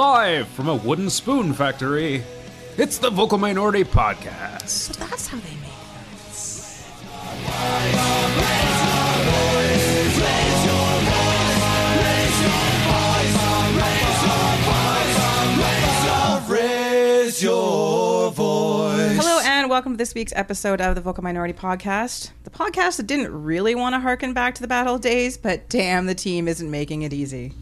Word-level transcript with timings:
Live 0.00 0.48
from 0.48 0.66
a 0.70 0.74
wooden 0.74 1.10
spoon 1.10 1.52
factory, 1.52 2.22
it's 2.78 2.96
the 2.96 3.10
Vocal 3.10 3.36
Minority 3.36 3.84
Podcast. 3.84 4.66
So 4.66 4.94
that's 4.94 5.26
how 5.26 5.36
they 5.36 5.50
make 5.56 5.58
it. 5.58 5.74
Hello 19.18 19.40
and 19.44 19.68
welcome 19.68 19.92
to 19.92 19.98
this 19.98 20.14
week's 20.14 20.32
episode 20.34 20.80
of 20.80 20.94
the 20.94 21.02
Vocal 21.02 21.22
Minority 21.22 21.52
Podcast. 21.52 22.30
The 22.44 22.50
podcast 22.50 22.96
that 22.96 23.06
didn't 23.06 23.44
really 23.44 23.74
want 23.74 23.94
to 23.94 24.00
harken 24.00 24.32
back 24.32 24.54
to 24.54 24.62
the 24.62 24.68
bad 24.68 24.86
old 24.86 25.02
days, 25.02 25.36
but 25.36 25.68
damn, 25.68 26.06
the 26.06 26.14
team 26.14 26.48
isn't 26.48 26.70
making 26.70 27.02
it 27.02 27.12
easy. 27.12 27.52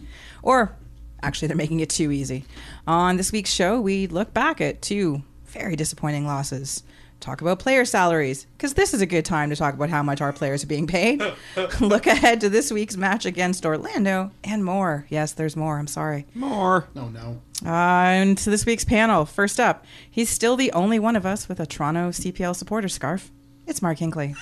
Or 0.41 0.77
actually, 1.22 1.48
they're 1.48 1.56
making 1.56 1.80
it 1.80 1.90
too 1.90 2.10
easy. 2.10 2.45
On 2.86 3.16
this 3.16 3.32
week's 3.32 3.52
show, 3.52 3.80
we 3.80 4.06
look 4.06 4.32
back 4.34 4.60
at 4.60 4.82
two 4.82 5.22
very 5.46 5.77
disappointing 5.77 6.27
losses. 6.27 6.82
Talk 7.20 7.41
about 7.41 7.58
player 7.58 7.84
salaries, 7.84 8.46
because 8.56 8.74
this 8.74 8.94
is 8.94 9.00
a 9.00 9.06
good 9.06 9.24
time 9.24 9.50
to 9.50 9.56
talk 9.56 9.74
about 9.74 9.91
how 9.91 10.04
much 10.04 10.20
our 10.20 10.32
players 10.32 10.62
are 10.62 10.68
being 10.68 10.86
paid. 10.86 11.20
look 11.80 12.06
ahead 12.06 12.41
to 12.42 12.48
this 12.48 12.70
week's 12.70 12.96
match 12.96 13.27
against 13.27 13.66
Orlando 13.66 14.30
and 14.44 14.64
more. 14.64 15.04
Yes, 15.08 15.32
there's 15.32 15.56
more. 15.56 15.78
I'm 15.78 15.88
sorry. 15.88 16.27
More. 16.34 16.88
No, 16.94 17.08
no. 17.08 17.41
Uh, 17.66 17.70
and 17.70 18.38
to 18.38 18.50
this 18.50 18.64
week's 18.64 18.84
panel, 18.84 19.24
first 19.24 19.58
up, 19.58 19.84
he's 20.08 20.30
still 20.30 20.55
the 20.56 20.70
only 20.70 21.00
one 21.00 21.16
of 21.16 21.27
us 21.27 21.48
with 21.48 21.58
a 21.58 21.66
Toronto 21.66 22.10
CPL 22.10 22.55
supporter 22.55 22.88
scarf. 22.88 23.33
It's 23.66 23.83
Mark 23.83 23.98
Hinkley. 23.98 24.34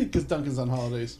Because 0.00 0.24
Duncan's 0.28 0.58
on 0.58 0.70
holidays. 0.70 1.18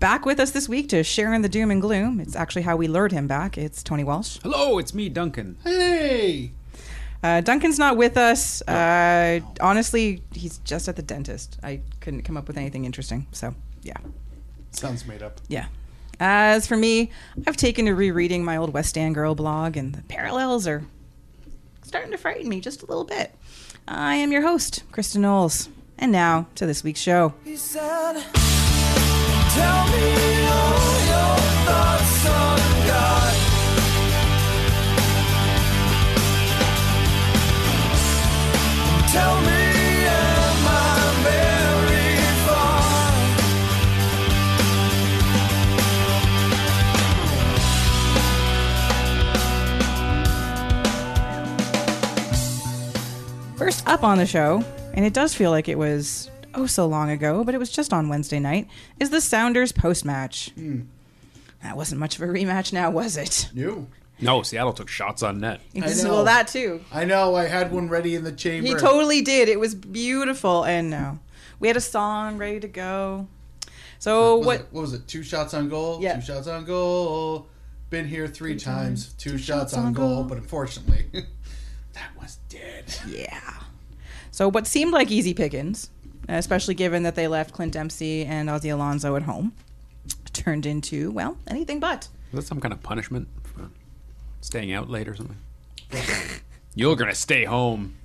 Back 0.00 0.24
with 0.24 0.40
us 0.40 0.52
this 0.52 0.66
week 0.66 0.88
to 0.88 1.04
share 1.04 1.34
in 1.34 1.42
the 1.42 1.48
doom 1.48 1.70
and 1.70 1.78
gloom. 1.78 2.20
It's 2.20 2.34
actually 2.34 2.62
how 2.62 2.74
we 2.74 2.88
lured 2.88 3.12
him 3.12 3.26
back. 3.26 3.58
It's 3.58 3.82
Tony 3.82 4.02
Walsh. 4.02 4.38
Hello, 4.42 4.78
it's 4.78 4.94
me, 4.94 5.10
Duncan. 5.10 5.58
Hey! 5.62 6.52
Uh, 7.22 7.42
Duncan's 7.42 7.78
not 7.78 7.98
with 7.98 8.16
us. 8.16 8.62
Uh, 8.62 9.40
honestly, 9.60 10.22
he's 10.32 10.56
just 10.58 10.88
at 10.88 10.96
the 10.96 11.02
dentist. 11.02 11.58
I 11.62 11.82
couldn't 12.00 12.22
come 12.22 12.38
up 12.38 12.48
with 12.48 12.56
anything 12.56 12.86
interesting. 12.86 13.26
So, 13.32 13.54
yeah. 13.82 13.98
Sounds 14.70 15.04
made 15.04 15.22
up. 15.22 15.38
Yeah. 15.48 15.66
As 16.18 16.66
for 16.66 16.78
me, 16.78 17.10
I've 17.46 17.58
taken 17.58 17.84
to 17.84 17.94
rereading 17.94 18.42
my 18.42 18.56
old 18.56 18.72
West 18.72 18.96
End 18.96 19.14
Girl 19.14 19.34
blog, 19.34 19.76
and 19.76 19.94
the 19.94 20.02
parallels 20.04 20.66
are 20.66 20.82
starting 21.82 22.10
to 22.12 22.16
frighten 22.16 22.48
me 22.48 22.60
just 22.60 22.82
a 22.82 22.86
little 22.86 23.04
bit. 23.04 23.34
I 23.86 24.14
am 24.14 24.32
your 24.32 24.42
host, 24.42 24.82
Kristin 24.92 25.20
Knowles. 25.20 25.68
And 25.98 26.10
now 26.10 26.46
to 26.54 26.64
this 26.64 26.82
week's 26.82 27.00
show. 27.00 27.34
Up 54.00 54.04
on 54.04 54.16
the 54.16 54.26
show, 54.26 54.64
and 54.94 55.04
it 55.04 55.12
does 55.12 55.34
feel 55.34 55.50
like 55.50 55.68
it 55.68 55.76
was 55.76 56.30
oh 56.54 56.66
so 56.66 56.86
long 56.86 57.10
ago, 57.10 57.44
but 57.44 57.54
it 57.54 57.58
was 57.58 57.70
just 57.70 57.92
on 57.92 58.08
Wednesday 58.08 58.38
night, 58.40 58.68
is 58.98 59.10
the 59.10 59.20
Sounders 59.20 59.72
post 59.72 60.04
match. 60.04 60.50
Hmm. 60.54 60.82
That 61.62 61.76
wasn't 61.76 62.00
much 62.00 62.16
of 62.16 62.22
a 62.22 62.26
rematch 62.26 62.72
now, 62.72 62.90
was 62.90 63.16
it? 63.16 63.50
You. 63.54 63.88
No, 64.22 64.42
Seattle 64.42 64.72
took 64.72 64.88
shots 64.88 65.22
on 65.22 65.40
net. 65.40 65.60
I 65.74 65.80
know. 65.80 66.10
Well, 66.10 66.24
that 66.24 66.48
too. 66.48 66.82
I 66.92 67.04
know, 67.04 67.34
I 67.34 67.46
had 67.46 67.72
one 67.72 67.88
ready 67.88 68.14
in 68.14 68.24
the 68.24 68.32
chamber. 68.32 68.66
He 68.68 68.74
totally 68.74 69.22
did. 69.22 69.48
It 69.48 69.58
was 69.58 69.74
beautiful, 69.74 70.64
and 70.64 70.90
no, 70.90 71.18
we 71.58 71.68
had 71.68 71.76
a 71.76 71.80
song 71.80 72.36
ready 72.36 72.60
to 72.60 72.68
go. 72.68 73.28
So 73.98 74.38
Was 74.38 74.46
what? 74.46 74.60
It, 74.60 74.66
what 74.70 74.80
was 74.82 74.92
it? 74.94 75.06
Two 75.06 75.22
shots 75.22 75.54
on 75.54 75.68
goal? 75.68 75.98
Yeah. 76.02 76.16
Two 76.16 76.22
shots 76.22 76.46
on 76.46 76.64
goal. 76.64 77.46
Been 77.90 78.06
here 78.06 78.26
three, 78.28 78.56
times. 78.56 79.12
Two, 79.14 79.36
shots, 79.36 79.72
shots 79.72 79.74
on 79.74 79.86
on 79.86 79.92
goal. 79.92 80.08
goal. 80.16 80.24
But 80.24 80.38
unfortunately, 80.38 81.06
that 81.12 82.10
was 82.20 82.38
dead. 82.48 82.94
Yeah. 83.06 83.54
So 84.30 84.48
what 84.48 84.66
seemed 84.66 84.92
like 84.92 85.10
easy 85.10 85.34
pickings, 85.34 85.90
especially 86.38 86.74
given 86.74 87.02
that 87.02 87.14
they 87.14 87.28
left 87.28 87.52
Clint 87.52 87.72
Dempsey 87.72 88.24
and 88.24 88.48
Ozzy 88.48 88.72
Alonso 88.72 89.16
at 89.16 89.22
home, 89.22 89.52
turned 90.32 90.66
into 90.66 91.10
well 91.10 91.36
anything 91.48 91.80
but. 91.80 92.08
Is 92.32 92.36
that 92.36 92.42
some 92.42 92.60
kind 92.60 92.72
of 92.72 92.82
punishment 92.82 93.28
for 93.42 93.68
staying 94.40 94.72
out 94.72 94.88
late 94.88 95.08
or 95.08 95.14
something? 95.16 95.36
You're 96.74 96.96
gonna 96.96 97.14
stay 97.14 97.44
home. 97.44 97.96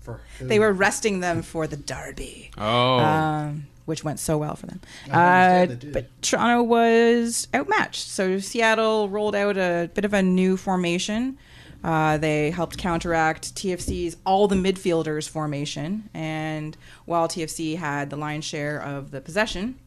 For 0.00 0.20
who? 0.38 0.46
They 0.46 0.58
were 0.58 0.72
resting 0.72 1.20
them 1.20 1.42
for 1.42 1.66
the 1.66 1.76
derby. 1.76 2.50
Oh, 2.58 2.98
um, 2.98 3.66
which 3.84 4.02
went 4.02 4.18
so 4.18 4.38
well 4.38 4.56
for 4.56 4.66
them. 4.66 4.80
I 5.10 5.12
Uh, 5.12 5.20
understand 5.62 5.70
they 5.70 5.74
did. 5.86 5.92
but 5.92 6.22
Toronto 6.22 6.62
was 6.62 7.48
outmatched. 7.54 8.08
So 8.08 8.38
Seattle 8.38 9.08
rolled 9.08 9.34
out 9.36 9.56
a 9.56 9.90
bit 9.94 10.04
of 10.04 10.12
a 10.14 10.22
new 10.22 10.56
formation. 10.56 11.38
Uh, 11.82 12.18
they 12.18 12.50
helped 12.50 12.76
counteract 12.76 13.54
TFC's 13.54 14.16
all 14.26 14.48
the 14.48 14.56
midfielders 14.56 15.28
formation. 15.28 16.08
And 16.12 16.76
while 17.06 17.28
TFC 17.28 17.76
had 17.76 18.10
the 18.10 18.16
lion's 18.16 18.44
share 18.44 18.82
of 18.82 19.10
the 19.10 19.20
possession, 19.20 19.78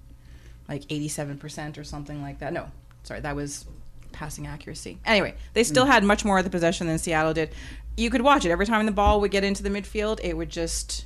like 0.68 0.84
87% 0.88 1.78
or 1.78 1.84
something 1.84 2.22
like 2.22 2.40
that. 2.40 2.54
No, 2.54 2.72
sorry, 3.04 3.20
that 3.20 3.36
was 3.36 3.66
passing 4.12 4.48
accuracy. 4.48 4.98
Anyway, 5.06 5.36
they 5.54 5.64
still 5.64 5.86
had 5.86 6.04
much 6.04 6.24
more 6.24 6.38
of 6.38 6.44
the 6.44 6.50
possession 6.50 6.88
than 6.88 6.98
Seattle 6.98 7.34
did. 7.34 7.52
You 7.98 8.10
could 8.10 8.22
watch 8.22 8.46
it. 8.46 8.52
Every 8.52 8.66
time 8.66 8.86
the 8.86 8.92
ball 8.92 9.22
would 9.22 9.32
get 9.32 9.44
into 9.44 9.62
the 9.62 9.70
midfield, 9.70 10.20
it 10.24 10.36
would 10.36 10.50
just 10.50 11.06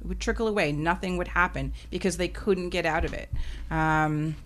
it 0.00 0.06
would 0.06 0.20
trickle 0.20 0.48
away. 0.48 0.72
Nothing 0.72 1.16
would 1.18 1.28
happen 1.28 1.72
because 1.90 2.16
they 2.16 2.28
couldn't 2.28 2.70
get 2.70 2.86
out 2.86 3.04
of 3.04 3.12
it. 3.12 3.28
Um, 3.70 4.36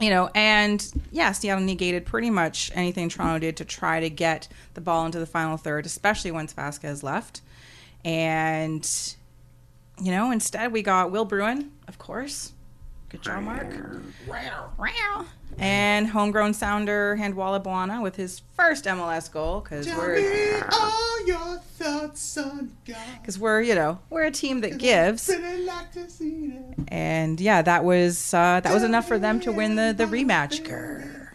you 0.00 0.10
know, 0.10 0.30
and 0.34 0.84
yeah, 1.10 1.32
Seattle 1.32 1.64
negated 1.64 2.06
pretty 2.06 2.30
much 2.30 2.70
anything 2.74 3.08
Toronto 3.08 3.38
did 3.38 3.56
to 3.58 3.64
try 3.64 4.00
to 4.00 4.10
get 4.10 4.48
the 4.74 4.80
ball 4.80 5.06
into 5.06 5.18
the 5.18 5.26
final 5.26 5.56
third, 5.56 5.86
especially 5.86 6.30
once 6.30 6.54
Vazquez 6.54 7.02
left. 7.02 7.42
And 8.04 8.88
you 10.00 10.10
know, 10.10 10.30
instead 10.30 10.72
we 10.72 10.82
got 10.82 11.10
Will 11.10 11.26
Bruin, 11.26 11.72
of 11.86 11.98
course. 11.98 12.52
Good 13.10 13.22
job, 13.22 13.42
Mark. 13.42 13.66
And 15.58 16.06
homegrown 16.06 16.54
sounder 16.54 17.16
Handwalla 17.18 17.62
Bwana 17.62 18.02
with 18.02 18.16
his 18.16 18.40
first 18.56 18.84
MLS 18.84 19.30
goal 19.30 19.60
because 19.60 19.84
Tell 19.84 19.98
we're 19.98 20.16
me 20.16 20.62
all 20.72 21.26
your 21.26 21.58
thoughts 21.58 22.38
on 22.38 22.72
God. 22.86 22.96
because 23.20 23.38
we're 23.38 23.60
you 23.60 23.74
know 23.74 23.98
we're 24.10 24.22
a 24.22 24.30
team 24.30 24.60
that 24.60 24.78
gives. 24.78 25.28
Like 25.28 25.92
to 25.92 26.08
see 26.08 26.54
and 26.88 27.40
yeah, 27.40 27.62
that 27.62 27.84
was 27.84 28.32
uh, 28.32 28.60
that 28.60 28.72
was 28.72 28.84
enough 28.84 29.06
for 29.08 29.18
them 29.18 29.40
to 29.40 29.52
win 29.52 29.74
the 29.74 29.92
the 29.96 30.04
rematch. 30.04 30.62
Grr. 30.64 31.28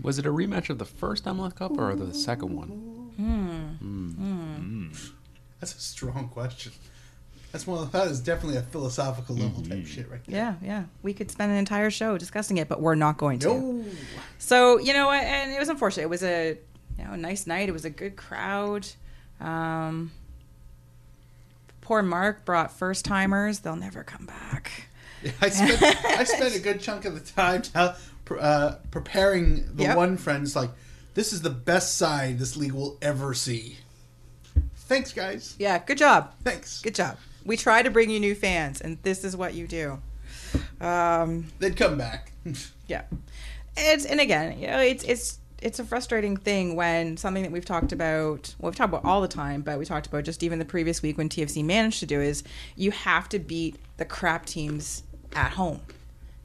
was 0.00 0.18
it 0.18 0.26
a 0.26 0.30
rematch 0.30 0.70
of 0.70 0.78
the 0.78 0.84
first 0.84 1.24
MLS 1.24 1.54
Cup 1.56 1.76
or 1.76 1.94
the 1.96 2.14
second 2.14 2.56
one? 2.56 2.68
Hmm. 3.16 3.48
Hmm. 3.84 4.10
Hmm. 4.12 4.92
That's 5.58 5.74
a 5.74 5.80
strong 5.80 6.28
question. 6.28 6.72
That's 7.52 7.66
one. 7.66 7.82
Of, 7.82 7.92
that 7.92 8.06
is 8.08 8.20
definitely 8.20 8.58
a 8.58 8.62
philosophical 8.62 9.34
level 9.36 9.62
Mm-hmm. 9.62 9.72
type 9.72 9.86
shit, 9.86 10.10
right 10.10 10.20
there. 10.26 10.56
Yeah, 10.62 10.66
yeah, 10.66 10.84
we 11.02 11.12
could 11.12 11.30
spend 11.30 11.50
an 11.52 11.58
entire 11.58 11.90
show 11.90 12.16
discussing 12.16 12.58
it, 12.58 12.68
but 12.68 12.80
we're 12.80 12.94
not 12.94 13.16
going 13.18 13.38
to. 13.40 13.48
No. 13.48 13.84
So 14.38 14.78
you 14.78 14.92
know, 14.92 15.06
what, 15.06 15.22
and 15.24 15.50
it 15.52 15.58
was 15.58 15.68
unfortunate. 15.68 16.04
It 16.04 16.10
was 16.10 16.22
a 16.22 16.56
you 16.98 17.04
know 17.04 17.12
a 17.12 17.16
nice 17.16 17.46
night. 17.46 17.68
It 17.68 17.72
was 17.72 17.84
a 17.84 17.90
good 17.90 18.14
crowd. 18.16 18.86
Um, 19.40 20.12
poor 21.80 22.02
Mark 22.02 22.44
brought 22.44 22.70
first 22.72 23.04
timers. 23.04 23.60
They'll 23.60 23.76
never 23.76 24.04
come 24.04 24.26
back. 24.26 24.84
I 25.40 25.48
spent 25.50 25.82
I 25.82 26.24
spent 26.24 26.54
a 26.54 26.60
good 26.60 26.80
chunk 26.80 27.04
of 27.04 27.14
the 27.14 27.32
time 27.32 27.62
tell, 27.62 27.96
uh, 28.38 28.76
preparing 28.90 29.74
the 29.76 29.84
Yep. 29.84 29.96
one 29.96 30.16
friends 30.16 30.54
like 30.56 30.70
this 31.14 31.32
is 31.32 31.42
the 31.42 31.50
best 31.50 31.96
side 31.98 32.38
this 32.38 32.56
league 32.56 32.72
will 32.72 32.96
ever 33.02 33.34
see. 33.34 33.76
Thanks, 34.76 35.12
guys. 35.12 35.56
Yeah, 35.58 35.78
good 35.78 35.98
job. 35.98 36.32
Thanks. 36.44 36.80
Good 36.80 36.94
job. 36.94 37.16
We 37.44 37.56
try 37.56 37.82
to 37.82 37.90
bring 37.90 38.10
you 38.10 38.20
new 38.20 38.34
fans, 38.34 38.80
and 38.80 38.98
this 39.02 39.24
is 39.24 39.36
what 39.36 39.54
you 39.54 39.66
do. 39.66 40.00
Um, 40.80 41.46
They'd 41.58 41.76
come 41.76 41.98
back. 41.98 42.32
Yeah, 42.88 43.02
it's 43.76 44.04
and 44.04 44.18
again, 44.20 44.58
you 44.58 44.66
know, 44.66 44.80
it's 44.80 45.04
it's 45.04 45.38
it's 45.62 45.78
a 45.78 45.84
frustrating 45.84 46.36
thing 46.36 46.74
when 46.74 47.16
something 47.16 47.44
that 47.44 47.52
we've 47.52 47.64
talked 47.64 47.92
about. 47.92 48.52
Well, 48.58 48.70
we've 48.70 48.76
talked 48.76 48.88
about 48.92 49.04
all 49.04 49.20
the 49.20 49.28
time, 49.28 49.60
but 49.62 49.78
we 49.78 49.84
talked 49.84 50.08
about 50.08 50.24
just 50.24 50.42
even 50.42 50.58
the 50.58 50.64
previous 50.64 51.00
week 51.00 51.16
when 51.16 51.28
TFC 51.28 51.64
managed 51.64 52.00
to 52.00 52.06
do 52.06 52.20
is 52.20 52.42
you 52.74 52.90
have 52.90 53.28
to 53.28 53.38
beat 53.38 53.76
the 53.96 54.04
crap 54.04 54.44
teams 54.44 55.04
at 55.36 55.52
home, 55.52 55.80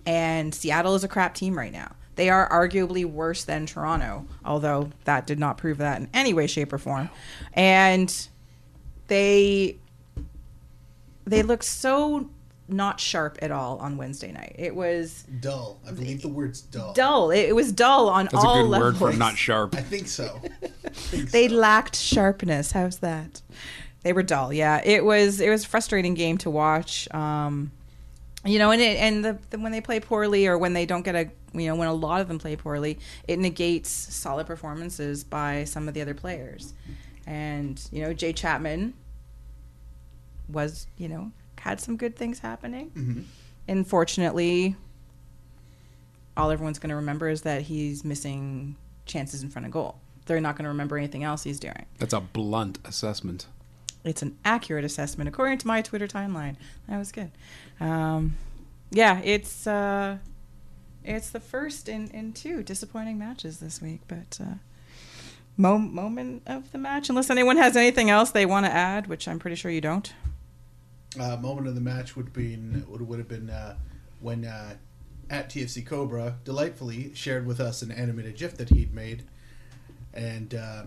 and 0.06 0.54
Seattle 0.54 0.94
is 0.94 1.04
a 1.04 1.08
crap 1.08 1.34
team 1.34 1.58
right 1.58 1.72
now. 1.72 1.94
They 2.16 2.30
are 2.30 2.48
arguably 2.50 3.06
worse 3.06 3.44
than 3.44 3.66
Toronto, 3.66 4.28
although 4.46 4.92
that 5.06 5.26
did 5.26 5.40
not 5.40 5.58
prove 5.58 5.80
that 5.80 6.00
in 6.00 6.10
any 6.14 6.34
way, 6.34 6.46
shape, 6.46 6.72
or 6.72 6.78
form. 6.78 7.10
And 7.54 8.16
they 9.08 9.78
they 11.26 11.44
look 11.44 11.64
so 11.64 12.30
not 12.68 13.00
sharp 13.00 13.38
at 13.42 13.52
all 13.52 13.78
on 13.78 13.96
Wednesday 13.98 14.32
night. 14.32 14.56
It 14.58 14.76
was 14.76 15.24
Dull. 15.40 15.80
I 15.88 15.92
believe 15.92 16.22
the 16.24 16.30
word's 16.30 16.62
dull. 16.62 16.94
dull. 16.94 17.30
It, 17.32 17.50
it 17.50 17.56
was 17.56 17.72
dull 17.72 18.10
on 18.10 18.26
That's 18.26 18.36
a 18.44 18.48
all 18.48 18.64
good 18.64 18.70
levels. 18.70 19.00
word 19.00 19.12
for 19.12 19.18
not 19.18 19.38
sharp. 19.38 19.76
I 19.76 19.82
think 19.82 20.08
so. 20.08 20.42
I 20.64 20.90
think 20.90 21.30
They 21.32 21.48
so. 21.48 21.56
lacked 21.56 21.96
sharpness. 21.96 22.72
How's 22.72 22.98
that? 23.00 23.42
They 24.02 24.14
were 24.14 24.24
dull. 24.24 24.52
Yeah, 24.54 24.82
it 24.84 25.04
was. 25.06 25.40
It 25.42 25.50
was 25.50 25.64
a 25.64 25.68
frustrating 25.68 26.14
game 26.16 26.38
to 26.40 26.50
watch. 26.50 27.08
Um, 27.14 27.72
you 28.44 28.58
know, 28.60 28.72
and 28.72 28.82
it, 28.82 28.98
and 28.98 29.24
the, 29.26 29.38
the 29.50 29.60
when 29.60 29.72
they 29.72 29.82
play 29.82 30.00
poorly 30.00 30.46
or 30.48 30.58
when 30.58 30.74
they 30.74 30.86
don't 30.86 31.02
get 31.04 31.16
a 31.16 31.30
you 31.54 31.68
know 31.68 31.76
when 31.76 31.88
a 31.88 31.94
lot 31.94 32.22
of 32.22 32.28
them 32.28 32.38
play 32.40 32.56
poorly, 32.56 33.00
it 33.28 33.38
negates 33.40 33.90
solid 33.90 34.46
performances 34.48 35.24
by 35.24 35.64
some 35.66 35.88
of 35.88 35.94
the 35.94 36.02
other 36.02 36.14
players. 36.16 36.74
And 37.28 37.80
you 37.92 38.02
know, 38.02 38.14
Jay 38.14 38.34
Chapman 38.34 38.94
was 40.50 40.88
you 40.98 41.08
know 41.08 41.32
had 41.60 41.80
some 41.82 41.98
good 41.98 42.16
things 42.16 42.40
happening. 42.40 42.92
Mhm. 42.92 43.24
Unfortunately, 43.68 44.76
all 46.38 46.52
everyone's 46.52 46.80
going 46.80 46.90
to 46.90 46.96
remember 46.96 47.30
is 47.30 47.42
that 47.42 47.64
he's 47.64 48.04
missing 48.04 48.76
chances 49.06 49.42
in 49.42 49.50
front 49.50 49.66
of 49.66 49.72
goal. 49.72 49.98
They're 50.26 50.42
not 50.42 50.56
going 50.56 50.64
to 50.64 50.70
remember 50.70 50.98
anything 50.98 51.24
else 51.24 51.44
he's 51.44 51.60
doing. 51.60 51.86
That's 52.00 52.14
a 52.14 52.20
blunt 52.20 52.80
assessment. 52.84 53.48
It's 54.04 54.22
an 54.22 54.38
accurate 54.46 54.86
assessment 54.86 55.28
according 55.28 55.58
to 55.60 55.68
my 55.68 55.82
Twitter 55.82 56.08
timeline. 56.08 56.56
That 56.88 56.98
was 56.98 57.12
good. 57.12 57.32
Um, 57.80 58.36
yeah, 58.92 59.20
it's 59.24 59.66
uh, 59.66 60.18
it's 61.04 61.30
the 61.30 61.40
first 61.40 61.88
in, 61.90 62.10
in 62.12 62.34
two 62.34 62.62
disappointing 62.64 63.18
matches 63.18 63.60
this 63.60 63.82
week, 63.82 64.02
but 64.08 64.40
uh, 64.42 64.56
mo- 65.58 65.78
moment 65.80 66.44
of 66.46 66.72
the 66.72 66.78
match. 66.78 67.10
Unless 67.10 67.30
anyone 67.30 67.58
has 67.58 67.76
anything 67.76 68.10
else 68.10 68.30
they 68.32 68.46
want 68.46 68.66
to 68.68 68.72
add, 68.72 69.08
which 69.08 69.28
I'm 69.28 69.40
pretty 69.40 69.56
sure 69.56 69.72
you 69.72 69.82
don't. 69.82 70.14
Uh, 71.20 71.38
moment 71.38 71.68
of 71.68 71.76
the 71.76 71.82
match 71.82 72.16
would 72.16 72.34
be 72.34 72.58
would 72.88 73.02
would 73.08 73.20
have 73.20 73.28
been 73.28 73.50
uh, 73.50 73.76
when 74.20 74.46
uh, 74.46 74.76
at 75.30 75.50
TFC 75.50 75.86
Cobra 75.86 76.36
delightfully 76.44 77.14
shared 77.16 77.46
with 77.46 77.60
us 77.60 77.82
an 77.82 77.92
animated 77.92 78.36
GIF 78.38 78.58
that 78.58 78.70
he'd 78.70 78.94
made, 78.94 79.24
and 80.14 80.54
uh, 80.56 80.84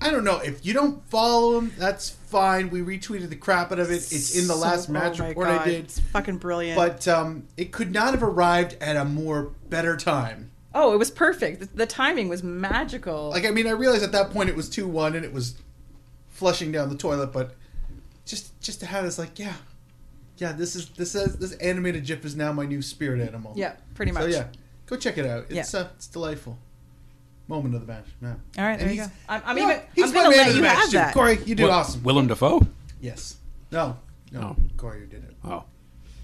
I 0.00 0.10
don't 0.10 0.24
know 0.24 0.38
if 0.38 0.64
you 0.64 0.72
don't 0.72 1.04
follow 1.08 1.58
him, 1.58 1.72
that's 1.78 2.10
fine. 2.10 2.70
We 2.70 2.80
retweeted 2.80 3.28
the 3.30 3.36
crap 3.36 3.72
out 3.72 3.78
of 3.78 3.90
it. 3.90 3.94
It's 4.12 4.36
in 4.38 4.46
the 4.46 4.54
last 4.56 4.86
So- 4.86 4.92
match 4.92 5.18
oh 5.20 5.24
my 5.24 5.28
report 5.30 5.46
God, 5.48 5.60
I 5.60 5.64
did, 5.64 5.84
It's 5.84 5.98
fucking 6.00 6.36
brilliant. 6.38 6.76
but 6.76 7.08
um, 7.08 7.44
it 7.56 7.72
could 7.72 7.92
not 7.92 8.12
have 8.12 8.22
arrived 8.22 8.76
at 8.80 8.96
a 8.96 9.04
more 9.04 9.52
better 9.68 9.96
time. 9.96 10.50
oh, 10.74 10.92
it 10.94 10.98
was 10.98 11.10
perfect. 11.10 11.60
The, 11.60 11.66
the 11.74 11.86
timing 11.86 12.28
was 12.28 12.42
magical. 12.42 13.30
Like 13.30 13.44
I 13.46 13.50
mean, 13.50 13.66
I 13.66 13.70
realized 13.72 14.02
at 14.04 14.12
that 14.12 14.30
point 14.30 14.48
it 14.48 14.56
was 14.56 14.68
two 14.68 14.86
one 14.86 15.14
and 15.16 15.24
it 15.24 15.32
was 15.32 15.54
flushing 16.28 16.70
down 16.72 16.88
the 16.88 16.96
toilet, 16.96 17.32
but 17.32 17.54
just 18.30 18.58
just 18.60 18.80
to 18.80 18.86
have 18.86 19.04
this 19.04 19.18
like 19.18 19.38
yeah, 19.38 19.54
yeah, 20.36 20.52
this 20.52 20.76
is 20.76 20.88
this 20.90 21.14
is 21.14 21.36
this 21.36 21.52
animated 21.54 22.04
GIF 22.04 22.24
is 22.24 22.36
now 22.36 22.52
my 22.52 22.64
new 22.66 22.80
spirit 22.82 23.20
animal. 23.20 23.52
yeah, 23.56 23.74
pretty 23.94 24.12
much. 24.12 24.22
So 24.22 24.28
yeah, 24.28 24.46
go 24.86 24.96
check 24.96 25.18
it 25.18 25.26
out. 25.26 25.46
It's 25.50 25.74
Yeah. 25.74 25.80
uh, 25.80 25.88
it's 25.96 26.06
delightful. 26.06 26.58
Moment 27.48 27.74
of 27.74 27.80
the 27.80 27.86
match. 27.92 28.06
Yeah. 28.22 28.34
All 28.58 28.64
right, 28.64 28.78
there 28.78 28.90
you 28.92 29.02
go. 29.02 29.10
I'm, 29.28 29.42
I'm 29.44 29.58
you 29.58 29.64
know 29.66 29.70
even. 29.72 29.82
He's 29.94 30.04
I'm 30.04 30.10
my 30.14 30.22
gonna 30.22 30.30
man 30.30 30.38
let 30.38 30.46
of 30.46 30.52
the 30.52 30.56
you 30.58 30.62
match, 30.62 30.76
have 30.78 30.90
too. 30.90 30.96
that. 30.98 31.14
Corey, 31.14 31.34
you 31.38 31.54
did 31.56 31.58
Wi- 31.64 31.74
awesome. 31.76 32.02
Willem 32.04 32.28
Dafoe? 32.28 32.66
yes. 33.00 33.36
No. 33.72 33.96
No. 34.32 34.56
Oh. 34.56 34.62
Corey 34.76 35.06
did 35.06 35.24
it. 35.24 35.36
Oh. 35.44 35.64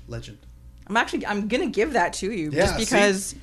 Legend. 0.08 0.38
I'm 0.86 0.96
actually. 0.96 1.26
I'm 1.26 1.48
gonna 1.48 1.66
give 1.66 1.94
that 1.94 2.12
to 2.14 2.30
you 2.30 2.50
Yeah, 2.52 2.60
just 2.66 2.74
see? 2.76 2.84
because 2.84 3.34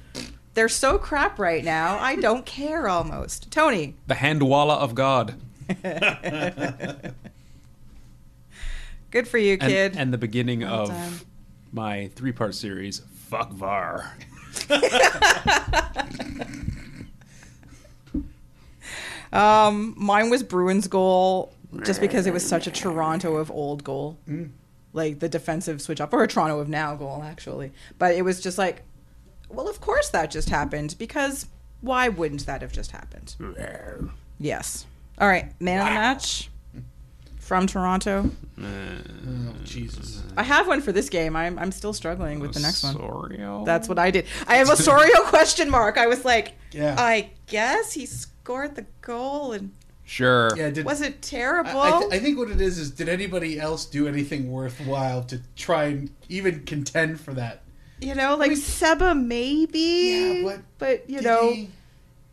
they're 0.54 0.69
so 0.69 0.98
crap 0.98 1.39
right 1.39 1.63
now. 1.63 1.98
I 2.00 2.15
don't 2.15 2.45
care 2.45 2.88
almost. 2.88 3.51
Tony. 3.51 3.95
The 4.07 4.13
Handwalla 4.15 4.77
of 4.77 4.95
God. 4.95 5.36
Good 9.13 9.27
for 9.27 9.38
you, 9.38 9.57
kid. 9.60 9.95
and 9.95 10.12
the 10.12 10.18
beginning 10.18 10.62
Well 10.62 10.81
of 10.83 10.88
done. 10.89 11.13
my 11.71 12.10
three 12.15 12.31
part 12.31 12.56
series, 12.56 13.04
Fuck 13.30 13.51
Var. 13.51 14.12
Um, 19.31 19.95
mine 19.98 20.30
was 20.30 20.44
Bruins 20.44 20.88
goal 20.88 21.54
just 21.83 22.00
because 22.00 22.27
it 22.27 22.33
was 22.33 22.48
such 22.48 22.68
a 22.68 22.71
Toronto 22.71 23.38
of 23.38 23.50
old 23.50 23.83
goal, 23.83 24.18
Mm. 24.30 24.51
like 24.94 25.19
the 25.19 25.27
defensive 25.30 25.81
switch 25.81 26.00
up, 26.00 26.13
or 26.13 26.21
a 26.21 26.27
Toronto 26.27 26.60
of 26.60 26.69
now 26.69 26.95
goal 26.95 27.24
actually. 27.24 27.71
But 27.98 28.13
it 28.13 28.21
was 28.21 28.39
just 28.39 28.60
like, 28.60 28.83
well, 29.50 29.68
of 29.68 29.81
course 29.81 30.10
that 30.10 30.30
just 30.30 30.50
happened 30.50 30.95
because 31.00 31.48
why 31.81 32.10
wouldn't 32.10 32.45
that 32.45 32.62
have 32.62 32.71
just 32.71 32.92
happened? 32.92 33.36
Yes. 34.39 34.86
All 35.18 35.27
right, 35.27 35.51
man 35.60 35.80
of 35.80 35.88
the 35.88 35.94
match 35.94 36.50
from 37.43 37.67
Toronto. 37.67 38.29
Uh, 38.57 38.65
oh 38.65 39.53
Jesus. 39.63 40.19
Uh, 40.19 40.33
I 40.37 40.43
have 40.43 40.67
one 40.67 40.81
for 40.81 40.91
this 40.91 41.09
game. 41.09 41.35
I'm 41.35 41.59
I'm 41.59 41.71
still 41.71 41.93
struggling 41.93 42.39
with 42.39 42.53
the 42.53 42.59
next 42.61 42.83
one. 42.83 42.95
Osorio? 42.95 43.63
That's 43.65 43.89
what 43.89 43.99
I 43.99 44.11
did. 44.11 44.25
I 44.47 44.55
have 44.55 44.69
Osorio 44.69 45.21
question 45.25 45.69
mark. 45.69 45.97
I 45.97 46.07
was 46.07 46.23
like, 46.23 46.53
Yeah. 46.71 46.95
I 46.97 47.31
guess 47.47 47.93
he 47.93 48.05
scored 48.05 48.75
the 48.75 48.85
goal 49.01 49.51
and 49.53 49.71
Sure. 50.05 50.49
Yeah. 50.57 50.69
Did, 50.69 50.85
was 50.85 51.01
it 51.01 51.21
terrible? 51.21 51.79
I, 51.79 51.91
I, 51.91 51.99
th- 51.99 52.13
I 52.13 52.19
think 52.19 52.37
what 52.37 52.49
it 52.49 52.59
is 52.61 52.77
is 52.77 52.91
did 52.91 53.07
anybody 53.09 53.59
else 53.59 53.85
do 53.85 54.07
anything 54.07 54.51
worthwhile 54.51 55.23
to 55.25 55.39
try 55.55 55.85
and 55.85 56.09
even 56.29 56.63
contend 56.65 57.19
for 57.21 57.33
that? 57.33 57.61
You 58.01 58.15
know, 58.15 58.35
like 58.35 58.55
Seba 58.57 59.15
maybe. 59.15 59.79
Yeah, 59.79 60.43
but 60.43 60.59
but 60.77 61.09
you 61.09 61.17
Did 61.17 61.25
know, 61.25 61.51
he- 61.51 61.69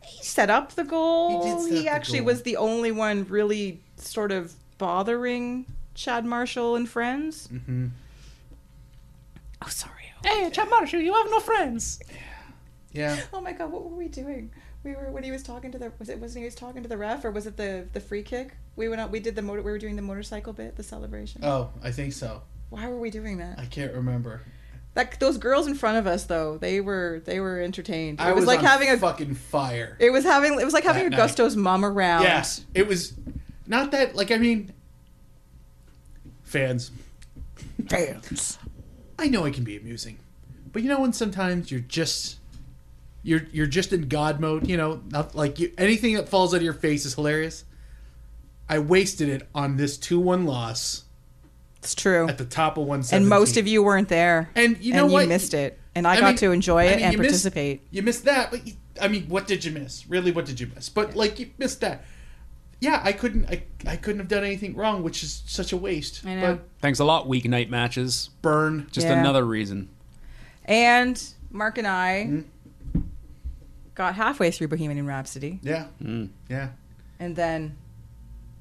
he, 0.03 0.23
set 0.23 0.49
up 0.49 0.73
the 0.73 0.83
goal. 0.83 1.43
He 1.43 1.49
did 1.49 1.59
set 1.61 1.71
up 1.77 1.83
the 1.83 1.87
actually 1.89 2.19
goal. 2.19 2.25
was 2.27 2.41
the 2.43 2.57
only 2.57 2.91
one 2.91 3.25
really 3.29 3.79
sort 3.97 4.31
of 4.31 4.53
bothering 4.81 5.67
Chad 5.93 6.25
Marshall 6.25 6.75
and 6.75 6.89
friends. 6.89 7.47
Mm-hmm. 7.53 7.87
Oh, 9.61 9.67
sorry. 9.69 10.11
Hey, 10.25 10.49
Chad 10.49 10.71
Marshall, 10.71 11.01
you 11.01 11.13
have 11.13 11.29
no 11.29 11.39
friends. 11.39 11.99
Yeah. 12.91 13.15
yeah. 13.15 13.21
Oh 13.33 13.41
my 13.41 13.53
god, 13.53 13.71
what 13.71 13.83
were 13.83 13.95
we 13.95 14.07
doing? 14.07 14.51
We 14.83 14.95
were 14.95 15.11
when 15.11 15.23
he 15.23 15.29
was 15.29 15.43
talking 15.43 15.71
to 15.71 15.77
the 15.77 15.91
was 15.99 16.09
it 16.09 16.17
wasn't 16.19 16.39
he 16.41 16.45
was 16.45 16.55
talking 16.55 16.81
to 16.81 16.89
the 16.89 16.97
ref 16.97 17.23
or 17.23 17.29
was 17.29 17.45
it 17.45 17.57
the 17.57 17.87
the 17.93 17.99
free 17.99 18.23
kick? 18.23 18.55
We 18.75 18.89
went 18.89 18.99
out 18.99 19.11
we 19.11 19.19
did 19.19 19.35
the 19.35 19.43
motor 19.43 19.61
we 19.61 19.69
were 19.69 19.77
doing 19.77 19.95
the 19.95 20.01
motorcycle 20.01 20.51
bit, 20.51 20.75
the 20.77 20.83
celebration. 20.83 21.41
Oh, 21.43 21.69
I 21.83 21.91
think 21.91 22.13
so. 22.13 22.41
Why 22.71 22.87
were 22.87 22.99
we 22.99 23.11
doing 23.11 23.37
that? 23.37 23.59
I 23.59 23.65
can't 23.67 23.93
remember. 23.93 24.41
Like 24.95 25.19
those 25.19 25.37
girls 25.37 25.67
in 25.67 25.75
front 25.75 25.99
of 25.99 26.07
us 26.07 26.25
though, 26.25 26.57
they 26.57 26.81
were 26.81 27.21
they 27.25 27.39
were 27.39 27.59
entertained. 27.61 28.19
It 28.19 28.23
I 28.23 28.31
was, 28.31 28.47
like 28.47 28.59
on 28.59 28.65
having 28.65 28.89
a 28.89 28.97
fucking 28.97 29.35
fire. 29.35 29.95
it 29.99 30.09
was 30.09 30.23
having 30.23 30.59
it 30.59 30.65
was 30.65 30.73
like 30.73 30.83
having 30.83 31.03
That 31.03 31.11
night. 31.11 31.19
Augusto's 31.19 31.55
mom 31.55 31.85
around. 31.85 32.23
Yeah, 32.23 32.43
it 32.73 32.87
was 32.87 33.13
not 33.71 33.89
that. 33.91 34.15
Like, 34.15 34.29
I 34.31 34.37
mean, 34.37 34.71
fans. 36.43 36.91
Fans. 37.89 38.59
I 39.17 39.27
know 39.27 39.45
it 39.45 39.53
can 39.53 39.63
be 39.63 39.77
amusing, 39.77 40.19
but 40.71 40.83
you 40.83 40.89
know 40.89 40.99
when 41.01 41.13
sometimes 41.13 41.71
you're 41.71 41.79
just 41.81 42.37
you're 43.23 43.43
you're 43.51 43.67
just 43.67 43.93
in 43.93 44.07
God 44.07 44.39
mode. 44.39 44.67
You 44.67 44.77
know, 44.77 45.01
not 45.09 45.33
like 45.35 45.59
you, 45.59 45.71
anything 45.77 46.15
that 46.15 46.29
falls 46.29 46.53
out 46.53 46.57
of 46.57 46.63
your 46.63 46.73
face 46.73 47.05
is 47.05 47.15
hilarious. 47.15 47.65
I 48.69 48.79
wasted 48.79 49.27
it 49.29 49.47
on 49.53 49.75
this 49.75 49.97
two-one 49.97 50.45
loss 50.45 51.03
It's 51.79 51.93
true. 51.93 52.27
at 52.29 52.37
the 52.37 52.45
top 52.45 52.77
of 52.77 52.85
one. 52.85 53.03
And 53.11 53.27
most 53.27 53.57
of 53.57 53.67
you 53.67 53.83
weren't 53.83 54.07
there. 54.07 54.49
And 54.55 54.77
you 54.79 54.93
know 54.93 55.03
and 55.05 55.11
what? 55.13 55.23
you 55.23 55.27
missed 55.29 55.53
it. 55.53 55.77
And 55.93 56.07
I, 56.07 56.13
I 56.13 56.19
got 56.21 56.27
mean- 56.27 56.37
to 56.37 56.51
enjoy 56.51 56.77
I 56.77 56.83
it 56.85 56.95
mean, 56.95 57.05
and 57.05 57.13
you 57.13 57.19
missed- 57.19 57.29
participate. 57.31 57.81
You 57.91 58.01
missed 58.01 58.23
that, 58.25 58.49
but 58.49 58.65
you, 58.65 58.73
I 59.01 59.09
mean, 59.09 59.27
what 59.27 59.45
did 59.45 59.65
you 59.65 59.71
miss? 59.71 60.07
Really, 60.07 60.31
what 60.31 60.45
did 60.45 60.59
you 60.59 60.67
miss? 60.73 60.87
But 60.87 61.15
like, 61.17 61.37
you 61.39 61.49
missed 61.57 61.81
that. 61.81 62.05
Yeah, 62.81 62.99
I 63.03 63.13
couldn't. 63.13 63.45
I, 63.49 63.63
I 63.87 63.95
couldn't 63.95 64.19
have 64.19 64.27
done 64.27 64.43
anything 64.43 64.75
wrong, 64.75 65.03
which 65.03 65.21
is 65.23 65.43
such 65.45 65.71
a 65.71 65.77
waste. 65.77 66.25
I 66.25 66.33
know. 66.35 66.55
But 66.55 66.67
Thanks 66.81 66.99
a 66.99 67.05
lot, 67.05 67.27
weeknight 67.27 67.69
matches. 67.69 68.31
burn. 68.41 68.87
Just 68.91 69.05
Yeah. 69.07 69.19
another 69.19 69.45
reason. 69.45 69.87
And 70.65 71.21
Mark 71.51 71.77
and 71.77 71.87
I 71.87 72.23
Hmm? 72.25 72.41
got 73.95 74.15
halfway 74.15 74.51
through 74.51 74.67
Bohemian 74.69 75.05
Rhapsody, 75.05 75.59
Yeah, 75.61 75.85
Mm. 76.03 76.29
yeah. 76.49 76.69
and 77.19 77.35
then 77.35 77.77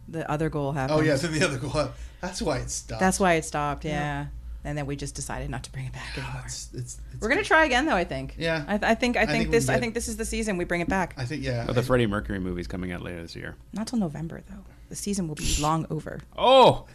the 0.08 0.28
other 0.30 0.48
goal 0.50 0.72
happened. 0.72 1.00
Oh 1.00 1.02
yeah, 1.02 1.16
then 1.16 1.32
the 1.32 1.44
other 1.44 1.58
goal. 1.58 1.88
That's 2.20 2.42
why 2.42 2.58
it 2.58 2.70
stopped. 2.70 3.00
That's 3.00 3.18
why 3.18 3.34
it 3.34 3.44
stopped. 3.44 3.84
Yeah. 3.84 4.26
And 4.62 4.76
then 4.76 4.84
we 4.84 4.94
just 4.94 5.14
decided 5.14 5.48
not 5.48 5.64
to 5.64 5.72
bring 5.72 5.86
it 5.86 5.92
back 5.92 6.18
anymore. 6.18 6.42
It's, 6.44 6.68
it's, 6.74 7.00
it's 7.12 7.22
We're 7.22 7.30
gonna 7.30 7.42
try 7.42 7.64
again, 7.64 7.86
though. 7.86 7.94
I 7.94 8.04
think. 8.04 8.34
Yeah. 8.38 8.64
I, 8.68 8.74
I 8.74 8.94
think. 8.94 9.16
I 9.16 9.24
think, 9.24 9.44
think 9.44 9.50
this. 9.50 9.66
can 9.66 9.74
I 9.74 9.78
think 9.80 9.94
this 9.94 10.06
is 10.06 10.16
the 10.16 10.24
season 10.24 10.58
we 10.58 10.64
bring 10.64 10.82
it 10.82 10.88
back. 10.88 11.14
I 11.16 11.24
think 11.24 11.42
yeah. 11.42 11.64
But 11.66 11.74
the 11.74 11.82
Freddie 11.82 12.06
Mercury 12.06 12.40
movie's 12.40 12.66
coming 12.66 12.92
out 12.92 13.00
later 13.00 13.22
this 13.22 13.34
year. 13.34 13.56
Not 13.72 13.86
till 13.86 13.98
November, 13.98 14.42
though. 14.50 14.64
The 14.90 14.96
season 14.96 15.28
will 15.28 15.34
be 15.34 15.56
long 15.60 15.86
over. 15.88 16.20
Oh! 16.36 16.86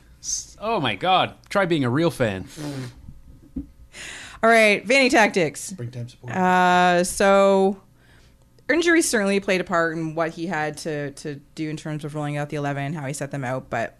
Oh 0.60 0.80
my 0.80 0.96
god. 0.96 1.36
Try 1.50 1.66
being 1.66 1.84
a 1.84 1.90
real 1.90 2.12
fan. 2.12 2.48
All 4.44 4.50
right, 4.50 4.86
Vanney 4.86 5.10
Tactics. 5.10 5.62
Springtime 5.62 6.08
support. 6.08 6.34
Uh, 6.34 7.04
so 7.04 7.82
injury 8.70 9.02
certainly 9.02 9.40
played 9.40 9.62
a 9.62 9.64
part 9.64 9.96
in 9.98 10.16
what 10.16 10.32
he 10.32 10.46
had 10.48 10.78
to 10.78 11.12
to 11.12 11.36
do 11.56 11.70
in 11.70 11.78
terms 11.78 12.06
of 12.06 12.16
rolling 12.16 12.38
out 12.38 12.50
the 12.50 12.58
eleven, 12.58 12.94
how 12.94 13.06
he 13.08 13.14
set 13.14 13.32
them 13.32 13.44
out, 13.44 13.70
but 13.70 13.98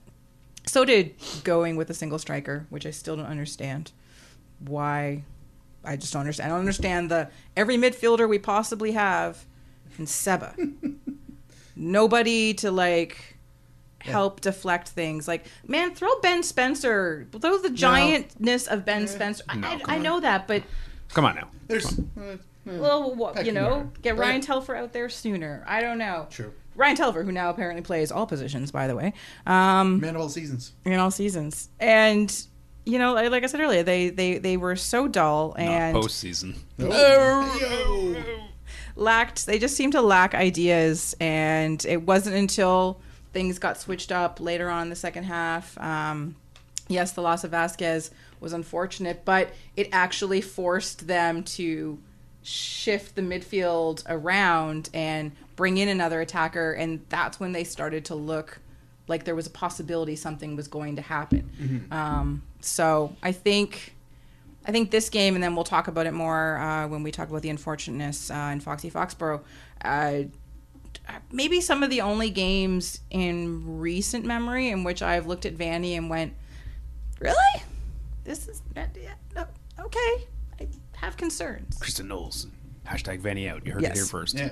so 0.66 0.86
did 0.86 1.16
going 1.44 1.76
with 1.76 1.90
a 1.90 1.94
single 1.94 2.20
striker, 2.20 2.66
which 2.70 2.86
I 2.86 2.92
still 2.92 3.16
don't 3.16 3.26
understand. 3.26 3.92
Why? 4.60 5.24
I 5.84 5.96
just 5.96 6.14
don't 6.14 6.22
understand. 6.22 6.52
I 6.52 6.56
don't 6.56 6.60
understand 6.60 7.12
the 7.12 7.30
every 7.56 7.78
midfielder 7.78 8.28
we 8.28 8.40
possibly 8.40 8.94
have 8.94 9.46
and 9.98 10.10
Seba. 10.10 10.56
Nobody 11.76 12.54
to 12.56 12.72
like 12.72 13.38
help 14.00 14.42
deflect 14.42 14.90
things. 14.90 15.28
Like, 15.28 15.46
man, 15.68 15.94
throw 15.94 16.10
Ben 16.22 16.44
Spencer. 16.44 17.28
Throw 17.32 17.58
the 17.58 17.70
giantness 17.70 18.68
of 18.68 18.86
Ben 18.86 19.08
Spencer. 19.08 19.44
I, 19.50 19.56
No, 19.56 19.68
I, 19.68 19.72
come 19.80 19.82
I 19.88 19.98
know 19.98 20.20
that, 20.20 20.48
but 20.48 20.64
Come 21.14 21.26
on 21.26 21.36
now. 21.36 21.50
There's 21.68 21.98
uh, 21.98 22.22
uh, 22.22 22.38
well, 22.66 23.16
what, 23.16 23.46
you 23.46 23.52
know, 23.52 23.92
get 24.02 24.18
Ryan 24.18 24.42
Telfer 24.42 24.76
out 24.76 24.92
there 24.92 25.08
sooner. 25.10 25.64
I 25.68 25.82
don't 25.82 25.98
know. 25.98 26.28
true. 26.30 26.54
Ryan 26.76 26.96
Telfer, 26.96 27.24
who 27.24 27.32
now 27.32 27.50
apparently 27.50 27.82
plays 27.82 28.12
all 28.12 28.28
positions, 28.28 28.72
by 28.72 28.88
the 28.88 28.96
way, 28.96 29.14
um, 29.46 30.00
Man 30.00 30.16
of 30.16 30.22
all 30.22 30.30
seasons. 30.30 30.74
in 30.84 30.94
all 31.00 31.12
seasons, 31.12 31.70
and 31.80 32.36
you 32.86 33.00
know, 33.00 33.14
like 33.14 33.32
like 33.32 33.44
I 33.44 33.48
said 33.48 33.62
earlier, 33.62 33.84
they 33.84 34.10
they 34.10 34.38
they 34.38 34.58
were 34.58 34.76
so 34.76 35.08
dull 35.08 35.56
and 35.58 35.94
Not 35.94 36.04
postseason. 36.04 36.56
Yo. 36.78 38.24
lacked 38.96 39.46
they 39.46 39.60
just 39.60 39.76
seemed 39.76 39.94
to 39.94 40.02
lack 40.02 40.34
ideas 40.34 41.16
and 41.20 41.86
it 41.86 42.04
wasn't 42.04 42.36
until 42.36 43.02
things 43.34 43.60
got 43.60 43.80
switched 43.80 44.12
up 44.12 44.40
later 44.40 44.70
on 44.70 44.84
in 44.84 44.90
the 44.90 44.96
second 44.96 45.24
half 45.26 45.78
um, 45.80 46.36
yes 46.88 47.12
the 47.12 47.22
loss 47.22 47.44
of 47.44 47.52
vazquez 47.52 48.12
was 48.40 48.54
unfortunate 48.54 49.26
but 49.26 49.50
it 49.76 49.90
actually 49.92 50.40
forced 50.42 51.08
them 51.08 51.44
to 51.44 52.00
shift 52.46 53.16
the 53.16 53.22
midfield 53.22 54.04
around 54.08 54.90
and 54.94 55.32
bring 55.56 55.78
in 55.78 55.90
another 55.90 56.22
attacker 56.22 56.74
and 56.74 57.04
that's 57.10 57.40
when 57.40 57.52
they 57.52 57.64
started 57.64 58.06
to 58.06 58.14
look 58.14 58.60
like 59.08 59.24
there 59.24 59.36
was 59.36 59.48
a 59.48 59.52
possibility 59.52 60.16
something 60.16 60.56
was 60.56 60.68
going 60.68 60.96
to 60.96 61.02
happen 61.02 61.88
um, 61.92 62.44
so 62.62 63.16
i 63.24 63.32
think 63.32 63.96
I 64.68 64.72
think 64.72 64.92
this 64.92 65.10
game, 65.10 65.36
and 65.36 65.44
then 65.44 65.56
we'll 65.56 65.64
talk 65.64 65.88
about 65.88 66.08
it 66.08 66.14
more 66.14 66.58
uh, 66.58 66.88
when 66.88 67.04
we 67.04 67.12
talk 67.12 67.30
about 67.30 67.44
the 67.44 67.50
unfortunateness 67.50 68.32
uh, 68.32 68.50
in 68.52 68.60
Foxy 68.60 68.90
Foxborough. 68.90 69.44
Uh, 69.84 70.24
maybe 71.32 71.62
some 71.62 71.84
of 71.84 71.90
the 71.90 72.02
only 72.02 72.32
games 72.32 73.02
in 73.12 73.80
recent 73.80 74.26
memory 74.26 74.70
in 74.70 74.84
which 74.84 75.02
I've 75.04 75.28
looked 75.28 75.46
at 75.46 75.56
Vanney 75.56 75.96
and 75.98 76.10
went, 76.10 76.34
"Really? 77.20 77.64
This 78.24 78.48
is 78.48 78.64
yeah, 78.76 79.14
no, 79.36 79.46
okay." 79.80 80.28
I 81.06 81.10
have 81.10 81.18
concerns. 81.18 81.78
Kristin 81.78 82.08
Knowles. 82.08 82.48
Hashtag 82.88 83.22
Vanney 83.22 83.48
out. 83.48 83.64
You 83.64 83.74
heard 83.74 83.84
Yes. 83.84 83.92
it 83.92 83.96
here 83.98 84.06
first. 84.06 84.36
Yeah. 84.36 84.50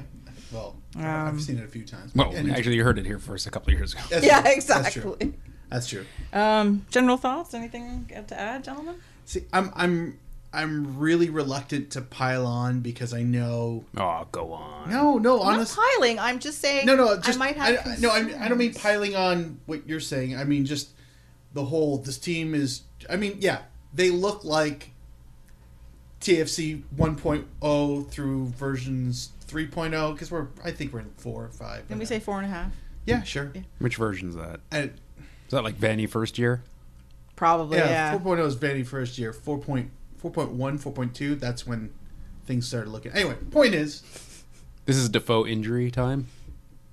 Well, 0.51 0.75
Um, 0.95 1.03
I've 1.03 1.41
seen 1.41 1.57
it 1.57 1.65
a 1.65 1.67
few 1.67 1.83
times. 1.83 2.13
Well, 2.13 2.31
And- 2.31 2.51
actually, 2.51 2.75
you 2.75 2.83
heard 2.83 3.00
it 3.00 3.07
here 3.07 3.17
first 3.17 3.48
a 3.48 3.50
couple 3.50 3.74
of 3.74 3.79
years 3.79 3.93
ago. 3.93 4.03
That's 4.12 4.24
Yeah, 4.25 4.39
true. 4.41 4.43
That's 4.67 4.93
true. 4.93 5.13
exactly. 5.13 5.33
That's 5.69 5.88
true. 5.88 6.05
Um, 6.31 6.86
general 6.91 7.17
thoughts? 7.17 7.55
Anything 7.55 8.07
to 8.27 8.39
add, 8.39 8.63
gentlemen? 8.63 8.98
See, 9.25 9.45
I'm 9.51 9.72
I'm 9.75 10.19
I'm 10.53 11.00
really 11.00 11.31
reluctant 11.31 11.89
to 11.93 12.01
pile 12.01 12.45
on 12.45 12.81
because 12.81 13.15
I 13.15 13.24
know. 13.24 13.86
Oh, 13.98 14.27
go 14.31 14.53
on. 14.53 14.91
No, 14.91 15.17
no, 15.17 15.41
I'm 15.41 15.55
honest. 15.55 15.75
not 15.75 15.83
piling. 15.98 16.19
I'm 16.19 16.38
just 16.38 16.62
saying. 16.62 16.86
No, 16.86 16.95
no, 16.95 17.17
just 17.19 17.38
I 17.38 17.39
might 17.39 17.57
have. 17.57 17.88
I, 17.88 17.95
no, 17.95 18.10
I, 18.12 18.17
I 18.17 18.48
don't 18.48 18.60
mean 18.60 18.74
concerns. 18.74 18.77
piling 18.83 19.15
on 19.15 19.60
what 19.65 19.88
you're 19.88 20.00
saying. 20.00 20.38
I 20.38 20.43
mean 20.43 20.65
just 20.67 20.89
the 21.55 21.65
whole. 21.65 21.98
This 21.98 22.19
team 22.19 22.53
is. 22.53 22.81
I 23.10 23.15
mean, 23.15 23.38
yeah, 23.39 23.62
they 23.91 24.12
look 24.12 24.43
like 24.43 24.91
TFC 26.24 26.82
1.0 26.98 28.10
through 28.10 28.46
versions 28.48 29.30
3.0 29.48 30.13
because 30.13 30.32
we're. 30.32 30.48
I 30.63 30.72
think 30.72 30.94
we're 30.94 31.01
in 31.01 31.12
four 31.18 31.44
or 31.46 31.50
five. 31.50 31.88
Can 31.88 32.00
we 32.00 32.06
say 32.06 32.20
four 32.20 32.38
and 32.38 32.46
a 32.46 32.50
half? 32.50 32.72
Yeah, 33.06 33.24
sure. 33.24 33.51
Which 33.80 33.98
version's 33.98 34.36
that? 34.36 34.62
And, 34.72 34.92
Is 35.18 35.51
that 35.51 35.63
like 35.63 35.75
Vanney 35.75 36.10
first 36.10 36.38
year? 36.39 36.63
Probably. 37.36 37.77
yeah, 37.77 38.13
Yeah. 38.13 38.18
4.0 38.18 38.46
is 38.46 38.56
Vanney 38.56 38.86
first 38.88 39.18
year. 39.18 39.34
4.4.1, 39.34 39.89
4.2. 40.22 41.39
That's 41.39 41.68
when 41.68 41.92
things 42.46 42.65
started 42.68 42.89
looking. 42.92 43.12
Anyway, 43.12 43.36
point 43.51 43.74
is 43.74 44.03
This 44.86 44.96
is 44.96 45.10
Defoe 45.10 45.46
injury 45.46 45.92
time. 45.92 46.27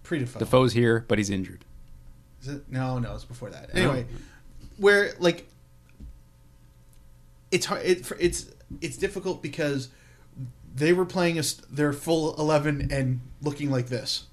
pre-default. 0.03 0.41
Defoe's 0.41 0.73
here, 0.73 1.05
but 1.07 1.19
he's 1.19 1.31
injured. 1.31 1.65
Is 2.43 2.49
it? 2.49 2.65
No, 2.69 2.99
no, 2.99 3.15
it's 3.15 3.25
before 3.25 3.51
that. 3.51 3.71
Anyway, 3.75 4.07
where 4.79 5.13
like 5.21 5.47
it's 7.53 7.67
hard. 7.67 7.83
It, 7.85 8.11
it's 8.19 8.47
it's 8.81 8.97
difficult 8.97 9.43
because 9.43 9.89
they 10.75 10.93
were 10.93 11.05
playing 11.05 11.39
a, 11.39 11.43
their 11.71 11.93
full 11.93 12.35
eleven 12.39 12.89
and 12.91 13.21
looking 13.43 13.71
like 13.71 13.89
this, 13.89 14.25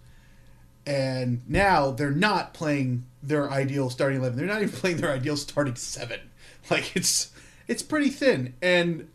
and 0.86 1.42
now 1.48 1.92
they're 1.92 2.12
not 2.12 2.54
playing 2.54 3.06
their 3.24 3.50
ideal 3.50 3.90
starting 3.90 4.20
eleven. 4.20 4.38
They're 4.38 4.48
not 4.48 4.62
even 4.62 4.74
playing 4.80 4.98
their 4.98 5.12
ideal 5.12 5.38
starting 5.38 5.76
seven. 5.76 6.20
Like 6.70 6.98
it's 6.98 7.32
it's 7.70 7.82
pretty 7.82 8.10
thin, 8.10 8.54
and 8.62 9.08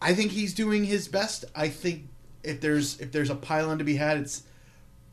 I 0.00 0.14
think 0.14 0.30
he's 0.30 0.54
doing 0.54 0.84
his 0.84 1.08
best. 1.08 1.44
I 1.56 1.68
think 1.68 2.06
if 2.44 2.60
there's 2.60 3.00
if 3.00 3.10
there's 3.10 3.30
a 3.30 3.34
pylon 3.34 3.78
to 3.78 3.84
be 3.84 3.96
had, 3.96 4.18
it's 4.18 4.44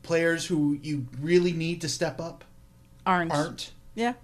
players 0.04 0.46
who 0.46 0.78
you 0.80 1.06
really 1.20 1.52
need 1.52 1.80
to 1.80 1.88
step 1.88 2.20
up 2.20 2.44
Aren't. 3.04 3.32
aren't. 3.32 3.72
Yeah. 3.96 4.14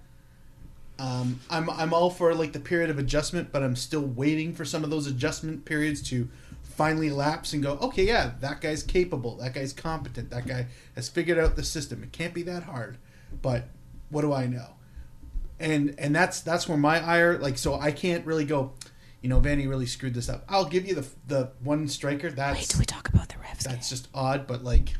Um, 0.97 1.39
I'm 1.49 1.69
I'm 1.69 1.93
all 1.93 2.09
for 2.09 2.33
like 2.33 2.53
the 2.53 2.59
period 2.59 2.89
of 2.89 2.97
adjustment, 2.97 3.51
but 3.51 3.63
I'm 3.63 3.75
still 3.75 4.01
waiting 4.01 4.53
for 4.53 4.63
some 4.63 4.83
of 4.83 4.89
those 4.89 5.07
adjustment 5.07 5.65
periods 5.65 6.01
to 6.09 6.29
finally 6.63 7.09
lapse 7.09 7.53
and 7.53 7.63
go. 7.63 7.77
Okay, 7.81 8.03
yeah, 8.05 8.31
that 8.41 8.61
guy's 8.61 8.83
capable. 8.83 9.37
That 9.37 9.53
guy's 9.53 9.73
competent. 9.73 10.29
That 10.29 10.47
guy 10.47 10.67
has 10.95 11.09
figured 11.09 11.37
out 11.37 11.55
the 11.55 11.63
system. 11.63 12.03
It 12.03 12.11
can't 12.11 12.33
be 12.33 12.43
that 12.43 12.63
hard. 12.63 12.97
But 13.41 13.65
what 14.09 14.21
do 14.21 14.33
I 14.33 14.45
know? 14.47 14.67
And 15.59 15.95
and 15.97 16.15
that's 16.15 16.41
that's 16.41 16.67
where 16.67 16.77
my 16.77 17.03
ire 17.05 17.37
like. 17.39 17.57
So 17.57 17.75
I 17.79 17.91
can't 17.91 18.25
really 18.25 18.45
go. 18.45 18.73
You 19.21 19.29
know, 19.29 19.41
Vanney 19.41 19.67
really 19.67 19.87
screwed 19.87 20.13
this 20.13 20.29
up. 20.29 20.45
I'll 20.47 20.65
give 20.65 20.85
you 20.87 20.95
the 20.95 21.07
the 21.27 21.51
one 21.63 21.87
striker. 21.87 22.29
That's 22.29 22.59
Wait, 22.59 22.69
do 22.69 22.79
we 22.79 22.85
talk 22.85 23.09
about 23.09 23.29
the 23.29 23.35
refs? 23.35 23.63
that's 23.63 23.89
just 23.89 24.07
odd, 24.13 24.47
but 24.47 24.63
like. 24.63 24.93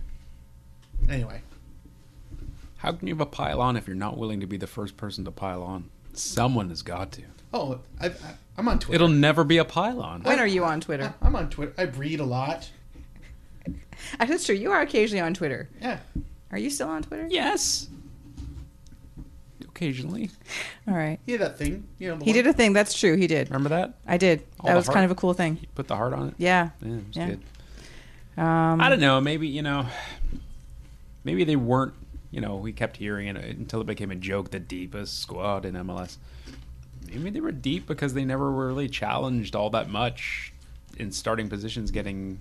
Anyway, 1.09 1.41
How 2.77 2.91
can 2.91 3.07
you 3.07 3.13
have 3.15 3.21
a 3.21 3.25
pile 3.25 3.61
on 3.61 3.77
if 3.77 3.87
you're 3.87 3.95
not 3.95 4.17
willing 4.17 4.39
to 4.41 4.47
be 4.47 4.57
the 4.57 4.67
first 4.67 4.97
person 4.97 5.25
to 5.25 5.31
pile 5.31 5.63
on? 5.63 5.89
Someone 6.13 6.69
has 6.69 6.81
got 6.81 7.11
to. 7.13 7.21
oh, 7.53 7.79
I, 7.99 8.07
I, 8.07 8.11
I'm 8.57 8.67
on 8.67 8.79
Twitter. 8.79 8.95
It'll 8.95 9.07
never 9.07 9.43
be 9.43 9.57
a 9.57 9.65
pylon. 9.65 10.23
when 10.23 10.39
are 10.39 10.47
you 10.47 10.63
on 10.63 10.81
Twitter? 10.81 11.13
I'm 11.21 11.35
on 11.35 11.49
Twitter. 11.49 11.73
I 11.77 11.83
read 11.83 12.19
a 12.19 12.25
lot. 12.25 12.69
That's 14.19 14.45
true. 14.45 14.55
You 14.55 14.71
are 14.71 14.81
occasionally 14.81 15.21
on 15.21 15.33
Twitter. 15.33 15.69
Yeah. 15.81 15.99
Are 16.51 16.57
you 16.57 16.69
still 16.69 16.87
on 16.89 17.01
Twitter? 17.03 17.27
Yes. 17.29 17.89
Occasionally. 19.67 20.29
All 20.87 20.93
right. 20.93 21.19
Yeah, 21.25 21.37
that 21.37 21.57
thing. 21.57 21.85
You 21.99 22.09
know, 22.11 22.17
the 22.17 22.25
He 22.25 22.31
one- 22.31 22.35
did 22.35 22.47
a 22.47 22.53
thing. 22.53 22.73
That's 22.73 22.93
true. 22.97 23.15
He 23.17 23.27
did. 23.27 23.49
Remember 23.49 23.69
that? 23.69 23.95
I 24.07 24.17
did. 24.17 24.43
All 24.59 24.67
that 24.67 24.73
the 24.73 24.77
was 24.77 24.89
kind 24.89 25.03
of 25.05 25.11
a 25.11 25.15
cool 25.15 25.33
thing. 25.33 25.57
You 25.61 25.67
put 25.75 25.87
the 25.87 25.95
heart 25.95 26.13
on 26.13 26.29
it. 26.29 26.33
Yeah. 26.37 26.69
Yeah, 26.81 26.87
it 26.93 27.07
was 27.07 27.17
Yeah. 27.17 27.27
good. 27.27 27.39
Um, 28.41 28.81
I 28.81 28.89
don't 28.89 28.99
know. 28.99 29.19
Maybe 29.21 29.47
you 29.47 29.61
know. 29.61 29.85
Maybe 31.23 31.43
they 31.43 31.55
weren't. 31.55 31.93
You 32.31 32.41
know, 32.41 32.55
we 32.55 32.73
kept 32.73 32.97
hearing 32.97 33.27
it 33.27 33.37
until 33.57 33.81
it 33.81 33.87
became 33.87 34.11
a 34.11 34.15
joke. 34.15 34.51
The 34.51 34.59
deepest 34.59 35.19
squad 35.19 35.65
in 35.65 35.75
MLS. 35.75 36.17
Maybe 37.07 37.29
they 37.29 37.39
were 37.39 37.51
deep 37.51 37.87
because 37.87 38.13
they 38.13 38.25
never 38.25 38.51
were 38.51 38.67
really 38.67 38.89
challenged 38.89 39.55
all 39.55 39.69
that 39.71 39.89
much 39.89 40.53
in 40.97 41.11
starting 41.11 41.49
positions, 41.49 41.91
getting 41.91 42.39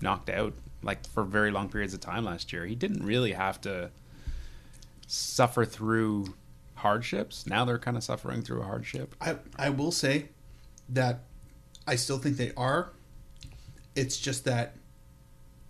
knocked 0.00 0.30
out 0.30 0.52
like 0.82 1.06
for 1.08 1.24
very 1.24 1.50
long 1.50 1.68
periods 1.68 1.94
of 1.94 2.00
time 2.00 2.24
last 2.24 2.52
year. 2.52 2.66
He 2.66 2.74
didn't 2.74 3.04
really 3.04 3.32
have 3.32 3.60
to 3.62 3.90
suffer 5.06 5.64
through 5.64 6.34
hardships. 6.76 7.46
Now 7.46 7.64
they're 7.64 7.78
kind 7.78 7.96
of 7.96 8.04
suffering 8.04 8.42
through 8.42 8.62
a 8.62 8.64
hardship. 8.64 9.14
I 9.20 9.36
I 9.56 9.70
will 9.70 9.92
say 9.92 10.28
that 10.88 11.20
I 11.86 11.96
still 11.96 12.18
think 12.18 12.36
they 12.36 12.52
are. 12.56 12.90
It's 13.96 14.18
just 14.18 14.44
that 14.44 14.76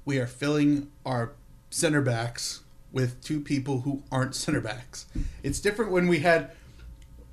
we 0.05 0.19
are 0.19 0.27
filling 0.27 0.91
our 1.07 1.33
center 1.71 2.03
backs 2.03 2.63
with 2.99 3.23
two 3.23 3.39
people 3.39 3.83
who 3.83 4.03
aren't 4.11 4.35
center 4.35 4.61
backs. 4.61 5.07
It's 5.45 5.61
different 5.61 5.93
when 5.93 6.09
we 6.09 6.19
had 6.19 6.51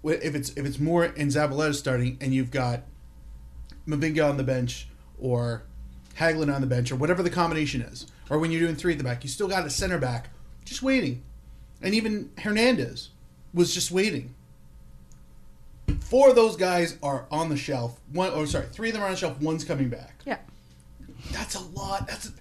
if 0.04 0.36
it's 0.36 0.52
if 0.52 0.64
it's 0.64 0.78
more 0.78 1.06
in 1.06 1.30
Zavaleta 1.30 1.74
starting 1.74 2.20
and 2.22 2.32
you've 2.36 2.52
got 2.52 2.84
Mavinga 3.88 4.30
on 4.30 4.38
the 4.38 4.44
bench 4.44 4.88
or 5.18 5.64
Hagglund 6.20 6.54
on 6.54 6.62
the 6.62 6.68
bench 6.68 6.92
or 6.92 6.98
whatever 6.98 7.24
the 7.24 7.32
combination 7.32 7.82
is, 7.82 8.06
or 8.30 8.38
when 8.38 8.52
you're 8.52 8.62
doing 8.62 8.76
three 8.76 8.92
at 8.92 9.00
the 9.00 9.04
back, 9.04 9.24
you 9.24 9.30
still 9.30 9.48
got 9.48 9.66
a 9.66 9.70
center 9.72 9.98
back 9.98 10.30
just 10.66 10.84
waiting, 10.84 11.24
and 11.82 11.96
even 11.96 12.30
Hernandez 12.38 13.10
was 13.52 13.74
just 13.74 13.90
waiting. 13.90 14.36
Four 16.00 16.30
of 16.30 16.36
those 16.36 16.56
guys 16.56 17.00
are 17.02 17.26
on 17.32 17.50
the 17.50 17.58
shelf. 17.58 18.00
One, 18.14 18.32
or 18.34 18.46
sorry, 18.46 18.68
three 18.72 18.90
of 18.90 18.94
them 18.94 19.02
are 19.02 19.08
on 19.08 19.12
the 19.14 19.18
shelf. 19.18 19.42
One's 19.42 19.64
coming 19.64 19.90
back. 19.90 20.22
yeah. 20.28 20.38
That's 21.32 21.56
a 21.56 21.62
lot. 21.62 22.06
That's 22.06 22.32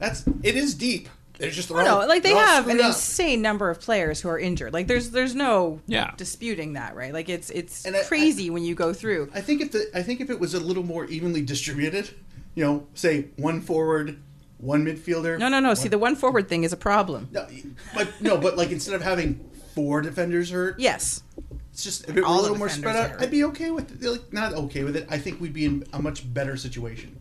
that's 0.00 0.24
it 0.42 0.56
is 0.56 0.74
deep. 0.74 1.08
They're 1.42 1.50
just 1.50 1.72
I 1.72 1.82
know, 1.84 1.98
like 2.06 2.22
they 2.22 2.30
have 2.34 2.68
an 2.68 2.78
up. 2.80 2.86
insane 2.86 3.42
number 3.42 3.68
of 3.68 3.80
players 3.80 4.20
who 4.20 4.28
are 4.28 4.38
injured. 4.38 4.72
Like 4.72 4.86
there's 4.86 5.10
there's 5.10 5.34
no 5.34 5.80
Yeah. 5.88 6.12
disputing 6.16 6.74
that, 6.74 6.94
right? 6.94 7.12
Like 7.12 7.28
it's 7.28 7.50
it's 7.50 7.84
And 7.84 7.96
I- 7.96 8.04
crazy 8.04 8.48
when 8.48 8.62
you 8.64 8.76
go 8.76 8.92
through. 8.92 9.28
I 9.34 9.40
think 9.40 9.60
if 9.60 9.72
the 9.72 9.90
I 9.92 10.02
think 10.04 10.20
if 10.20 10.30
it 10.30 10.38
was 10.38 10.54
a 10.54 10.60
little 10.60 10.84
more 10.84 11.04
evenly 11.06 11.42
distributed, 11.42 12.10
you 12.54 12.64
know, 12.64 12.86
say 12.94 13.26
one 13.36 13.60
forward, 13.60 14.18
one 14.58 14.84
midfielder. 14.86 15.36
No, 15.36 15.48
no, 15.48 15.58
no. 15.58 15.74
See, 15.74 15.88
the 15.88 15.98
one 15.98 16.14
forward 16.14 16.48
thing 16.48 16.62
is 16.62 16.72
a 16.72 16.76
problem. 16.76 17.28
No, 17.32 17.44
but 17.92 18.08
no, 18.20 18.38
but 18.38 18.56
like 18.56 18.70
instead 18.70 18.94
of 18.94 19.02
having 19.02 19.40
four 19.74 20.00
defenders 20.00 20.50
hurt, 20.50 20.78
Yes. 20.78 21.24
it's 21.72 21.82
just 21.82 22.08
if 22.08 22.16
it 22.16 22.20
were 22.20 22.28
a 22.28 22.32
little 22.40 22.56
more 22.56 22.68
spread 22.68 22.94
out. 22.94 23.20
I'd 23.20 23.32
be 23.32 23.42
okay 23.46 23.72
with 23.72 23.90
it. 24.00 24.08
Like 24.08 24.32
not 24.32 24.52
okay 24.54 24.84
with 24.84 24.94
it. 24.94 25.08
I 25.10 25.18
think 25.18 25.40
we'd 25.40 25.52
be 25.52 25.64
in 25.64 25.84
a 25.92 26.00
much 26.00 26.32
better 26.32 26.56
situation. 26.56 27.18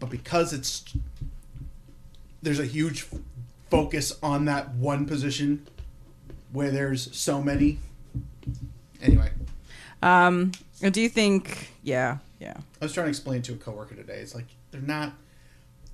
But 0.00 0.08
because 0.08 0.54
it's 0.54 0.84
there's 2.40 2.58
a 2.58 2.64
huge 2.66 3.06
focus 3.72 4.12
on 4.22 4.44
that 4.44 4.74
one 4.74 5.06
position 5.06 5.66
where 6.52 6.70
there's 6.70 7.14
so 7.16 7.40
many. 7.42 7.78
Anyway, 9.00 9.30
Um, 10.02 10.52
do 10.90 11.00
you 11.00 11.08
think? 11.08 11.70
Yeah, 11.82 12.18
yeah. 12.38 12.54
I 12.80 12.84
was 12.84 12.92
trying 12.92 13.06
to 13.06 13.08
explain 13.08 13.40
to 13.42 13.54
a 13.54 13.56
coworker 13.56 13.94
today. 13.94 14.18
It's 14.18 14.34
like 14.34 14.46
they're 14.70 14.80
not. 14.82 15.14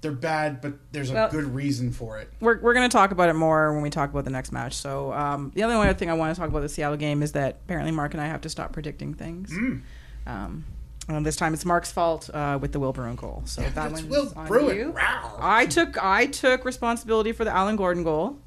They're 0.00 0.12
bad, 0.12 0.61
but 0.61 0.75
there's 0.92 1.11
a 1.11 1.14
Well- 1.14 1.30
good 1.30 1.52
reason 1.54 1.90
for 1.92 2.18
it. 2.18 2.32
We're, 2.40 2.61
we're 2.61 2.75
going 2.75 2.88
to 2.88 2.92
talk 2.92 3.11
about 3.11 3.28
it 3.28 3.32
more 3.35 3.73
when 3.73 3.82
we 3.82 3.90
talk 3.90 4.11
about 4.11 4.25
the 4.25 4.30
next 4.30 4.52
match. 4.52 4.75
So 4.75 5.12
um, 5.12 5.50
the 5.56 5.64
other 5.64 5.76
one 5.76 5.92
thing 5.97 6.08
I 6.08 6.12
want 6.14 6.32
to 6.35 6.40
talk 6.40 6.49
about 6.49 6.61
the 6.61 6.68
Seattle 6.68 6.97
game 6.97 7.20
is 7.23 7.32
that 7.32 7.58
apparently 7.64 7.90
Mark 7.90 8.14
and 8.14 8.20
I 8.20 8.26
have 8.26 8.40
to 8.42 8.49
stop 8.49 8.73
predicting 8.73 9.12
things. 9.14 9.50
Mm. 9.50 9.80
Um, 10.26 10.64
and 11.09 11.25
this 11.27 11.37
time 11.37 11.55
it's 11.55 11.65
Mark's 11.65 11.91
fault 11.91 12.29
uh, 12.33 12.59
with 12.61 12.73
the 12.73 12.81
Will 12.81 12.93
Bruin 12.93 13.17
goal. 13.17 13.43
So 13.47 13.62
that 13.62 13.75
That's 13.75 13.93
one's 14.03 14.05
Will 14.07 14.33
on 14.37 14.47
Bruin. 14.47 14.77
you. 14.77 14.93
Rawr. 14.93 15.38
I 15.41 15.67
took 15.67 16.03
I 16.03 16.27
took 16.27 16.65
responsibility 16.65 17.33
for 17.33 17.45
the 17.45 17.50
Alan 17.50 17.77
Gordon 17.77 18.05
goal. 18.05 18.38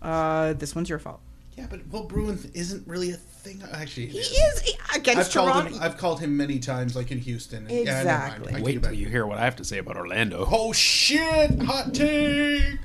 Uh, 0.00 0.52
this 0.54 0.74
one's 0.74 0.88
your 0.88 0.98
fault. 0.98 1.20
Yeah, 1.56 1.66
but 1.70 1.86
Will 1.88 2.02
Bruin 2.04 2.38
isn't 2.52 2.86
really 2.88 3.10
a 3.12 3.16
thing. 3.16 3.62
Actually, 3.72 4.06
it 4.06 4.10
He 4.12 4.18
is. 4.18 4.54
is 4.54 4.60
he- 4.62 4.78
against 4.96 5.28
I've 5.28 5.32
called 5.44 5.52
Toronto. 5.52 5.74
him. 5.76 5.82
I've 5.82 5.96
called 5.96 6.20
him 6.20 6.36
many 6.36 6.58
times, 6.58 6.96
like 6.96 7.12
in 7.12 7.18
Houston. 7.18 7.66
Yeah, 7.70 7.84
never. 7.84 8.00
Exactly. 8.00 8.54
I 8.54 8.60
Wait 8.60 8.82
till 8.82 8.92
you 8.92 9.08
hear 9.08 9.24
what 9.26 9.38
I 9.38 9.44
have 9.44 9.54
to 9.56 9.64
say 9.64 9.78
about 9.78 9.96
Orlando. 9.96 10.46
Oh 10.50 10.72
shit! 10.72 11.62
Hot 11.62 11.94
take. 11.94 12.78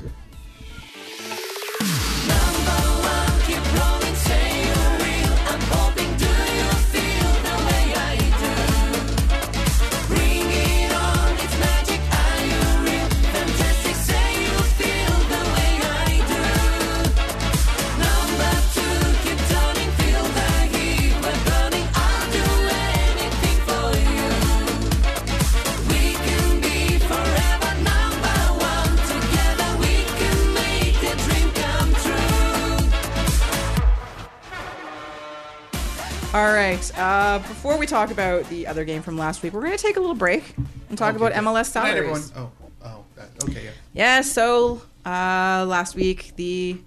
Uh, 36.98 37.40
before 37.40 37.78
we 37.78 37.86
talk 37.86 38.10
about 38.10 38.48
the 38.50 38.66
other 38.66 38.86
game 38.86 39.02
from 39.02 39.18
last 39.18 39.44
week, 39.44 39.52
we're 39.54 39.62
going 39.62 39.76
to 39.76 39.82
take 39.82 39.98
a 39.98 40.00
little 40.00 40.16
break 40.16 40.56
and 40.88 40.98
talk 40.98 41.10
Okay, 41.16 41.18
about 41.18 41.34
good. 41.34 41.44
MLS 41.44 41.54
night, 41.56 41.66
salaries. 41.68 41.98
everyone. 41.98 42.22
Oh, 42.36 42.52
oh, 42.86 43.04
that, 43.16 43.30
okay, 43.44 43.66
yeah. 43.66 43.72
Yeah, 43.94 44.22
so 44.22 44.82
uh, 45.06 45.66
last 45.68 45.96
week 45.96 46.34
the 46.38 46.78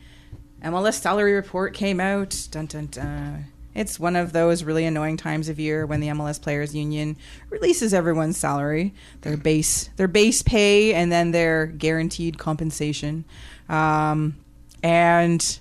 MLS 0.64 0.94
salary 0.94 1.34
report 1.34 1.74
came 1.74 2.00
out. 2.00 2.48
Dun 2.50 2.66
dun 2.66 2.86
dun. 2.86 3.44
It's 3.74 3.98
one 4.00 4.16
of 4.16 4.32
those 4.32 4.64
really 4.64 4.84
annoying 4.86 5.16
times 5.18 5.48
of 5.48 5.58
year 5.60 5.84
when 5.86 6.00
the 6.00 6.08
MLS 6.08 6.40
Players 6.40 6.74
Union 6.74 7.16
releases 7.50 7.92
everyone's 7.94 8.36
salary, 8.38 8.94
their 9.22 9.36
base, 9.36 9.90
their 9.96 10.08
base 10.08 10.42
pay, 10.42 10.94
and 10.94 11.12
then 11.12 11.30
their 11.32 11.66
guaranteed 11.66 12.38
compensation. 12.38 13.24
Um, 13.68 14.36
and 14.82 15.58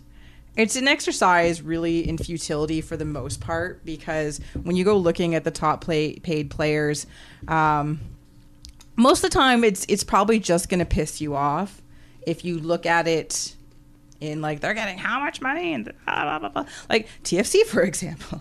it's 0.56 0.76
an 0.76 0.88
exercise 0.88 1.62
really 1.62 2.08
in 2.08 2.18
futility 2.18 2.82
for 2.82 2.98
the 2.98 3.06
most 3.06 3.40
part 3.40 3.86
because 3.86 4.40
when 4.64 4.76
you 4.76 4.84
go 4.84 4.98
looking 4.98 5.36
at 5.36 5.44
the 5.44 5.52
top 5.52 5.82
play, 5.82 6.16
paid 6.16 6.50
players, 6.50 7.08
um, 7.48 8.00
most 8.96 9.24
of 9.24 9.32
the 9.32 9.36
time 9.38 9.64
it's 9.64 9.86
it's 9.88 10.04
probably 10.04 10.40
just 10.40 10.70
going 10.70 10.80
to 10.80 10.86
piss 10.86 11.22
you 11.22 11.36
off 11.36 11.82
if 12.28 12.46
you 12.46 12.60
look 12.60 12.86
at 12.86 13.08
it 13.08 13.56
in 14.20 14.40
like 14.40 14.60
they're 14.60 14.76
getting 14.76 14.98
how 14.98 15.20
much 15.20 15.42
money 15.42 15.74
and 15.74 15.86
blah, 16.06 16.24
blah, 16.24 16.40
blah, 16.40 16.50
blah. 16.50 16.66
like 16.90 17.08
TFC 17.24 17.64
for 17.66 17.82
example, 17.82 18.40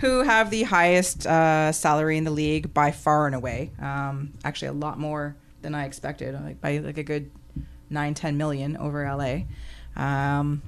who 0.00 0.22
have 0.22 0.50
the 0.50 0.62
highest 0.62 1.26
uh, 1.26 1.70
salary 1.72 2.16
in 2.16 2.24
the 2.24 2.30
league 2.30 2.72
by 2.72 2.90
far 2.90 3.26
and 3.26 3.34
away. 3.34 3.70
Um, 3.80 4.32
actually, 4.44 4.68
a 4.68 4.72
lot 4.72 4.98
more 4.98 5.36
than 5.62 5.74
I 5.74 5.84
expected, 5.84 6.34
like 6.42 6.60
by 6.60 6.78
like 6.78 6.98
a 6.98 7.02
good 7.02 7.30
nine 7.90 8.14
ten 8.14 8.36
million 8.36 8.76
over 8.78 9.04
LA, 9.04 9.42
um, 10.02 10.62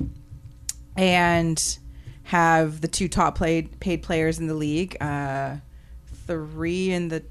and 0.96 1.78
have 2.24 2.80
the 2.80 2.88
two 2.88 3.08
top 3.08 3.36
played 3.36 3.78
paid 3.80 4.02
players 4.02 4.38
in 4.38 4.46
the 4.46 4.54
league. 4.54 4.96
Uh, 5.00 5.56
three 6.26 6.90
in 6.90 7.08
the 7.08 7.22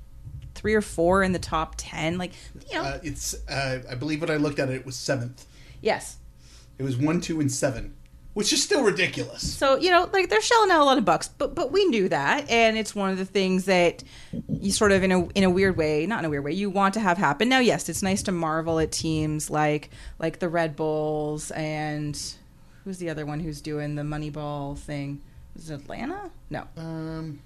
three 0.53 0.73
or 0.73 0.81
four 0.81 1.21
in 1.23 1.31
the 1.33 1.39
top 1.39 1.75
ten. 1.77 2.17
Like 2.17 2.31
you 2.71 2.75
know, 2.77 2.83
Uh, 2.83 2.99
it's. 3.03 3.33
Uh, 3.47 3.81
I 3.89 3.95
believe 3.95 4.21
when 4.21 4.29
I 4.29 4.37
looked 4.37 4.59
at 4.59 4.69
it, 4.69 4.75
it 4.75 4.85
was 4.85 4.95
seventh. 4.95 5.45
yes. 5.81 6.17
It 6.77 6.83
was 6.83 6.97
one, 6.97 7.21
two, 7.21 7.39
and 7.39 7.49
seven, 7.49 7.93
which 8.33 8.51
is 8.51 8.61
still 8.61 8.83
ridiculous. 8.83 9.55
So 9.57 9.77
you 9.77 9.89
know, 9.89 10.09
like 10.11 10.29
they're 10.29 10.41
shelling 10.41 10.71
out 10.71 10.81
a 10.81 10.83
lot 10.83 10.97
of 10.97 11.05
bucks, 11.05 11.29
but 11.29 11.55
but 11.55 11.71
we 11.71 11.85
knew 11.85 12.09
that, 12.09 12.49
and 12.49 12.77
it's 12.77 12.93
one 12.93 13.11
of 13.11 13.17
the 13.17 13.23
things 13.25 13.63
that 13.65 14.03
you 14.49 14.71
sort 14.73 14.91
of 14.91 15.01
in 15.03 15.11
a 15.13 15.25
in 15.29 15.43
a 15.45 15.49
weird 15.49 15.77
way, 15.77 16.05
not 16.05 16.19
in 16.19 16.25
a 16.25 16.29
weird 16.29 16.43
way, 16.43 16.51
you 16.51 16.69
want 16.69 16.93
to 16.95 16.99
have 16.99 17.17
happen. 17.17 17.47
Now, 17.47 17.59
yes, 17.59 17.87
it's 17.87 18.03
nice 18.03 18.23
to 18.23 18.33
marvel 18.33 18.77
at 18.79 18.91
teams 18.91 19.49
like 19.49 19.89
like 20.19 20.39
the 20.39 20.49
Red 20.49 20.75
Bulls 20.75 21.49
and 21.51 22.21
who's 22.85 22.97
the 22.99 23.09
other 23.09 23.25
one 23.25 23.39
who's 23.41 23.59
doing 23.61 23.95
the 23.95 24.03
Moneyball 24.03 24.77
thing? 24.77 25.21
Is 25.57 25.69
it 25.69 25.81
Atlanta? 25.81 26.29
No, 26.49 26.63
Um, 26.77 27.39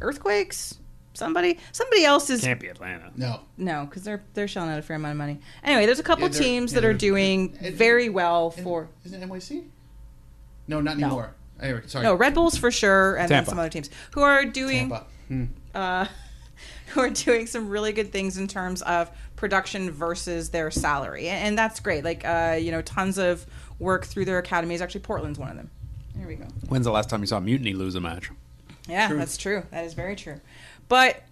Earthquakes. 0.00 0.78
Somebody 1.14 1.58
somebody 1.72 2.04
else 2.04 2.28
is 2.28 2.42
Can't 2.42 2.60
be 2.60 2.68
Atlanta. 2.68 3.10
no. 3.16 3.40
no, 3.56 3.86
because 3.86 4.02
they're 4.02 4.22
they're 4.34 4.46
shelling 4.46 4.68
out 4.70 4.78
a 4.78 4.82
fair 4.82 4.96
amount 4.96 5.12
of 5.12 5.16
money. 5.18 5.38
Anyway, 5.64 5.86
there's 5.86 5.98
a 5.98 6.02
couple 6.02 6.24
Yeah, 6.28 6.38
teams 6.38 6.72
yeah, 6.72 6.80
that 6.80 6.86
are 6.86 6.92
doing 6.92 7.56
it- 7.62 7.72
very 7.74 8.10
well 8.10 8.52
And- 8.54 8.64
for. 8.64 8.88
Isn't 9.06 9.22
it 9.22 9.26
NYC? 9.26 9.64
No, 10.68 10.82
not 10.82 10.98
No. 10.98 11.06
anymore. 11.06 11.30
Anyway, 11.58 11.80
sorry. 11.86 12.04
No, 12.04 12.14
Red 12.14 12.34
Bulls 12.34 12.58
for 12.58 12.70
sure, 12.70 13.16
and 13.16 13.30
then 13.30 13.46
some 13.46 13.58
other 13.58 13.70
teams 13.70 13.88
who 14.10 14.20
are 14.20 14.44
doing 14.44 14.90
Tampa. 14.90 15.06
Hmm. 15.28 15.44
uh, 15.74 16.06
who 16.88 17.00
are 17.00 17.08
doing 17.10 17.46
some 17.46 17.70
really 17.70 17.92
good 17.92 18.12
things 18.12 18.36
in 18.36 18.46
terms 18.46 18.82
of 18.82 19.10
production 19.36 19.90
versus 19.90 20.50
their 20.50 20.70
salary, 20.70 21.28
and, 21.30 21.48
and 21.48 21.58
that's 21.58 21.80
great. 21.80 22.04
Like 22.04 22.26
uh, 22.26 22.58
you 22.60 22.70
know, 22.72 22.82
tons 22.82 23.16
of 23.16 23.46
work 23.78 24.04
through 24.06 24.24
their 24.24 24.38
academies. 24.38 24.80
Actually, 24.80 25.00
Portland's 25.02 25.38
one 25.38 25.50
of 25.50 25.56
them. 25.56 25.70
There 26.14 26.26
we 26.26 26.36
go. 26.36 26.46
When's 26.68 26.86
the 26.86 26.92
last 26.92 27.10
time 27.10 27.20
you 27.20 27.26
saw 27.26 27.40
Mutiny 27.40 27.74
lose 27.74 27.94
a 27.94 28.00
match? 28.00 28.30
Yeah, 28.88 29.08
True. 29.08 29.18
that's 29.18 29.36
true. 29.36 29.64
That 29.70 29.84
is 29.84 29.94
very 29.94 30.16
true. 30.16 30.40
But 30.88 31.22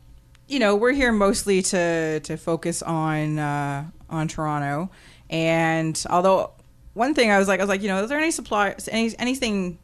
you 0.47 0.59
know, 0.59 0.77
we're 0.77 0.93
here 0.93 1.13
mostly 1.13 1.63
to 1.63 2.21
to 2.21 2.37
focus 2.37 2.83
on 2.83 3.39
uh, 3.39 3.87
on 4.11 4.29
Toronto. 4.29 4.91
And 5.31 6.01
although 6.11 6.53
one 6.93 7.15
thing 7.15 7.31
I 7.31 7.39
was 7.39 7.49
like, 7.49 7.61
I 7.61 7.63
was 7.63 7.69
like, 7.69 7.83
you 7.83 7.89
know, 7.89 8.03
is 8.03 8.09
there 8.09 8.19
any 8.19 8.31
supply, 8.31 8.75
any 8.89 9.15
anything, 9.19 9.79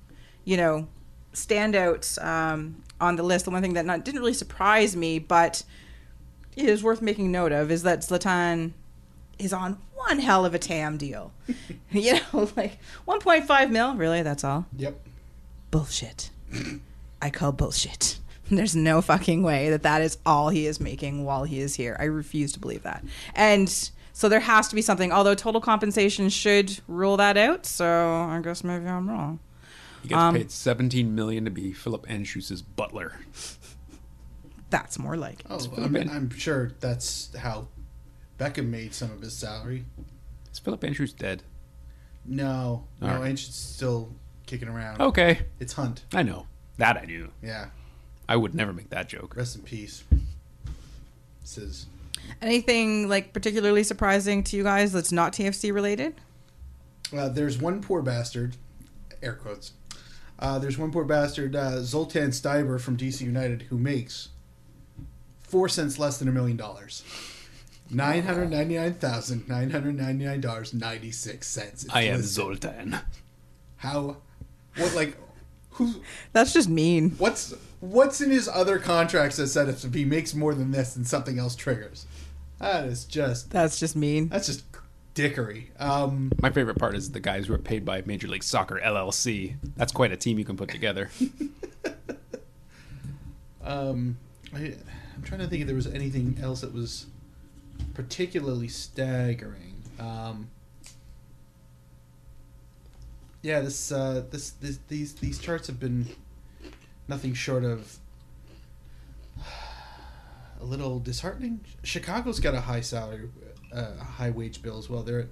you 0.44 0.56
know, 0.56 0.88
standouts 1.32 2.22
um, 2.24 2.82
on 3.00 3.16
the 3.16 3.22
list? 3.22 3.46
The 3.46 3.50
one 3.50 3.62
thing 3.62 3.74
that 3.74 3.86
not, 3.86 4.04
didn't 4.04 4.20
really 4.20 4.34
surprise 4.34 4.94
me, 4.96 5.18
but 5.18 5.62
is 6.56 6.82
worth 6.82 7.00
making 7.00 7.32
note 7.32 7.52
of 7.52 7.70
is 7.70 7.82
that 7.84 8.00
Zlatan 8.00 8.72
is 9.38 9.52
on 9.52 9.78
one 10.10 10.18
hell 10.18 10.44
of 10.44 10.54
a 10.54 10.58
TAM 10.58 10.96
deal. 10.96 11.32
you 11.90 12.14
know, 12.14 12.48
like 12.56 12.78
1.5 13.06 13.70
mil. 13.70 13.94
Really, 13.94 14.22
that's 14.22 14.44
all 14.44 14.66
Yep. 14.76 14.98
bullshit. 15.70 16.30
I 17.22 17.30
call 17.30 17.52
bullshit. 17.52 18.18
There's 18.50 18.74
no 18.74 19.00
fucking 19.00 19.42
way 19.42 19.70
that 19.70 19.82
that 19.84 20.02
is 20.02 20.18
all 20.26 20.48
he 20.48 20.66
is 20.66 20.80
making 20.80 21.24
while 21.24 21.44
he 21.44 21.60
is 21.60 21.76
here. 21.76 21.96
I 22.00 22.04
refuse 22.04 22.52
to 22.52 22.58
believe 22.60 22.82
that. 22.82 23.04
And 23.34 23.68
so 24.12 24.28
there 24.28 24.40
has 24.40 24.66
to 24.68 24.74
be 24.74 24.82
something. 24.82 25.12
Although 25.12 25.36
total 25.36 25.60
compensation 25.60 26.28
should 26.28 26.80
rule 26.88 27.16
that 27.18 27.36
out. 27.36 27.64
So 27.66 27.86
I 27.86 28.40
guess 28.42 28.64
maybe 28.64 28.86
I'm 28.86 29.08
wrong. 29.08 29.38
He 30.02 30.08
gets 30.08 30.18
Um, 30.18 30.34
paid 30.34 30.50
17 30.50 31.14
million 31.14 31.44
to 31.44 31.50
be 31.50 31.72
Philip 31.72 32.06
Anschutz's 32.08 32.62
butler. 32.62 33.20
That's 34.70 34.98
more 34.98 35.16
like 35.16 35.40
it. 35.40 35.46
Oh, 35.50 35.60
I 35.78 35.88
mean, 35.88 36.08
I'm 36.10 36.30
sure 36.30 36.72
that's 36.80 37.34
how 37.36 37.68
Beckham 38.40 38.68
made 38.70 38.94
some 38.94 39.10
of 39.10 39.20
his 39.20 39.34
salary. 39.34 39.84
Is 40.50 40.58
Philip 40.58 40.82
Andrews 40.82 41.12
dead? 41.12 41.42
No, 42.24 42.84
no, 43.00 43.08
All 43.08 43.20
right. 43.20 43.32
Anschutz's 43.34 43.54
still 43.54 44.14
kicking 44.46 44.66
around. 44.68 45.00
Okay, 45.00 45.40
It's 45.60 45.74
Hunt. 45.74 46.04
I 46.14 46.22
know 46.22 46.46
that. 46.78 46.96
I 46.96 47.04
knew. 47.04 47.30
Yeah. 47.42 47.66
I 48.28 48.36
would 48.36 48.54
never 48.54 48.72
make 48.72 48.88
that 48.90 49.08
joke. 49.08 49.36
Rest 49.36 49.56
in 49.56 49.62
peace. 49.62 50.04
Says 51.44 51.86
Anything 52.40 53.08
like 53.08 53.32
particularly 53.34 53.82
surprising 53.82 54.42
to 54.44 54.56
you 54.56 54.62
guys 54.62 54.92
that's 54.92 55.12
not 55.12 55.32
TFC 55.34 55.72
related? 55.72 56.14
uh, 57.16 57.28
there's 57.28 57.58
one 57.58 57.82
poor 57.82 58.00
bastard, 58.02 58.56
air 59.22 59.34
quotes. 59.34 59.72
Uh, 60.38 60.58
there's 60.58 60.78
one 60.78 60.90
poor 60.90 61.04
bastard, 61.04 61.54
uh, 61.54 61.82
Zoltan 61.82 62.30
Stieber 62.30 62.80
from 62.80 62.96
DC 62.96 63.20
United, 63.20 63.62
who 63.62 63.76
makes 63.76 64.28
four 65.42 65.68
cents 65.68 65.98
less 65.98 66.16
than 66.18 66.28
a 66.28 66.32
million 66.32 66.56
dollars. 66.56 67.02
Nine 67.90 68.22
hundred 68.22 68.50
ninety 68.50 68.76
nine 68.76 68.94
thousand 68.94 69.48
nine 69.48 69.70
hundred 69.70 69.96
ninety 69.96 70.24
nine 70.24 70.40
dollars 70.40 70.72
ninety 70.72 71.10
six 71.10 71.48
cents. 71.48 71.86
I 71.90 72.02
am 72.02 72.22
Zoltan. 72.22 72.98
How? 73.76 74.18
What 74.76 74.94
like? 74.94 75.16
Who? 75.70 75.94
That's 76.32 76.52
just 76.52 76.68
mean. 76.68 77.10
What's 77.18 77.52
what's 77.80 78.20
in 78.20 78.30
his 78.30 78.48
other 78.48 78.78
contracts 78.78 79.36
that 79.36 79.48
said 79.48 79.68
if 79.68 79.92
he 79.92 80.04
makes 80.04 80.34
more 80.34 80.54
than 80.54 80.70
this, 80.70 80.94
then 80.94 81.04
something 81.04 81.38
else 81.38 81.56
triggers? 81.56 82.06
That 82.60 82.84
is 82.84 83.04
just 83.04 83.50
That's 83.50 83.80
just 83.80 83.96
mean. 83.96 84.28
that's 84.28 84.46
just 84.46 84.64
dickery. 85.14 85.70
Um, 85.78 86.30
My 86.40 86.50
favorite 86.50 86.78
part 86.78 86.94
is 86.94 87.10
the 87.10 87.20
guys 87.20 87.46
who 87.46 87.54
are 87.54 87.58
paid 87.58 87.84
by 87.84 88.02
Major 88.06 88.28
League 88.28 88.44
Soccer 88.44 88.80
LLC. 88.84 89.56
That's 89.76 89.92
quite 89.92 90.12
a 90.12 90.16
team 90.16 90.38
you 90.38 90.44
can 90.44 90.56
put 90.56 90.68
together. 90.68 91.10
um, 93.64 94.16
I, 94.54 94.74
I'm 95.14 95.22
trying 95.24 95.40
to 95.40 95.46
think 95.48 95.62
if 95.62 95.66
there 95.66 95.76
was 95.76 95.86
anything 95.86 96.38
else 96.40 96.60
that 96.60 96.72
was 96.72 97.06
particularly 97.94 98.68
staggering. 98.68 99.82
Um, 99.98 100.50
yeah, 103.42 103.60
this, 103.60 103.90
uh, 103.92 104.24
this, 104.30 104.50
this, 104.50 104.78
these, 104.88 105.14
these 105.14 105.38
charts 105.38 105.66
have 105.66 105.80
been 105.80 106.06
nothing 107.08 107.34
short 107.34 107.64
of 107.64 107.98
a 110.60 110.64
little 110.64 110.98
disheartening. 110.98 111.60
Chicago's 111.82 112.40
got 112.40 112.54
a 112.54 112.60
high 112.60 112.80
salary, 112.80 113.28
uh, 113.72 113.96
high 113.96 114.30
wage 114.30 114.62
bill 114.62 114.78
as 114.78 114.88
well. 114.88 115.02
They're 115.02 115.28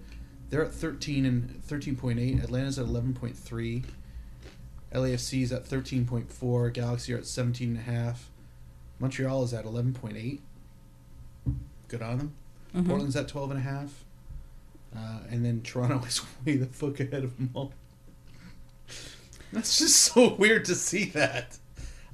they're 0.50 0.64
at 0.64 0.72
13 0.72 1.26
and 1.26 1.62
13.8. 1.68 2.42
Atlanta's 2.42 2.78
at 2.78 2.86
11.3. 2.86 3.84
LAFC 4.94 5.42
is 5.42 5.52
at 5.52 5.66
13.4. 5.66 6.72
Galaxy 6.72 7.12
are 7.12 7.18
at 7.18 7.26
17 7.26 7.68
and 7.68 7.78
a 7.78 7.82
half. 7.82 8.30
Montreal 8.98 9.42
is 9.42 9.52
at 9.52 9.66
11.8. 9.66 10.40
Good 11.88 12.02
on 12.02 12.18
them. 12.18 12.34
Mhm. 12.74 12.86
Portland's 12.86 13.16
at 13.16 13.28
12 13.28 13.50
and 13.52 13.60
a 13.60 13.62
half. 13.62 14.04
Uh, 14.96 15.18
and 15.30 15.44
then 15.44 15.60
Toronto 15.62 16.02
is 16.06 16.20
way 16.44 16.56
the 16.56 16.66
fuck 16.66 16.98
ahead 17.00 17.24
of 17.24 17.36
them 17.36 17.50
all. 17.54 17.72
That's 19.52 19.78
just 19.78 19.96
so 19.96 20.34
weird 20.34 20.64
to 20.66 20.74
see 20.74 21.06
that. 21.06 21.58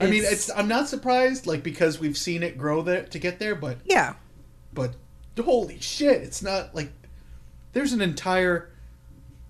I 0.01 0.07
mean, 0.07 0.21
It's- 0.25 0.49
it's 0.49 0.51
I'm 0.57 0.69
not 0.69 0.89
surprised, 0.89 1.47
like 1.47 1.63
because 1.63 1.99
we've 1.99 2.17
seen 2.19 2.43
it 2.43 2.59
grow 2.59 2.83
there 2.83 3.05
to 3.05 3.19
get 3.19 3.39
there, 3.39 3.55
but 3.55 3.79
Yeah. 3.85 4.15
but 4.73 4.95
holy 5.43 5.81
shit, 5.81 6.23
it's 6.23 6.43
not 6.43 6.75
like 6.75 6.93
there's 7.73 7.93
an 7.93 8.01
entire 8.01 8.71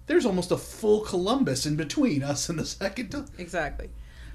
there's 0.07 0.27
almost 0.27 0.51
a 0.51 0.57
full 0.59 1.01
Columbus 1.01 1.65
in 1.65 1.77
between 1.77 2.23
us 2.23 2.51
and 2.51 2.59
the 2.59 2.67
second 2.67 3.15
Exactly. 3.39 3.89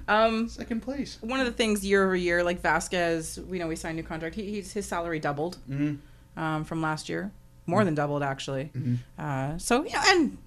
Um, 0.08 0.48
second 0.48 0.80
place. 0.82 1.18
one 1.20 1.38
of 1.38 1.46
the 1.46 1.52
things 1.52 1.84
year 1.84 2.04
over 2.04 2.16
year, 2.16 2.42
like 2.42 2.60
Vazquez, 2.60 3.38
we 3.46 3.60
know 3.60 3.68
we 3.68 3.76
signed 3.76 3.96
a 3.96 4.02
new 4.02 4.06
contract. 4.08 4.34
He, 4.34 4.46
he's, 4.50 4.72
his 4.72 4.86
salary 4.86 5.20
doubled 5.20 5.58
Mm-hmm. 5.70 5.96
Um, 6.36 6.64
from 6.64 6.82
last 6.82 7.08
year, 7.08 7.32
more 7.66 7.84
than 7.84 7.94
doubled 7.94 8.22
actually. 8.22 8.70
Mhm. 8.74 8.98
Uh, 9.18 9.58
so 9.58 9.84
yeah, 9.84 10.02
and 10.08 10.38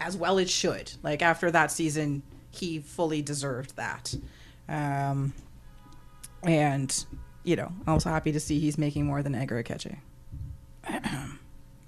as 0.00 0.16
well 0.16 0.38
it 0.38 0.48
should. 0.48 0.92
Like 1.02 1.22
after 1.22 1.50
that 1.50 1.70
season, 1.70 2.22
he 2.50 2.78
fully 2.80 3.22
deserved 3.22 3.76
that. 3.76 4.14
Um, 4.68 5.32
and 6.42 7.04
you 7.44 7.56
know, 7.56 7.72
I'm 7.86 7.92
also 7.94 8.10
happy 8.10 8.32
to 8.32 8.40
see 8.40 8.58
he's 8.60 8.78
making 8.78 9.06
more 9.06 9.22
than 9.22 9.34
Edgar 9.34 9.62
Akeche. 9.62 9.96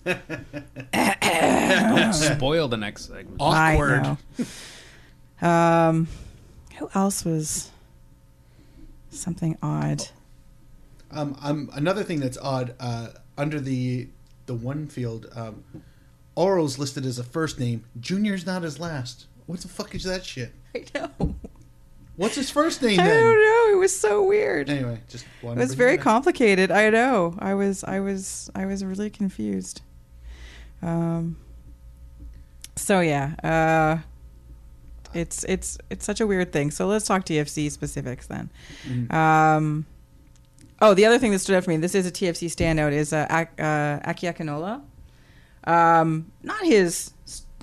Don't 0.04 2.12
spoil 2.14 2.68
the 2.68 2.76
next 2.76 3.06
segment. 3.08 3.36
Awkward. 3.40 4.06
I 4.06 4.16
know. 5.42 5.48
um, 5.48 6.08
who 6.78 6.88
else 6.94 7.24
was 7.24 7.70
something 9.10 9.58
odd? 9.62 10.08
Um, 11.10 11.36
um, 11.42 11.70
another 11.74 12.02
thing 12.04 12.20
that's 12.20 12.38
odd 12.38 12.74
uh, 12.80 13.08
under 13.40 13.60
the 13.60 14.08
the 14.46 14.54
one 14.54 14.86
field, 14.86 15.26
um, 15.34 15.64
Auro's 16.36 16.78
listed 16.78 17.06
as 17.06 17.18
a 17.18 17.24
first 17.24 17.58
name. 17.58 17.84
Junior's 18.00 18.44
not 18.46 18.62
his 18.62 18.78
last. 18.78 19.26
What 19.46 19.60
the 19.60 19.68
fuck 19.68 19.94
is 19.94 20.04
that 20.04 20.24
shit? 20.24 20.52
I 20.74 20.84
know. 20.94 21.34
What's 22.16 22.34
his 22.34 22.50
first 22.50 22.82
name 22.82 23.00
I 23.00 23.04
then? 23.06 23.22
don't 23.22 23.38
know. 23.42 23.74
It 23.76 23.78
was 23.78 23.98
so 23.98 24.22
weird. 24.22 24.68
Anyway, 24.68 25.00
just 25.08 25.24
It 25.42 25.56
was 25.56 25.74
very 25.74 25.96
complicated. 25.96 26.70
I 26.70 26.90
know. 26.90 27.34
I 27.38 27.54
was. 27.54 27.82
I 27.84 28.00
was. 28.00 28.50
I 28.54 28.66
was 28.66 28.84
really 28.84 29.08
confused. 29.10 29.80
Um. 30.82 31.36
So 32.76 33.00
yeah. 33.00 33.34
Uh. 33.42 34.02
It's 35.14 35.44
it's 35.44 35.78
it's 35.88 36.04
such 36.04 36.20
a 36.20 36.26
weird 36.26 36.52
thing. 36.52 36.70
So 36.70 36.86
let's 36.86 37.06
talk 37.06 37.24
TFC 37.24 37.70
specifics 37.70 38.26
then. 38.26 38.50
Mhm. 38.86 39.12
Um. 39.12 39.86
Oh, 40.82 40.94
the 40.94 41.04
other 41.04 41.18
thing 41.18 41.32
that 41.32 41.38
stood 41.40 41.56
out 41.56 41.64
for 41.64 41.70
me. 41.70 41.76
This 41.76 41.94
is 41.94 42.06
a 42.06 42.10
TFC 42.10 42.46
standout. 42.48 42.92
Is 42.92 43.12
uh, 43.12 43.26
Ak- 43.28 43.60
uh. 43.60 44.00
Um. 45.64 46.32
Not 46.42 46.64
his. 46.64 47.12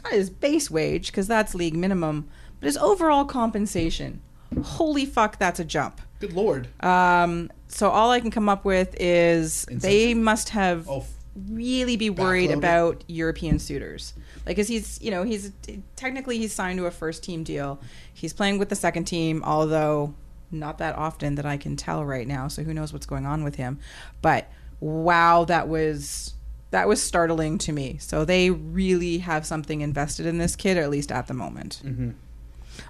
Not 0.03 0.13
his 0.13 0.29
base 0.29 0.69
wage 0.69 1.07
because 1.07 1.27
that's 1.27 1.55
league 1.55 1.75
minimum, 1.75 2.29
but 2.59 2.67
his 2.67 2.77
overall 2.77 3.25
compensation. 3.25 4.21
Holy 4.63 5.05
fuck, 5.05 5.37
that's 5.39 5.59
a 5.59 5.65
jump. 5.65 5.99
Good 6.19 6.33
lord. 6.33 6.67
Um, 6.83 7.51
so 7.67 7.89
all 7.89 8.11
I 8.11 8.19
can 8.19 8.31
come 8.31 8.47
up 8.47 8.63
with 8.63 8.95
is 8.99 9.65
they 9.69 10.13
must 10.13 10.49
have 10.49 10.87
Oh, 10.89 11.05
really 11.49 11.97
be 11.97 12.09
worried 12.09 12.51
Backloaded? 12.51 12.53
about 12.57 13.03
European 13.07 13.59
suitors. 13.59 14.13
Like, 14.45 14.55
cause 14.55 14.67
he's, 14.69 15.01
you 15.01 15.11
know, 15.11 15.23
he's 15.23 15.51
technically 15.95 16.37
he's 16.37 16.53
signed 16.53 16.77
to 16.79 16.85
a 16.85 16.91
first 16.91 17.23
team 17.23 17.43
deal. 17.43 17.81
He's 18.13 18.31
playing 18.33 18.57
with 18.59 18.69
the 18.69 18.75
second 18.75 19.05
team, 19.05 19.43
although 19.43 20.13
not 20.51 20.77
that 20.77 20.95
often 20.95 21.35
that 21.35 21.45
I 21.45 21.57
can 21.57 21.75
tell 21.75 22.05
right 22.05 22.27
now. 22.27 22.47
So 22.47 22.63
who 22.63 22.73
knows 22.73 22.93
what's 22.93 23.05
going 23.05 23.25
on 23.25 23.43
with 23.43 23.55
him? 23.55 23.79
But 24.21 24.49
wow, 24.79 25.43
that 25.45 25.67
was 25.67 26.33
that 26.71 26.87
was 26.87 27.01
startling 27.01 27.57
to 27.59 27.71
me. 27.71 27.97
So 27.99 28.25
they 28.25 28.49
really 28.49 29.19
have 29.19 29.45
something 29.45 29.81
invested 29.81 30.25
in 30.25 30.37
this 30.37 30.55
kid, 30.55 30.77
or 30.77 30.81
at 30.81 30.89
least 30.89 31.11
at 31.11 31.27
the 31.27 31.33
moment. 31.33 31.81
mhm. 31.85 32.13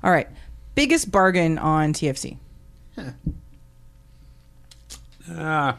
All 0.03 0.11
right, 0.11 0.27
biggest 0.75 1.11
bargain 1.11 1.57
on 1.57 1.93
TFC. 1.93 2.37
Huh. 2.95 3.11
Ah, 5.29 5.77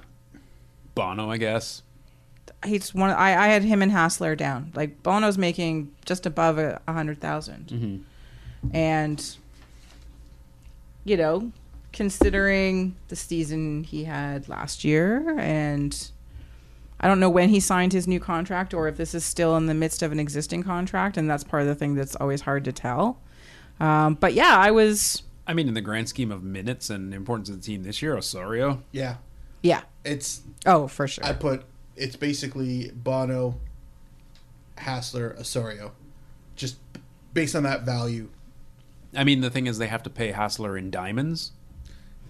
Bono, 0.94 1.30
I 1.30 1.36
guess. 1.38 1.82
he's 2.66 2.94
one. 2.94 3.10
I, 3.10 3.44
I 3.44 3.48
had 3.48 3.62
him 3.62 3.82
and 3.82 3.92
Hasler 3.92 4.36
down. 4.36 4.72
Like 4.74 5.02
Bono's 5.02 5.38
making 5.38 5.92
just 6.04 6.26
above 6.26 6.58
a, 6.58 6.80
a 6.86 6.92
hundred 6.92 7.20
thousand, 7.20 7.66
Mm-hmm. 7.68 8.76
and 8.76 9.36
you 11.04 11.16
know, 11.16 11.50
considering 11.98 12.94
the 13.08 13.16
season 13.16 13.82
he 13.82 14.04
had 14.04 14.48
last 14.48 14.84
year, 14.84 15.36
and 15.36 16.10
I 17.00 17.08
don't 17.08 17.18
know 17.18 17.28
when 17.28 17.48
he 17.48 17.58
signed 17.58 17.92
his 17.92 18.06
new 18.06 18.20
contract 18.20 18.72
or 18.72 18.86
if 18.86 18.96
this 18.96 19.16
is 19.16 19.24
still 19.24 19.56
in 19.56 19.66
the 19.66 19.74
midst 19.74 20.00
of 20.04 20.12
an 20.12 20.20
existing 20.20 20.62
contract, 20.62 21.16
and 21.16 21.28
that's 21.28 21.42
part 21.42 21.62
of 21.62 21.68
the 21.68 21.74
thing 21.74 21.96
that's 21.96 22.14
always 22.14 22.42
hard 22.42 22.64
to 22.66 22.72
tell. 22.72 23.18
Um, 23.80 24.14
but 24.14 24.32
yeah, 24.32 24.56
I 24.56 24.70
was. 24.70 25.24
I 25.44 25.54
mean, 25.54 25.66
in 25.66 25.74
the 25.74 25.80
grand 25.80 26.08
scheme 26.08 26.30
of 26.30 26.44
minutes 26.44 26.88
and 26.88 27.12
importance 27.12 27.48
of 27.48 27.56
the 27.56 27.62
team 27.62 27.82
this 27.82 28.00
year, 28.00 28.16
Osorio. 28.16 28.84
Yeah, 28.92 29.16
Yeah. 29.62 29.82
it's 30.04 30.42
Oh, 30.66 30.86
for 30.86 31.08
sure. 31.08 31.24
I 31.26 31.32
put 31.32 31.64
it's 31.96 32.14
basically 32.14 32.92
Bono, 32.94 33.58
Hasler, 34.76 35.36
Osorio, 35.36 35.90
just 36.54 36.76
based 37.34 37.56
on 37.56 37.64
that 37.64 37.82
value. 37.82 38.28
I 39.16 39.24
mean, 39.24 39.40
the 39.40 39.50
thing 39.50 39.66
is, 39.66 39.78
they 39.78 39.88
have 39.88 40.04
to 40.04 40.10
pay 40.10 40.32
Hasler 40.32 40.78
in 40.78 40.92
diamonds 40.92 41.52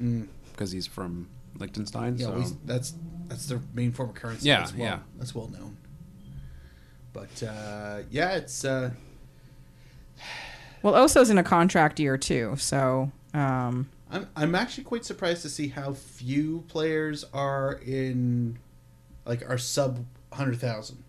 Mm. 0.01 0.29
because 0.53 0.71
he's 0.71 0.87
from 0.87 1.29
Liechtenstein. 1.57 2.17
Yeah, 2.17 2.27
so 2.27 2.33
we, 2.35 2.45
that's 2.65 2.95
that's 3.29 3.47
their 3.47 3.61
main 3.75 3.93
form 3.93 4.11
of 4.11 4.15
currency. 4.15 4.49
Yeah, 4.49 4.61
that's 4.61 4.75
well, 4.75 4.87
yeah. 4.87 4.99
that's 5.17 5.35
well 5.35 5.49
known. 5.49 5.77
But 7.13 7.43
uh, 7.43 8.01
yeah, 8.11 8.37
it's 8.37 8.65
uh, 8.65 8.91
well, 10.83 10.95
Oso's 10.95 11.31
in 11.31 11.39
a 11.39 11.43
contract 11.43 11.99
year 11.99 12.17
too, 12.17 12.55
so 12.59 13.11
um, 13.35 13.89
I'm 14.11 14.29
I'm 14.37 14.55
actually 14.55 14.85
quite 14.85 15.05
surprised 15.05 15.43
to 15.43 15.49
see 15.49 15.69
how 15.69 15.95
few 15.95 16.65
players 16.69 17.25
are 17.33 17.81
in 17.85 18.59
like 19.25 19.49
are 19.49 19.59
sub 19.59 20.05
hundred 20.33 20.61
thousand. 20.61 21.03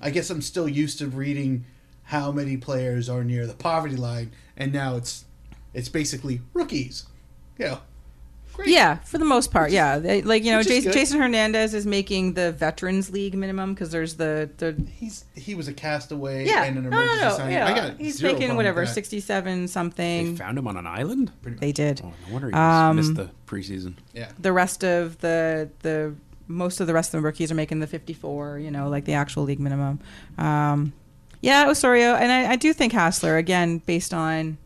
I 0.00 0.10
guess 0.10 0.30
I'm 0.30 0.42
still 0.42 0.68
used 0.68 0.98
to 0.98 1.08
reading 1.08 1.64
how 2.04 2.32
many 2.32 2.56
players 2.56 3.08
are 3.08 3.22
near 3.22 3.46
the 3.46 3.54
poverty 3.54 3.96
line, 3.96 4.32
and 4.56 4.72
now 4.72 4.96
it's 4.96 5.24
it's 5.74 5.88
basically 5.88 6.40
rookies. 6.54 7.06
Yeah, 7.60 7.78
great. 8.54 8.68
Yeah, 8.68 8.96
for 9.00 9.18
the 9.18 9.24
most 9.24 9.50
part, 9.52 9.70
yeah. 9.70 9.98
They, 9.98 10.22
like 10.22 10.42
you 10.44 10.50
know, 10.52 10.62
Jason. 10.62 10.92
Jason 10.92 11.20
Hernandez 11.20 11.74
is 11.74 11.86
making 11.86 12.34
the 12.34 12.52
Veterans 12.52 13.10
League 13.10 13.34
minimum 13.34 13.74
because 13.74 13.90
there's 13.90 14.14
the 14.16 14.50
the 14.56 14.74
he's 14.96 15.24
he 15.36 15.54
was 15.54 15.68
a 15.68 15.72
castaway 15.72 16.46
yeah 16.46 16.64
and 16.64 16.78
an 16.78 16.84
no 16.84 16.90
no 16.90 16.96
emergency 16.96 17.24
no 17.24 17.36
signing. 17.36 17.52
yeah. 17.54 17.66
I 17.66 17.74
got 17.74 17.98
he's 18.00 18.22
making 18.22 18.56
whatever 18.56 18.86
sixty 18.86 19.20
seven 19.20 19.68
something. 19.68 20.32
they 20.32 20.36
found 20.38 20.58
him 20.58 20.66
on 20.66 20.76
an 20.76 20.86
island. 20.86 21.30
They 21.44 21.72
did. 21.72 22.00
Oh, 22.04 22.12
no 22.26 22.32
wonder 22.32 22.48
he 22.48 22.54
Um, 22.54 22.96
missed 22.96 23.14
the 23.14 23.30
preseason. 23.46 23.94
Yeah, 24.14 24.30
The 24.38 24.52
rest 24.52 24.82
of 24.84 25.18
the 25.18 25.70
the 25.82 26.14
most 26.48 26.80
of 26.80 26.86
the 26.88 26.94
rest 26.94 27.14
of 27.14 27.20
the 27.20 27.24
rookies 27.24 27.52
are 27.52 27.54
making 27.54 27.78
the 27.80 27.86
fifty 27.86 28.12
four. 28.14 28.58
You 28.58 28.70
know, 28.72 28.88
like 28.88 29.04
the 29.04 29.14
actual 29.14 29.44
league 29.44 29.60
minimum. 29.60 30.00
Um, 30.38 30.92
yeah, 31.42 31.68
Osorio, 31.68 32.14
and 32.16 32.30
I, 32.32 32.52
I 32.52 32.56
do 32.56 32.72
think 32.72 32.92
Hasler 32.92 33.38
again 33.38 33.78
based 33.86 34.12
on. 34.12 34.58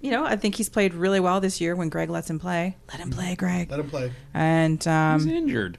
You 0.00 0.10
know, 0.10 0.24
I 0.24 0.36
think 0.36 0.54
he's 0.54 0.68
played 0.70 0.94
really 0.94 1.20
well 1.20 1.40
this 1.40 1.60
year 1.60 1.76
when 1.76 1.90
Greg 1.90 2.08
lets 2.08 2.30
him 2.30 2.38
play. 2.38 2.76
Let 2.88 3.00
him 3.00 3.10
play, 3.10 3.34
Greg. 3.34 3.70
let 3.70 3.80
him 3.80 3.90
play. 3.90 4.12
And 4.32 4.86
um, 4.88 5.20
he's 5.20 5.30
injured. 5.30 5.78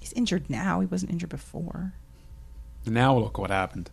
he's 0.00 0.12
injured 0.12 0.50
now. 0.50 0.80
He 0.80 0.86
wasn't 0.86 1.10
injured 1.12 1.30
before. 1.30 1.94
Now 2.86 3.16
look 3.16 3.38
what 3.38 3.50
happened. 3.50 3.90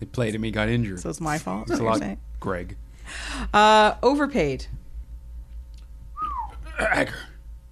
They 0.00 0.06
played 0.06 0.34
him. 0.34 0.42
He 0.42 0.50
got 0.50 0.68
injured. 0.68 1.00
So 1.00 1.08
it's 1.08 1.20
my 1.20 1.38
fault. 1.38 1.70
it's 1.70 1.78
a 1.78 1.82
lot, 1.82 1.98
saying? 2.00 2.18
Greg. 2.40 2.76
Uh, 3.54 3.94
overpaid. 4.02 4.66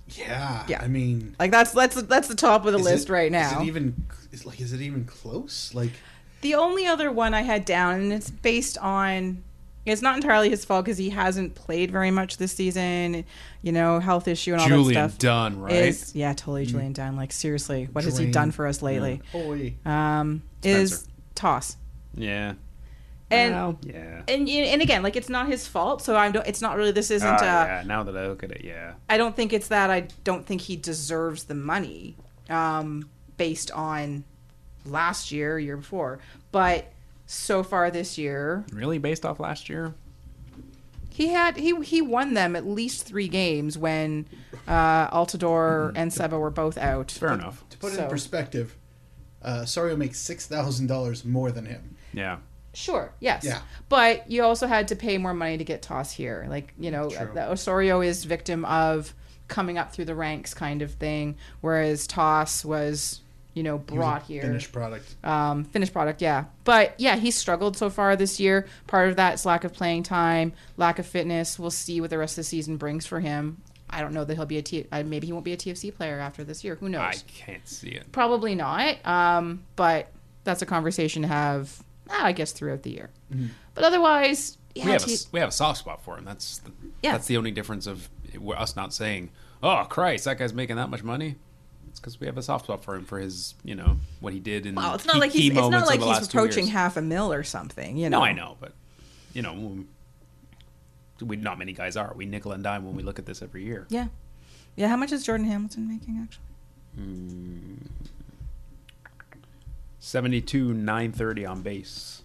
Yeah, 0.09 0.65
Yeah. 0.69 0.81
I 0.83 0.87
mean, 0.89 1.35
Like 1.39 1.51
that's 1.51 1.73
that's 1.73 2.01
that's 2.03 2.29
the 2.29 2.35
top 2.37 2.65
of 2.67 2.73
the 2.73 2.79
list 2.79 3.09
it- 3.09 3.13
right 3.13 3.33
now. 3.33 3.57
Is 3.57 3.63
it 3.63 3.67
even 3.67 4.07
is 4.33 4.47
like 4.47 4.61
is 4.61 4.73
it 4.73 4.81
even 4.81 5.05
close? 5.05 5.73
Like 5.75 5.91
The 6.41 6.55
only 6.55 6.87
other 6.87 7.11
one 7.11 7.35
I 7.35 7.43
had 7.43 7.65
down, 7.65 8.01
and 8.01 8.13
it's 8.13 8.31
based 8.31 8.79
on. 8.79 9.43
It's 9.87 10.01
not 10.01 10.17
entirely 10.17 10.49
his 10.49 10.65
fault 10.65 10.85
because 10.85 10.97
he 10.99 11.11
hasn't 11.11 11.55
played 11.55 11.91
very 11.91 12.11
much 12.11 12.39
this 12.39 12.53
season. 12.53 13.25
You 13.63 13.73
know, 13.73 14.01
health 14.01 14.29
issue 14.29 14.53
and 14.53 14.63
all 14.63 14.69
Julian 14.69 14.95
that 14.95 15.11
stuff. 15.11 15.19
Dunn, 15.19 15.61
right? 15.61 15.73
Is 15.73 16.15
yeah, 16.15 16.33
totally 16.33 16.67
Julian 16.67 16.93
Dunn. 16.93 17.17
Like 17.17 17.33
seriously, 17.33 17.89
what 17.93 18.05
has 18.05 18.17
he 18.17 18.31
done 18.31 18.51
for 18.51 18.67
us 18.67 18.81
lately? 18.83 19.21
holy 19.33 19.77
Um, 19.85 20.43
is 20.63 21.07
toss 21.35 21.77
yeah. 22.17 22.55
and 23.31 23.55
Well, 23.55 23.79
yeah. 23.83 24.23
and 24.29 24.49
and 24.49 24.83
again, 24.83 25.03
like 25.03 25.17
it's 25.17 25.29
not 25.29 25.49
his 25.49 25.67
fault. 25.67 26.03
So 26.03 26.17
I'm. 26.17 26.35
It's 26.47 26.63
not 26.63 26.77
really. 26.77 26.93
This 26.93 27.11
isn't. 27.11 27.29
Ah, 27.29 27.35
uh, 27.35 27.67
yeah. 27.67 27.83
Now 27.87 28.03
that 28.05 28.17
I 28.17 28.29
look 28.29 28.43
at 28.43 28.51
it, 28.51 28.65
yeah. 28.65 28.95
I 29.09 29.17
don't 29.17 29.37
think 29.37 29.53
it's 29.53 29.69
that. 29.69 29.91
I 29.91 30.09
don't 30.23 30.47
think 30.47 30.63
he 30.63 30.77
deserves 30.77 31.45
the 31.45 31.55
money, 31.55 32.17
um, 32.49 33.09
based 33.37 33.71
on 33.71 34.25
last 34.87 35.33
year, 35.33 35.59
year 35.59 35.77
before. 35.77 36.21
But 36.53 36.87
so 37.27 37.63
far 37.63 37.91
this 37.91 38.19
year, 38.19 38.65
Really 38.73 38.99
based 38.99 39.25
off 39.25 39.41
last 39.41 39.69
year? 39.69 39.95
he 41.11 41.29
had 41.29 41.57
he 41.57 41.81
he 41.83 42.03
won 42.03 42.35
them 42.35 42.57
at 42.57 42.67
least 42.67 43.07
three 43.07 43.29
games 43.29 43.79
when 43.79 44.27
uh, 44.67 45.09
Altidore 45.11 45.93
and 45.95 46.13
Seba 46.13 46.39
were 46.39 46.51
both 46.51 46.77
out. 46.77 47.11
Fair 47.13 47.35
enough. 47.35 47.65
to 47.71 47.79
put 47.79 47.93
it 47.93 47.97
So- 47.97 48.05
in 48.05 48.11
perspective, 48.11 48.77
uh, 49.43 49.63
Sorio 49.63 49.97
makes 49.97 50.19
six 50.19 50.47
thousand 50.47 50.89
dollars 50.89 51.25
more 51.25 51.53
than 51.53 51.67
him. 51.67 51.97
Yeah. 52.13 52.39
Sure, 52.77 53.13
yes. 53.21 53.45
Yeah. 53.45 53.61
But 53.89 54.29
you 54.29 54.43
also 54.43 54.67
had 54.67 54.89
to 54.89 54.97
pay 54.97 55.17
more 55.17 55.33
money 55.35 55.57
to 55.59 55.63
get 55.65 55.81
Toss 55.81 56.11
here. 56.11 56.45
Like, 56.49 56.73
you 56.77 56.91
know, 56.91 57.09
True. 57.09 57.31
the 57.33 57.49
Osorio 57.49 58.01
is 58.01 58.25
victim 58.25 58.65
of 58.65 59.15
coming 59.47 59.79
up 59.79 59.93
through 59.93 60.07
the 60.07 60.15
ranks 60.17 60.55
kind 60.55 60.83
of 60.83 60.91
thing, 60.95 61.37
whereas 61.61 62.09
Toss 62.09 62.65
was, 62.65 63.21
you 63.55 63.63
know, 63.63 63.79
He 63.79 63.83
was 63.85 63.93
a 63.93 63.95
brought 63.95 64.23
here. 64.25 64.43
finished 64.43 64.73
product. 64.73 65.15
Um, 65.25 65.65
finished 65.65 65.93
product, 65.93 66.21
yeah. 66.21 66.45
But 66.65 66.95
yeah, 66.99 67.17
he's 67.17 67.37
struggled 67.37 67.77
so 67.77 67.89
far 67.89 68.17
this 68.17 68.39
year. 68.41 68.67
Part 68.87 69.09
of 69.09 69.17
that 69.17 69.35
is 69.35 69.47
lack 69.47 69.65
of 69.65 69.73
playing 69.73 70.03
time, 70.03 70.53
lack 70.77 70.99
of 70.99 71.07
fitness. 71.07 71.59
We'll 71.59 71.71
see 71.71 72.01
what 72.01 72.11
the 72.11 72.19
rest 72.19 72.33
of 72.35 72.37
the 72.43 72.45
season 72.45 72.77
brings 72.77 73.07
for 73.07 73.21
him. 73.21 73.63
I 73.89 74.01
don't 74.01 74.13
know 74.13 74.25
that 74.25 74.35
he'll 74.35 74.45
be 74.47 74.59
a 74.59 74.63
T. 74.63 74.87
Uh, 74.91 75.05
maybe 75.05 75.27
he 75.29 75.33
won't 75.33 75.45
be 75.45 75.53
a 75.53 75.57
TFC 75.57 75.95
player 75.95 76.19
after 76.19 76.43
this 76.43 76.65
year. 76.65 76.75
Who 76.77 76.89
knows? 76.89 77.01
I 77.01 77.15
can't 77.29 77.67
see 77.69 77.91
it. 77.91 78.11
Probably 78.11 78.55
not. 78.57 79.05
Um, 79.07 79.65
but 79.77 80.11
that's 80.43 80.63
a 80.63 80.67
conversation 80.67 81.23
to 81.23 81.29
have, 81.29 81.81
ah, 82.11 82.25
I 82.25 82.33
guess, 82.33 82.51
throughout 82.51 82.83
the 82.83 82.91
year. 82.91 83.11
But 83.75 83.85
otherwise, 83.85 84.59
yeah, 84.75 84.85
we 84.87 84.91
have 84.93 85.03
a, 85.03 85.07
T- 85.07 85.13
s- 85.15 85.29
we 85.31 85.39
have 85.39 85.51
a 85.51 85.53
soft 85.53 85.79
spot 85.79 86.03
for 86.03 86.19
him. 86.19 86.25
That's 86.25 86.59
the, 86.59 86.73
Yeah. 87.03 87.13
that's 87.13 87.27
the 87.29 87.37
only 87.37 87.53
difference 87.53 87.87
of 87.87 88.09
us 88.57 88.75
not 88.75 88.93
saying, 88.93 89.31
"Oh 89.63 89.87
Christ, 89.89 90.25
that 90.25 90.39
guy's 90.39 90.53
making 90.53 90.75
that 90.77 90.91
much 90.91 91.05
money." 91.05 91.37
It's 92.07 92.17
because 92.17 92.21
we 92.21 92.27
have 92.27 92.37
a 92.37 92.43
soft 92.43 92.67
spot 92.67 92.85
for 92.85 92.97
him 92.97 93.05
for 93.07 93.19
his, 93.19 93.55
you 93.65 93.75
know, 93.75 93.97
what 94.21 94.35
he 94.35 94.39
did 94.41 94.67
in 94.67 94.75
well, 94.75 94.95
it's 94.95 95.07
not 95.07 95.15
key- 95.15 95.21
like 95.21 95.31
key 95.33 95.39
he's 95.41 95.49
it's 95.53 95.57
not 95.57 95.71
moments 95.71 95.89
like 95.89 96.01
over 96.01 96.13
the 96.13 96.19
he's 96.19 96.29
approaching 96.29 96.67
half 96.67 96.99
a 96.99 97.03
mil 97.03 97.33
or 97.33 97.43
something. 97.43 97.97
You 97.97 98.11
know, 98.11 98.19
No, 98.19 98.25
I 98.25 98.33
know, 98.33 98.57
but 98.61 98.73
you 99.33 99.41
know, 99.41 99.55
we- 99.55 99.87
we 101.25 101.37
not 101.37 101.59
many 101.59 101.73
guys 101.73 101.97
are. 101.97 102.13
We 102.15 102.27
nickel 102.27 102.53
and 102.53 102.63
dime 102.63 102.85
when 102.85 102.95
we 102.95 103.03
look 103.03 103.19
at 103.19 103.25
this 103.25 103.41
every 103.41 103.65
year. 103.65 103.87
Yeah, 103.89 104.09
yeah. 104.77 104.89
How 104.89 104.97
much 104.97 105.13
is 105.13 105.25
Jordan 105.25 105.47
Hamilton 105.47 105.89
making 105.89 106.19
actually? 106.23 106.45
Hmm. 106.97 107.75
Seventy-two 110.01 110.75
nine 110.75 111.13
thirty 111.13 111.47
on 111.47 111.63
base. 111.63 112.23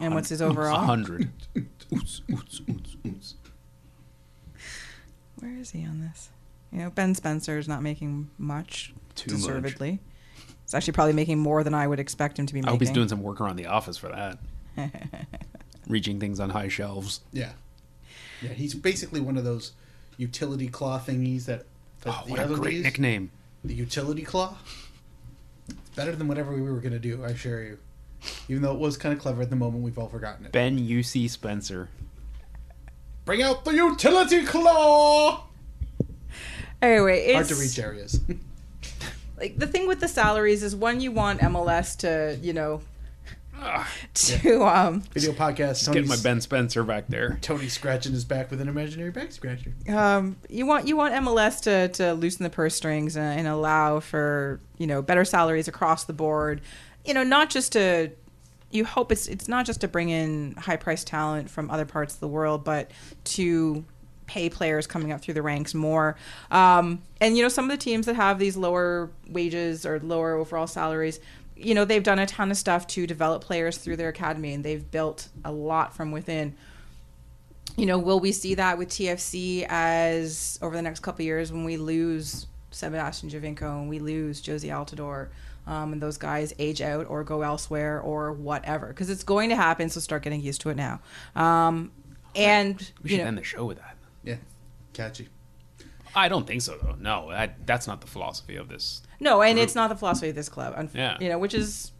And 0.00 0.14
what's 0.14 0.30
his 0.30 0.40
overall? 0.40 0.84
hundred. 0.86 1.30
oots, 1.56 2.22
oots, 2.30 2.60
oots, 2.62 2.96
oots. 3.04 3.34
Where 5.40 5.56
is 5.58 5.70
he 5.72 5.84
on 5.84 6.00
this? 6.00 6.30
You 6.72 6.78
know, 6.80 6.90
Ben 6.90 7.14
Spencer 7.14 7.58
is 7.58 7.68
not 7.68 7.82
making 7.82 8.30
much, 8.38 8.92
Too 9.14 9.30
much. 9.32 9.40
deservedly. 9.40 10.00
He's 10.64 10.74
actually 10.74 10.92
probably 10.94 11.12
making 11.12 11.38
more 11.38 11.62
than 11.62 11.74
I 11.74 11.86
would 11.86 12.00
expect 12.00 12.38
him 12.38 12.46
to 12.46 12.52
be 12.54 12.60
making. 12.60 12.68
I 12.68 12.72
making. 12.72 12.86
hope 12.86 12.88
he's 12.88 12.94
doing 12.94 13.08
some 13.08 13.22
work 13.22 13.40
around 13.40 13.56
the 13.56 13.66
office 13.66 13.96
for 13.96 14.08
that. 14.08 14.38
Reaching 15.88 16.18
things 16.18 16.40
on 16.40 16.50
high 16.50 16.68
shelves. 16.68 17.20
Yeah, 17.32 17.52
yeah. 18.42 18.50
He's 18.50 18.74
basically 18.74 19.20
one 19.20 19.36
of 19.36 19.44
those 19.44 19.72
utility 20.16 20.66
claw 20.68 20.98
thingies 20.98 21.44
that, 21.44 21.66
that 22.00 22.10
Oh, 22.14 22.22
the 22.26 22.30
what 22.32 22.40
a 22.40 22.46
great 22.46 22.60
leagues- 22.74 22.82
nickname. 22.84 23.30
The 23.64 23.74
utility 23.74 24.22
claw. 24.22 24.56
It's 25.68 25.90
better 25.96 26.14
than 26.14 26.26
whatever 26.28 26.52
we 26.52 26.60
were 26.62 26.80
gonna 26.80 26.98
do. 26.98 27.24
I 27.24 27.28
assure 27.28 27.62
you. 27.62 27.78
Even 28.48 28.62
though 28.62 28.72
it 28.72 28.78
was 28.80 28.96
kind 28.96 29.12
of 29.14 29.20
clever 29.20 29.42
at 29.42 29.50
the 29.50 29.56
moment, 29.56 29.84
we've 29.84 29.98
all 29.98 30.08
forgotten 30.08 30.46
it. 30.46 30.52
Ben 30.52 30.78
UC 30.78 31.30
Spencer. 31.30 31.88
Bring 33.24 33.42
out 33.42 33.64
the 33.64 33.72
utility 33.74 34.44
claw. 34.44 35.44
Anyway, 36.82 37.20
it's 37.20 37.34
Hard 37.34 37.46
to 37.48 37.54
reach 37.54 37.78
areas. 37.78 38.20
like 39.38 39.58
the 39.58 39.66
thing 39.66 39.86
with 39.86 40.00
the 40.00 40.08
salaries 40.08 40.62
is 40.62 40.74
when 40.76 41.00
you 41.00 41.12
want 41.12 41.40
MLS 41.40 41.96
to, 41.98 42.38
you 42.42 42.52
know, 42.52 42.80
to 44.14 44.64
um 44.64 45.00
Video 45.12 45.32
podcast. 45.32 45.78
Just 45.78 45.92
getting 45.92 46.08
my 46.08 46.16
Ben 46.22 46.40
Spencer 46.40 46.82
back 46.82 47.06
there. 47.08 47.38
Tony 47.40 47.68
scratching 47.68 48.12
his 48.12 48.24
back 48.24 48.50
with 48.50 48.60
an 48.60 48.68
imaginary 48.68 49.10
back 49.10 49.32
scratcher. 49.32 49.72
um 49.88 50.36
you 50.48 50.66
want 50.66 50.86
you 50.86 50.96
want 50.96 51.14
MLS 51.14 51.62
to 51.62 51.88
to 51.88 52.12
loosen 52.14 52.44
the 52.44 52.50
purse 52.50 52.74
strings 52.74 53.16
and, 53.16 53.40
and 53.40 53.48
allow 53.48 54.00
for 54.00 54.60
you 54.78 54.86
know 54.86 55.02
better 55.02 55.24
salaries 55.24 55.68
across 55.68 56.04
the 56.04 56.12
board. 56.12 56.60
You 57.04 57.14
know, 57.14 57.22
not 57.22 57.50
just 57.50 57.72
to 57.72 58.10
you 58.70 58.84
hope 58.84 59.12
it's 59.12 59.26
it's 59.26 59.48
not 59.48 59.64
just 59.64 59.80
to 59.80 59.88
bring 59.88 60.10
in 60.10 60.54
high 60.56 60.76
priced 60.76 61.06
talent 61.06 61.48
from 61.48 61.70
other 61.70 61.86
parts 61.86 62.14
of 62.14 62.20
the 62.20 62.28
world, 62.28 62.64
but 62.64 62.90
to 63.24 63.84
pay 64.26 64.48
players 64.50 64.86
coming 64.86 65.12
up 65.12 65.20
through 65.20 65.34
the 65.34 65.42
ranks 65.42 65.74
more. 65.74 66.16
Um, 66.50 67.02
and 67.20 67.36
you 67.36 67.42
know, 67.42 67.48
some 67.48 67.64
of 67.64 67.70
the 67.70 67.76
teams 67.76 68.06
that 68.06 68.16
have 68.16 68.38
these 68.38 68.56
lower 68.56 69.10
wages 69.28 69.86
or 69.86 70.00
lower 70.00 70.34
overall 70.34 70.66
salaries, 70.66 71.20
you 71.56 71.74
know, 71.74 71.84
they've 71.84 72.02
done 72.02 72.18
a 72.18 72.26
ton 72.26 72.50
of 72.50 72.56
stuff 72.56 72.86
to 72.88 73.06
develop 73.06 73.42
players 73.42 73.78
through 73.78 73.96
their 73.96 74.08
academy, 74.10 74.52
and 74.52 74.64
they've 74.64 74.90
built 74.90 75.28
a 75.44 75.52
lot 75.52 75.94
from 75.94 76.10
within 76.10 76.54
you 77.76 77.84
know, 77.84 77.98
will 77.98 78.20
we 78.20 78.32
see 78.32 78.54
that 78.54 78.78
with 78.78 78.88
TFC 78.88 79.66
as 79.68 80.58
over 80.62 80.74
the 80.74 80.82
next 80.82 81.00
couple 81.00 81.22
of 81.22 81.26
years 81.26 81.52
when 81.52 81.64
we 81.64 81.76
lose 81.76 82.46
Sebastian 82.70 83.28
Giovinco 83.28 83.80
and 83.80 83.88
we 83.88 83.98
lose 83.98 84.42
Jozy 84.42 84.70
Altidore 84.70 85.28
um, 85.66 85.92
and 85.92 86.00
those 86.00 86.16
guys 86.16 86.54
age 86.58 86.80
out 86.80 87.06
or 87.08 87.22
go 87.22 87.42
elsewhere 87.42 88.00
or 88.00 88.32
whatever? 88.32 88.88
Because 88.88 89.10
it's 89.10 89.24
going 89.24 89.50
to 89.50 89.56
happen, 89.56 89.90
so 89.90 90.00
start 90.00 90.22
getting 90.22 90.40
used 90.40 90.62
to 90.62 90.70
it 90.70 90.76
now. 90.76 91.00
Um, 91.34 91.90
and, 92.34 92.78
We 93.02 93.10
you 93.10 93.16
should 93.16 93.22
know, 93.22 93.28
end 93.28 93.38
the 93.38 93.44
show 93.44 93.64
with 93.64 93.78
that. 93.78 93.95
Yeah, 94.26 94.36
catchy. 94.92 95.28
I 96.14 96.28
don't 96.28 96.46
think 96.46 96.62
so, 96.62 96.76
though. 96.82 96.94
No, 96.98 97.30
that, 97.30 97.66
that's 97.66 97.86
not 97.86 98.00
the 98.00 98.06
philosophy 98.06 98.56
of 98.56 98.68
this. 98.68 99.02
no, 99.20 99.42
and 99.42 99.58
it's 99.58 99.74
not 99.74 99.88
the 99.88 99.96
philosophy 99.96 100.30
of 100.30 100.34
this 100.34 100.48
club. 100.48 100.74
Unf- 100.76 100.94
Yeah. 100.94 101.16
You 101.20 101.28
know, 101.28 101.38
which 101.38 101.54
is 101.54 101.92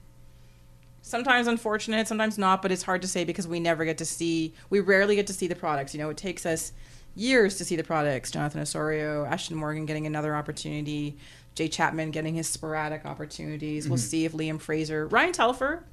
sometimes 1.03 1.47
unfortunate, 1.47 2.09
sometimes 2.09 2.37
not, 2.37 2.62
but 2.62 2.73
it's 2.73 2.83
hard 2.83 3.03
to 3.03 3.09
say 3.09 3.25
because 3.25 3.47
we 3.47 3.61
never 3.61 3.85
get 3.85 3.99
to 3.99 4.05
see, 4.05 4.55
we 4.71 4.81
rarely 4.81 5.17
get 5.17 5.27
to 5.29 5.33
see 5.33 5.47
the 5.47 5.55
products. 5.55 5.95
You 5.95 6.01
know, 6.01 6.11
it 6.11 6.17
takes 6.17 6.45
us 6.45 6.73
years 7.15 7.59
to 7.59 7.65
see 7.65 7.77
the 7.77 7.85
products. 7.85 8.31
Jonathan 8.31 8.61
Osorio, 8.61 9.25
Ashton 9.25 9.57
Morgan 9.57 9.87
getting 9.87 10.07
another 10.07 10.35
opportunity, 10.35 11.19
Jay 11.55 11.69
Chapman 11.69 12.11
getting 12.11 12.35
his 12.35 12.49
sporadic 12.49 13.05
opportunities. 13.05 13.89
We'll 13.89 13.99
mm-hmm. 13.99 14.07
see 14.07 14.25
if 14.25 14.33
Liam 14.33 14.61
Fraser, 14.61 15.07
Ryan 15.09 15.33
Telfer. 15.33 15.85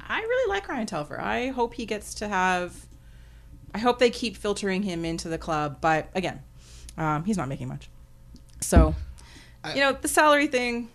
I 0.00 0.20
really 0.20 0.50
like 0.50 0.68
Ryan 0.68 0.86
Telfer. 0.86 1.20
I 1.20 1.48
hope 1.48 1.74
he 1.74 1.86
gets 1.86 2.14
to 2.14 2.28
have. 2.28 2.86
I 3.74 3.78
hope 3.78 3.98
they 3.98 4.10
keep 4.10 4.36
filtering 4.36 4.82
him 4.84 5.04
into 5.04 5.28
the 5.28 5.36
club, 5.38 5.78
but 5.80 6.08
again, 6.14 6.40
um, 6.96 7.24
he's 7.24 7.36
not 7.36 7.48
making 7.48 7.68
much. 7.68 7.90
So, 8.60 8.94
I- 9.64 9.74
you 9.74 9.80
know, 9.80 9.92
the 9.92 10.08
salary 10.08 10.46
thing. 10.46 10.88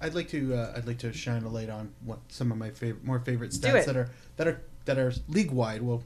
I'd 0.00 0.14
like 0.14 0.28
to 0.30 0.54
uh, 0.54 0.72
I'd 0.76 0.86
like 0.86 0.98
to 1.00 1.12
shine 1.12 1.42
a 1.42 1.48
light 1.50 1.68
on 1.68 1.92
what 2.04 2.20
some 2.28 2.50
of 2.52 2.56
my 2.56 2.70
favorite 2.70 3.04
more 3.04 3.18
favorite 3.18 3.50
stats 3.50 3.72
that 3.84 3.96
are 3.96 4.08
that 4.38 4.46
are 4.48 4.62
that 4.86 4.98
are 4.98 5.12
league 5.28 5.50
wide. 5.50 5.82
Well, 5.82 6.02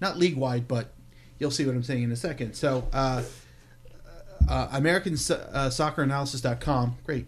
not 0.00 0.16
league 0.16 0.36
wide, 0.36 0.68
but 0.68 0.92
you'll 1.40 1.50
see 1.50 1.66
what 1.66 1.74
I'm 1.74 1.82
saying 1.82 2.04
in 2.04 2.12
a 2.12 2.16
second. 2.16 2.54
So, 2.54 2.86
uh, 2.92 3.22
uh, 4.48 4.68
American 4.72 5.16
so- 5.16 5.44
uh. 5.52 5.70
Great, 7.04 7.26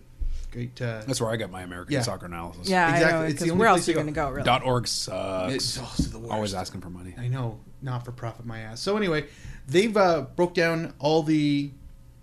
great. 0.56 0.80
Uh, 0.82 1.02
That's 1.06 1.20
where 1.20 1.30
I 1.30 1.36
got 1.36 1.50
my 1.50 1.62
American 1.62 1.92
Yeah. 1.94 2.02
soccer 2.02 2.26
analysis. 2.26 2.68
Yeah, 2.68 2.90
Exactly. 2.92 3.06
I 3.06 3.20
know. 3.20 3.26
It's 3.26 3.42
the 3.42 3.50
only 3.50 3.60
where 3.60 3.68
else 3.68 3.86
are 3.86 3.90
you 3.90 3.94
going 3.94 4.06
to 4.06 4.12
go, 4.12 4.30
really? 4.30 4.42
Dot 4.44 4.62
org 4.64 4.88
sucks. 4.88 5.54
it's 5.54 5.78
also 5.78 6.02
the 6.04 6.18
worst. 6.18 6.32
Always 6.32 6.54
asking 6.54 6.80
for 6.80 6.90
money. 6.90 7.14
I 7.18 7.28
know, 7.28 7.60
not 7.82 8.04
for 8.04 8.12
profit, 8.12 8.46
my 8.46 8.60
ass. 8.60 8.80
So 8.80 8.96
anyway, 8.96 9.26
they've 9.68 9.96
uh, 9.96 10.22
broke 10.34 10.54
down 10.54 10.94
all 10.98 11.22
the 11.22 11.72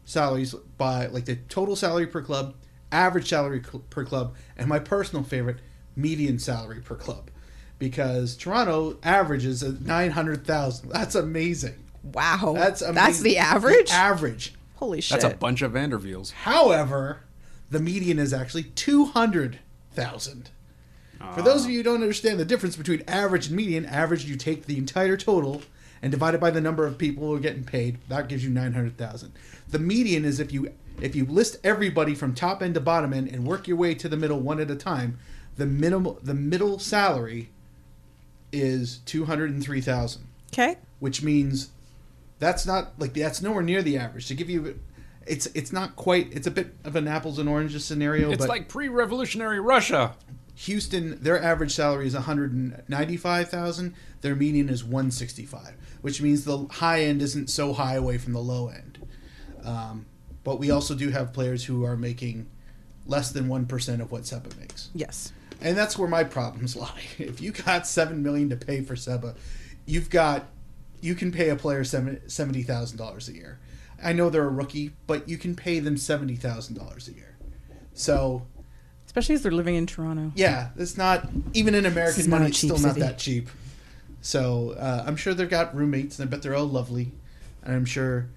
salaries 0.06 0.54
by 0.78 1.08
like 1.08 1.26
the 1.26 1.36
total 1.36 1.76
salary 1.76 2.08
per 2.08 2.22
club, 2.22 2.56
average 2.92 3.30
salary 3.30 3.62
cl- 3.64 3.84
per 3.90 4.04
club, 4.04 4.36
and 4.58 4.68
my 4.68 4.80
personal 4.80 5.24
favorite, 5.24 5.60
median 5.96 6.40
salary 6.40 6.82
per 6.82 6.96
club, 6.96 7.30
because 7.80 8.36
Toronto 8.36 8.98
averages 9.04 9.62
at 9.64 9.82
nine 9.82 10.12
hundred 10.12 10.46
thousand. 10.46 10.90
That's 10.90 11.16
amazing. 11.16 11.76
Wow. 12.04 12.54
That's 12.58 12.82
amazing. 12.82 12.96
That's 12.96 13.20
the 13.22 13.38
average? 13.38 13.92
average. 13.92 14.54
Holy 14.76 15.00
shit. 15.00 15.22
That's 15.22 15.34
a 15.34 15.38
bunch 15.38 15.62
of 15.62 15.72
Vanderveels. 15.72 16.32
However, 16.32 17.22
the 17.70 17.80
median 17.80 18.20
is 18.20 18.34
actually 18.34 18.64
two 18.64 19.06
hundred 19.06 19.60
thousand. 19.92 20.50
For 21.36 21.42
those 21.42 21.62
of 21.62 21.68
ah. 21.68 21.70
you 21.70 21.78
who 21.78 21.84
don't 21.84 22.02
understand 22.02 22.38
the 22.38 22.46
difference 22.46 22.76
between 22.76 23.02
average 23.08 23.48
and 23.48 23.56
median, 23.56 23.86
average 23.86 24.26
you 24.26 24.36
take 24.36 24.66
the 24.66 24.78
entire 24.78 25.16
total 25.16 25.62
and 26.02 26.12
divide 26.12 26.36
it 26.36 26.42
by 26.42 26.52
the 26.52 26.60
number 26.60 26.86
of 26.86 26.98
people 26.98 27.26
who 27.26 27.34
are 27.34 27.40
getting 27.40 27.64
paid. 27.64 27.98
That 28.10 28.28
gives 28.28 28.44
you 28.44 28.50
nine 28.50 28.74
hundred 28.74 28.98
thousand. 28.98 29.32
The 29.70 29.80
median 29.80 30.26
is 30.26 30.40
if 30.40 30.52
you 30.52 30.74
if 31.02 31.16
you 31.16 31.26
list 31.26 31.58
everybody 31.64 32.14
from 32.14 32.36
top 32.36 32.62
end 32.62 32.74
to 32.74 32.82
bottom 32.82 33.14
end 33.14 33.30
and 33.30 33.48
work 33.48 33.68
your 33.68 33.78
way 33.78 33.96
to 33.96 34.10
the 34.10 34.18
middle 34.18 34.40
one 34.40 34.60
at 34.60 34.70
a 34.70 34.76
time, 34.76 35.18
the 35.56 35.66
minimal 35.66 36.20
the 36.22 36.34
middle 36.34 36.78
salary 36.78 37.50
is 38.52 38.98
two 39.06 39.26
hundred 39.26 39.52
and 39.52 39.64
three 39.64 39.82
thousand, 39.82 40.28
Okay. 40.52 40.78
which 41.00 41.24
means 41.24 41.70
that's 42.40 42.66
not 42.66 43.00
like 43.00 43.14
that's 43.14 43.42
nowhere 43.42 43.64
near 43.64 43.82
the 43.82 43.98
average. 43.98 44.28
To 44.28 44.36
give 44.36 44.50
you, 44.50 44.80
it's 45.28 45.46
it's 45.48 45.72
not 45.74 45.96
quite. 45.96 46.32
It's 46.34 46.48
a 46.48 46.52
bit 46.52 46.76
of 46.84 46.96
an 46.96 47.08
apples 47.08 47.40
and 47.40 47.48
oranges 47.50 47.86
scenario. 47.86 48.30
It's 48.32 48.40
but 48.40 48.50
like 48.50 48.68
pre-revolutionary 48.70 49.60
Russia. 49.60 50.16
Houston, 50.56 51.22
their 51.22 51.42
average 51.42 51.74
salary 51.74 52.06
is 52.08 52.14
one 52.14 52.24
hundred 52.24 52.54
and 52.54 52.84
ninety-five 52.88 53.50
thousand. 53.50 53.96
Their 54.22 54.36
median 54.36 54.70
is 54.70 54.84
one 54.84 55.10
sixty-five, 55.12 55.74
which 56.02 56.22
means 56.22 56.46
the 56.46 56.68
high 56.70 57.04
end 57.04 57.22
isn't 57.22 57.50
so 57.50 57.74
high 57.74 57.96
away 57.96 58.18
from 58.18 58.34
the 58.34 58.40
low 58.42 58.68
end. 58.68 59.00
Um, 59.64 60.06
but 60.44 60.60
we 60.60 60.70
also 60.72 60.94
do 60.94 61.10
have 61.10 61.34
players 61.34 61.66
who 61.66 61.84
are 61.86 61.96
making 61.98 62.50
less 63.08 63.32
than 63.32 63.48
one 63.48 63.66
percent 63.66 64.02
of 64.02 64.12
what 64.12 64.26
Seba 64.28 64.50
makes, 64.60 64.90
Yes. 64.94 65.34
and 65.62 65.76
that's 65.78 65.98
where 65.98 66.08
my 66.08 66.24
problems 66.24 66.76
lie. 66.84 67.02
If 67.18 67.42
you 67.42 67.52
got 67.52 67.88
seven 67.88 68.22
million 68.22 68.50
to 68.50 68.56
pay 68.56 68.82
for 68.82 68.96
Seba, 68.96 69.36
you've 69.86 70.10
got 70.10 70.46
you 71.02 71.16
can 71.16 71.32
pay 71.32 71.50
a 71.50 71.56
player 71.56 71.84
seventy 71.84 72.62
thousand 72.64 72.98
dollars 72.98 73.28
a 73.28 73.34
year. 73.34 73.60
I 74.04 74.14
know 74.14 74.30
they're 74.30 74.44
a 74.46 74.50
rookie, 74.50 74.92
but 75.08 75.28
you 75.30 75.38
can 75.38 75.56
pay 75.56 75.80
them 75.80 75.98
seventy 75.98 76.36
thousand 76.36 76.76
dollars 76.76 77.08
a 77.08 77.14
year. 77.14 77.36
So 77.94 78.46
Especially 79.06 79.36
as 79.36 79.44
they're 79.44 79.52
living 79.52 79.76
in 79.76 79.86
Toronto. 79.86 80.32
yeah, 80.36 80.70
it's 80.78 80.98
not 80.98 81.30
even 81.54 81.76
in 81.76 81.86
American 81.86 82.30
money. 82.30 82.48
It's 82.48 82.60
cheap 82.60 82.72
still 82.72 82.84
not 82.88 82.96
that 82.98 83.18
cheap. 83.20 83.48
So 84.22 84.72
uh, 84.80 85.04
I'm 85.06 85.16
sure 85.16 85.34
they've 85.34 85.50
got 85.50 85.76
roommates, 85.76 86.18
and 86.20 86.28
I 86.28 86.32
bet 86.32 86.42
they're 86.42 86.56
all 86.56 86.66
lovely. 86.68 87.12
And 87.64 87.76
I'm 87.76 87.86
sure 87.86 88.28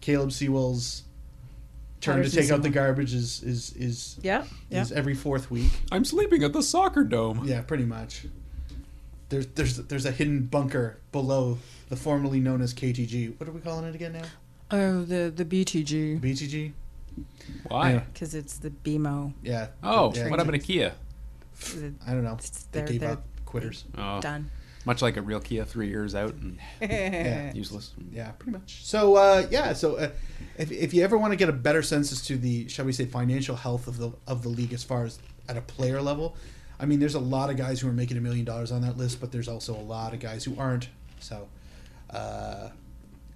Caleb 0.00 0.32
Sewell's 0.32 1.02
turn 2.00 2.16
Patterson 2.16 2.36
to 2.36 2.42
take 2.42 2.52
out 2.52 2.62
the 2.62 2.70
garbage 2.70 3.14
is 3.14 3.42
is 3.42 3.72
is, 3.76 4.18
Yeah. 4.22 4.44
Yeah. 4.70 4.80
is 4.82 4.90
every 4.92 5.14
fourth 5.14 5.50
week. 5.50 5.70
I'm 5.92 6.04
sleeping 6.04 6.42
at 6.42 6.52
the 6.52 6.62
soccer 6.62 7.04
dome. 7.04 7.42
Yeah, 7.46 7.60
pretty 7.62 7.84
much. 7.84 8.26
There's 9.28 9.46
there's 9.48 9.76
there's 9.76 10.04
a 10.06 10.10
hidden 10.10 10.46
bunker 10.46 10.98
below 11.12 11.58
the 11.90 11.96
formerly 11.96 12.40
known 12.40 12.60
as 12.60 12.74
KTG. 12.74 13.38
What 13.38 13.48
are 13.48 13.52
we 13.52 13.60
calling 13.60 13.84
it 13.84 13.94
again 13.94 14.12
now? 14.14 14.24
Oh, 14.70 15.02
the 15.04 15.32
the 15.34 15.44
BTG 15.44 16.20
BTG. 16.20 16.72
Why? 17.68 17.92
Yeah. 17.92 17.98
because 18.12 18.34
it's 18.34 18.58
the 18.58 18.70
BMO. 18.70 19.32
Yeah. 19.42 19.68
Oh, 19.82 20.12
Yeah, 20.14 20.28
what 20.30 20.38
happened 20.40 20.60
to 20.60 20.66
Kia? 20.66 20.94
I 22.06 22.10
don't 22.12 22.24
know. 22.24 22.36
They 22.72 22.80
they're- 22.80 22.88
gave 22.88 23.00
they're 23.00 23.10
up. 23.12 23.24
Quitters. 23.44 23.84
Oh, 23.96 24.20
Done. 24.20 24.50
much 24.84 25.00
like 25.00 25.16
a 25.16 25.22
real 25.22 25.38
Kia, 25.38 25.64
three 25.64 25.88
years 25.88 26.14
out 26.16 26.34
and 26.34 26.58
Yeah. 26.80 27.52
useless. 27.54 27.92
Yeah, 28.10 28.32
pretty 28.32 28.58
much. 28.58 28.84
So 28.84 29.14
uh, 29.14 29.46
yeah, 29.50 29.74
so 29.74 29.94
uh, 29.96 30.10
if, 30.58 30.72
if 30.72 30.92
you 30.92 31.04
ever 31.04 31.16
want 31.16 31.32
to 31.32 31.36
get 31.36 31.48
a 31.48 31.52
better 31.52 31.82
sense 31.82 32.10
as 32.10 32.20
to 32.22 32.36
the 32.36 32.66
shall 32.68 32.84
we 32.84 32.92
say 32.92 33.04
financial 33.04 33.54
health 33.54 33.86
of 33.86 33.98
the 33.98 34.10
of 34.26 34.42
the 34.42 34.48
league 34.48 34.72
as 34.72 34.82
far 34.82 35.04
as 35.04 35.20
at 35.48 35.56
a 35.56 35.60
player 35.60 36.02
level, 36.02 36.34
I 36.80 36.86
mean, 36.86 36.98
there's 36.98 37.14
a 37.14 37.20
lot 37.20 37.48
of 37.50 37.56
guys 37.56 37.78
who 37.80 37.88
are 37.88 37.92
making 37.92 38.16
a 38.16 38.20
million 38.20 38.44
dollars 38.44 38.72
on 38.72 38.82
that 38.82 38.96
list, 38.96 39.20
but 39.20 39.30
there's 39.30 39.46
also 39.46 39.76
a 39.76 39.78
lot 39.80 40.14
of 40.14 40.18
guys 40.18 40.42
who 40.42 40.58
aren't. 40.58 40.88
So 41.20 41.48
uh, 42.10 42.70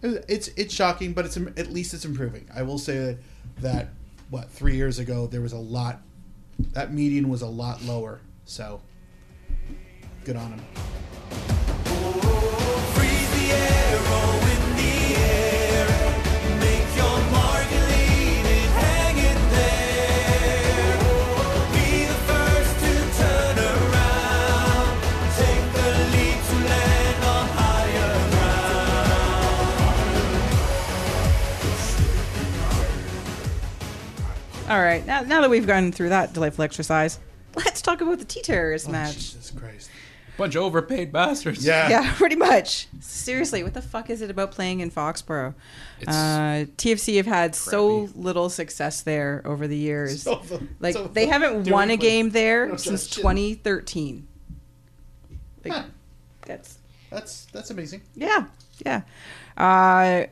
it's 0.03 0.49
it's 0.49 0.75
shocking, 0.75 1.13
but 1.13 1.25
it's 1.25 1.37
at 1.37 1.73
least 1.73 1.95
it's 1.95 2.05
improving. 2.05 2.49
I 2.55 2.63
will 2.63 2.79
say 2.79 3.19
that 3.61 3.89
what 4.31 4.51
three 4.51 4.77
years 4.77 4.99
ago 4.99 5.27
there 5.27 5.41
was 5.41 5.53
a 5.53 5.59
lot 5.59 6.01
that 6.73 6.93
median 6.93 7.29
was 7.29 7.43
a 7.43 7.47
lot 7.47 7.83
lower. 7.83 8.21
So 8.45 8.81
good 10.25 10.37
on 10.37 10.53
him. 10.53 10.61
Freeze 12.95 14.38
All 34.69 34.81
right. 34.81 35.05
Now, 35.07 35.23
now 35.23 35.41
that 35.41 35.51
we've 35.51 35.67
gone 35.67 35.93
through 35.93 36.11
that 36.11 36.33
delightful 36.33 36.65
exercise, 36.65 37.19
let's 37.57 37.81
talk 37.83 38.01
about 38.01 38.19
the 38.19 38.25
T 38.25 38.43
terrorist 38.43 38.89
Oh, 38.89 38.93
match. 38.93 39.15
Jesus 39.15 39.51
Christ. 39.51 39.91
Bunch 40.37 40.55
of 40.55 40.63
overpaid 40.63 41.11
bastards. 41.13 41.65
Yeah. 41.67 41.89
Yeah, 41.89 42.15
pretty 42.17 42.37
much. 42.37 42.87
Seriously, 43.01 43.65
what 43.65 43.75
the 43.75 43.83
fuck 43.83 44.09
is 44.09 44.23
it 44.23 44.31
about 44.31 44.53
playing 44.53 44.79
in 44.81 44.91
Foxborough? 44.91 45.55
It's 46.01 46.09
Uh, 46.17 46.67
TFC 46.77 47.17
have 47.17 47.27
had 47.27 47.57
so 47.57 48.09
little 48.15 48.49
success 48.49 49.01
there 49.03 49.43
over 49.45 49.67
the 49.67 49.77
years. 49.77 50.23
So 50.23 50.37
the- 50.37 50.65
like 50.79 50.95
so 50.95 51.09
they 51.09 51.27
haven't 51.27 51.65
doing 51.65 51.73
won 51.73 51.91
a 51.91 51.97
game 51.97 52.31
there 52.31 52.69
No 52.69 52.77
since 52.77 53.03
such 53.05 53.17
2013. 53.17 54.29
Like, 55.65 55.73
Huh. 55.73 55.83
that's 56.47 56.79
That's 57.11 57.47
that's 57.47 57.71
amazing. 57.71 58.03
yeah, 58.15 58.45
yeah. 58.87 59.01
Uh, 59.57 60.27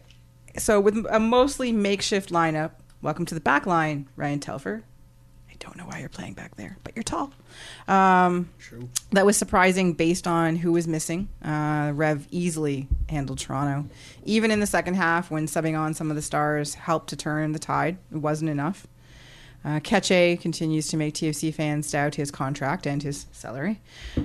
so 0.57 0.79
with 0.81 1.05
a 1.11 1.19
mostly 1.19 1.73
makeshift 1.73 2.31
lineup, 2.31 2.71
welcome 3.03 3.27
to 3.27 3.35
the 3.35 3.41
back 3.41 3.67
line, 3.67 4.09
Ryan 4.17 4.41
Telfer. 4.41 4.83
I 5.51 5.55
don't 5.59 5.77
know 5.77 5.85
why 5.85 6.01
you're 6.01 6.09
playing 6.09 6.35
back 6.35 6.57
there, 6.57 6.77
but 6.85 6.95
you're 6.95 7.03
tall. 7.03 7.33
Um, 7.89 8.51
True. 8.59 8.89
that 9.13 9.25
was 9.25 9.37
surprising 9.37 9.95
based 9.95 10.27
on 10.27 10.57
who 10.57 10.73
was 10.73 10.87
missing. 10.87 11.29
Uh, 11.43 11.93
Rev 11.95 12.27
easily 12.31 12.89
handled 13.09 13.39
Toronto. 13.39 13.89
Even 14.25 14.51
in 14.51 14.61
the 14.61 14.67
second 14.67 14.95
half, 14.95 15.31
when 15.31 15.47
subbing 15.47 15.79
on 15.79 15.95
some 15.95 16.11
of 16.11 16.17
the 16.17 16.23
stars 16.23 16.75
helped 16.75 17.09
to 17.11 17.17
turn 17.17 17.53
the 17.53 17.59
tide, 17.59 17.97
it 18.13 18.19
wasn't 18.19 18.51
enough. 18.51 18.87
Uh, 19.65 19.81
Keche 19.81 20.41
continues 20.41 20.89
to 20.89 20.97
make 20.97 21.15
TFC 21.15 21.53
fans 21.53 21.91
doubt 21.91 22.15
his 22.15 22.31
contract 22.31 22.87
and 22.87 23.03
his 23.03 23.27
salary. 23.33 23.81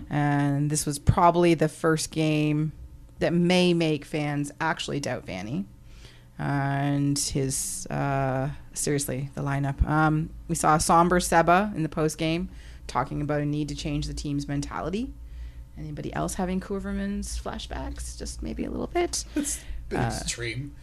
And 0.10 0.70
this 0.70 0.86
was 0.86 1.00
probably 1.00 1.54
the 1.54 1.70
first 1.70 2.12
game 2.12 2.74
that 3.20 3.34
may 3.34 3.74
make 3.74 4.06
fans 4.06 4.52
actually 4.60 5.00
doubt 5.00 5.26
Vanney 5.26 5.66
and 6.42 7.18
his 7.20 7.86
uh, 7.92 8.50
seriously 8.74 9.30
the 9.36 9.42
lineup. 9.42 9.88
Um, 9.88 10.32
we 10.48 10.56
saw 10.56 10.76
a 10.76 10.80
somber 10.80 11.20
Seba 11.20 11.72
in 11.76 11.84
the 11.84 11.90
post 11.90 12.18
game 12.18 12.50
talking 12.88 13.22
about 13.22 13.42
a 13.42 13.46
need 13.46 13.70
to 13.70 13.76
change 13.76 14.08
the 14.08 14.14
team's 14.14 14.48
mentality. 14.48 15.14
Anybody 15.78 16.12
else 16.14 16.34
having 16.34 16.60
Koevermans 16.60 17.40
flashbacks? 17.42 18.18
Just 18.18 18.42
maybe 18.44 18.66
a 18.66 18.70
little 18.72 18.88
bit. 18.88 19.24
It's 19.36 19.60
bit 19.90 20.00
Uh, 20.00 20.04
extreme. 20.08 20.74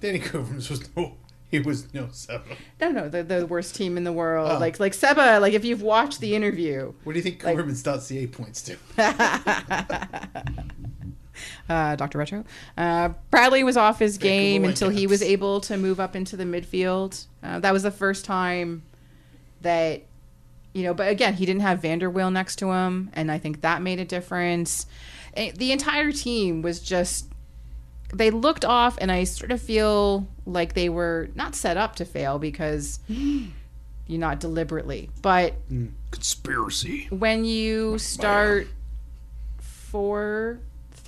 Danny 0.00 0.20
Koevermans 0.20 0.70
was 0.70 0.88
no 0.96 1.16
he 1.50 1.58
was 1.58 1.92
no 1.92 2.08
Seba. 2.12 2.44
No, 2.80 2.92
no, 2.92 3.08
the, 3.08 3.24
the 3.24 3.44
worst 3.44 3.74
team 3.74 3.96
in 3.96 4.04
the 4.04 4.12
world. 4.12 4.48
Oh. 4.52 4.58
Like 4.58 4.78
like 4.78 4.94
Seba. 4.94 5.40
Like 5.40 5.54
if 5.54 5.64
you've 5.64 5.82
watched 5.82 6.20
the 6.20 6.36
interview, 6.36 6.92
What 7.02 7.14
do 7.14 7.18
you 7.18 7.22
think 7.24 7.42
Like- 7.42 7.56
Koevermans.ca 7.56 8.28
points 8.28 8.62
to? 8.62 8.76
uh, 11.68 11.96
Dr. 11.96 12.18
Retro. 12.18 12.44
Uh, 12.76 13.10
Bradley 13.30 13.64
was 13.64 13.76
off 13.76 13.98
his 13.98 14.18
game 14.18 14.64
until 14.64 14.88
he 14.90 15.06
was 15.06 15.22
able 15.22 15.60
to 15.62 15.76
move 15.76 16.00
up 16.00 16.14
into 16.16 16.36
the 16.36 16.44
midfield. 16.44 17.26
Uh, 17.42 17.58
that 17.60 17.72
was 17.72 17.82
the 17.82 17.90
first 17.90 18.24
time 18.24 18.82
that, 19.62 20.02
you 20.72 20.82
know, 20.82 20.94
but 20.94 21.08
again, 21.08 21.34
he 21.34 21.44
didn't 21.46 21.62
have 21.62 21.82
van 21.82 21.98
der 21.98 22.10
Wiel 22.10 22.30
next 22.32 22.56
to 22.56 22.70
him, 22.72 23.10
and 23.14 23.30
I 23.30 23.38
think 23.38 23.60
that 23.62 23.82
made 23.82 23.98
a 24.00 24.04
difference. 24.04 24.86
Eh, 25.34 25.52
The 25.56 25.72
entire 25.72 26.12
team 26.12 26.62
was 26.62 26.80
just. 26.80 27.26
They 28.12 28.30
looked 28.30 28.64
off, 28.64 28.98
and 29.00 29.12
I 29.12 29.22
sort 29.22 29.52
of 29.52 29.62
feel 29.62 30.26
like 30.44 30.74
they 30.74 30.88
were 30.88 31.28
not 31.36 31.54
set 31.54 31.76
up 31.76 31.94
to 31.96 32.04
fail 32.04 32.40
because 32.40 32.98
you're 33.08 34.18
not 34.18 34.40
deliberately, 34.40 35.10
but 35.22 35.54
Conspiracy. 36.10 37.06
when 37.10 37.44
you 37.44 37.98
start 37.98 38.66
four, 39.60 40.58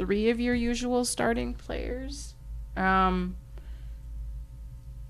three 0.03 0.31
of 0.31 0.41
your 0.41 0.55
usual 0.55 1.05
starting 1.05 1.55
players, 1.55 2.35
um, 2.77 3.37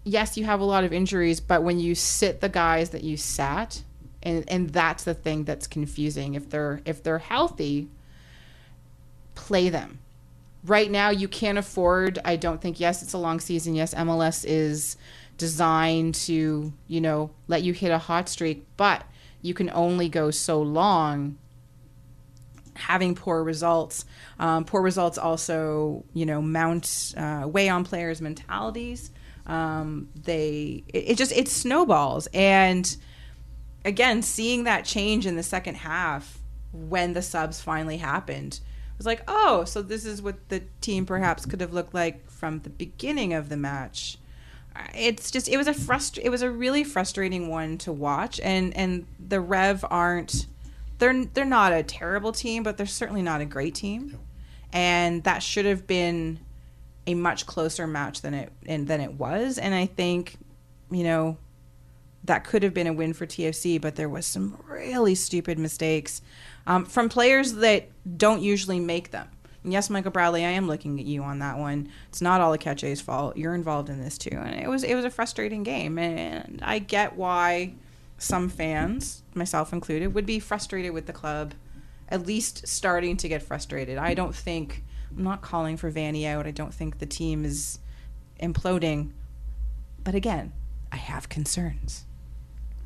yes, 0.05 0.37
you 0.37 0.45
have 0.45 0.61
a 0.61 0.65
lot 0.65 0.85
of 0.85 0.93
injuries, 0.93 1.41
but 1.41 1.63
when 1.63 1.81
you 1.81 1.95
sit 1.95 2.43
the 2.43 2.49
guys 2.51 2.91
that 2.91 3.03
you 3.03 3.17
sat, 3.17 3.83
and 4.23 4.45
and 4.49 4.69
that's 4.69 5.05
the 5.05 5.15
thing 5.15 5.45
that's 5.45 5.67
confusing. 5.67 6.35
If 6.35 6.51
they're 6.51 6.83
if 6.85 7.03
they're 7.03 7.21
healthy, 7.21 7.89
play 9.35 9.71
them. 9.71 9.99
Right 10.63 10.91
now, 10.91 11.09
you 11.09 11.27
can't 11.27 11.57
afford. 11.57 12.19
I 12.23 12.37
don't 12.37 12.61
think. 12.61 12.79
Yes, 12.79 13.03
it's 13.03 13.15
a 13.15 13.19
long 13.19 13.41
season. 13.41 13.75
Yes, 13.75 13.95
MLS 13.95 14.45
is 14.47 14.99
designed 15.39 16.15
to 16.17 16.71
you 16.87 17.01
know 17.01 17.31
let 17.49 17.63
you 17.63 17.73
hit 17.73 17.91
a 17.91 17.99
hot 17.99 18.29
streak, 18.29 18.67
but 18.77 19.05
you 19.41 19.55
can 19.55 19.71
only 19.71 20.11
go 20.11 20.31
so 20.31 20.61
long 20.61 21.39
having 22.75 23.15
poor 23.15 23.43
results. 23.43 24.05
Um, 24.39 24.65
poor 24.65 24.83
results 24.83 25.19
also, 25.19 26.05
you 26.15 26.27
know, 26.27 26.41
mount 26.43 27.15
uh, 27.17 27.45
weigh 27.47 27.69
on 27.69 27.85
players' 27.85 28.21
mentalities. 28.21 29.11
Um, 29.47 30.09
they 30.15 30.85
it, 30.89 31.11
it 31.11 31.19
just 31.19 31.33
it 31.33 31.49
snowballs, 31.49 32.29
and 32.33 32.97
again, 33.85 34.23
seeing 34.23 34.65
that 34.65 34.85
change 34.85 35.27
in 35.27 35.37
the 35.37 35.43
second 35.43 35.77
half 35.77 36.39
when 36.73 37.13
the 37.13 37.23
subs 37.23 37.61
finally 37.61 37.99
happened 37.99 38.61
was 39.03 39.07
like, 39.07 39.25
oh, 39.27 39.65
so 39.65 39.83
this 39.83 40.05
is 40.05 40.23
what 40.23 40.49
the 40.49 40.61
team 40.81 41.05
perhaps 41.05 41.45
could 41.45 41.61
have 41.61 41.73
looked 41.73 41.93
like 41.93 42.31
from 42.31 42.61
the 42.61 42.71
beginning 42.71 43.35
of 43.35 43.49
the 43.49 43.57
match. 43.57 44.17
it's 44.95 45.31
just 45.31 45.49
it 45.49 45.57
was 45.57 45.67
a 45.67 45.75
frust 45.75 46.19
it 46.23 46.31
was 46.31 46.41
a 46.41 46.51
really 46.51 46.83
frustrating 46.83 47.49
one 47.49 47.77
to 47.77 47.93
watch 47.93 48.41
and 48.41 48.75
and 48.75 49.05
the 49.29 49.39
Rev 49.39 49.85
aren't 49.91 50.47
they're 50.99 51.25
they're 51.27 51.45
not 51.45 51.73
a 51.73 51.83
terrible 51.83 52.33
team 52.33 52.63
but 52.63 52.77
they're 52.77 52.87
certainly 52.87 53.23
not 53.23 53.41
a 53.41 53.45
great 53.45 53.75
team. 53.75 54.19
And 54.73 55.23
that 55.25 55.43
should 55.43 55.67
have 55.67 55.87
been 55.87 56.41
a 57.07 57.15
much 57.15 57.47
closer 57.47 57.87
match 57.87 58.23
than 58.23 58.35
it 58.35 58.53
and 58.67 58.87
than 58.87 59.01
it 59.01 59.15
was. 59.15 59.59
And 59.59 59.75
I 59.75 59.87
think 59.87 60.37
you 60.91 61.05
know 61.05 61.37
that 62.25 62.45
could 62.45 62.63
have 62.63 62.73
been 62.73 62.87
a 62.87 62.93
win 62.93 63.13
for 63.13 63.27
TFC 63.27 63.81
but 63.81 63.97
there 63.97 64.09
was 64.09 64.27
some 64.27 64.57
really 64.69 65.15
stupid 65.15 65.59
mistakes 65.59 66.23
um, 66.67 66.85
from 66.85 67.09
players 67.09 67.55
that 67.55 67.89
don't 68.17 68.43
usually 68.43 68.81
make 68.81 69.11
them. 69.11 69.29
And 69.65 69.73
yes, 69.73 69.91
Michael 69.91 70.11
Bradley, 70.11 70.45
I 70.45 70.51
am 70.51 70.67
looking 70.67 70.99
at 70.99 71.07
you 71.07 71.23
on 71.23 71.39
that 71.39 71.59
one. 71.59 71.89
It's 72.09 72.21
not 72.21 72.41
all 72.41 72.53
Akeche's 72.53 73.01
fault. 73.01 73.37
You're 73.37 73.55
involved 73.55 73.89
in 73.89 74.03
this 74.03 74.19
too, 74.19 74.37
and 74.37 74.59
it 74.61 74.69
was 74.69 74.83
it 74.83 74.95
was 74.95 75.05
a 75.05 75.11
frustrating 75.11 75.63
game, 75.63 75.99
and 75.99 76.61
I 76.63 76.79
get 76.81 77.17
why 77.17 77.75
some 78.19 78.49
fans, 78.49 79.23
myself 79.35 79.73
included, 79.73 80.15
would 80.15 80.27
be 80.27 80.39
frustrated 80.39 80.93
with 80.93 81.07
the 81.07 81.13
club, 81.13 81.55
at 82.09 82.27
least 82.27 82.67
starting 82.69 83.17
to 83.19 83.29
get 83.29 83.43
frustrated. 83.43 83.99
I 83.99 84.15
don't 84.15 84.35
think 84.35 84.85
I'm 85.17 85.25
not 85.25 85.43
calling 85.43 85.77
for 85.77 85.91
Vanney 85.91 86.27
out. 86.27 86.47
I 86.47 86.51
don't 86.51 86.73
think 86.73 86.99
the 86.99 87.07
team 87.07 87.45
is 87.45 87.79
imploding, 88.41 89.11
but 90.03 90.15
again, 90.15 90.53
I 90.91 90.97
have 90.97 91.29
concerns. 91.29 92.05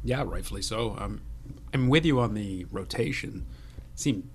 Yeah, 0.04 0.22
rightfully 0.24 0.62
so. 0.62 0.96
Um, 0.98 1.22
I'm 1.74 1.88
with 1.88 2.04
you 2.04 2.20
on 2.20 2.34
the 2.34 2.66
rotation. 2.70 3.46
Seemed 3.94 4.28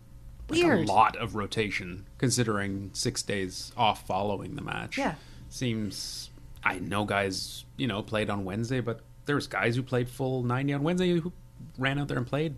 like 0.50 0.62
Weird. 0.62 0.88
a 0.88 0.92
lot 0.92 1.16
of 1.16 1.36
rotation 1.36 2.06
considering 2.18 2.90
six 2.94 3.24
days 3.24 3.72
off 3.78 4.06
following 4.06 4.56
the 4.56 4.62
match. 4.62 4.98
Yeah. 4.98 5.16
seems. 5.50 6.30
I 6.64 6.78
know 6.78 7.06
guys, 7.06 7.66
you 7.78 7.88
know, 7.88 8.04
played 8.04 8.30
on 8.30 8.46
Wednesday, 8.46 8.82
but 8.82 9.00
there's 9.26 9.48
guys 9.48 9.76
who 9.76 9.84
played 9.84 10.10
full 10.10 10.44
90 10.44 10.74
on 10.74 10.84
Wednesday 10.84 11.20
who 11.20 11.32
ran 11.78 12.00
out 12.00 12.08
there 12.08 12.18
and 12.18 12.28
played. 12.28 12.56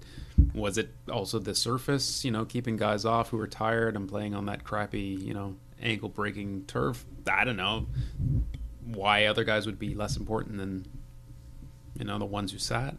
Was 0.53 0.77
it 0.77 0.91
also 1.11 1.39
the 1.39 1.53
surface, 1.55 2.23
you 2.25 2.31
know, 2.31 2.45
keeping 2.45 2.77
guys 2.77 3.05
off 3.05 3.29
who 3.29 3.37
were 3.37 3.47
tired 3.47 3.95
and 3.95 4.07
playing 4.09 4.33
on 4.33 4.45
that 4.47 4.63
crappy, 4.63 4.99
you 5.21 5.33
know, 5.33 5.55
ankle 5.81 6.09
breaking 6.09 6.65
turf? 6.65 7.05
I 7.31 7.43
don't 7.43 7.57
know 7.57 7.87
why 8.85 9.25
other 9.25 9.43
guys 9.43 9.65
would 9.65 9.77
be 9.79 9.93
less 9.95 10.17
important 10.17 10.57
than, 10.57 10.85
you 11.97 12.05
know, 12.05 12.17
the 12.17 12.25
ones 12.25 12.51
who 12.51 12.57
sat. 12.57 12.95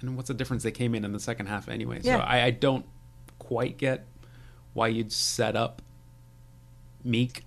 And 0.00 0.16
what's 0.16 0.28
the 0.28 0.34
difference? 0.34 0.62
They 0.62 0.70
came 0.70 0.94
in 0.94 1.04
in 1.04 1.12
the 1.12 1.20
second 1.20 1.46
half 1.46 1.68
anyway. 1.68 2.00
So 2.02 2.08
Yeah. 2.10 2.18
I, 2.18 2.42
I 2.44 2.50
don't 2.50 2.84
quite 3.38 3.76
get 3.78 4.06
why 4.74 4.88
you'd 4.88 5.12
set 5.12 5.56
up 5.56 5.82
Meek, 7.02 7.44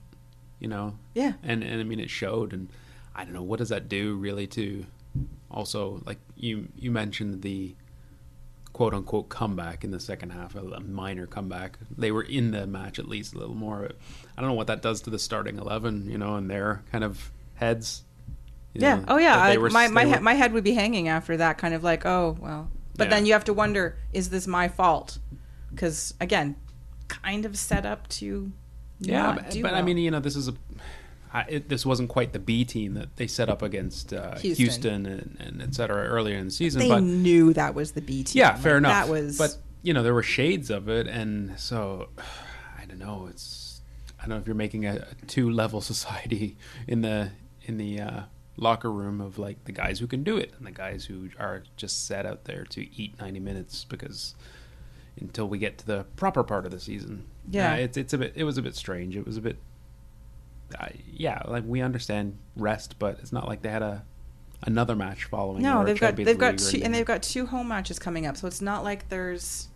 you 0.59 0.67
know, 0.67 0.95
Yeah. 1.15 1.33
and 1.43 1.63
and 1.63 1.81
I 1.81 1.83
mean 1.83 1.99
it 1.99 2.09
showed, 2.09 2.53
and 2.53 2.69
I 3.15 3.23
don't 3.23 3.33
know 3.33 3.41
what 3.43 3.57
does 3.59 3.69
that 3.69 3.89
do 3.89 4.15
really 4.15 4.45
to 4.47 4.85
also 5.51 6.01
like 6.05 6.17
you 6.35 6.67
you 6.77 6.91
mentioned 6.91 7.41
the 7.41 7.75
quote 8.73 8.93
unquote 8.93 9.27
comeback 9.29 9.83
in 9.83 9.91
the 9.91 9.99
second 9.99 10.29
half, 10.31 10.55
a, 10.55 10.59
a 10.59 10.79
minor 10.79 11.25
comeback. 11.25 11.79
They 11.97 12.11
were 12.11 12.23
in 12.23 12.51
the 12.51 12.67
match 12.67 12.99
at 12.99 13.07
least 13.07 13.33
a 13.33 13.39
little 13.39 13.55
more. 13.55 13.89
I 14.37 14.41
don't 14.41 14.49
know 14.49 14.55
what 14.55 14.67
that 14.67 14.81
does 14.81 15.01
to 15.01 15.09
the 15.09 15.19
starting 15.19 15.57
eleven, 15.57 16.09
you 16.09 16.17
know, 16.17 16.35
and 16.35 16.49
their 16.49 16.83
kind 16.91 17.03
of 17.03 17.31
heads. 17.55 18.03
Yeah. 18.73 18.97
know, 18.97 19.05
Oh 19.07 19.17
yeah. 19.17 19.35
I, 19.37 19.57
were- 19.57 19.69
my 19.71 19.87
my 19.87 20.05
were- 20.05 20.21
my 20.21 20.33
head 20.35 20.53
would 20.53 20.63
be 20.63 20.73
hanging 20.73 21.07
after 21.07 21.37
that, 21.37 21.57
kind 21.57 21.73
of 21.73 21.83
like, 21.83 22.05
oh 22.05 22.37
well. 22.39 22.69
But 22.95 23.05
Yeah. 23.05 23.09
then 23.15 23.25
you 23.25 23.33
have 23.33 23.45
to 23.45 23.53
wonder, 23.53 23.97
is 24.13 24.29
this 24.29 24.45
my 24.47 24.67
fault? 24.67 25.17
Because 25.71 26.13
again, 26.21 26.55
kind 27.07 27.45
of 27.45 27.57
set 27.57 27.85
up 27.85 28.07
to 28.09 28.51
Yeah, 28.99 29.33
but, 29.35 29.61
but 29.61 29.73
I 29.73 29.81
mean, 29.81 29.97
you 29.97 30.11
know, 30.11 30.19
this 30.19 30.35
is 30.35 30.47
a. 30.47 30.53
I, 31.33 31.41
it, 31.49 31.69
this 31.69 31.85
wasn't 31.85 32.09
quite 32.09 32.33
the 32.33 32.39
B 32.39 32.63
team 32.65 32.93
that 32.93 33.15
they 33.17 33.27
set 33.27 33.49
up 33.49 33.61
against 33.61 34.13
uh, 34.13 34.37
Houston. 34.37 34.63
Houston, 34.63 35.05
and, 35.05 35.37
and 35.39 35.61
et 35.61 35.75
cetera 35.75 36.07
earlier 36.07 36.37
in 36.37 36.45
the 36.45 36.51
season. 36.51 36.79
they 36.79 36.87
but 36.89 37.03
knew 37.03 37.53
that 37.53 37.75
was 37.75 37.91
the 37.91 38.01
B 38.01 38.23
team. 38.23 38.39
yeah, 38.39 38.55
fair 38.55 38.73
Like, 38.73 38.77
enough. 38.79 39.05
That 39.07 39.11
was. 39.11 39.37
but 39.37 39.57
you 39.83 39.93
know, 39.93 40.03
there 40.03 40.13
were 40.13 40.23
shades 40.23 40.69
of 40.69 40.87
it, 40.89 41.07
and 41.07 41.59
so 41.59 42.09
I 42.79 42.85
don't 42.85 42.99
know. 42.99 43.27
It's 43.29 43.81
I 44.19 44.23
don't 44.23 44.29
know 44.29 44.37
if 44.37 44.47
you're 44.47 44.55
making 44.55 44.85
a, 44.85 45.05
a 45.21 45.25
two 45.27 45.49
level 45.49 45.81
society 45.93 46.57
in 46.87 47.01
the 47.01 47.31
in 47.63 47.77
the 47.77 47.99
uh, 47.99 48.21
locker 48.55 48.91
room 48.91 49.19
of 49.21 49.37
like 49.37 49.63
the 49.65 49.71
guys 49.71 49.99
who 49.99 50.07
can 50.07 50.23
do 50.23 50.37
it 50.37 50.53
and 50.57 50.65
the 50.65 50.71
guys 50.71 51.05
who 51.05 51.29
are 51.39 51.63
just 51.75 52.07
set 52.07 52.25
out 52.25 52.45
there 52.45 52.63
to 52.63 52.81
eat 52.99 53.19
90 53.19 53.39
minutes 53.41 53.83
because 53.83 54.33
until 55.19 55.47
we 55.47 55.57
get 55.57 55.77
to 55.79 55.85
the 55.85 56.05
proper 56.15 56.43
part 56.43 56.65
of 56.65 56.71
the 56.71 56.79
season. 56.79 57.25
Yeah. 57.49 57.73
Uh, 57.73 57.77
it's 57.77 57.97
it's 57.97 58.13
a 58.13 58.17
bit 58.17 58.33
it 58.35 58.43
was 58.45 58.57
a 58.57 58.61
bit 58.61 58.75
strange. 58.75 59.15
It 59.15 59.25
was 59.25 59.37
a 59.37 59.41
bit 59.41 59.57
uh, 60.79 60.87
yeah, 61.11 61.41
like 61.47 61.63
we 61.65 61.81
understand 61.81 62.37
rest, 62.55 62.95
but 62.99 63.19
it's 63.19 63.31
not 63.31 63.47
like 63.47 63.61
they 63.61 63.69
had 63.69 63.81
a 63.83 64.03
another 64.63 64.95
match 64.95 65.25
following. 65.25 65.61
no, 65.61 65.83
they've 65.85 65.99
got 65.99 66.15
they've 66.15 66.37
got 66.37 66.53
League 66.59 66.61
or 66.67 66.71
two, 66.71 66.81
and 66.83 66.93
they've 66.93 67.05
got 67.05 67.23
two 67.23 67.45
home 67.45 67.67
matches 67.67 67.99
coming 67.99 68.25
up. 68.25 68.37
So 68.37 68.47
it's 68.47 68.61
not 68.61 68.83
like 68.83 69.09
there's 69.09 69.69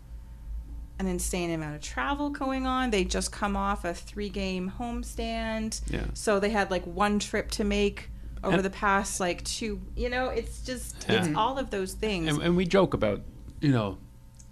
an 0.98 1.06
insane 1.06 1.50
amount 1.50 1.74
of 1.74 1.80
travel 1.80 2.30
going 2.30 2.66
on. 2.66 2.90
They 2.90 3.04
just 3.04 3.32
come 3.32 3.56
off 3.56 3.84
a 3.84 3.94
three 3.94 4.28
game 4.28 4.72
homestand. 4.78 5.80
Yeah. 5.90 6.04
So 6.14 6.38
they 6.40 6.50
had 6.50 6.70
like 6.70 6.84
one 6.86 7.18
trip 7.18 7.50
to 7.52 7.64
make 7.64 8.10
over 8.44 8.56
And- 8.56 8.64
the 8.64 8.70
past 8.70 9.20
like 9.20 9.42
two. 9.44 9.80
You 9.96 10.08
know, 10.10 10.28
it's 10.28 10.62
just 10.62 11.08
it's 11.08 11.34
all 11.36 11.58
of 11.58 11.70
those 11.70 11.94
things. 11.94 12.28
and, 12.28 12.42
and 12.42 12.56
we 12.56 12.66
joke 12.66 12.94
about 12.94 13.22
you 13.60 13.70
know 13.70 13.98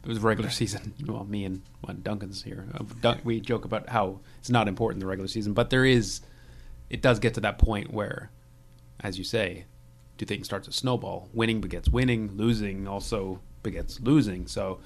it 0.05 0.09
was 0.09 0.19
regular 0.21 0.49
season 0.61 0.95
well 1.07 1.25
me 1.25 1.45
and 1.45 1.63
well, 1.83 1.97
duncan's 2.01 2.43
here 2.45 2.67
Uh, 2.75 2.85
Dun- 3.03 3.21
we 3.25 3.41
joke 3.41 3.65
about 3.65 3.89
how 3.89 4.21
it's 4.39 4.49
not 4.49 4.69
important 4.69 5.01
the 5.01 5.07
regular 5.07 5.27
season 5.29 5.53
but 5.53 5.69
there 5.71 5.85
is 5.85 6.21
it 6.91 7.01
does 7.01 7.19
get 7.19 7.33
to 7.35 7.41
that 7.41 7.59
point 7.59 7.93
where 7.93 8.31
as 9.01 9.17
you 9.17 9.25
say 9.25 9.65
do 10.19 10.27
things 10.27 10.47
start 10.47 10.63
to 10.65 10.73
snowball 10.73 11.29
winning 11.33 11.61
begets 11.61 11.89
winning 11.89 12.31
losing 12.37 12.87
also 12.87 13.41
begets 13.63 14.01
losing 14.01 14.47
so 14.47 14.79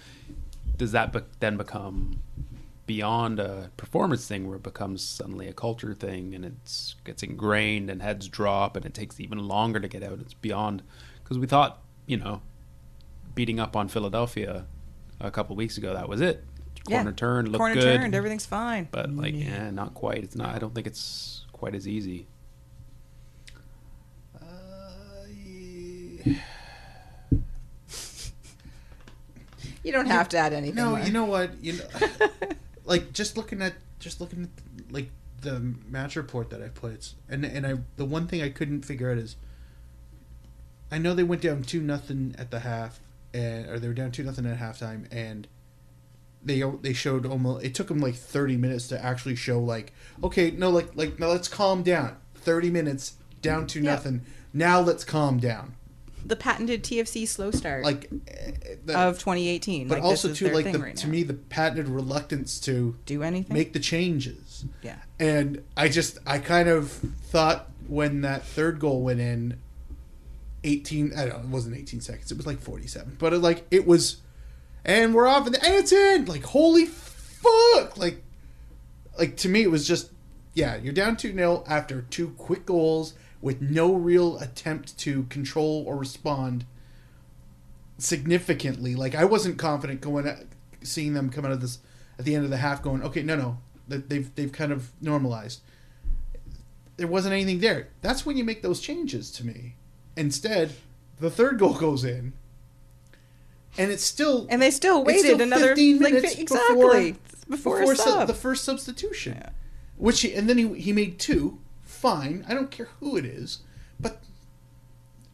does 0.76 0.92
that 0.92 1.12
be- 1.12 1.20
then 1.40 1.56
become 1.56 2.20
beyond 2.86 3.40
a 3.40 3.70
performance 3.76 4.28
thing 4.28 4.46
where 4.46 4.56
it 4.56 4.62
becomes 4.62 5.02
suddenly 5.02 5.48
a 5.48 5.52
culture 5.52 5.94
thing 5.94 6.34
and 6.34 6.44
it's 6.44 6.96
gets 7.04 7.22
ingrained 7.22 7.88
and 7.88 8.02
heads 8.02 8.28
drop 8.28 8.76
and 8.76 8.84
it 8.84 8.92
takes 8.92 9.18
even 9.18 9.38
longer 9.38 9.80
to 9.80 9.88
get 9.88 10.02
out 10.02 10.18
it's 10.20 10.34
beyond 10.34 10.82
because 11.22 11.38
we 11.38 11.46
thought 11.46 11.82
you 12.06 12.16
know 12.16 12.42
beating 13.34 13.58
up 13.58 13.76
on 13.76 13.88
Philadelphia 13.88 14.66
a 15.20 15.30
couple 15.30 15.56
weeks 15.56 15.78
ago. 15.78 15.94
That 15.94 16.08
was 16.08 16.20
it. 16.20 16.44
Yeah. 16.88 16.98
Corner 16.98 17.12
turn, 17.12 17.46
looked 17.46 17.58
Corner 17.58 17.74
good, 17.74 18.00
turned, 18.00 18.14
everything's 18.14 18.46
fine. 18.46 18.88
but 18.90 19.10
like, 19.10 19.34
yeah, 19.34 19.70
not 19.70 19.94
quite. 19.94 20.22
It's 20.22 20.36
not. 20.36 20.54
I 20.54 20.58
don't 20.58 20.74
think 20.74 20.86
it's 20.86 21.43
quite 21.64 21.74
as 21.74 21.88
easy. 21.88 22.26
Uh, 24.38 24.44
yeah. 25.34 26.34
You 29.82 29.90
don't 29.90 30.04
have 30.04 30.28
to 30.28 30.36
add 30.36 30.52
anything. 30.52 30.74
No, 30.74 30.94
there. 30.94 31.06
you 31.06 31.10
know 31.10 31.24
what? 31.24 31.52
You 31.62 31.78
know, 31.78 32.28
like 32.84 33.14
just 33.14 33.38
looking 33.38 33.62
at 33.62 33.72
just 33.98 34.20
looking 34.20 34.42
at 34.42 34.92
like 34.92 35.08
the 35.40 35.58
match 35.88 36.16
report 36.16 36.50
that 36.50 36.60
I 36.60 36.68
put, 36.68 37.14
and 37.30 37.46
and 37.46 37.66
I 37.66 37.76
the 37.96 38.04
one 38.04 38.26
thing 38.26 38.42
I 38.42 38.50
couldn't 38.50 38.82
figure 38.82 39.10
out 39.10 39.16
is, 39.16 39.36
I 40.92 40.98
know 40.98 41.14
they 41.14 41.22
went 41.22 41.40
down 41.40 41.62
two 41.62 41.80
nothing 41.80 42.34
at 42.36 42.50
the 42.50 42.60
half, 42.60 43.00
and 43.32 43.70
or 43.70 43.78
they 43.78 43.88
were 43.88 43.94
down 43.94 44.12
two 44.12 44.22
nothing 44.22 44.44
at 44.44 44.58
halftime, 44.58 45.06
and 45.10 45.48
they 46.44 46.62
they 46.82 46.92
showed 46.92 47.26
almost 47.26 47.64
it 47.64 47.74
took 47.74 47.88
them 47.88 48.00
like 48.00 48.14
thirty 48.14 48.56
minutes 48.56 48.88
to 48.88 49.04
actually 49.04 49.36
show 49.36 49.58
like 49.60 49.92
okay 50.22 50.50
no 50.50 50.70
like 50.70 50.94
like 50.94 51.18
now 51.18 51.28
let's 51.28 51.48
calm 51.48 51.82
down 51.82 52.16
thirty 52.34 52.70
minutes 52.70 53.14
down 53.42 53.66
to 53.68 53.80
Yeah. 53.80 53.92
nothing 53.92 54.22
now 54.52 54.80
let's 54.80 55.04
calm 55.04 55.38
down 55.38 55.74
the 56.26 56.36
patented 56.36 56.82
TFC 56.82 57.28
slow 57.28 57.50
start 57.50 57.84
like 57.84 58.10
eh, 58.28 58.52
the, 58.84 58.98
of 58.98 59.18
2018. 59.18 59.88
but 59.88 59.96
like, 59.96 60.04
also 60.04 60.32
too 60.32 60.48
like 60.48 60.72
the 60.72 60.78
right 60.78 60.96
to 60.96 61.06
now. 61.06 61.12
me 61.12 61.22
the 61.22 61.34
patented 61.34 61.88
reluctance 61.88 62.58
to 62.60 62.96
do 63.04 63.22
anything. 63.22 63.52
make 63.54 63.74
the 63.74 63.78
changes. 63.78 64.64
yeah. 64.82 64.96
And 65.20 65.62
I 65.76 65.88
just 65.88 66.18
I 66.26 66.38
kind 66.38 66.68
of 66.70 66.90
thought 66.90 67.70
when 67.88 68.22
that 68.22 68.42
third 68.44 68.80
goal 68.80 69.02
went 69.02 69.20
in 69.20 69.58
18 70.64 71.12
I 71.14 71.26
don't 71.26 71.28
know, 71.28 71.38
it 71.40 71.46
wasn't 71.48 71.76
18 71.76 72.00
seconds. 72.00 72.32
It 72.32 72.36
was 72.38 72.46
like 72.46 72.58
47. 72.58 73.16
But 73.18 73.34
it, 73.34 73.38
like 73.40 73.66
it 73.70 73.86
was 73.86 74.16
and 74.84 75.14
we're 75.14 75.26
off 75.26 75.46
and, 75.46 75.56
and 75.56 75.74
it's 75.74 75.92
in. 75.92 76.24
Like 76.26 76.44
holy 76.44 76.86
fuck. 76.86 77.96
Like 77.96 78.22
like 79.18 79.36
to 79.38 79.48
me 79.48 79.62
it 79.62 79.70
was 79.70 79.86
just 79.86 80.10
yeah, 80.54 80.76
you're 80.76 80.92
down 80.92 81.16
2-0 81.16 81.64
after 81.68 82.02
two 82.02 82.30
quick 82.38 82.64
goals 82.64 83.14
with 83.40 83.60
no 83.60 83.92
real 83.92 84.38
attempt 84.38 84.96
to 84.98 85.24
control 85.24 85.84
or 85.86 85.96
respond 85.96 86.64
significantly. 87.98 88.94
Like 88.94 89.14
I 89.14 89.24
wasn't 89.24 89.58
confident 89.58 90.00
going 90.00 90.26
at, 90.26 90.44
seeing 90.82 91.14
them 91.14 91.30
come 91.30 91.44
out 91.44 91.52
of 91.52 91.60
this 91.60 91.78
at 92.18 92.24
the 92.24 92.34
end 92.34 92.44
of 92.44 92.50
the 92.50 92.58
half 92.58 92.82
going, 92.82 93.02
okay, 93.02 93.22
no, 93.22 93.36
no, 93.36 93.58
they've 93.88 94.34
they've 94.34 94.52
kind 94.52 94.72
of 94.72 94.92
normalized. 95.00 95.60
There 96.96 97.08
wasn't 97.08 97.34
anything 97.34 97.58
there. 97.58 97.88
That's 98.02 98.24
when 98.24 98.36
you 98.36 98.44
make 98.44 98.62
those 98.62 98.80
changes 98.80 99.30
to 99.32 99.44
me. 99.44 99.74
Instead, 100.16 100.72
the 101.18 101.30
third 101.30 101.58
goal 101.58 101.74
goes 101.74 102.04
in, 102.04 102.34
and 103.78 103.90
it's 103.90 104.04
still 104.04 104.46
And 104.50 104.60
they 104.60 104.70
still 104.70 105.04
waited 105.04 105.24
still 105.24 105.40
another 105.40 105.68
15 105.68 105.98
like, 105.98 106.14
minutes 106.14 106.34
exactly 106.36 107.16
before, 107.48 107.80
before, 107.80 107.94
su- 107.94 108.02
sub. 108.02 108.26
the 108.26 108.34
first 108.34 108.64
substitution. 108.64 109.34
Yeah. 109.40 109.50
Which 109.96 110.22
he, 110.22 110.34
and 110.34 110.48
then 110.48 110.58
he 110.58 110.80
he 110.80 110.92
made 110.92 111.18
two. 111.18 111.58
Fine, 111.82 112.44
I 112.48 112.54
don't 112.54 112.70
care 112.70 112.88
who 113.00 113.16
it 113.16 113.24
is, 113.24 113.60
but 114.00 114.20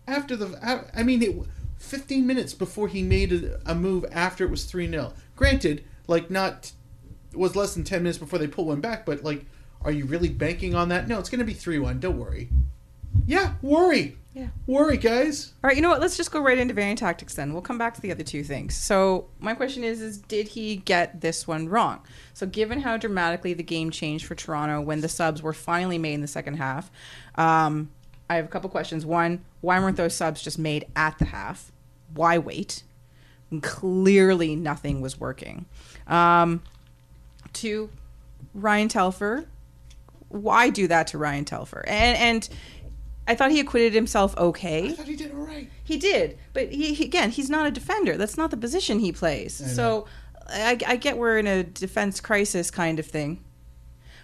after 0.06 0.36
the. 0.36 0.58
I- 0.94 1.02
mean, 1.02 1.22
it, 1.22 1.34
15 1.78 2.26
minutes 2.26 2.52
before 2.52 2.88
he 2.88 3.02
made 3.02 3.32
a, 3.32 3.60
a 3.66 3.74
move 3.74 4.04
after 4.12 4.44
it 4.44 4.50
was 4.50 4.64
3 4.64 4.88
0. 4.88 5.12
Granted, 5.36 5.84
like, 6.06 6.30
not. 6.30 6.72
It 7.32 7.38
was 7.38 7.56
less 7.56 7.74
than 7.74 7.84
10 7.84 8.02
minutes 8.02 8.18
before 8.18 8.38
they 8.38 8.46
pulled 8.48 8.66
one 8.68 8.80
back, 8.80 9.06
but, 9.06 9.22
like, 9.24 9.46
are 9.82 9.92
you 9.92 10.04
really 10.04 10.28
banking 10.28 10.74
on 10.74 10.88
that? 10.90 11.08
No, 11.08 11.18
it's 11.18 11.30
going 11.30 11.38
to 11.38 11.44
be 11.44 11.54
3 11.54 11.78
1. 11.78 12.00
Don't 12.00 12.18
worry. 12.18 12.50
Yeah, 13.26 13.54
worry. 13.62 14.18
Yeah. 14.32 14.48
Worry, 14.68 14.96
guys. 14.96 15.54
All 15.62 15.68
right, 15.68 15.76
you 15.76 15.82
know 15.82 15.88
what? 15.88 16.00
Let's 16.00 16.16
just 16.16 16.30
go 16.30 16.40
right 16.40 16.56
into 16.56 16.72
variant 16.72 17.00
tactics 17.00 17.34
then. 17.34 17.52
We'll 17.52 17.62
come 17.62 17.78
back 17.78 17.94
to 17.94 18.00
the 18.00 18.12
other 18.12 18.22
two 18.22 18.44
things. 18.44 18.76
So 18.76 19.26
my 19.40 19.54
question 19.54 19.82
is: 19.82 20.00
Is 20.00 20.18
did 20.18 20.48
he 20.48 20.76
get 20.76 21.20
this 21.20 21.48
one 21.48 21.68
wrong? 21.68 22.00
So 22.32 22.46
given 22.46 22.80
how 22.80 22.96
dramatically 22.96 23.54
the 23.54 23.64
game 23.64 23.90
changed 23.90 24.26
for 24.26 24.36
Toronto 24.36 24.80
when 24.80 25.00
the 25.00 25.08
subs 25.08 25.42
were 25.42 25.52
finally 25.52 25.98
made 25.98 26.14
in 26.14 26.20
the 26.20 26.28
second 26.28 26.54
half, 26.54 26.92
um, 27.34 27.90
I 28.28 28.36
have 28.36 28.44
a 28.44 28.48
couple 28.48 28.70
questions. 28.70 29.04
One, 29.04 29.44
why 29.62 29.80
weren't 29.80 29.96
those 29.96 30.14
subs 30.14 30.40
just 30.40 30.58
made 30.58 30.86
at 30.94 31.18
the 31.18 31.24
half? 31.24 31.72
Why 32.14 32.38
wait? 32.38 32.84
And 33.50 33.60
clearly, 33.60 34.54
nothing 34.54 35.00
was 35.00 35.18
working. 35.18 35.66
Um, 36.06 36.62
two, 37.52 37.90
Ryan 38.54 38.88
Telfer. 38.88 39.46
Why 40.28 40.70
do 40.70 40.86
that 40.86 41.08
to 41.08 41.18
Ryan 41.18 41.44
Telfer? 41.44 41.84
And 41.88 42.16
and 42.16 42.48
I 43.28 43.34
thought 43.34 43.50
he 43.50 43.60
acquitted 43.60 43.92
himself 43.94 44.36
okay. 44.36 44.88
I 44.88 44.92
thought 44.92 45.06
he 45.06 45.16
did 45.16 45.32
all 45.32 45.40
right. 45.46 45.70
He 45.84 45.96
did, 45.98 46.38
but 46.52 46.72
he, 46.72 46.94
he 46.94 47.04
again, 47.04 47.30
he's 47.30 47.48
not 47.50 47.66
a 47.66 47.70
defender. 47.70 48.16
That's 48.16 48.36
not 48.36 48.50
the 48.50 48.56
position 48.56 48.98
he 48.98 49.12
plays. 49.12 49.60
I 49.62 49.66
so 49.66 50.06
I, 50.48 50.78
I 50.86 50.96
get 50.96 51.16
we're 51.16 51.38
in 51.38 51.46
a 51.46 51.62
defense 51.62 52.20
crisis 52.20 52.70
kind 52.70 52.98
of 52.98 53.06
thing. 53.06 53.44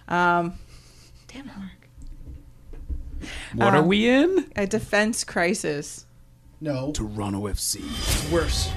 Um, 0.07 0.53
damn 1.27 1.47
it, 1.49 1.57
Mark. 1.57 1.71
What 3.53 3.73
are 3.73 3.77
Um, 3.81 3.87
we 3.87 4.07
in? 4.09 4.51
A 4.55 4.67
defense 4.67 5.23
crisis. 5.23 6.05
No, 6.59 6.91
Toronto 6.91 7.41
FC. 7.47 7.77
it's 7.77 8.31
worse. 8.31 8.71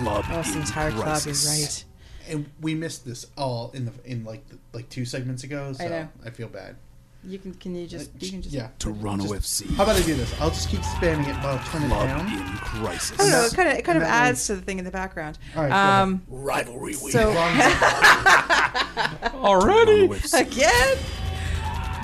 Club. 0.00 0.24
Oh, 0.28 0.42
the 0.42 0.52
in 0.52 0.58
entire 0.60 0.90
club 0.90 1.26
is 1.26 1.46
right. 1.46 1.84
And 2.28 2.46
we 2.60 2.74
missed 2.74 3.04
this 3.06 3.26
all 3.36 3.70
in 3.72 3.86
the 3.86 3.92
in 4.04 4.24
like 4.24 4.46
the, 4.48 4.58
like 4.72 4.88
two 4.90 5.04
segments 5.04 5.44
ago. 5.44 5.72
So 5.72 5.84
I 5.84 5.88
know. 5.88 6.08
I 6.24 6.30
feel 6.30 6.48
bad. 6.48 6.76
You 7.24 7.38
can 7.38 7.52
can 7.54 7.74
you 7.74 7.86
just 7.86 8.10
you 8.20 8.30
can 8.30 8.42
just 8.42 8.54
yeah. 8.54 8.68
Toronto 8.78 9.34
Just- 9.34 9.64
FC. 9.64 9.74
How 9.74 9.82
about 9.82 9.96
I 9.96 10.02
do 10.02 10.14
this? 10.14 10.40
I'll 10.40 10.50
just 10.50 10.68
keep 10.68 10.80
spamming 10.80 11.28
it, 11.28 11.34
but 11.42 11.46
I'll 11.46 11.58
turn 11.70 11.82
it 11.82 11.88
Club 11.88 12.06
down. 12.06 12.32
in 12.32 12.46
crisis. 12.58 13.18
I 13.18 13.22
don't 13.24 13.32
know. 13.32 13.44
It 13.46 13.54
kind 13.54 13.68
of 13.68 13.74
it 13.78 13.84
kind 13.84 13.98
of 13.98 14.04
and 14.04 14.12
that 14.12 14.22
way- 14.22 14.28
adds 14.28 14.46
to 14.46 14.54
the 14.54 14.62
thing 14.62 14.78
in 14.78 14.84
the 14.84 14.90
background. 14.92 15.38
All 15.56 15.64
right, 15.64 15.72
um, 16.00 16.22
Rivalry 16.28 16.94
week. 17.02 17.12
so 17.12 17.30
Already? 19.34 20.04
Again. 20.32 20.98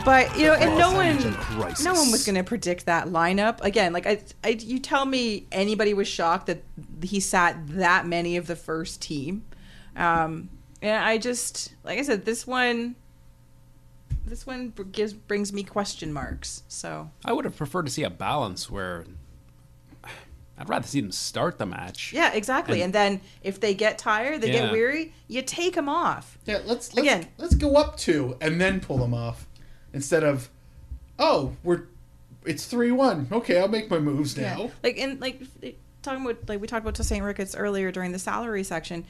But 0.04 0.36
you 0.36 0.46
know, 0.46 0.52
and 0.54 0.76
no 0.78 0.92
one, 0.92 1.16
no 1.82 1.94
one 1.94 2.10
was 2.10 2.26
going 2.26 2.34
to 2.34 2.44
predict 2.44 2.84
that 2.86 3.06
lineup 3.08 3.62
again. 3.62 3.94
Like 3.94 4.06
I, 4.06 4.20
I, 4.42 4.48
you 4.50 4.78
tell 4.78 5.06
me 5.06 5.46
anybody 5.50 5.94
was 5.94 6.06
shocked 6.06 6.46
that 6.48 6.62
he 7.02 7.20
sat 7.20 7.56
that 7.68 8.06
many 8.06 8.36
of 8.36 8.46
the 8.46 8.56
first 8.56 9.00
team. 9.00 9.46
Um, 9.96 10.50
and 10.82 11.02
I 11.02 11.16
just, 11.16 11.72
like 11.84 11.98
I 11.98 12.02
said, 12.02 12.26
this 12.26 12.46
one, 12.46 12.96
this 14.26 14.46
one 14.46 14.72
gives 14.92 15.12
brings 15.12 15.52
me 15.52 15.62
question 15.62 16.12
marks. 16.12 16.62
So 16.68 17.10
I 17.24 17.32
would 17.32 17.44
have 17.44 17.56
preferred 17.56 17.86
to 17.86 17.92
see 17.92 18.02
a 18.04 18.10
balance 18.10 18.70
where 18.70 19.04
I'd 20.56 20.68
rather 20.68 20.86
see 20.86 21.00
them 21.00 21.10
start 21.10 21.58
the 21.58 21.66
match. 21.66 22.12
yeah, 22.12 22.32
exactly. 22.32 22.80
And, 22.82 22.94
And- 22.94 23.18
then 23.18 23.20
if 23.42 23.58
they 23.58 23.74
get 23.74 23.98
tired, 23.98 24.40
they 24.40 24.52
Yeah. 24.52 24.62
get 24.62 24.72
weary, 24.72 25.12
you 25.26 25.42
take 25.42 25.74
them 25.74 25.88
off. 25.88 26.38
Yeah, 26.46 26.58
let's, 26.64 26.94
let's 26.94 26.98
Again. 26.98 27.26
Let's 27.38 27.56
go 27.56 27.74
up 27.76 27.96
two 27.96 28.36
and 28.40 28.60
then 28.60 28.80
pull 28.80 28.98
them 28.98 29.12
off, 29.14 29.46
instead 29.92 30.22
of, 30.22 30.48
oh, 31.18 31.56
we're 31.64 31.82
it's 32.46 32.66
three 32.66 32.92
one. 32.92 33.26
Okay, 33.32 33.58
I'll 33.58 33.68
make 33.68 33.90
my 33.90 33.98
moves 33.98 34.36
now. 34.36 34.56
Yeah. 34.64 34.68
Like 34.82 34.98
and 34.98 35.18
like 35.20 35.42
talking 36.02 36.22
about 36.24 36.46
like 36.48 36.60
we 36.60 36.66
talked 36.66 36.84
about 36.84 36.94
Tosaint 36.94 37.24
Ricketts 37.24 37.56
earlier 37.56 37.90
during 37.90 38.12
the 38.12 38.18
salary 38.18 38.62
section. 38.62 39.06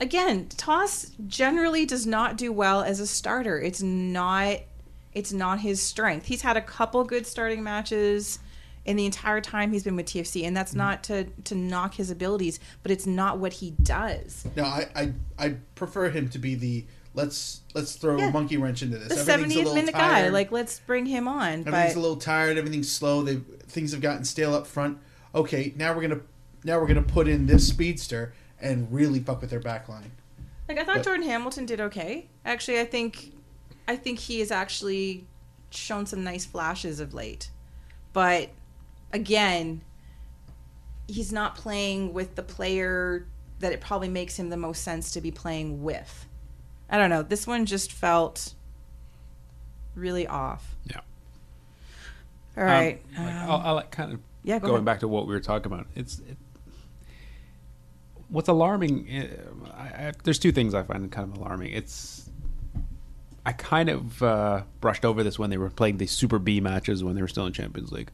Again, 0.00 0.48
Toss 0.48 1.12
generally 1.26 1.84
does 1.84 2.06
not 2.06 2.36
do 2.36 2.52
well 2.52 2.82
as 2.82 3.00
a 3.00 3.06
starter. 3.06 3.60
It's 3.60 3.82
not 3.82 4.60
it's 5.12 5.32
not 5.32 5.60
his 5.60 5.82
strength. 5.82 6.26
He's 6.26 6.42
had 6.42 6.56
a 6.56 6.62
couple 6.62 7.02
good 7.04 7.26
starting 7.26 7.62
matches 7.62 8.38
in 8.84 8.96
the 8.96 9.04
entire 9.04 9.40
time 9.40 9.72
he's 9.72 9.84
been 9.84 9.96
with 9.96 10.06
TFC, 10.06 10.44
and 10.44 10.56
that's 10.56 10.70
mm-hmm. 10.70 10.78
not 10.78 11.04
to 11.04 11.24
to 11.44 11.54
knock 11.54 11.94
his 11.94 12.10
abilities, 12.10 12.60
but 12.82 12.90
it's 12.90 13.06
not 13.06 13.38
what 13.38 13.54
he 13.54 13.72
does. 13.82 14.46
No, 14.56 14.64
I, 14.64 14.88
I 14.94 15.12
I 15.38 15.56
prefer 15.74 16.10
him 16.10 16.28
to 16.30 16.38
be 16.38 16.54
the 16.54 16.86
let's 17.14 17.60
let's 17.74 17.94
throw 17.94 18.18
Yeah. 18.18 18.28
a 18.28 18.32
monkey 18.32 18.56
wrench 18.56 18.82
into 18.82 18.98
this. 18.98 19.08
The 19.08 19.16
seventieth 19.16 19.74
minute 19.74 19.94
guy, 19.94 20.28
like 20.28 20.50
let's 20.50 20.80
bring 20.80 21.06
him 21.06 21.28
on. 21.28 21.60
everything's 21.66 21.94
But 21.94 21.96
a 21.96 22.00
little 22.00 22.16
tired. 22.16 22.56
Everything's 22.56 22.90
slow. 22.90 23.22
They 23.22 23.36
things 23.36 23.92
have 23.92 24.00
gotten 24.00 24.24
stale 24.24 24.54
up 24.54 24.66
front. 24.66 24.98
Okay, 25.34 25.74
now 25.76 25.94
we're 25.94 26.02
gonna 26.02 26.20
now 26.64 26.80
we're 26.80 26.86
gonna 26.86 27.02
put 27.02 27.28
in 27.28 27.46
this 27.46 27.68
speedster 27.68 28.32
and 28.60 28.92
really 28.92 29.20
fuck 29.20 29.40
with 29.40 29.50
their 29.50 29.60
back 29.60 29.88
line. 29.88 30.12
Like 30.68 30.78
I 30.78 30.84
thought 30.84 30.96
But- 30.96 31.04
Jordan 31.04 31.26
Hamilton 31.26 31.66
did 31.66 31.80
okay. 31.80 32.28
Actually, 32.44 32.80
I 32.80 32.84
think 32.84 33.32
I 33.88 33.96
think 33.96 34.18
he 34.18 34.40
has 34.40 34.50
actually 34.50 35.26
shown 35.70 36.06
some 36.06 36.22
nice 36.24 36.44
flashes 36.44 37.00
of 37.00 37.12
late. 37.14 37.50
But 38.12 38.50
again, 39.12 39.82
he's 41.08 41.32
not 41.32 41.54
playing 41.56 42.12
with 42.12 42.34
the 42.36 42.42
player 42.42 43.26
that 43.58 43.72
it 43.72 43.80
probably 43.80 44.08
makes 44.08 44.38
him 44.38 44.48
the 44.48 44.56
most 44.56 44.82
sense 44.82 45.12
to 45.12 45.20
be 45.20 45.30
playing 45.30 45.82
with. 45.82 46.26
I 46.88 46.98
don't 46.98 47.10
know. 47.10 47.22
This 47.22 47.46
one 47.46 47.66
just 47.66 47.92
felt 47.92 48.54
really 49.94 50.26
off. 50.26 50.76
Yeah. 50.86 51.00
All 52.56 52.64
right. 52.64 53.00
Um, 53.16 53.24
like, 53.24 53.34
um, 53.34 53.50
I'll, 53.50 53.60
I'll 53.66 53.74
like 53.74 53.90
kind 53.90 54.12
of 54.12 54.20
yeah, 54.42 54.58
go 54.58 54.66
going 54.68 54.74
ahead. 54.76 54.84
back 54.86 55.00
to 55.00 55.08
what 55.08 55.26
we 55.26 55.34
were 55.34 55.40
talking 55.40 55.70
about. 55.72 55.86
It's 55.94 56.20
it, 56.20 56.36
what's 58.30 58.48
alarming. 58.48 59.08
uh, 59.10 59.72
I, 59.76 59.82
I, 60.08 60.12
there's 60.24 60.38
two 60.38 60.52
things 60.52 60.74
I 60.74 60.82
find 60.82 61.10
kind 61.10 61.30
of 61.32 61.38
alarming. 61.38 61.72
It's 61.72 62.28
I 63.44 63.52
kind 63.52 63.88
of 63.88 64.22
uh, 64.22 64.62
brushed 64.80 65.04
over 65.04 65.22
this 65.22 65.38
when 65.38 65.50
they 65.50 65.56
were 65.58 65.70
playing 65.70 65.96
the 65.98 66.06
Super 66.06 66.38
B 66.38 66.60
matches 66.60 67.02
when 67.02 67.14
they 67.14 67.22
were 67.22 67.28
still 67.28 67.46
in 67.46 67.52
Champions 67.52 67.90
League, 67.90 68.10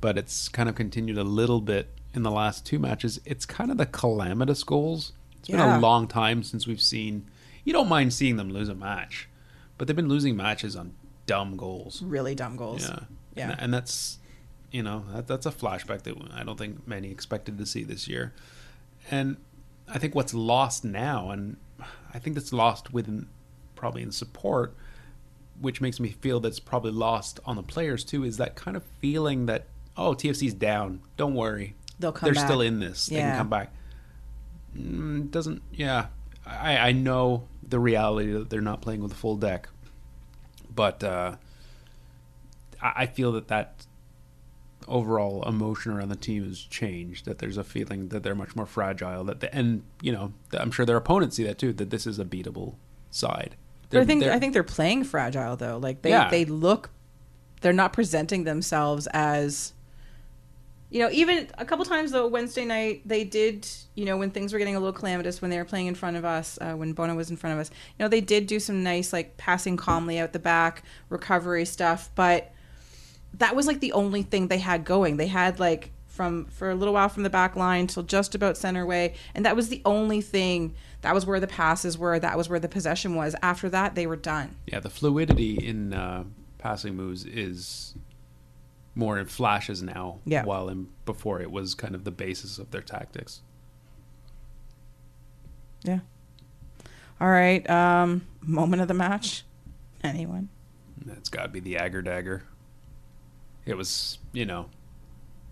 but 0.00 0.18
it's 0.18 0.48
kind 0.48 0.68
of 0.68 0.74
continued 0.74 1.18
a 1.18 1.24
little 1.24 1.60
bit 1.60 1.88
in 2.14 2.22
the 2.22 2.30
last 2.30 2.66
two 2.66 2.78
matches. 2.78 3.20
It's 3.24 3.46
kind 3.46 3.70
of 3.70 3.78
the 3.78 3.86
calamitous 3.86 4.62
goals. 4.64 5.12
It's 5.38 5.48
been 5.48 5.60
a 5.60 5.80
long 5.80 6.06
time 6.06 6.42
since 6.42 6.66
we've 6.66 6.80
seen. 6.80 7.26
You 7.64 7.72
don't 7.72 7.88
mind 7.88 8.12
seeing 8.12 8.36
them 8.36 8.50
lose 8.50 8.68
a 8.68 8.74
match, 8.74 9.28
but 9.78 9.86
they've 9.88 9.96
been 9.96 10.08
losing 10.08 10.36
matches 10.36 10.76
on 10.76 10.92
dumb 11.26 11.56
goals. 11.56 12.02
really 12.02 12.34
dumb 12.34 12.56
goals. 12.56 12.82
Yeah, 12.88 12.98
Yeah. 13.36 13.50
and, 13.52 13.60
and 13.60 13.74
that's 13.74 14.18
you 14.70 14.82
know 14.82 15.04
that, 15.14 15.26
that's 15.26 15.46
a 15.46 15.50
flashback 15.50 16.02
that 16.02 16.14
I 16.34 16.44
don't 16.44 16.58
think 16.58 16.86
many 16.86 17.10
expected 17.10 17.56
to 17.58 17.64
see 17.66 17.82
this 17.84 18.06
year, 18.06 18.34
and 19.10 19.36
I 19.88 19.98
think 19.98 20.14
what's 20.14 20.32
lost 20.34 20.84
now, 20.84 21.30
and 21.30 21.56
I 22.14 22.18
think 22.18 22.34
that's 22.36 22.52
lost 22.52 22.92
within 22.92 23.28
probably 23.74 24.02
in 24.02 24.12
support, 24.12 24.74
which 25.60 25.80
makes 25.80 25.98
me 26.00 26.10
feel 26.10 26.40
that's 26.40 26.60
probably 26.60 26.92
lost 26.92 27.40
on 27.44 27.56
the 27.56 27.62
players 27.62 28.04
too, 28.04 28.24
is 28.24 28.36
that 28.36 28.54
kind 28.54 28.76
of 28.76 28.82
feeling 29.00 29.46
that 29.46 29.66
oh 29.96 30.12
TFC's 30.14 30.54
down, 30.54 31.00
don't 31.16 31.34
worry, 31.34 31.74
They'll 31.98 32.12
come 32.12 32.28
they're 32.28 32.34
back. 32.34 32.46
still 32.46 32.60
in 32.60 32.80
this, 32.80 33.06
they 33.06 33.16
can 33.16 33.36
come 33.36 33.48
back. 33.50 33.72
Mm, 34.76 35.30
doesn't 35.30 35.62
yeah, 35.72 36.06
I 36.46 36.76
I 36.78 36.92
know 36.92 37.48
the 37.66 37.78
reality 37.80 38.32
that 38.32 38.50
they're 38.50 38.60
not 38.60 38.80
playing 38.82 39.02
with 39.02 39.12
a 39.12 39.16
full 39.16 39.36
deck, 39.36 39.68
but. 40.74 41.02
uh 41.04 41.36
I 42.80 42.92
I 43.02 43.06
feel 43.06 43.32
that 43.32 43.48
that 43.48 43.84
overall 44.90 45.42
emotion 45.48 45.92
around 45.92 46.08
the 46.10 46.16
team 46.16 46.44
has 46.46 46.58
changed. 46.58 47.24
That 47.24 47.38
there's 47.38 47.56
a 47.56 47.64
feeling 47.64 48.08
that 48.08 48.22
they're 48.22 48.34
much 48.34 48.54
more 48.56 48.66
fragile. 48.66 49.24
That 49.24 49.40
the, 49.40 49.54
and 49.54 49.82
you 50.02 50.12
know 50.12 50.32
I'm 50.52 50.70
sure 50.70 50.84
their 50.84 50.96
opponents 50.98 51.36
see 51.36 51.44
that 51.44 51.58
too. 51.58 51.72
That 51.72 51.90
this 51.90 52.06
is 52.06 52.18
a 52.18 52.24
beatable 52.24 52.74
side. 53.10 53.54
I 53.56 53.86
They're- 53.90 54.04
think 54.04 54.22
they're- 54.22 54.32
I 54.32 54.38
think 54.38 54.52
they're 54.52 54.62
playing 54.62 55.04
fragile 55.04 55.56
though. 55.56 55.78
Like 55.78 56.02
they 56.02 56.10
Yeah. 56.10 56.28
they 56.28 56.44
look 56.44 56.90
they're 57.62 57.72
not 57.72 57.92
presenting 57.92 58.44
themselves 58.44 59.06
as 59.12 59.72
you 60.92 60.98
know, 60.98 61.08
even 61.12 61.46
a 61.56 61.64
couple 61.64 61.84
times 61.84 62.10
though 62.10 62.26
Wednesday 62.26 62.64
night 62.64 63.02
they 63.06 63.22
did, 63.22 63.68
you 63.94 64.04
know, 64.04 64.16
when 64.16 64.30
things 64.32 64.52
were 64.52 64.58
getting 64.58 64.74
a 64.74 64.80
little 64.80 64.92
calamitous 64.92 65.40
when 65.40 65.48
they 65.50 65.56
were 65.58 65.64
playing 65.64 65.86
in 65.86 65.94
front 65.94 66.16
of 66.16 66.24
us, 66.24 66.58
uh, 66.60 66.72
when 66.72 66.94
Bono 66.94 67.14
was 67.14 67.30
in 67.30 67.36
front 67.36 67.54
of 67.54 67.60
us. 67.60 67.70
You 67.96 68.04
know, 68.04 68.08
they 68.08 68.20
did 68.20 68.48
do 68.48 68.58
some 68.58 68.82
nice 68.82 69.12
like 69.12 69.36
passing 69.36 69.76
calmly 69.76 70.18
out 70.18 70.32
the 70.32 70.40
back, 70.40 70.82
recovery 71.08 71.64
stuff, 71.64 72.10
but 72.16 72.52
that 73.34 73.54
was 73.56 73.66
like 73.66 73.80
the 73.80 73.92
only 73.92 74.22
thing 74.22 74.48
they 74.48 74.58
had 74.58 74.84
going. 74.84 75.16
They 75.16 75.26
had 75.28 75.58
like 75.60 75.90
from 76.06 76.46
for 76.46 76.70
a 76.70 76.74
little 76.74 76.94
while 76.94 77.08
from 77.08 77.22
the 77.22 77.30
back 77.30 77.56
line 77.56 77.86
till 77.86 78.02
just 78.02 78.34
about 78.34 78.56
center 78.56 78.84
way, 78.84 79.14
and 79.34 79.44
that 79.46 79.56
was 79.56 79.68
the 79.68 79.82
only 79.84 80.20
thing. 80.20 80.74
That 81.02 81.14
was 81.14 81.24
where 81.24 81.40
the 81.40 81.46
passes 81.46 81.96
were. 81.96 82.18
That 82.18 82.36
was 82.36 82.48
where 82.48 82.60
the 82.60 82.68
possession 82.68 83.14
was. 83.14 83.34
After 83.42 83.70
that, 83.70 83.94
they 83.94 84.06
were 84.06 84.16
done. 84.16 84.56
yeah, 84.66 84.80
the 84.80 84.90
fluidity 84.90 85.54
in 85.54 85.94
uh, 85.94 86.24
passing 86.58 86.94
moves 86.94 87.24
is 87.24 87.94
more 88.94 89.18
in 89.18 89.24
flashes 89.26 89.82
now. 89.82 90.18
Yeah. 90.26 90.44
While 90.44 90.68
in 90.68 90.88
before 91.06 91.40
it 91.40 91.50
was 91.50 91.74
kind 91.74 91.94
of 91.94 92.04
the 92.04 92.10
basis 92.10 92.58
of 92.58 92.70
their 92.70 92.82
tactics. 92.82 93.40
Yeah. 95.84 96.00
All 97.20 97.28
right. 97.28 97.68
Um, 97.70 98.26
moment 98.42 98.82
of 98.82 98.88
the 98.88 98.94
match. 98.94 99.44
Anyone? 100.02 100.48
That's 101.04 101.28
got 101.28 101.42
to 101.44 101.48
be 101.48 101.60
the 101.60 101.76
Agger 101.78 102.02
Dagger. 102.02 102.42
It 103.66 103.76
was, 103.76 104.18
you 104.32 104.44
know, 104.46 104.68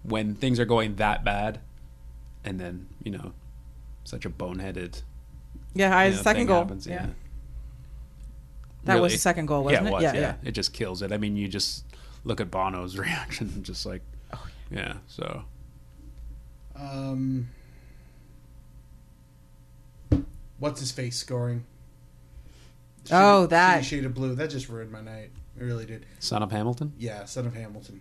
when 0.03 0.35
things 0.35 0.59
are 0.61 0.65
going 0.65 0.97
that 0.97 1.25
bad, 1.25 1.61
and 2.45 2.59
then 2.59 2.87
you 3.03 3.11
know, 3.13 3.33
such 4.05 4.25
a 4.25 4.31
boneheaded 4.31 5.03
Yeah, 5.75 5.97
I 5.97 6.07
you 6.07 6.15
know, 6.17 6.23
second 6.23 6.47
goal. 6.47 6.59
happens, 6.61 6.87
yeah. 6.87 7.07
That 8.85 9.01
was 9.01 9.13
the 9.13 9.19
second 9.19 9.47
goal, 9.47 9.65
wasn't 9.65 9.83
yeah, 9.85 9.89
it? 9.89 9.93
was, 9.93 10.03
Yeah, 10.03 10.13
yeah, 10.15 10.21
yeah. 10.21 10.35
It 10.45 10.53
just 10.53 10.73
kills 10.73 11.03
it. 11.03 11.13
I 11.13 11.19
mean, 11.19 11.37
you 11.37 11.47
just 11.49 11.85
look 12.25 12.41
at 12.41 12.51
Bono's 12.51 12.97
reaction, 12.99 13.51
and 13.55 13.65
just 13.65 13.85
like, 13.85 14.01
Oh, 14.33 14.47
yeah. 14.71 14.95
So 15.09 15.45
Um, 16.75 17.49
what's 20.59 20.81
his 20.81 20.93
face 20.93 21.17
scoring? 21.17 21.65
Oh, 23.11 23.47
Shitty- 23.47 23.49
that. 23.51 23.85
shade 23.85 24.05
of 24.05 24.15
blue. 24.15 24.35
That 24.35 24.51
just 24.51 24.69
ruined 24.69 24.91
my 24.93 25.01
night. 25.01 25.31
It 25.59 25.65
really 25.65 25.87
did. 25.87 26.07
son 26.21 26.43
of 26.43 26.51
Hamilton. 26.53 26.93
Yeah, 26.99 27.25
son 27.25 27.47
of 27.47 27.55
Hamilton, 27.55 28.01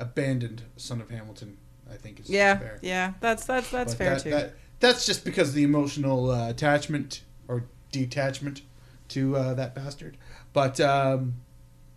abandoned 0.00 0.62
son 0.76 1.00
of 1.00 1.10
Hamilton. 1.10 1.58
I 1.90 1.96
think 1.96 2.18
is 2.20 2.28
Yeah, 2.28 2.58
fair. 2.58 2.78
yeah. 2.82 3.12
That's 3.20 3.44
that's 3.46 3.70
that's 3.70 3.94
But 3.94 3.98
fair 3.98 4.14
that- 4.14 4.22
too. 4.22 4.30
that- 4.30 4.54
that's 4.78 5.06
just 5.06 5.24
because 5.24 5.48
of 5.50 5.54
the 5.54 5.62
emotional 5.62 6.30
uh, 6.30 6.50
attachment 6.50 7.22
or 7.48 7.64
detachment 7.92 8.60
to 9.08 9.34
uh, 9.36 9.54
that 9.54 9.74
bastard. 9.74 10.18
But 10.52 10.78
um, 10.80 11.36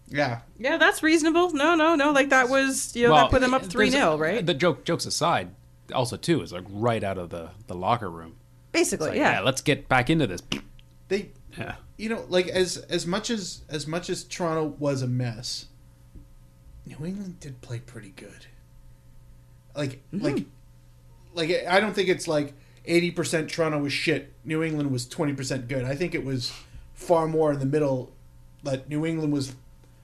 yeah, 0.08 0.42
yeah, 0.58 0.78
that's 0.78 1.04
reasonable. 1.04 1.50
No, 1.52 1.76
no, 1.76 1.96
no. 1.96 2.12
Like 2.12 2.30
that 2.30 2.48
was 2.50 2.96
you 2.96 3.08
know 3.08 3.16
that 3.16 3.32
put 3.32 3.42
them 3.42 3.54
up 3.54 3.66
three 3.66 3.90
0 3.90 4.18
right? 4.18 4.46
The 4.46 4.54
joke, 4.54 4.86
jokes 4.86 5.06
aside, 5.06 5.50
also 5.94 6.16
too 6.16 6.42
is 6.42 6.54
like 6.54 6.64
right 6.70 7.04
out 7.04 7.18
of 7.18 7.32
the 7.32 7.50
the 7.68 7.76
locker 7.76 8.10
room. 8.10 8.38
Basically, 8.72 9.10
like, 9.10 9.18
yeah. 9.18 9.42
let's 9.42 9.62
get 9.62 9.90
back 9.90 10.10
into 10.10 10.26
this. 10.28 10.42
they 11.10 11.32
Yeah, 11.58 11.76
you 12.00 12.08
know 12.10 12.26
like 12.30 12.48
as 12.48 12.78
as 12.78 13.06
much 13.06 13.30
as 13.30 13.62
as 13.70 13.86
much 13.86 14.10
as 14.10 14.24
Toronto 14.24 14.76
was 14.80 15.02
a 15.02 15.08
mess, 15.08 15.66
New 16.86 17.06
England 17.06 17.40
did 17.40 17.62
play 17.62 17.80
pretty 17.80 18.10
good. 18.16 18.46
Like 19.76 20.02
Mm-hmm. 20.14 20.26
like 20.26 20.46
like 21.34 21.66
I 21.68 21.80
don't 21.80 21.94
think 21.94 22.10
it's 22.10 22.28
like 22.28 22.54
eighty 22.86 23.12
percent 23.12 23.50
Toronto 23.50 23.80
was 23.80 23.94
shit. 23.94 24.34
New 24.46 24.64
England 24.64 24.92
was 24.92 25.06
twenty 25.08 25.34
percent 25.34 25.68
good. 25.68 25.84
I 25.84 25.96
think 25.96 26.16
it 26.16 26.24
was 26.24 26.52
far 26.94 27.28
more 27.28 27.52
in 27.52 27.60
the 27.60 27.66
middle. 27.66 28.12
That 28.64 28.90
New 28.90 29.06
England 29.06 29.32
was 29.32 29.54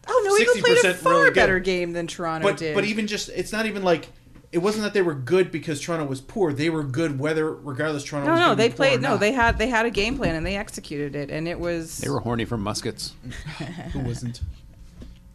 oh 0.08 0.22
New 0.26 0.38
England 0.38 0.64
played 0.64 0.86
a 0.92 0.94
far 0.94 1.14
really 1.14 1.32
better 1.32 1.60
game 1.60 1.94
than 1.94 2.08
Toronto 2.08 2.48
but 2.48 2.58
did. 2.58 2.76
but 2.76 2.86
even 2.86 3.08
just 3.08 3.30
it's 3.30 3.52
not 3.52 3.66
even 3.66 3.84
like 3.84 4.08
it 4.56 4.62
wasn't 4.62 4.84
that 4.86 4.94
they 4.94 5.02
were 5.02 5.14
good 5.14 5.52
because 5.52 5.82
Toronto 5.82 6.06
was 6.06 6.22
poor. 6.22 6.54
They 6.54 6.70
were 6.70 6.84
good 6.84 7.20
whether 7.20 7.54
regardless 7.54 8.06
Toronto. 8.06 8.28
no, 8.28 8.32
was 8.32 8.40
no, 8.40 8.46
gonna 8.46 8.56
they 8.56 8.70
poor 8.70 8.76
played. 8.78 9.02
No, 9.02 9.18
they 9.18 9.34
had 9.34 9.58
they 9.58 9.68
had 9.68 9.86
a 9.86 9.90
game 9.90 10.16
plan 10.18 10.34
and 10.36 10.46
they 10.46 10.56
executed 10.56 11.14
it, 11.14 11.30
and 11.30 11.46
it 11.48 11.60
was. 11.60 11.98
they 11.98 12.10
were 12.10 12.22
horny 12.22 12.46
for 12.46 12.58
muskets. 12.58 13.14
who 13.92 14.00
wasn't 14.00 14.40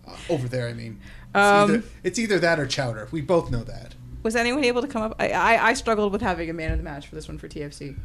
uh, 0.08 0.16
over 0.30 0.48
there. 0.48 0.68
I 0.68 0.72
mean, 0.72 0.98
it's, 1.28 1.36
Um, 1.36 1.70
either, 1.70 1.82
it's 2.02 2.18
either 2.18 2.38
that 2.38 2.58
or 2.58 2.66
Chowder. 2.66 3.08
We 3.10 3.20
both 3.20 3.50
know 3.50 3.62
that. 3.64 3.94
Was 4.22 4.36
anyone 4.36 4.64
able 4.64 4.80
to 4.80 4.88
come 4.88 5.02
up? 5.02 5.16
I, 5.18 5.30
I 5.30 5.68
I 5.68 5.74
struggled 5.74 6.12
with 6.12 6.22
having 6.22 6.48
a 6.48 6.54
man 6.54 6.72
of 6.72 6.78
the 6.78 6.84
match 6.84 7.06
for 7.06 7.14
this 7.14 7.28
one 7.28 7.36
for 7.36 7.46
TFC. 7.46 7.96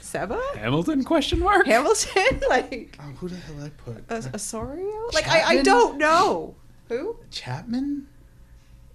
Seba 0.00 0.40
Hamilton? 0.56 1.04
Question 1.04 1.38
mark. 1.38 1.64
Hamilton, 1.66 2.40
like 2.50 2.98
Oh, 3.00 3.04
who 3.18 3.28
the 3.28 3.36
hell 3.36 3.64
I 3.64 3.68
put? 3.68 4.10
Os- 4.10 4.28
Osorio? 4.34 5.08
Like 5.14 5.28
I, 5.28 5.42
I 5.58 5.62
don't 5.62 5.96
know 5.96 6.56
who. 6.88 7.16
Chapman, 7.30 8.08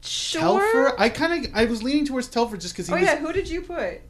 Sure. 0.02 0.42
Telfer. 0.42 1.00
I 1.00 1.10
kind 1.10 1.46
of 1.46 1.52
I 1.56 1.66
was 1.66 1.84
leaning 1.84 2.06
towards 2.06 2.28
Telfer 2.28 2.58
just 2.58 2.74
because 2.74 2.88
he 2.88 2.94
Oh 2.94 2.98
was 2.98 3.06
yeah, 3.06 3.18
who 3.18 3.34
did 3.34 3.50
you 3.50 3.62
put? 3.62 4.02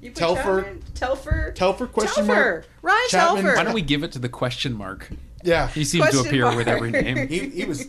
You 0.00 0.10
put 0.10 0.16
Telfer. 0.16 0.62
Chapman? 0.62 0.82
Telfer. 0.94 1.52
Telfer 1.52 1.86
question 1.86 2.26
Telfer. 2.26 2.40
mark. 2.44 2.68
Ryan 2.82 3.00
Chapman. 3.08 3.42
Telfer. 3.44 3.56
Why 3.56 3.64
don't 3.64 3.74
we 3.74 3.82
give 3.82 4.02
it 4.04 4.12
to 4.12 4.18
the 4.18 4.28
question 4.28 4.72
mark? 4.74 5.08
Yeah, 5.44 5.68
He 5.68 5.84
seems 5.84 6.06
to 6.06 6.10
Question 6.10 6.26
appear 6.26 6.56
with 6.56 6.66
every 6.66 6.90
name. 6.90 7.28
he, 7.28 7.48
he 7.48 7.64
was 7.64 7.82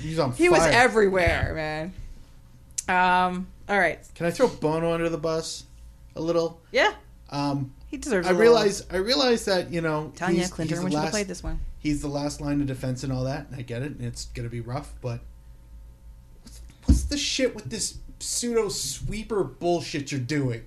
he 0.00 0.08
was 0.10 0.18
on 0.18 0.32
He 0.32 0.48
fire. 0.48 0.58
was 0.58 0.66
everywhere, 0.74 1.52
man. 1.54 1.92
Um. 2.88 3.46
All 3.68 3.78
right. 3.78 4.00
Can 4.16 4.26
I 4.26 4.30
throw 4.32 4.48
Bono 4.48 4.92
under 4.92 5.08
the 5.08 5.16
bus 5.18 5.64
a 6.16 6.20
little? 6.20 6.60
Yeah, 6.72 6.92
Um, 7.30 7.72
he 7.86 7.96
deserves. 7.96 8.26
I 8.26 8.30
a 8.30 8.32
little- 8.32 8.40
realize 8.52 8.82
I 8.90 8.96
realize 8.96 9.44
that 9.44 9.70
you 9.72 9.80
know 9.80 10.12
Tanya 10.16 10.38
he's- 10.38 10.50
Clinton 10.50 10.78
when 10.78 10.86
the 10.86 10.90
should 10.90 10.96
have 10.96 11.04
last- 11.04 11.12
played 11.12 11.28
this 11.28 11.42
one. 11.44 11.60
he's 11.78 12.02
the 12.02 12.08
last 12.08 12.40
line 12.40 12.60
of 12.60 12.66
defense 12.66 13.04
and 13.04 13.12
all 13.12 13.22
that, 13.24 13.46
and 13.48 13.56
I 13.56 13.62
get 13.62 13.82
it, 13.82 13.92
and 13.92 14.02
it's 14.04 14.24
gonna 14.26 14.48
be 14.48 14.60
rough, 14.60 14.92
but 15.00 15.20
what's, 15.20 15.20
what's 15.20 15.29
the 17.10 17.18
shit 17.18 17.54
with 17.54 17.68
this 17.70 17.98
pseudo 18.18 18.68
sweeper 18.70 19.44
bullshit 19.44 20.10
you're 20.10 20.20
doing? 20.20 20.64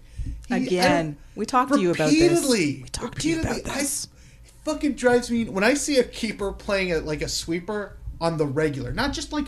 He- 0.48 0.54
Again, 0.68 1.18
we 1.36 1.46
talked 1.46 1.74
to 1.74 1.80
you 1.82 1.92
about 1.92 2.12
this. 2.12 2.22
repeatedly. 2.22 2.82
We 2.84 2.90
talked 2.90 3.22
to 3.22 3.30
you 3.30 3.40
about 3.40 3.50
repeatedly. 3.56 3.72
I- 3.72 3.78
this. 3.80 4.06
it 4.46 4.52
fucking 4.64 4.94
drives 4.94 5.30
me 5.32 5.46
when 5.46 5.64
I 5.64 5.74
see 5.74 5.98
a 5.98 6.04
keeper 6.04 6.52
playing 6.54 6.92
a, 6.94 7.00
like 7.00 7.22
a 7.22 7.28
sweeper 7.30 7.98
on 8.22 8.38
the 8.38 8.46
regular, 8.46 8.94
not 8.94 9.12
just 9.14 9.34
like 9.34 9.48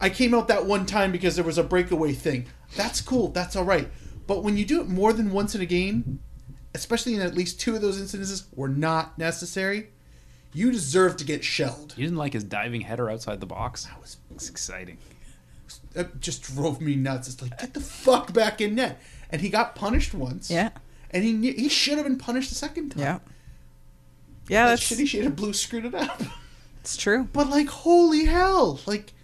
I 0.00 0.10
came 0.10 0.34
out 0.34 0.48
that 0.48 0.66
one 0.66 0.86
time 0.86 1.10
because 1.12 1.34
there 1.36 1.44
was 1.44 1.58
a 1.58 1.64
breakaway 1.64 2.12
thing. 2.12 2.46
That's 2.76 3.00
cool. 3.00 3.28
That's 3.28 3.56
all 3.56 3.64
right. 3.64 3.88
But 4.26 4.42
when 4.42 4.56
you 4.56 4.64
do 4.64 4.80
it 4.80 4.88
more 4.88 5.12
than 5.12 5.32
once 5.32 5.54
in 5.54 5.60
a 5.60 5.66
game, 5.66 6.20
especially 6.74 7.14
in 7.14 7.20
at 7.20 7.34
least 7.34 7.60
two 7.60 7.74
of 7.76 7.80
those 7.82 8.00
incidences 8.00 8.44
were 8.54 8.68
not 8.68 9.18
necessary, 9.18 9.88
you 10.52 10.70
deserve 10.70 11.16
to 11.18 11.24
get 11.24 11.42
shelled. 11.44 11.94
You 11.96 12.04
didn't 12.04 12.18
like 12.18 12.32
his 12.32 12.44
diving 12.44 12.80
header 12.82 13.10
outside 13.10 13.40
the 13.40 13.46
box. 13.46 13.84
That 13.86 14.00
was 14.00 14.48
exciting. 14.48 14.98
That 15.94 16.20
just 16.20 16.42
drove 16.42 16.80
me 16.80 16.94
nuts. 16.96 17.28
It's 17.28 17.40
like 17.42 17.58
get 17.58 17.74
the 17.74 17.80
fuck 17.80 18.32
back 18.32 18.60
in 18.60 18.74
net. 18.74 19.00
And 19.30 19.40
he 19.40 19.48
got 19.48 19.74
punished 19.74 20.14
once. 20.14 20.50
Yeah. 20.50 20.70
And 21.10 21.24
he 21.24 21.32
knew- 21.32 21.54
he 21.54 21.68
should 21.68 21.94
have 21.96 22.04
been 22.06 22.18
punished 22.18 22.48
the 22.50 22.54
second 22.54 22.90
time. 22.90 23.00
Yeah. 23.02 23.18
Yeah, 24.48 24.64
That 24.66 24.70
that's 24.78 24.82
shitty 24.90 25.08
shade 25.08 25.24
of 25.24 25.34
blue 25.36 25.52
screwed 25.54 25.86
it 25.86 25.94
up. 25.94 26.20
it's 26.80 26.96
true. 26.98 27.26
but 27.32 27.48
like 27.48 27.66
holy 27.68 28.26
hell 28.26 28.78
like 28.86 29.14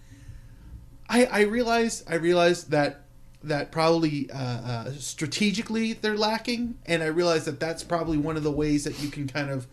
i 1.07 1.25
i 1.25 1.41
realized 1.41 2.03
i 2.09 2.15
realized 2.15 2.71
that 2.71 3.01
that 3.43 3.71
probably 3.71 4.31
uh, 4.31 4.37
uh, 4.37 4.91
strategically 4.93 5.93
they're 5.93 6.17
lacking 6.17 6.75
and 6.87 7.03
i 7.03 7.05
realized 7.05 7.45
that 7.45 7.59
that's 7.59 7.83
probably 7.83 8.17
one 8.17 8.35
of 8.35 8.41
the 8.41 8.51
ways 8.51 8.83
that 8.85 8.99
you 9.03 9.09
can 9.09 9.27
kind 9.27 9.51
of 9.51 9.67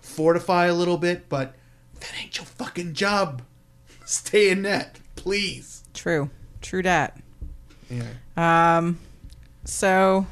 fortify 0.00 0.66
a 0.66 0.74
little 0.74 0.98
bit 0.98 1.28
but 1.30 1.54
that 2.00 2.10
ain't 2.22 2.36
your 2.36 2.44
fucking 2.46 2.92
job 2.92 3.40
stay 4.04 4.50
in 4.50 4.62
net 4.62 4.98
please 5.16 5.79
True. 5.94 6.30
True 6.60 6.82
dat. 6.82 7.16
yeah 7.88 8.76
Um. 8.78 8.98
So 9.64 10.26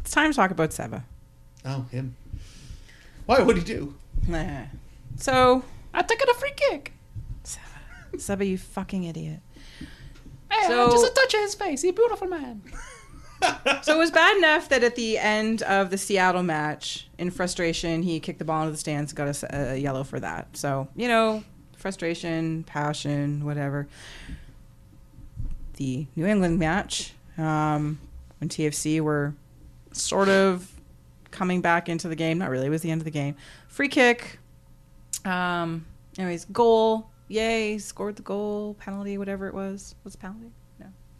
it's 0.00 0.10
time 0.10 0.30
to 0.30 0.36
talk 0.36 0.50
about 0.50 0.72
Seba. 0.72 1.04
oh 1.64 1.86
him 1.90 2.14
why 3.26 3.40
would 3.42 3.56
he 3.56 3.64
do 3.64 3.94
Nah. 4.26 4.62
So 5.16 5.62
I 5.94 6.02
took 6.02 6.20
it 6.20 6.28
a 6.28 6.34
free 6.34 6.52
kick. 6.56 6.92
Seba, 8.16 8.44
you 8.44 8.56
fucking 8.58 9.04
idiot. 9.04 9.40
Hey, 10.50 10.66
So- 10.66 10.90
just 10.90 11.06
a 11.06 11.14
touch 11.14 11.34
of 11.34 11.40
his 11.40 11.54
face. 11.54 11.82
He's 11.82 11.90
a 11.90 11.94
beautiful 11.94 12.26
man. 12.28 12.62
So 13.82 13.94
it 13.94 13.98
was 13.98 14.10
bad 14.10 14.36
enough 14.36 14.68
that 14.70 14.82
at 14.82 14.96
the 14.96 15.16
end 15.16 15.62
of 15.62 15.90
the 15.90 15.96
Seattle 15.98 16.42
match, 16.42 17.08
in 17.18 17.30
frustration, 17.30 18.02
he 18.02 18.18
kicked 18.18 18.40
the 18.40 18.44
ball 18.44 18.62
into 18.62 18.72
the 18.72 18.76
stands, 18.78 19.12
got 19.12 19.28
a 19.52 19.76
yellow 19.78 20.02
for 20.02 20.18
that. 20.18 20.56
So 20.56 20.88
you 20.96 21.06
know, 21.06 21.44
frustration, 21.76 22.64
passion, 22.64 23.44
whatever. 23.44 23.86
The 25.78 26.06
New 26.16 26.26
England 26.26 26.58
match, 26.58 27.14
um, 27.36 27.98
when 28.38 28.48
TFC 28.48 29.00
were 29.00 29.34
sort 29.92 30.28
of 30.28 30.70
coming 31.30 31.60
back 31.60 31.88
into 31.88 32.08
the 32.08 32.16
game, 32.16 32.38
not 32.38 32.50
really, 32.50 32.66
it 32.66 32.70
was 32.70 32.82
the 32.82 32.90
end 32.90 33.00
of 33.00 33.04
the 33.04 33.10
game. 33.10 33.36
Free 33.68 33.88
kick. 33.88 34.38
Um, 35.24 35.86
anyways, 36.18 36.44
goal. 36.46 37.10
Yay! 37.28 37.78
Scored 37.78 38.16
the 38.16 38.22
goal. 38.22 38.74
Penalty, 38.74 39.18
whatever 39.18 39.46
it 39.48 39.54
was. 39.54 39.94
Was 40.04 40.14
it 40.14 40.20
penalty? 40.20 40.50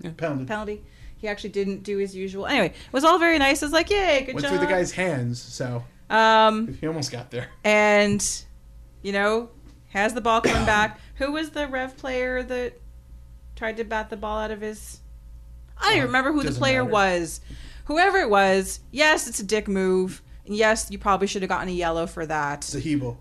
No 0.03 0.11
pounded 0.17 0.47
penalty. 0.47 0.85
He 1.17 1.27
actually 1.27 1.51
didn't 1.51 1.83
do 1.83 1.99
his 1.99 2.15
usual. 2.15 2.47
Anyway, 2.47 2.69
it 2.69 2.93
was 2.93 3.05
all 3.05 3.19
very 3.19 3.39
nice. 3.39 3.63
It 3.63 3.65
was 3.67 3.73
like, 3.73 3.91
yay, 3.91 4.21
good 4.21 4.35
went 4.35 4.45
job. 4.45 4.53
Went 4.53 4.61
through 4.61 4.69
the 4.69 4.73
guy's 4.73 4.93
hands 4.93 5.41
so 5.41 5.85
Um, 6.09 6.75
he 6.75 6.87
almost 6.87 7.11
got 7.11 7.31
there 7.31 7.49
and 7.65 8.25
you 9.03 9.13
know, 9.13 9.51
has 9.89 10.15
the 10.15 10.21
ball 10.21 10.41
coming 10.41 10.65
back. 10.67 11.01
Who 11.17 11.33
was 11.33 11.51
the 11.51 11.67
Rev 11.67 11.97
player 11.97 12.43
that 12.45 12.81
tried 13.59 13.77
to 13.79 13.85
bat 13.85 14.09
the 14.11 14.17
ball 14.17 14.39
out 14.39 14.51
of 14.51 14.61
his? 14.61 15.01
I 15.79 15.83
don't 15.85 15.93
even 15.93 16.03
Oh, 16.05 16.07
remember 16.07 16.33
who 16.33 16.43
the 16.43 16.53
player 16.53 16.83
matter. 16.83 16.93
was. 16.93 17.41
Whoever 17.87 18.19
it 18.19 18.31
was, 18.31 18.81
yes, 18.91 19.27
it's 19.29 19.41
a 19.41 19.45
dick 19.45 19.67
move. 19.69 20.23
And 20.47 20.55
yes, 20.57 20.91
you 20.91 20.99
probably 20.99 21.27
should 21.27 21.43
have 21.43 21.49
gotten 21.49 21.69
a 21.69 21.73
yellow 21.73 22.07
for 22.07 22.25
that. 22.27 22.63
Zahibo. 22.63 23.17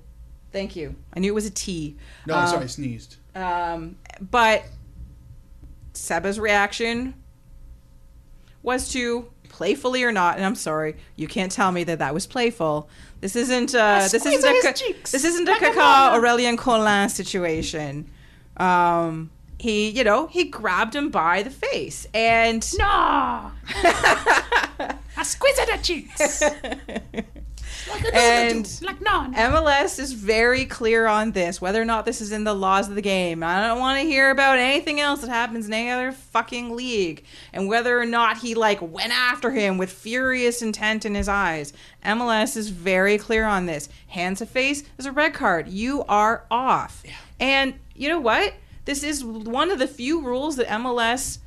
Thank 0.52 0.76
you. 0.76 0.96
I 1.14 1.20
knew 1.20 1.32
it 1.32 1.36
was 1.36 1.46
a 1.46 1.50
T. 1.52 1.98
no 2.26 2.36
i'm 2.36 2.44
Um, 2.46 2.50
sorry 2.50 2.64
I 2.64 2.68
sneezed 2.68 3.18
Um, 3.36 3.98
but 4.22 4.64
Seba's 5.94 6.40
reaction 6.40 7.16
was 8.64 8.90
to 8.92 9.30
playfully 9.50 10.04
or 10.04 10.12
not, 10.12 10.36
and 10.38 10.46
I'm 10.46 10.56
sorry, 10.56 10.96
you 11.16 11.28
can't 11.28 11.52
tell 11.52 11.72
me 11.72 11.84
that 11.86 12.00
that 12.00 12.14
was 12.14 12.28
playful. 12.28 12.90
This 13.22 13.36
isn't 13.36 13.74
uh, 13.76 14.00
this 14.12 14.14
isn't 14.14 14.44
a 14.44 14.54
his 14.54 14.64
Ka- 14.64 14.72
cheeks 14.74 15.12
this 15.12 15.24
isn't 15.24 15.48
a 15.48 15.52
like 15.52 15.62
Kaka 15.62 15.76
mama. 15.78 16.18
Aurelien 16.20 16.58
Collin 16.58 17.10
situation. 17.10 18.10
Um, 18.58 19.30
he, 19.60 19.89
you 19.89 20.03
know, 20.03 20.28
he 20.28 20.45
grabbed 20.45 20.95
him 20.95 21.10
by 21.10 21.43
the 21.43 21.49
face, 21.49 22.08
and 22.14 22.66
No. 22.78 22.86
I 25.20 25.24
squeeze 25.24 25.60
at 25.60 25.68
the 25.68 25.80
cheeks. 25.82 26.41
and 28.14 28.66
MLS 29.34 29.99
is 29.99 30.14
very 30.14 30.66
clear 30.66 31.08
on 31.08 31.32
this, 31.32 31.60
whether 31.60 31.82
or 31.82 31.86
not 31.86 32.05
this 32.05 32.22
is 32.22 32.32
in 32.32 32.43
the 32.43 32.53
laws 32.53 32.88
of 32.88 32.95
the 32.95 33.01
game. 33.01 33.41
I 33.43 33.66
don't 33.68 33.80
want 33.80 33.99
to 33.99 34.08
hear 34.08 34.30
about 34.30 34.60
anything 34.60 34.99
else 34.99 35.22
that 35.22 35.30
happens 35.30 35.68
in 35.68 35.74
any 35.74 35.89
other 35.89 36.12
fucking 36.12 36.76
league, 36.76 37.24
and 37.51 37.68
whether 37.68 37.99
or 37.99 38.05
not 38.05 38.38
he 38.38 38.53
like 38.53 38.82
went 38.82 39.12
after 39.12 39.51
him 39.51 39.80
with 39.80 39.91
furious 39.91 40.62
intent 40.62 41.03
in 41.05 41.16
his 41.16 41.28
eyes. 41.28 41.74
MLS 42.05 42.55
is 42.55 42.70
very 42.70 43.18
clear 43.18 43.45
on 43.45 43.66
this. 43.66 43.89
Hands 44.10 44.38
to 44.38 44.45
face 44.45 44.84
is 44.97 45.08
a 45.08 45.12
red 45.12 45.34
card. 45.34 45.68
You 45.68 46.03
are 46.03 46.45
off. 46.51 47.03
And 47.39 47.74
you 47.95 48.10
know 48.10 48.20
what? 48.20 48.53
This 48.88 49.04
is 49.04 49.22
one 49.22 49.70
of 49.70 49.80
the 49.80 49.88
few 49.88 50.22
rules 50.22 50.56
that 50.56 50.68
MLS 50.68 51.40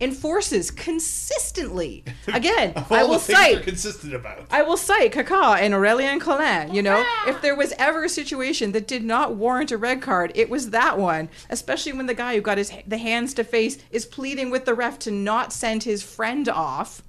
enforces 0.00 0.72
consistently. 0.72 2.02
Again, 2.26 2.72
I 2.74 2.84
all 2.90 3.10
will 3.10 3.12
the 3.14 3.20
things 3.20 3.38
cite 3.38 3.54
they're 3.54 3.62
consistent 3.62 4.12
about. 4.12 4.48
I 4.50 4.62
will 4.62 4.76
cite 4.76 5.12
Kaká 5.12 5.58
and 5.58 5.72
Aurelien 5.72 6.20
Collin. 6.20 6.74
You 6.74 6.82
know, 6.82 7.06
if 7.28 7.40
there 7.42 7.54
was 7.54 7.72
ever 7.78 8.02
a 8.02 8.08
situation 8.08 8.72
that 8.72 8.88
did 8.88 9.04
not 9.04 9.36
warrant 9.36 9.70
a 9.70 9.78
red 9.78 10.02
card, 10.02 10.32
it 10.34 10.50
was 10.50 10.70
that 10.70 10.98
one. 10.98 11.28
Especially 11.48 11.92
when 11.92 12.06
the 12.06 12.12
guy 12.12 12.34
who 12.34 12.40
got 12.40 12.58
his 12.58 12.72
the 12.88 12.98
hands 12.98 13.34
to 13.34 13.44
face 13.44 13.78
is 13.92 14.04
pleading 14.04 14.50
with 14.50 14.64
the 14.64 14.74
ref 14.74 14.98
to 14.98 15.12
not 15.12 15.52
send 15.52 15.84
his 15.84 16.02
friend 16.02 16.48
off 16.48 17.02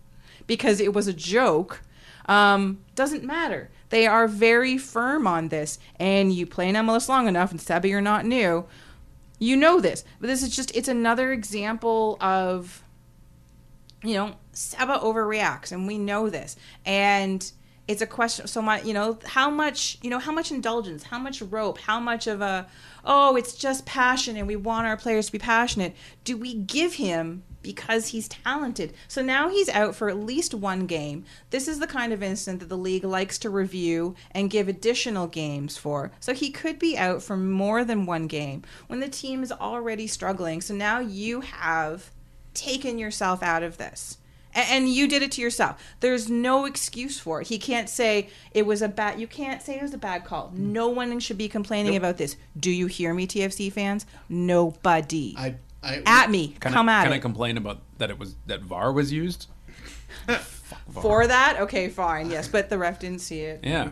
because 0.45 0.79
it 0.79 0.93
was 0.93 1.07
a 1.07 1.13
joke. 1.13 1.81
Um, 2.27 2.83
doesn't 2.93 3.23
matter. 3.23 3.71
They 3.89 4.05
are 4.05 4.27
very 4.27 4.77
firm 4.77 5.25
on 5.25 5.47
this, 5.47 5.79
and 5.99 6.31
you 6.31 6.45
play 6.45 6.69
in 6.69 6.75
MLS 6.75 7.09
long 7.09 7.27
enough, 7.27 7.49
and 7.49 7.59
Seba, 7.59 7.87
you're 7.87 7.99
not 7.99 8.27
new. 8.27 8.65
You 9.39 9.57
know 9.57 9.79
this, 9.81 10.03
but 10.19 10.27
this 10.27 10.43
is 10.43 10.55
just—it's 10.55 10.87
another 10.87 11.31
example 11.31 12.17
of 12.21 12.83
you 14.05 14.13
know, 14.13 14.35
Seba 14.53 14.99
overreacts, 14.99 15.71
and 15.71 15.87
we 15.87 15.97
know 15.97 16.29
this. 16.29 16.55
And 16.85 17.49
it's 17.87 18.01
a 18.01 18.07
question. 18.07 18.47
So 18.47 18.61
my, 18.61 18.81
you 18.81 18.93
know, 18.93 19.19
how 19.25 19.49
much, 19.49 19.97
you 20.01 20.09
know, 20.09 20.19
how 20.19 20.31
much 20.31 20.51
indulgence, 20.51 21.03
how 21.03 21.19
much 21.19 21.41
rope, 21.41 21.79
how 21.79 21.99
much 21.99 22.27
of 22.27 22.41
a, 22.41 22.67
oh, 23.03 23.35
it's 23.35 23.55
just 23.55 23.85
passion, 23.85 24.37
and 24.37 24.47
we 24.47 24.55
want 24.55 24.87
our 24.87 24.97
players 24.97 25.27
to 25.27 25.31
be 25.31 25.39
passionate. 25.39 25.95
Do 26.23 26.37
we 26.37 26.53
give 26.53 26.95
him 26.95 27.43
because 27.65 28.09
he's 28.09 28.27
talented? 28.27 28.93
So 29.07 29.23
now 29.23 29.49
he's 29.49 29.69
out 29.69 29.95
for 29.95 30.07
at 30.07 30.17
least 30.17 30.53
one 30.53 30.85
game. 30.85 31.25
This 31.49 31.67
is 31.67 31.79
the 31.79 31.87
kind 31.87 32.13
of 32.13 32.21
incident 32.21 32.59
that 32.59 32.69
the 32.69 32.77
league 32.77 33.03
likes 33.03 33.39
to 33.39 33.49
review 33.49 34.13
and 34.29 34.51
give 34.51 34.67
additional 34.67 35.25
games 35.25 35.75
for. 35.75 36.11
So 36.19 36.35
he 36.35 36.51
could 36.51 36.77
be 36.77 36.95
out 36.95 37.23
for 37.23 37.35
more 37.35 37.83
than 37.83 38.05
one 38.05 38.27
game 38.27 38.61
when 38.85 38.99
the 38.99 39.09
team 39.09 39.41
is 39.41 39.51
already 39.51 40.05
struggling. 40.05 40.61
So 40.61 40.75
now 40.75 40.99
you 40.99 41.41
have 41.41 42.11
taken 42.53 42.99
yourself 42.99 43.41
out 43.41 43.63
of 43.63 43.77
this. 43.77 44.19
And 44.53 44.87
you 44.87 45.07
did 45.07 45.21
it 45.21 45.33
to 45.33 45.41
yourself. 45.41 45.83
There's 45.99 46.29
no 46.29 46.63
excuse 46.63 47.19
for 47.19 47.41
it. 47.41 47.47
He 47.47 47.57
can't 47.57 47.89
say 47.89 48.29
it 48.51 48.65
was 48.65 48.81
a 48.81 48.87
bad. 48.87 49.19
You 49.19 49.27
can't 49.27 49.61
say 49.61 49.75
it 49.75 49.81
was 49.81 49.93
a 49.93 49.97
bad 49.97 50.23
call. 50.23 50.49
Mm. 50.49 50.57
No 50.57 50.87
one 50.87 51.19
should 51.19 51.37
be 51.37 51.49
complaining 51.49 51.97
about 51.97 52.15
this. 52.15 52.37
Do 52.57 52.71
you 52.71 52.85
hear 52.85 53.13
me, 53.13 53.27
TFC 53.27 53.69
fans? 53.69 54.05
Nobody. 54.29 55.35
I, 55.37 55.55
I, 55.85 56.01
at 56.05 56.29
me, 56.31 56.55
Can 56.59 56.73
come 56.73 56.89
I, 56.89 56.93
at 56.99 57.03
can 57.03 57.13
it. 57.13 57.15
I 57.17 57.19
complain 57.19 57.57
about 57.57 57.81
that? 57.99 58.09
It 58.09 58.17
was 58.19 58.35
that 58.47 58.61
VAR 58.61 58.91
was 58.91 59.11
used. 59.11 59.47
for 60.91 61.27
that, 61.27 61.59
okay, 61.61 61.89
fine, 61.89 62.29
yes, 62.29 62.47
but 62.47 62.69
the 62.69 62.77
ref 62.77 62.99
didn't 62.99 63.19
see 63.19 63.41
it. 63.41 63.59
Yeah, 63.63 63.91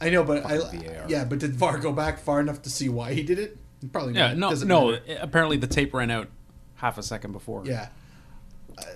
I 0.00 0.10
know, 0.10 0.24
but 0.24 0.44
I, 0.44 0.58
VAR. 0.58 1.06
yeah, 1.08 1.24
but 1.24 1.38
did 1.38 1.54
VAR 1.54 1.78
go 1.78 1.92
back 1.92 2.18
far 2.18 2.40
enough 2.40 2.62
to 2.62 2.70
see 2.70 2.88
why 2.88 3.14
he 3.14 3.22
did 3.22 3.38
it? 3.38 3.56
Probably 3.92 4.14
yeah. 4.14 4.34
not. 4.34 4.58
No, 4.60 4.64
no. 4.66 4.90
matter. 4.92 5.02
Eh, 5.06 5.16
apparently, 5.20 5.56
the 5.56 5.66
tape 5.66 5.94
ran 5.94 6.10
out 6.10 6.28
half 6.76 6.98
a 6.98 7.02
second 7.02 7.32
before. 7.32 7.64
Yeah. 7.64 7.88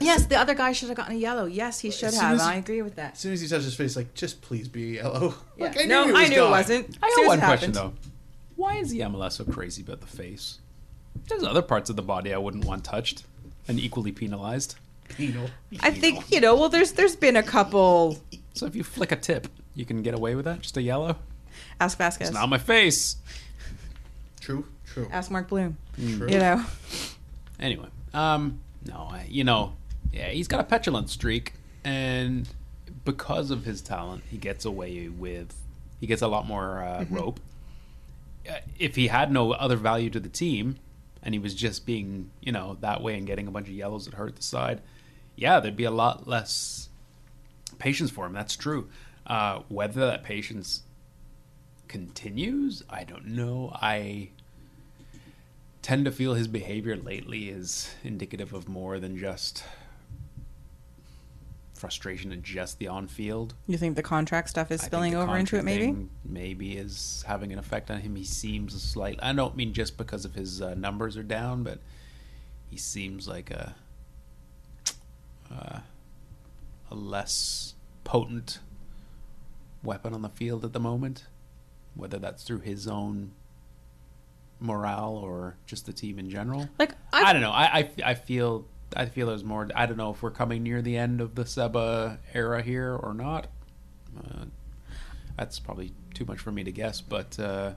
Yes, 0.01 0.27
the 0.27 0.37
other 0.37 0.55
guy 0.55 0.73
should 0.73 0.89
have 0.89 0.97
gotten 0.97 1.15
a 1.17 1.19
yellow. 1.19 1.45
Yes, 1.47 1.81
he 1.81 1.91
should 1.91 2.15
have. 2.15 2.35
as- 2.35 2.41
I 2.41 2.55
agree 2.57 2.83
with 2.83 2.97
that. 2.97 3.13
As 3.13 3.19
soon 3.19 3.33
as 3.33 3.41
he 3.41 3.49
touched 3.49 3.65
his 3.65 3.75
face, 3.75 3.95
like, 3.97 4.15
just 4.15 4.41
please 4.43 4.69
be 4.69 4.95
yellow. 4.95 5.35
Yeah. 5.57 5.67
Like, 5.69 5.79
I 5.79 5.83
knew 5.83 5.89
no, 5.89 6.07
he 6.09 6.15
I 6.15 6.29
knew 6.29 6.37
gone. 6.37 6.49
it 6.49 6.51
wasn't. 6.51 6.99
I 7.03 7.07
As 7.07 7.15
got 7.15 7.15
soon 7.15 7.25
as 7.25 7.29
one 7.29 7.39
it 7.39 7.43
question 7.45 7.73
though. 7.73 7.93
Why 8.57 8.77
is 8.77 8.91
the 8.91 9.01
MLS 9.01 9.33
so 9.33 9.45
crazy 9.45 9.83
about 9.83 10.01
the 10.01 10.07
face? 10.07 10.61
There's 11.29 11.43
other 11.43 11.63
parts 11.63 11.91
of 11.91 11.97
the 11.97 12.03
body 12.03 12.33
I 12.33 12.39
wouldn't 12.39 12.65
want 12.65 12.85
touched 12.85 13.25
and 13.69 13.79
equally 13.79 14.13
penalized. 14.13 14.77
Penal. 15.09 15.49
I 15.81 15.91
think 15.91 16.31
you 16.31 16.41
know. 16.41 16.57
Well, 16.57 16.69
there's 16.69 16.93
there's 16.93 17.17
been 17.17 17.37
a 17.37 17.43
couple. 17.43 18.19
So 18.55 18.67
if 18.67 18.75
you 18.75 18.83
flick 18.83 19.13
a 19.13 19.17
tip, 19.17 19.49
you 19.75 19.85
can 19.85 20.03
get 20.03 20.15
away 20.15 20.35
with 20.35 20.45
that. 20.47 20.63
Just 20.63 20.77
a 20.77 20.83
yellow. 20.83 21.17
Ask 21.81 21.99
Vazquez. 21.99 22.23
It's 22.23 22.33
not 22.33 22.49
my 22.49 22.59
face. 22.59 23.17
True. 24.41 24.67
True. 24.87 25.09
Ask 25.13 25.31
Mark 25.31 25.49
Bloom. 25.49 25.77
True. 25.95 26.29
You 26.29 26.39
know. 26.39 26.65
Anyway, 27.61 27.89
um, 28.15 28.61
no, 28.85 29.09
I, 29.11 29.27
you 29.29 29.45
know, 29.45 29.75
yeah, 30.13 30.29
he's 30.29 30.49
got 30.49 30.61
a 30.61 30.65
petulant 30.65 31.11
streak, 31.11 31.55
and 31.85 32.49
because 33.05 33.51
of 33.51 33.65
his 33.65 33.81
talent, 33.81 34.25
he 34.31 34.37
gets 34.39 34.65
away 34.65 35.09
with. 35.09 35.55
He 36.01 36.07
gets 36.07 36.21
a 36.21 36.29
lot 36.29 36.47
more 36.47 36.83
uh, 36.83 37.05
rope. 37.11 37.41
Uh, 38.49 38.55
if 38.79 38.97
he 38.97 39.07
had 39.09 39.33
no 39.33 39.53
other 39.53 39.77
value 39.77 40.11
to 40.11 40.21
the 40.21 40.29
team, 40.29 40.77
and 41.27 41.35
he 41.35 41.41
was 41.41 41.57
just 41.57 41.85
being, 41.85 42.31
you 42.41 42.53
know, 42.53 42.77
that 42.83 43.03
way 43.03 43.17
and 43.19 43.27
getting 43.27 43.49
a 43.49 43.51
bunch 43.51 43.67
of 43.67 43.75
yellows 43.75 44.05
that 44.05 44.15
hurt 44.15 44.37
the 44.37 44.45
side, 44.45 44.81
yeah, 45.35 45.59
there'd 45.59 45.77
be 45.77 45.83
a 45.83 45.91
lot 45.91 46.29
less 46.29 46.89
patience 47.81 48.13
for 48.13 48.27
him. 48.27 48.33
That's 48.33 48.55
true. 48.55 48.89
Uh, 49.27 49.63
whether 49.69 50.07
that 50.07 50.23
patience 50.23 50.85
continues, 51.89 52.85
I 52.89 53.03
don't 53.03 53.27
know. 53.27 53.73
I 53.75 54.29
tend 55.83 56.05
to 56.05 56.13
feel 56.13 56.35
his 56.35 56.47
behavior 56.47 56.95
lately 56.95 57.49
is 57.49 57.93
indicative 58.05 58.53
of 58.53 58.69
more 58.69 59.01
than 59.01 59.19
just 59.19 59.65
frustration 61.77 62.33
and 62.33 62.43
just 62.43 62.79
the 62.79 62.89
on 62.89 63.07
field. 63.07 63.55
You 63.67 63.79
think 63.79 63.97
the 63.97 64.03
contract 64.03 64.51
stuff 64.51 64.71
is 64.71 64.83
I 64.83 64.87
spilling 64.87 65.15
over 65.15 65.37
into 65.37 65.57
it? 65.57 65.65
Maybe. 65.65 66.09
Maybe 66.25 66.77
is 66.77 67.25
having 67.27 67.53
an 67.53 67.59
effect 67.59 67.91
on 67.91 68.01
him. 68.01 68.17
He 68.17 68.25
seems 68.25 68.75
a 68.75 68.81
slight. 68.81 69.19
I 69.23 69.33
don't 69.33 69.57
mean 69.57 69.73
just 69.73 69.97
because 69.97 70.25
of 70.25 70.35
his 70.35 70.61
uh, 70.61 70.75
numbers 70.75 71.17
are 71.17 71.23
down, 71.23 71.63
but 71.63 71.79
he 72.69 72.77
seems 72.77 73.29
like 73.29 73.51
a 73.51 73.75
uh, 75.51 75.81
a 76.91 76.95
less 76.95 77.75
potent 78.05 78.59
weapon 79.83 80.15
on 80.15 80.23
the 80.23 80.29
field 80.29 80.65
at 80.65 80.73
the 80.73 80.81
moment. 80.81 81.27
Whether 81.95 82.19
that's 82.19 82.43
through 82.43 82.61
his 82.61 82.87
own 82.87 83.33
morale 84.61 85.15
or 85.15 85.57
just 85.67 85.87
the 85.87 85.93
team 85.93 86.19
in 86.19 86.31
general. 86.31 86.69
Like 86.79 86.93
I 87.13 87.25
I, 87.25 87.33
don't 87.33 87.43
know. 87.43 87.53
I, 87.53 87.65
I, 87.65 87.91
I 88.11 88.15
feel 88.15 88.67
I 88.97 89.07
feel 89.07 89.27
there's 89.27 89.45
more. 89.45 89.69
I 89.75 89.87
don't 89.87 89.97
know 89.97 90.11
if 90.11 90.23
we're 90.23 90.31
coming 90.31 90.63
near 90.63 90.81
the 90.83 90.97
end 90.97 91.21
of 91.21 91.35
the 91.35 91.45
Seba 91.45 92.19
era 92.35 92.63
here 92.63 92.95
or 92.95 93.13
not. 93.15 93.47
Uh, 94.19 94.47
that's 95.37 95.59
probably 95.59 95.93
too 96.15 96.25
much 96.25 96.39
for 96.39 96.51
me 96.51 96.65
to 96.65 96.73
guess, 96.73 97.01
but 97.03 97.39
uh, 97.39 97.73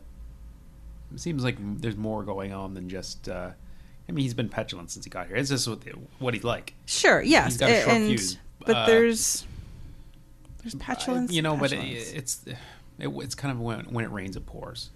it 1.13 1.20
seems 1.20 1.43
like 1.43 1.57
there's 1.82 1.97
more 1.97 2.24
going 2.24 2.53
on 2.53 2.74
than 2.74 2.88
just. 2.89 3.28
Uh, 3.28 3.51
I 4.07 4.11
mean, 4.11 4.24
he's 4.24 4.34
been 4.34 4.49
petulant 4.49 4.89
since 4.89 5.05
he 5.05 5.11
got 5.11 5.28
here. 5.28 5.36
It's 5.36 5.49
just 5.49 5.67
what, 5.67 5.84
what 6.20 6.34
he's 6.34 6.43
like. 6.43 6.74
sure, 6.86 7.22
yes, 7.22 7.51
He's 7.53 7.57
got 7.57 7.70
a 7.70 7.82
short 7.82 7.95
and 7.95 8.07
fuse. 8.07 8.38
but 8.65 8.76
Uh, 8.76 8.86
there's 8.88 9.45
there's 10.63 10.76
petulance. 10.76 11.32
You 11.32 11.41
know, 11.41 11.57
but 11.57 11.74
it, 11.74 11.84
it's 11.84 12.45
it, 12.47 12.57
it's 13.07 13.36
kind 13.36 13.51
of 13.51 13.59
when 13.59 13.82
when 13.91 14.05
it 14.05 14.11
rains, 14.11 14.36
it 14.36 14.45
pours. 14.45 14.89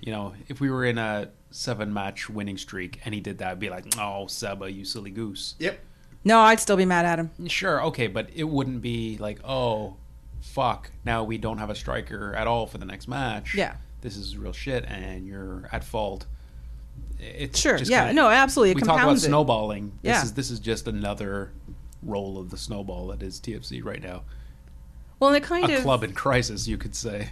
You 0.00 0.12
know, 0.12 0.34
if 0.48 0.60
we 0.60 0.70
were 0.70 0.84
in 0.84 0.98
a 0.98 1.28
seven 1.50 1.92
match 1.92 2.28
winning 2.28 2.58
streak 2.58 3.00
and 3.04 3.14
he 3.14 3.20
did 3.20 3.38
that, 3.38 3.48
I'd 3.52 3.60
be 3.60 3.70
like, 3.70 3.84
"Oh, 3.98 4.26
Seba, 4.26 4.70
you 4.70 4.84
silly 4.84 5.10
goose." 5.10 5.54
Yep. 5.58 5.78
no, 6.24 6.40
I'd 6.40 6.60
still 6.60 6.76
be 6.76 6.84
mad 6.84 7.04
at 7.06 7.18
him. 7.18 7.30
Sure, 7.48 7.82
okay, 7.84 8.06
but 8.08 8.28
it 8.34 8.44
wouldn't 8.44 8.82
be 8.82 9.16
like, 9.18 9.38
oh, 9.44 9.96
fuck, 10.40 10.90
now 11.04 11.22
we 11.24 11.38
don't 11.38 11.58
have 11.58 11.70
a 11.70 11.74
striker 11.74 12.34
at 12.34 12.46
all 12.48 12.66
for 12.66 12.78
the 12.78 12.84
next 12.84 13.06
match. 13.08 13.54
Yeah. 13.54 13.76
This 14.00 14.16
is 14.16 14.36
real 14.36 14.52
shit, 14.52 14.84
and 14.86 15.26
you're 15.26 15.68
at 15.72 15.82
fault. 15.84 16.26
It's 17.18 17.58
Sure, 17.58 17.78
just 17.78 17.90
yeah, 17.90 18.06
kinda- 18.06 18.20
no, 18.22 18.28
absolutely. 18.28 18.72
It 18.72 18.74
we 18.76 18.80
talk 18.82 18.88
about 18.90 18.98
compounds 18.98 19.22
it. 19.24 19.28
snowballing. 19.28 19.92
This 20.02 20.10
Yeah. 20.16 20.22
is 20.24 20.32
this 20.34 20.50
is 20.50 20.58
just 20.60 20.86
another 20.88 21.52
roll 22.02 22.38
of 22.38 22.50
the 22.50 22.58
snowball 22.58 23.06
that 23.08 23.22
is 23.22 23.40
TFC 23.40 23.80
right 23.82 24.02
now. 24.02 24.22
Well, 25.18 25.30
and 25.32 25.36
it 25.36 25.46
kind 25.46 25.70
A 25.70 25.76
of 25.78 25.82
club 25.82 26.04
in 26.04 26.12
crisis, 26.12 26.66
you 26.68 26.76
could 26.76 26.94
say. 26.94 27.30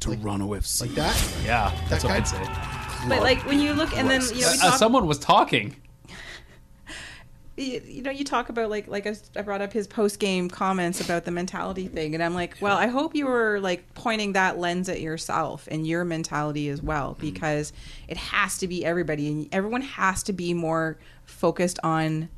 Toronto 0.00 0.48
FC. 0.54 0.82
Like 0.82 0.90
that. 0.94 1.32
Yeah, 1.44 1.70
that's 1.88 2.02
That 2.02 2.10
what 2.10 2.16
I'd 2.18 2.28
say. 2.28 3.08
But 3.08 3.22
like 3.22 3.44
when 3.46 3.60
you 3.60 3.72
look 3.72 3.96
and 3.96 4.08
then 4.10 4.20
you 4.22 4.42
know, 4.42 4.48
we 4.52 4.58
Uh, 4.58 4.70
talk, 4.70 4.78
someone 4.78 5.06
was 5.06 5.18
talking. 5.18 5.76
you 7.56 7.80
you 7.86 8.02
know 8.02 8.10
you 8.10 8.24
talk 8.24 8.48
about 8.50 8.68
like 8.68 8.86
like 8.86 9.06
I 9.06 9.10
s- 9.10 9.30
I 9.36 9.40
brought 9.42 9.62
up 9.62 9.72
his 9.72 9.86
post 9.86 10.18
game 10.18 10.50
comments 10.50 11.00
about 11.00 11.24
the 11.24 11.30
mentality 11.30 11.88
thing, 11.88 12.14
and 12.14 12.22
I'm 12.22 12.34
like, 12.34 12.56
well, 12.60 12.76
I 12.76 12.86
hope 12.88 13.14
you 13.14 13.26
were 13.26 13.60
like 13.60 13.94
pointing 13.94 14.32
that 14.34 14.58
lens 14.58 14.88
at 14.88 15.00
yourself 15.00 15.66
and 15.70 15.86
your 15.86 16.04
mentality 16.04 16.68
as 16.68 16.82
well, 16.82 17.16
because 17.18 17.72
it 18.08 18.16
has 18.18 18.58
to 18.58 18.68
be 18.68 18.84
everybody, 18.84 19.28
and 19.28 19.48
everyone 19.52 19.80
has 19.82 20.22
to 20.24 20.32
be 20.34 20.52
more 20.52 20.98
focused 21.24 21.78
on 21.82 22.28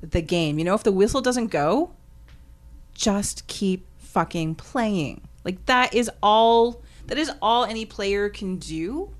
the 0.00 0.22
game. 0.22 0.58
You 0.58 0.64
know, 0.64 0.74
if 0.74 0.82
the 0.84 0.92
whistle 0.92 1.20
doesn't 1.20 1.48
go, 1.48 1.90
just 2.94 3.46
keep 3.48 3.86
fucking 3.98 4.54
playing. 4.54 5.20
Like 5.44 5.64
that 5.66 5.92
is 5.94 6.10
all 6.22 6.80
that 7.12 7.18
is 7.18 7.30
all 7.42 7.66
any 7.66 7.84
player 7.84 8.30
can 8.30 8.56
do. 8.56 9.10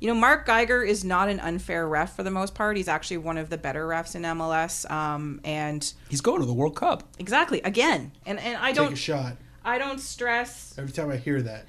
You 0.00 0.08
know, 0.08 0.14
Mark 0.14 0.46
Geiger 0.46 0.82
is 0.82 1.04
not 1.04 1.28
an 1.28 1.40
unfair 1.40 1.86
ref 1.86 2.16
for 2.16 2.22
the 2.22 2.30
most 2.30 2.54
part. 2.54 2.78
He's 2.78 2.88
actually 2.88 3.18
one 3.18 3.36
of 3.36 3.50
the 3.50 3.58
better 3.58 3.86
refs 3.86 4.14
in 4.14 4.22
MLS. 4.22 4.90
Um, 4.90 5.42
and 5.44 5.92
He's 6.08 6.22
going 6.22 6.40
to 6.40 6.46
the 6.46 6.54
World 6.54 6.74
Cup. 6.74 7.02
exactly 7.18 7.60
again, 7.60 8.12
and 8.24 8.40
and 8.40 8.56
I 8.56 8.68
Take 8.68 8.76
don't 8.76 8.92
a 8.94 8.96
shot. 8.96 9.36
I 9.62 9.76
don't 9.76 10.00
stress, 10.00 10.74
Every 10.78 10.90
time 10.90 11.10
I 11.10 11.18
hear 11.18 11.42
that, 11.42 11.66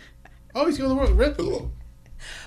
oh, 0.55 0.65
he's 0.65 0.77
going 0.77 0.89
to 0.91 0.95
the 0.95 1.13
world. 1.13 1.17
Red. 1.17 1.69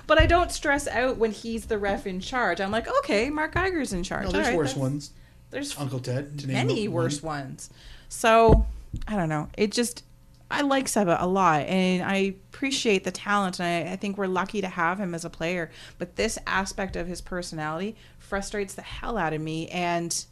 but 0.07 0.19
I 0.19 0.25
don't 0.25 0.51
stress 0.51 0.87
out 0.87 1.17
when 1.17 1.31
he's 1.31 1.67
the 1.67 1.77
ref 1.77 2.07
in 2.07 2.21
charge. 2.21 2.59
I'm 2.59 2.71
like, 2.71 2.87
okay, 2.87 3.29
Mark 3.29 3.53
Geiger's 3.53 3.93
in 3.93 4.01
charge. 4.01 4.25
No, 4.25 4.31
there's 4.31 4.47
All 4.47 4.53
right, 4.53 4.57
worse 4.57 4.75
ones. 4.75 5.11
There's 5.51 5.77
Uncle 5.77 5.99
Ted. 5.99 6.39
To 6.39 6.47
name 6.47 6.53
many 6.67 6.87
one. 6.87 6.95
worse 6.95 7.21
ones. 7.21 7.69
So 8.07 8.65
I 9.07 9.15
don't 9.15 9.29
know. 9.29 9.49
It 9.55 9.71
just 9.71 10.03
I 10.51 10.61
like 10.61 10.87
Seba 10.87 11.17
a 11.19 11.27
lot, 11.27 11.61
and 11.67 12.03
I 12.03 12.15
appreciate 12.15 13.03
the 13.03 13.11
talent, 13.11 13.59
and 13.59 13.87
I, 13.87 13.93
I 13.93 13.95
think 13.95 14.17
we're 14.17 14.27
lucky 14.27 14.61
to 14.61 14.67
have 14.67 14.99
him 14.99 15.13
as 15.13 15.23
a 15.23 15.29
player. 15.29 15.69
But 15.97 16.15
this 16.15 16.39
aspect 16.47 16.95
of 16.95 17.07
his 17.07 17.21
personality 17.21 17.95
frustrates 18.17 18.73
the 18.73 18.81
hell 18.81 19.17
out 19.17 19.33
of 19.33 19.41
me, 19.41 19.67
and 19.69 20.25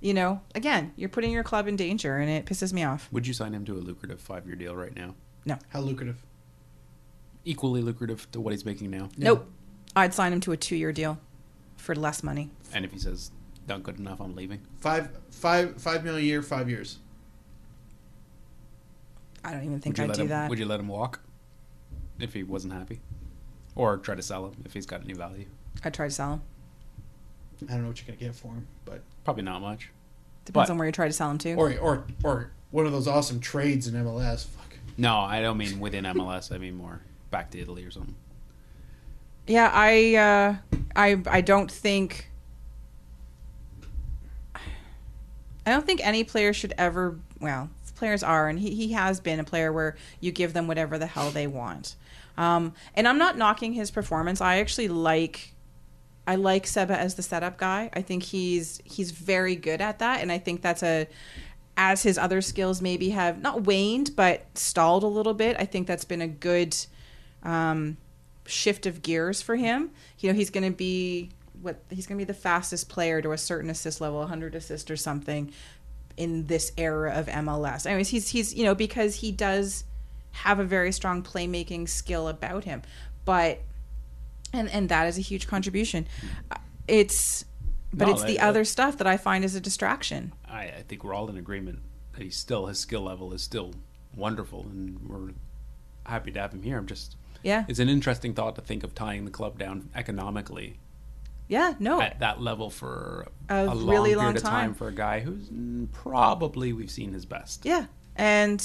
you 0.00 0.14
know, 0.14 0.40
again, 0.54 0.92
you're 0.94 1.08
putting 1.08 1.32
your 1.32 1.42
club 1.42 1.66
in 1.66 1.74
danger, 1.74 2.18
and 2.18 2.30
it 2.30 2.46
pisses 2.46 2.72
me 2.72 2.84
off. 2.84 3.08
Would 3.10 3.26
you 3.26 3.34
sign 3.34 3.52
him 3.52 3.64
to 3.64 3.74
a 3.74 3.80
lucrative 3.80 4.20
five-year 4.20 4.54
deal 4.54 4.76
right 4.76 4.94
now? 4.94 5.14
No. 5.44 5.58
How 5.70 5.80
lucrative. 5.80 6.22
Equally 7.44 7.82
lucrative 7.82 8.30
to 8.30 8.40
what 8.40 8.52
he's 8.52 8.64
making 8.64 8.90
now. 8.90 9.08
Nope. 9.16 9.50
I'd 9.96 10.14
sign 10.14 10.32
him 10.32 10.40
to 10.42 10.52
a 10.52 10.56
two-year 10.56 10.92
deal 10.92 11.18
for 11.76 11.96
less 11.96 12.22
money. 12.22 12.50
And 12.72 12.84
if 12.84 12.92
he 12.92 12.98
says 13.00 13.32
not 13.66 13.82
good 13.82 13.98
enough, 13.98 14.20
I'm 14.20 14.36
leaving. 14.36 14.60
Five, 14.80 15.10
five, 15.30 15.80
five 15.80 16.04
million 16.04 16.22
a 16.22 16.26
year, 16.26 16.42
five 16.42 16.70
years. 16.70 16.98
I 19.44 19.52
don't 19.52 19.64
even 19.64 19.80
think 19.80 19.96
Would 19.96 19.98
you 19.98 20.04
I'd 20.04 20.08
let 20.08 20.16
do 20.16 20.22
him? 20.22 20.28
that. 20.28 20.50
Would 20.50 20.58
you 20.58 20.66
let 20.66 20.80
him 20.80 20.88
walk 20.88 21.20
if 22.18 22.34
he 22.34 22.42
wasn't 22.42 22.72
happy, 22.72 23.00
or 23.76 23.96
try 23.98 24.14
to 24.14 24.22
sell 24.22 24.46
him 24.46 24.54
if 24.64 24.72
he's 24.74 24.86
got 24.86 25.02
any 25.04 25.14
value? 25.14 25.46
I'd 25.84 25.94
try 25.94 26.06
to 26.08 26.10
sell 26.14 26.34
him. 26.34 26.42
I 27.68 27.72
don't 27.72 27.82
know 27.82 27.88
what 27.88 27.98
you're 28.00 28.06
gonna 28.06 28.18
get 28.18 28.34
for 28.36 28.48
him, 28.52 28.66
but 28.84 29.02
Probably 29.24 29.42
not 29.42 29.60
much. 29.60 29.90
Depends 30.44 30.68
But- 30.68 30.72
on 30.72 30.78
where 30.78 30.86
you 30.86 30.92
try 30.92 31.06
to 31.06 31.12
sell 31.12 31.30
him 31.30 31.38
to. 31.38 31.54
or 31.54 31.76
or 31.78 32.04
or 32.24 32.50
one 32.70 32.86
of 32.86 32.92
those 32.92 33.06
awesome 33.08 33.40
trades 33.40 33.86
in 33.86 33.94
MLS. 33.94 34.44
Fuck. 34.46 34.76
No, 34.96 35.18
I 35.18 35.40
don't 35.40 35.56
mean 35.58 35.78
within 35.80 36.04
MLS. 36.04 36.50
I 36.52 36.58
mean 36.58 36.74
more 36.76 37.00
back 37.30 37.50
to 37.52 37.58
Italy 37.60 37.84
or 37.84 37.90
something. 37.90 38.14
Yeah, 39.46 39.70
I 39.72 40.14
uh, 40.16 40.56
I 40.96 41.20
I 41.26 41.40
don't 41.40 41.70
think 41.70 42.30
I 44.54 45.70
don't 45.70 45.84
think 45.84 46.00
any 46.06 46.24
player 46.24 46.52
should 46.52 46.72
ever 46.78 47.18
well, 47.40 47.68
players 47.98 48.22
are 48.22 48.48
and 48.48 48.58
he, 48.58 48.74
he 48.74 48.92
has 48.92 49.20
been 49.20 49.40
a 49.40 49.44
player 49.44 49.72
where 49.72 49.96
you 50.20 50.32
give 50.32 50.52
them 50.52 50.66
whatever 50.66 50.98
the 50.98 51.06
hell 51.06 51.30
they 51.30 51.46
want. 51.46 51.96
Um, 52.36 52.72
and 52.94 53.06
I'm 53.08 53.18
not 53.18 53.36
knocking 53.36 53.72
his 53.72 53.90
performance. 53.90 54.40
I 54.40 54.58
actually 54.58 54.88
like 54.88 55.52
I 56.26 56.36
like 56.36 56.66
Seba 56.66 56.96
as 56.96 57.14
the 57.14 57.22
setup 57.22 57.56
guy. 57.56 57.90
I 57.92 58.02
think 58.02 58.22
he's 58.22 58.80
he's 58.84 59.10
very 59.10 59.56
good 59.56 59.80
at 59.80 59.98
that 59.98 60.20
and 60.20 60.30
I 60.30 60.38
think 60.38 60.62
that's 60.62 60.82
a 60.82 61.08
as 61.76 62.02
his 62.02 62.18
other 62.18 62.40
skills 62.40 62.82
maybe 62.82 63.10
have 63.10 63.40
not 63.40 63.62
waned 63.62 64.16
but 64.16 64.46
stalled 64.54 65.02
a 65.02 65.08
little 65.08 65.34
bit. 65.34 65.56
I 65.58 65.64
think 65.64 65.86
that's 65.86 66.04
been 66.04 66.22
a 66.22 66.28
good 66.28 66.76
um, 67.42 67.96
shift 68.46 68.86
of 68.86 69.02
gears 69.02 69.42
for 69.42 69.56
him. 69.56 69.90
You 70.18 70.30
know, 70.30 70.36
he's 70.36 70.50
going 70.50 70.64
to 70.64 70.76
be 70.76 71.30
what 71.60 71.82
he's 71.90 72.06
going 72.06 72.18
to 72.18 72.24
be 72.24 72.32
the 72.32 72.38
fastest 72.38 72.88
player 72.88 73.20
to 73.20 73.32
a 73.32 73.38
certain 73.38 73.70
assist 73.70 74.00
level, 74.00 74.20
100 74.20 74.54
assists 74.54 74.90
or 74.90 74.96
something 74.96 75.52
in 76.18 76.46
this 76.48 76.72
era 76.76 77.12
of 77.14 77.26
MLS. 77.26 77.86
Anyways, 77.86 78.08
he's 78.08 78.28
he's 78.28 78.54
you 78.54 78.64
know 78.64 78.74
because 78.74 79.14
he 79.16 79.32
does 79.32 79.84
have 80.32 80.58
a 80.60 80.64
very 80.64 80.92
strong 80.92 81.22
playmaking 81.22 81.88
skill 81.88 82.28
about 82.28 82.64
him, 82.64 82.82
but 83.24 83.60
and 84.52 84.68
and 84.70 84.88
that 84.88 85.06
is 85.06 85.16
a 85.16 85.22
huge 85.22 85.46
contribution. 85.46 86.06
Uh, 86.50 86.56
It's 86.86 87.44
but 87.92 88.06
No, 88.08 88.12
it's 88.14 88.24
the 88.24 88.34
that- 88.36 88.44
other 88.44 88.64
stuff 88.64 88.98
that 88.98 89.06
I 89.06 89.16
find 89.16 89.44
is 89.44 89.54
a 89.54 89.60
distraction. 89.60 90.32
I, 90.46 90.64
I 90.64 90.84
think 90.86 91.04
we're 91.04 91.14
all 91.14 91.28
in 91.30 91.38
agreement 91.38 91.78
that 92.12 92.22
he's 92.22 92.36
still 92.36 92.66
his 92.66 92.78
skill 92.78 93.02
level 93.02 93.32
is 93.32 93.42
still 93.42 93.72
wonderful, 94.14 94.62
and 94.70 94.98
we're 95.08 95.32
happy 96.04 96.30
to 96.32 96.40
have 96.40 96.52
him 96.52 96.62
here. 96.62 96.76
I'm 96.78 96.86
just 96.86 97.16
Yeah. 97.42 97.64
it's 97.68 97.78
an 97.78 97.88
interesting 97.88 98.34
thought 98.34 98.56
to 98.56 98.62
think 98.62 98.82
of 98.82 98.94
tying 98.94 99.24
the 99.24 99.30
club 99.30 99.58
down 99.58 99.88
economically 99.94 100.78
Yeah, 101.48 101.74
no. 101.78 102.00
at 102.00 102.20
that 102.20 102.40
level 102.42 102.68
for 102.70 103.26
A 103.48 103.64
a, 103.64 103.74
long 103.74 103.88
really 103.88 104.10
period 104.10 104.18
long 104.24 104.36
of 104.36 104.42
time 104.42 104.50
time. 104.70 104.74
for 104.74 104.88
a 104.88 104.92
guy 104.94 105.20
who's 105.20 105.48
probably 105.92 106.72
we've 106.72 106.90
seen 106.90 107.12
his 107.12 107.24
best. 107.26 107.64
Yeah, 107.64 107.86
and 108.16 108.62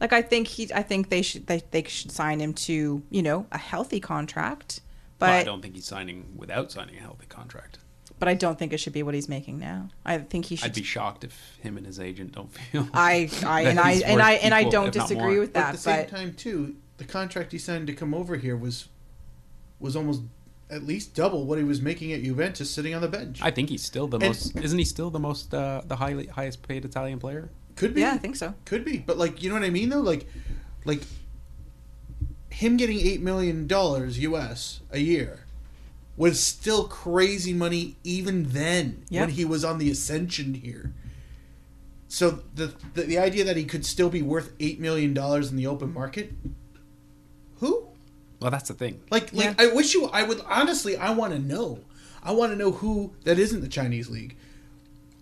like 0.00 0.12
I 0.12 0.22
think 0.22 0.46
he, 0.46 0.70
I 0.74 0.82
think 0.82 1.08
they 1.08 1.22
should 1.22 1.46
they, 1.46 1.62
they 1.70 1.82
should 1.84 2.12
sign 2.12 2.40
him 2.40 2.54
to 2.54 3.02
you 3.10 3.22
know 3.22 3.46
a 3.52 3.58
healthy 3.58 4.00
contract, 4.00 4.80
But 5.18 5.30
I 5.30 5.42
don't 5.42 5.60
think 5.62 5.74
he's 5.74 5.84
signing 5.86 6.26
without 6.36 6.70
signing 6.70 6.96
a 6.96 7.00
healthy 7.00 7.26
contract. 7.26 7.78
but 8.20 8.28
I 8.28 8.34
don't 8.34 8.58
think 8.58 8.72
it 8.72 8.78
should 8.78 8.92
be 8.92 9.02
what 9.02 9.14
he's 9.14 9.28
making 9.28 9.58
now. 9.58 9.88
I 10.04 10.18
think 10.18 10.44
he 10.46 10.56
should. 10.56 10.66
I'd 10.66 10.74
be 10.74 10.82
shocked 10.84 11.24
if 11.24 11.58
him 11.60 11.76
and 11.76 11.84
his 11.86 11.98
agent 11.98 12.32
don't 12.32 12.52
feel. 12.56 12.88
I 12.94 13.28
I 13.44 13.64
that 13.64 13.70
and 13.70 13.80
I 13.80 13.92
he's 13.94 14.02
and 14.02 14.14
worth 14.14 14.24
I 14.24 14.32
and 14.34 14.54
I 14.54 14.60
equal, 14.60 14.70
don't 14.72 14.92
disagree 14.92 15.16
more. 15.34 15.40
with 15.40 15.52
But 15.54 15.60
at 15.60 15.64
that, 15.66 15.72
the 15.72 15.78
same 15.78 16.02
but 16.04 16.08
time, 16.16 16.34
too, 16.34 16.76
the 16.98 17.04
contract 17.04 17.50
he 17.52 17.58
signed 17.58 17.88
to 17.88 17.94
come 17.94 18.14
over 18.14 18.36
here 18.36 18.56
was 18.56 18.88
was 19.80 19.96
almost 19.96 20.22
at 20.70 20.84
least 20.84 21.14
double 21.14 21.44
what 21.46 21.58
he 21.58 21.64
was 21.64 21.80
making 21.82 22.12
at 22.12 22.22
Juventus, 22.22 22.70
sitting 22.70 22.94
on 22.94 23.00
the 23.02 23.08
bench. 23.08 23.40
I 23.42 23.50
think 23.50 23.68
he's 23.70 23.82
still 23.82 24.06
the 24.06 24.16
And- 24.18 24.26
most. 24.26 24.56
Isn't 24.56 24.78
he 24.78 24.84
still 24.84 25.10
the 25.10 25.18
most 25.18 25.52
uh, 25.52 25.82
the 25.86 25.96
highly 25.96 26.26
highest 26.26 26.62
paid 26.66 26.84
Italian 26.84 27.18
player? 27.18 27.50
Could 27.76 27.94
be. 27.94 28.00
yeah, 28.02 28.12
I 28.12 28.18
think 28.18 28.36
so. 28.36 28.54
Could 28.64 28.84
be, 28.84 28.98
but 28.98 29.16
like 29.18 29.42
you 29.42 29.48
know 29.48 29.54
what 29.56 29.64
I 29.64 29.70
mean 29.70 29.88
though, 29.88 30.00
like 30.00 30.26
like 30.84 31.02
him 32.50 32.76
getting 32.76 32.98
eight 33.00 33.20
million 33.20 33.66
dollars 33.66 34.18
US 34.18 34.80
a 34.90 34.98
year 34.98 35.44
was 36.16 36.38
still 36.40 36.84
crazy 36.86 37.54
money 37.54 37.96
even 38.04 38.44
then 38.50 39.04
Yeah. 39.08 39.22
when 39.22 39.30
he 39.30 39.44
was 39.44 39.64
on 39.64 39.78
the 39.78 39.90
ascension 39.90 40.54
here. 40.54 40.92
So 42.08 42.40
the, 42.54 42.74
the 42.94 43.02
the 43.02 43.18
idea 43.18 43.44
that 43.44 43.56
he 43.56 43.64
could 43.64 43.86
still 43.86 44.10
be 44.10 44.20
worth 44.20 44.52
eight 44.60 44.80
million 44.80 45.14
dollars 45.14 45.50
in 45.50 45.56
the 45.56 45.66
open 45.66 45.92
market, 45.94 46.32
who? 47.60 47.86
Well, 48.40 48.50
that's 48.50 48.68
the 48.68 48.74
thing. 48.74 49.00
Like, 49.10 49.32
like 49.32 49.44
Yeah. 49.44 49.54
I 49.58 49.66
wish 49.68 49.94
you. 49.94 50.06
I 50.06 50.22
would 50.22 50.40
honestly. 50.46 50.96
I 50.96 51.10
want 51.10 51.32
to 51.32 51.38
know. 51.38 51.80
I 52.22 52.32
want 52.32 52.52
to 52.52 52.56
know 52.56 52.72
who 52.72 53.12
that 53.24 53.38
isn't 53.38 53.60
the 53.60 53.68
Chinese 53.68 54.10
league. 54.10 54.36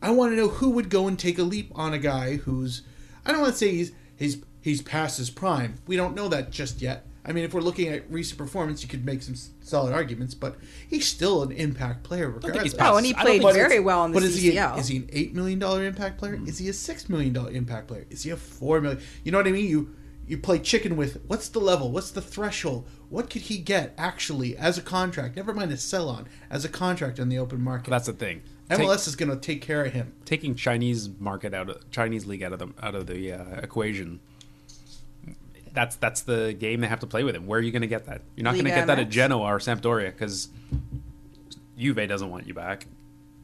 I 0.01 0.11
want 0.11 0.33
to 0.33 0.37
know 0.37 0.49
who 0.49 0.71
would 0.71 0.91
go 0.91 1.09
and 1.09 1.19
take 1.19 1.39
a 1.39 1.43
leap 1.43 1.71
on 1.75 1.93
a 1.93 1.99
guy 1.99 2.37
who's. 2.37 2.83
I 3.27 3.33
don't 3.33 3.41
want 3.41 3.53
to 3.53 3.59
say 3.59 3.71
he's 3.71 3.93
he's 4.17 4.43
he's 4.61 4.83
past 4.83 5.19
his 5.19 5.31
prime. 5.31 5.75
We 5.87 5.97
don't 5.97 6.15
know 6.15 6.29
that 6.29 6.51
just 6.51 6.81
yet. 6.81 7.05
I 7.29 7.33
mean, 7.33 7.45
if 7.45 7.53
we're 7.53 7.61
looking 7.61 7.89
at 7.89 8.11
recent 8.11 8.39
performance, 8.39 8.83
you 8.83 8.89
could 8.89 9.05
make 9.05 9.21
some 9.23 9.35
solid 9.61 9.93
arguments, 9.93 10.33
but 10.33 10.57
he's 10.89 11.07
still 11.07 11.43
an 11.43 11.53
impact 11.53 12.03
player 12.03 12.31
think 12.33 12.45
regardless. 12.45 12.73
he's 12.73 12.81
Oh, 12.81 12.97
and 12.97 13.05
he 13.05 13.13
played 13.13 13.43
very 13.43 13.81
well 13.81 14.07
in 14.07 14.13
the 14.13 14.21
but 14.21 14.23
is 14.23 14.41
he, 14.41 14.53
CCL. 14.53 14.79
is 14.79 14.89
he 14.89 14.97
an 14.97 15.11
eight 15.13 15.35
million 15.35 15.59
dollar 15.59 15.85
impact 15.85 16.19
player? 16.19 16.37
Hmm. 16.37 16.47
Is 16.49 16.57
he 16.57 16.69
a 16.71 16.73
six 16.73 17.09
million 17.09 17.35
dollar 17.35 17.51
impact 17.51 17.89
player? 17.89 18.07
Is 18.09 18.23
he 18.23 18.31
a 18.31 18.37
four 18.37 18.81
million? 18.81 19.03
You 19.25 19.33
know 19.33 19.39
what 19.39 19.47
I 19.47 19.51
mean? 19.53 19.67
You 19.67 19.95
you 20.27 20.39
play 20.39 20.59
chicken 20.59 20.97
with 20.97 21.21
what's 21.27 21.49
the 21.51 21.59
level? 21.59 21.91
What's 21.91 22.13
the 22.13 22.23
threshold? 22.23 22.89
What 23.11 23.31
could 23.31 23.43
he 23.43 23.59
get 23.59 23.95
actually 23.97 24.57
as 24.57 24.77
a 24.77 24.83
contract? 24.83 25.37
Never 25.37 25.55
mind 25.55 25.73
a 25.73 25.77
sell 25.77 26.09
on 26.09 26.27
as 26.51 26.65
a 26.65 26.69
contract 26.69 27.19
on 27.19 27.29
the 27.29 27.39
open 27.39 27.61
market. 27.63 27.91
That's 27.91 28.07
the 28.07 28.13
thing. 28.13 28.43
Take- 28.69 28.81
MLS 28.81 29.09
is 29.09 29.17
going 29.17 29.31
to 29.31 29.37
take 29.37 29.63
care 29.63 29.83
of 29.85 29.93
him. 29.95 30.13
taking 30.27 30.55
Chinese 30.55 31.09
market 31.19 31.55
out 31.55 31.71
of 31.71 31.91
Chinese 31.91 32.27
league 32.27 32.43
out 32.43 32.53
of 32.53 32.59
the 32.59 32.69
out 32.83 32.95
of 32.95 33.07
the 33.07 33.33
uh, 33.33 33.61
equation. 33.63 34.21
That's 35.73 35.97
that's 35.97 36.23
the 36.23 36.53
game 36.59 36.81
they 36.81 36.87
have 36.87 37.01
to 37.01 37.07
play 37.07 37.25
with 37.25 37.35
him. 37.35 37.47
Where 37.47 37.59
are 37.59 37.63
you 37.63 37.73
going 37.73 37.83
to 37.83 37.89
get 37.89 38.07
that? 38.07 38.23
You're 38.37 38.45
not 38.45 38.53
going 38.55 38.65
to 38.65 38.71
Liga 38.71 38.81
get 38.83 38.87
that 38.89 38.99
at 38.99 39.09
Genoa 39.09 39.55
or 39.55 39.59
Sampdoria 39.59 40.07
because 40.07 40.49
Juve 41.79 42.09
doesn't 42.09 42.29
want 42.31 42.47
you 42.47 42.55
back. 42.55 42.87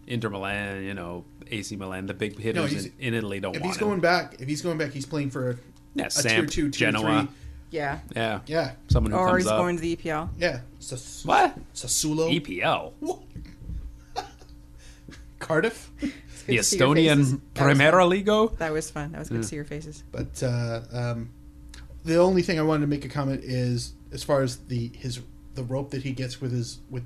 Inter 0.06 0.28
Milan, 0.28 0.82
you 0.84 0.92
know, 0.92 1.24
AC 1.50 1.76
Milan, 1.76 2.04
the 2.06 2.12
big 2.14 2.38
hitters 2.38 2.70
he's- 2.70 2.84
in, 2.84 2.92
in 2.98 3.14
Italy 3.14 3.40
don't 3.40 3.56
If 3.56 3.62
want 3.62 3.72
he's 3.72 3.80
going 3.80 3.94
him. 3.94 4.00
back, 4.00 4.36
if 4.40 4.48
he's 4.48 4.60
going 4.60 4.76
back, 4.76 4.90
he's 4.92 5.06
playing 5.06 5.30
for 5.30 5.50
a, 5.52 5.56
Yeah, 5.94 6.06
a 6.06 6.10
Samp, 6.10 6.26
tier 6.26 6.46
two, 6.46 6.70
tier 6.70 6.90
Genoa, 6.92 7.22
three. 7.22 7.34
Yeah, 7.74 7.98
yeah, 8.14 8.40
Yeah, 8.46 8.70
someone 8.88 9.10
who 9.12 9.18
or 9.18 9.30
comes 9.30 9.42
he's 9.42 9.50
up. 9.50 9.58
going 9.58 9.76
to 9.76 9.82
the 9.82 9.96
EPL. 9.96 10.28
yeah. 10.38 10.60
Sas- 10.78 11.24
what 11.24 11.56
Sassuolo, 11.74 12.30
EPL, 12.40 12.92
Cardiff. 15.38 15.90
the 16.00 16.06
good 16.46 16.56
to 16.58 16.62
see 16.62 16.76
your 16.78 16.94
faces. 16.94 17.32
Estonian 17.34 17.40
That 17.54 17.66
was 17.66 17.78
Primera 17.78 17.90
fun. 18.00 18.10
Liga. 18.10 18.48
That 18.58 18.72
was 18.72 18.90
fun. 18.90 19.12
That 19.12 19.18
was 19.18 19.28
good 19.28 19.42
to 19.42 19.48
see 19.48 19.56
your 19.56 19.64
faces. 19.64 20.02
But 20.12 20.42
uh, 20.42 20.82
um, 20.92 21.30
the 22.04 22.16
only 22.16 22.42
thing 22.42 22.58
I 22.58 22.62
wanted 22.62 22.82
to 22.82 22.86
make 22.86 23.04
a 23.04 23.08
comment 23.08 23.42
is 23.44 23.94
as 24.12 24.22
far 24.22 24.42
as 24.42 24.56
the 24.56 24.90
his 24.94 25.20
the 25.54 25.64
rope 25.64 25.90
that 25.90 26.02
he 26.02 26.12
gets 26.12 26.40
with 26.40 26.52
his 26.52 26.78
with 26.90 27.04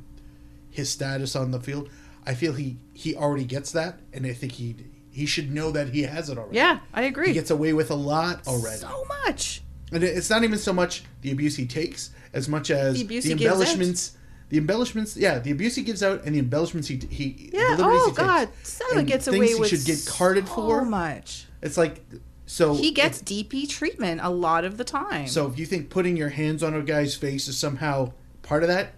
his 0.71 0.91
status 0.91 1.35
on 1.37 1.51
the 1.51 1.61
field. 1.61 1.89
I 2.27 2.35
feel 2.35 2.53
he 2.53 2.77
he 2.93 3.15
already 3.17 3.45
gets 3.45 3.73
that, 3.73 4.01
and 4.13 4.27
I 4.27 4.33
think 4.35 4.53
he 4.53 4.77
he 5.11 5.25
should 5.27 5.51
know 5.53 5.71
that 5.71 5.89
he 5.91 6.03
has 6.03 6.29
it 6.29 6.37
already. 6.39 6.57
Yeah, 6.57 6.81
I 6.93 7.03
agree. 7.03 7.29
he 7.29 7.33
gets 7.33 7.51
away 7.51 7.73
with 7.73 7.91
a 7.91 7.95
lot 7.95 8.47
already, 8.47 8.77
so 8.79 9.05
much. 9.27 9.63
And 9.93 10.03
it's 10.05 10.31
not 10.31 10.45
even 10.45 10.59
so 10.59 10.73
much 10.73 11.03
the 11.23 11.31
abuse 11.31 11.57
he 11.57 11.67
takes 11.67 12.11
as 12.33 12.49
much 12.49 12.71
as 12.71 12.95
The 12.95 12.99
the, 13.01 13.05
abuse 13.05 13.25
he 13.25 13.31
gives 13.35 13.43
out. 13.47 13.53
embellishments. 13.53 14.13
The 14.51 14.57
embellishments, 14.59 15.17
yeah, 15.17 15.39
the 15.39 15.51
abuse 15.51 15.75
he 15.75 15.83
gives 15.83 16.03
out 16.03 16.25
and 16.25 16.35
the 16.35 16.39
embellishments 16.39 16.89
he 16.89 16.97
he 17.11 17.51
Yeah. 17.53 17.77
Oh 17.79 18.09
he 18.11 18.17
God, 18.17 18.49
Seba 18.63 19.03
gets 19.03 19.27
away 19.27 19.55
with 19.55 19.69
should 19.69 19.85
get 19.85 20.05
carded 20.07 20.49
so 20.49 20.55
for. 20.55 20.85
much. 20.85 21.47
It's 21.63 21.77
like 21.77 22.01
so 22.47 22.75
He 22.75 22.93
gets 22.93 23.21
DP 23.21 23.69
treatment 23.69 24.21
a 24.23 24.31
lot 24.31 24.65
of 24.65 24.79
the 24.79 24.85
time. 24.85 25.27
So 25.27 25.47
if 25.49 25.59
you 25.59 25.67
think 25.67 25.91
putting 25.91 26.17
your 26.17 26.31
hands 26.31 26.63
on 26.63 26.75
a 26.75 26.81
guy's 26.83 27.15
face 27.15 27.47
is 27.47 27.59
somehow 27.59 28.13
part 28.43 28.63
of 28.63 28.69
that, 28.71 28.93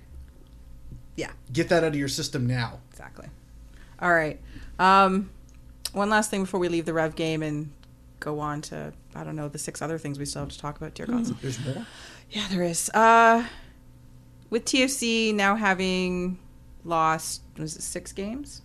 yeah, 1.16 1.32
get 1.53 1.68
that 1.68 1.82
out 1.82 1.88
of 1.88 1.97
your 1.97 2.09
system 2.09 2.47
now. 2.47 2.78
exactly. 2.91 3.26
All 4.01 4.12
right. 4.14 4.41
Um, 4.78 5.30
one 5.93 6.09
last 6.11 6.30
thing 6.30 6.43
before 6.45 6.61
we 6.61 6.68
leave 6.68 6.84
the 6.86 6.95
Rev 6.95 7.16
game 7.16 7.43
and 7.43 7.72
go 8.20 8.38
on 8.38 8.60
to 8.62 8.92
I 9.14 9.24
don't 9.24 9.34
know 9.36 9.48
the 9.48 9.58
six 9.58 9.82
other 9.82 9.98
things 9.98 10.18
we 10.18 10.24
still 10.24 10.42
have 10.42 10.50
to 10.50 10.58
talk 10.58 10.76
about. 10.76 10.94
Dear 10.94 11.06
gods. 11.06 11.32
There's 11.40 11.62
more. 11.64 11.86
Yeah, 12.30 12.46
there 12.48 12.62
is. 12.62 12.88
Uh, 12.90 13.44
with 14.50 14.64
TFC 14.64 15.34
now 15.34 15.56
having 15.56 16.38
lost, 16.84 17.42
was 17.58 17.76
it 17.76 17.82
six 17.82 18.12
games? 18.12 18.62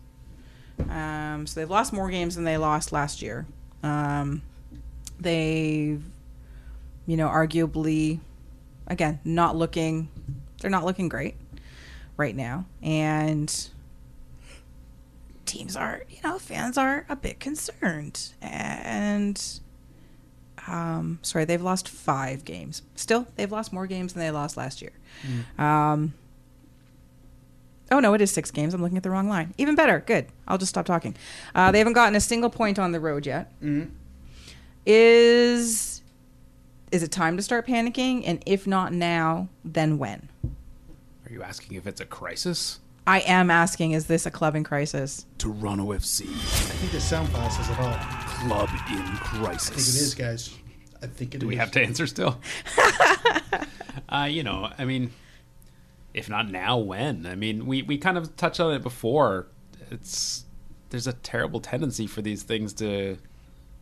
Um, 0.89 1.47
so 1.47 1.59
they've 1.59 1.69
lost 1.69 1.93
more 1.93 2.09
games 2.09 2.35
than 2.35 2.43
they 2.43 2.57
lost 2.57 2.91
last 2.91 3.21
year. 3.21 3.47
Um, 3.81 4.41
they've, 5.19 6.03
you 7.05 7.17
know, 7.17 7.27
arguably, 7.27 8.19
again, 8.87 9.19
not 9.23 9.55
looking, 9.55 10.09
they're 10.59 10.71
not 10.71 10.85
looking 10.85 11.09
great 11.09 11.35
right 12.17 12.35
now. 12.35 12.65
And 12.81 13.69
teams 15.55 15.75
are, 15.75 16.01
you 16.09 16.17
know, 16.23 16.37
fans 16.37 16.77
are 16.77 17.05
a 17.07 17.15
bit 17.15 17.39
concerned. 17.39 18.33
And 18.41 19.41
um, 20.67 21.19
sorry, 21.21 21.45
they've 21.45 21.61
lost 21.61 21.87
five 21.87 22.43
games. 22.43 22.81
Still, 22.95 23.27
they've 23.35 23.51
lost 23.51 23.71
more 23.71 23.87
games 23.87 24.13
than 24.13 24.21
they 24.21 24.31
lost 24.31 24.57
last 24.57 24.81
year. 24.81 24.91
Um, 25.57 26.13
oh 27.91 27.99
no, 27.99 28.13
it 28.13 28.21
is 28.21 28.31
six 28.31 28.51
games. 28.51 28.73
I'm 28.73 28.81
looking 28.81 28.97
at 28.97 29.03
the 29.03 29.09
wrong 29.09 29.29
line. 29.29 29.53
Even 29.57 29.75
better. 29.75 29.99
Good. 30.05 30.27
I'll 30.47 30.57
just 30.57 30.69
stop 30.71 30.85
talking. 30.85 31.15
Uh, 31.53 31.71
they 31.71 31.77
haven't 31.77 31.93
gotten 31.93 32.15
a 32.15 32.21
single 32.21 32.49
point 32.49 32.77
on 32.79 32.91
the 32.91 32.99
road 32.99 33.25
yet. 33.25 33.51
Mhm. 33.61 33.91
Is 34.85 36.01
is 36.91 37.01
it 37.01 37.11
time 37.11 37.37
to 37.37 37.43
start 37.43 37.65
panicking? 37.65 38.23
And 38.25 38.43
if 38.45 38.67
not 38.67 38.93
now, 38.93 39.49
then 39.63 39.97
when? 39.97 40.29
Are 41.25 41.31
you 41.31 41.41
asking 41.43 41.75
if 41.77 41.87
it's 41.87 41.99
a 42.01 42.05
crisis? 42.05 42.79
I 43.07 43.19
am 43.19 43.51
asking: 43.51 43.91
Is 43.91 44.07
this 44.07 44.25
a 44.25 44.31
club 44.31 44.55
in 44.55 44.63
crisis? 44.63 45.25
Toronto 45.37 45.93
FC. 45.93 46.23
I 46.23 46.75
think 46.75 46.91
the 46.91 47.01
sound 47.01 47.29
file 47.29 47.49
says 47.49 47.69
it 47.69 47.79
all. 47.79 47.87
I 47.87 48.21
Club 48.47 48.69
in 48.89 49.01
crisis. 49.17 49.71
I 49.71 49.73
think 49.73 49.87
it 49.87 50.01
is, 50.01 50.15
guys. 50.15 50.57
I 51.01 51.07
think 51.07 51.33
it 51.33 51.37
is. 51.37 51.41
Do 51.41 51.47
we 51.47 51.55
have 51.55 51.71
to 51.71 51.81
answer 51.81 52.05
still? 52.05 52.39
uh, 54.09 54.27
you 54.29 54.43
know, 54.43 54.69
I 54.77 54.85
mean, 54.85 55.11
if 56.13 56.29
not 56.29 56.49
now, 56.49 56.77
when? 56.77 57.25
I 57.25 57.35
mean, 57.35 57.65
we, 57.65 57.81
we 57.81 57.97
kind 57.97 58.17
of 58.17 58.35
touched 58.37 58.59
on 58.59 58.73
it 58.73 58.83
before. 58.83 59.47
It's 59.91 60.45
there's 60.89 61.07
a 61.07 61.13
terrible 61.13 61.59
tendency 61.59 62.07
for 62.07 62.21
these 62.21 62.43
things 62.43 62.73
to 62.73 63.17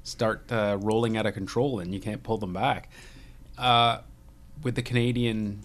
start 0.03 0.51
uh, 0.51 0.77
rolling 0.81 1.17
out 1.17 1.25
of 1.25 1.33
control, 1.33 1.79
and 1.79 1.93
you 1.93 1.99
can't 1.99 2.23
pull 2.23 2.37
them 2.37 2.53
back. 2.53 2.89
Uh, 3.57 3.99
with 4.61 4.75
the 4.75 4.81
Canadian 4.81 5.61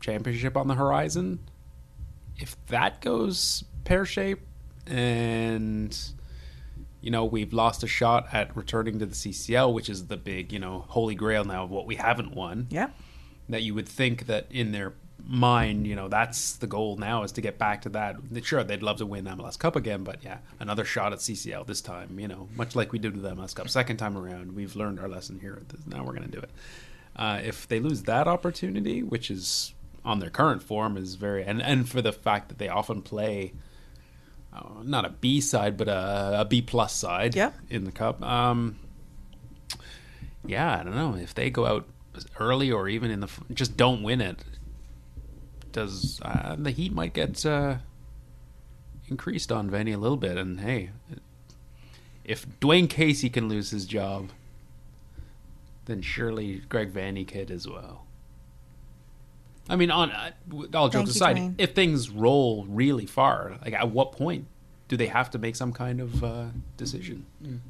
Championship 0.00 0.56
on 0.56 0.68
the 0.68 0.74
horizon, 0.74 1.38
if 2.40 2.56
that 2.66 3.00
goes 3.00 3.64
pear 3.84 4.04
shape 4.04 4.40
and 4.86 5.96
you 7.00 7.10
know, 7.10 7.24
we've 7.24 7.52
lost 7.52 7.82
a 7.82 7.86
shot 7.86 8.28
at 8.32 8.54
returning 8.56 8.98
to 8.98 9.06
the 9.06 9.14
CCL, 9.14 9.72
which 9.72 9.88
is 9.88 10.06
the 10.06 10.16
big, 10.16 10.52
you 10.52 10.58
know, 10.58 10.84
holy 10.88 11.14
grail 11.14 11.44
now 11.44 11.64
of 11.64 11.70
what 11.70 11.86
we 11.86 11.96
haven't 11.96 12.34
won. 12.34 12.66
Yeah. 12.70 12.90
That 13.48 13.62
you 13.62 13.74
would 13.74 13.88
think 13.88 14.26
that 14.26 14.46
in 14.50 14.72
their 14.72 14.92
mind, 15.26 15.86
you 15.86 15.96
know, 15.96 16.08
that's 16.08 16.56
the 16.56 16.66
goal 16.66 16.96
now 16.96 17.22
is 17.22 17.32
to 17.32 17.40
get 17.40 17.58
back 17.58 17.82
to 17.82 17.88
that. 17.90 18.16
Sure, 18.42 18.62
they'd 18.62 18.82
love 18.82 18.98
to 18.98 19.06
win 19.06 19.24
MLS 19.24 19.58
Cup 19.58 19.76
again, 19.76 20.04
but 20.04 20.22
yeah, 20.22 20.38
another 20.58 20.84
shot 20.84 21.12
at 21.12 21.20
CCL 21.20 21.66
this 21.66 21.80
time, 21.80 22.18
you 22.18 22.28
know, 22.28 22.48
much 22.54 22.76
like 22.76 22.92
we 22.92 22.98
did 22.98 23.14
with 23.14 23.22
the 23.22 23.34
MLS 23.34 23.54
Cup. 23.54 23.68
Second 23.68 23.96
time 23.96 24.16
around, 24.16 24.52
we've 24.54 24.76
learned 24.76 25.00
our 25.00 25.08
lesson 25.08 25.40
here. 25.40 25.62
Now 25.86 26.04
we're 26.04 26.14
going 26.14 26.30
to 26.30 26.30
do 26.30 26.38
it. 26.38 26.50
Uh, 27.16 27.40
if 27.42 27.66
they 27.66 27.80
lose 27.80 28.02
that 28.02 28.28
opportunity, 28.28 29.02
which 29.02 29.30
is 29.30 29.74
on 30.04 30.20
their 30.20 30.30
current 30.30 30.62
form, 30.62 30.96
is 30.96 31.14
very, 31.16 31.44
and, 31.44 31.60
and 31.62 31.88
for 31.88 32.00
the 32.02 32.12
fact 32.12 32.48
that 32.48 32.58
they 32.58 32.68
often 32.68 33.02
play 33.02 33.52
uh, 34.52 34.82
not 34.82 35.04
a 35.04 35.10
B 35.10 35.40
side, 35.40 35.76
but 35.76 35.88
a, 35.88 36.40
a 36.40 36.44
B 36.44 36.60
plus 36.62 36.94
side 36.94 37.34
Yep. 37.36 37.54
in 37.68 37.84
the 37.84 37.92
cup. 37.92 38.22
Um, 38.22 38.78
yeah, 40.44 40.78
I 40.80 40.82
don't 40.82 40.94
know 40.96 41.14
if 41.16 41.34
they 41.34 41.50
go 41.50 41.66
out 41.66 41.86
early 42.38 42.70
or 42.72 42.88
even 42.88 43.10
in 43.10 43.20
the 43.20 43.28
just 43.54 43.76
don't 43.76 44.02
win 44.02 44.20
it. 44.20 44.42
Does 45.72 46.20
uh, 46.22 46.56
the 46.58 46.72
heat 46.72 46.92
might 46.92 47.12
get 47.14 47.46
uh, 47.46 47.76
increased 49.08 49.52
on 49.52 49.70
Vanney 49.70 49.94
a 49.94 49.98
little 49.98 50.16
bit? 50.16 50.36
And 50.36 50.60
hey, 50.60 50.90
if 52.24 52.44
Dwayne 52.60 52.90
Casey 52.90 53.30
can 53.30 53.48
lose 53.48 53.70
his 53.70 53.84
job, 53.84 54.30
then 55.84 56.02
surely 56.02 56.62
Greg 56.68 56.92
Vanney 56.92 57.26
could 57.26 57.50
as 57.52 57.68
well. 57.68 58.04
I 59.70 59.76
mean, 59.76 59.90
on 59.90 60.10
uh, 60.10 60.30
all 60.74 60.88
jokes 60.88 61.08
you, 61.08 61.12
aside, 61.12 61.36
Dwayne. 61.36 61.54
if 61.58 61.74
things 61.74 62.10
roll 62.10 62.66
really 62.68 63.06
far, 63.06 63.56
like 63.64 63.72
at 63.72 63.90
what 63.90 64.12
point 64.12 64.46
do 64.88 64.96
they 64.96 65.06
have 65.06 65.30
to 65.30 65.38
make 65.38 65.54
some 65.56 65.72
kind 65.72 66.00
of 66.00 66.24
uh, 66.24 66.46
decision? 66.76 67.24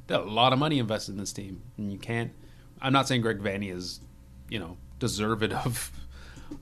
They 0.06 0.14
have 0.14 0.26
a 0.26 0.30
lot 0.30 0.52
of 0.52 0.58
money 0.58 0.78
invested 0.78 1.12
in 1.12 1.18
this 1.18 1.32
team, 1.32 1.62
and 1.76 1.92
you 1.92 1.98
can't. 1.98 2.32
I'm 2.80 2.92
not 2.94 3.06
saying 3.06 3.20
Greg 3.20 3.40
Vanney 3.40 3.70
is, 3.70 4.00
you 4.48 4.58
know, 4.58 4.76
deserved 4.98 5.52
of 5.52 5.92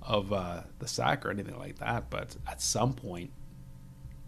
of 0.03 0.32
uh, 0.32 0.62
the 0.80 0.89
sack 0.89 1.24
or 1.24 1.30
anything 1.30 1.59
like 1.59 1.78
that, 1.78 2.11
but 2.11 2.36
at 2.47 2.61
some 2.61 2.93
point, 2.93 3.30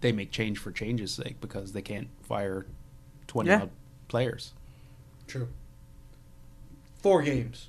they 0.01 0.13
make 0.13 0.31
change 0.31 0.59
for 0.59 0.71
change's 0.73 1.13
sake 1.13 1.41
because 1.41 1.73
they 1.73 1.83
can't 1.83 2.09
fire 2.23 2.67
twenty 3.27 3.51
Yeah. 3.51 3.63
odd 3.63 3.71
players. 4.09 4.55
True. 5.27 5.49
Four 7.03 7.23
games. 7.23 7.69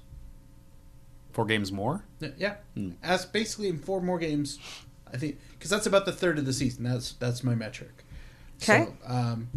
Four 1.32 1.46
games 1.46 1.72
more. 1.72 2.04
Yeah. 2.38 2.56
Hmm. 2.76 2.92
As 3.02 3.26
basically 3.26 3.70
in 3.70 3.78
four 3.78 4.02
more 4.02 4.20
games, 4.20 4.60
I 5.12 5.18
think, 5.18 5.40
because 5.52 5.70
that's 5.70 5.86
about 5.86 6.06
the 6.06 6.12
third 6.12 6.38
of 6.38 6.46
the 6.46 6.54
season. 6.54 6.84
That's 6.84 7.14
that's 7.14 7.44
my 7.44 7.56
metric. 7.56 8.04
Okay. 8.62 8.86
So, 8.86 8.94
um, 9.06 9.50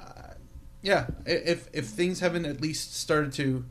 uh, 0.00 0.34
yeah. 0.82 1.06
If 1.24 1.68
if 1.72 1.86
things 1.86 2.20
haven't 2.20 2.46
at 2.46 2.60
least 2.60 2.96
started 2.96 3.32
to 3.34 3.64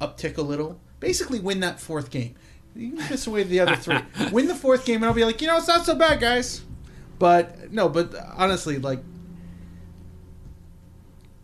uptick 0.00 0.36
a 0.36 0.42
little, 0.42 0.80
basically 1.00 1.40
win 1.40 1.60
that 1.60 1.80
fourth 1.80 2.10
game. 2.10 2.34
You 2.74 2.92
can 2.92 3.10
miss 3.10 3.26
away 3.26 3.42
the 3.42 3.60
other 3.60 3.76
three. 3.76 3.98
win 4.32 4.48
the 4.48 4.54
fourth 4.54 4.84
game, 4.86 4.96
and 4.96 5.06
I'll 5.06 5.14
be 5.14 5.24
like, 5.24 5.40
you 5.40 5.46
know, 5.46 5.56
it's 5.56 5.68
not 5.68 5.84
so 5.84 5.94
bad, 5.94 6.20
guys. 6.20 6.62
But 7.18 7.72
no, 7.72 7.88
but 7.88 8.14
honestly, 8.36 8.78
like 8.78 9.00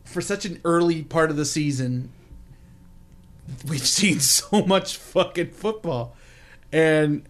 for 0.04 0.20
such 0.20 0.44
an 0.44 0.60
early 0.64 1.02
part 1.02 1.30
of 1.30 1.36
the 1.36 1.44
season, 1.44 2.10
we've 3.66 3.86
seen 3.86 4.20
so 4.20 4.64
much 4.64 4.96
fucking 4.96 5.50
football, 5.50 6.16
and 6.72 7.28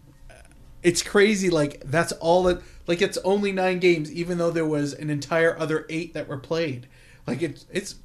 it's 0.83 1.03
crazy. 1.03 1.51
Like 1.51 1.83
that's 1.85 2.13
all 2.13 2.49
it. 2.49 2.61
Like 2.87 3.03
it's 3.03 3.19
only 3.19 3.53
nine 3.53 3.79
games, 3.79 4.11
even 4.13 4.39
though 4.39 4.51
there 4.51 4.67
was 4.67 4.95
an 4.95 5.11
entire 5.11 5.59
other 5.59 5.87
eight 5.89 6.15
that 6.15 6.29
were 6.29 6.39
played. 6.39 6.89
Like 7.27 7.43
it's 7.43 7.67
it's 7.71 7.97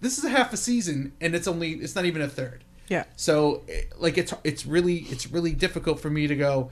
this 0.00 0.18
is 0.18 0.24
a 0.24 0.30
half 0.30 0.52
a 0.52 0.56
season, 0.56 1.12
and 1.20 1.34
it's 1.34 1.46
only 1.46 1.72
it's 1.72 1.94
not 1.94 2.04
even 2.04 2.22
a 2.22 2.28
third. 2.28 2.64
Yeah. 2.88 3.04
So 3.16 3.62
eh, 3.68 3.82
like 3.98 4.18
it's 4.18 4.34
it's 4.44 4.66
really 4.66 4.98
it's 5.10 5.30
really 5.30 5.52
difficult 5.52 6.00
for 6.00 6.10
me 6.10 6.26
to 6.26 6.36
go 6.36 6.70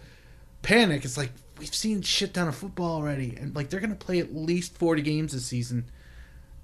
panic. 0.63 1.05
It's 1.05 1.17
like 1.17 1.31
we've 1.59 1.75
seen 1.75 2.03
shit 2.03 2.35
ton 2.35 2.49
of 2.49 2.57
football 2.57 2.97
already, 2.97 3.37
and 3.37 3.55
like 3.55 3.71
they're 3.71 3.81
gonna 3.81 3.95
play 3.95 4.19
at 4.19 4.35
least 4.35 4.77
forty 4.77 5.03
games 5.03 5.33
this 5.33 5.47
season, 5.47 5.91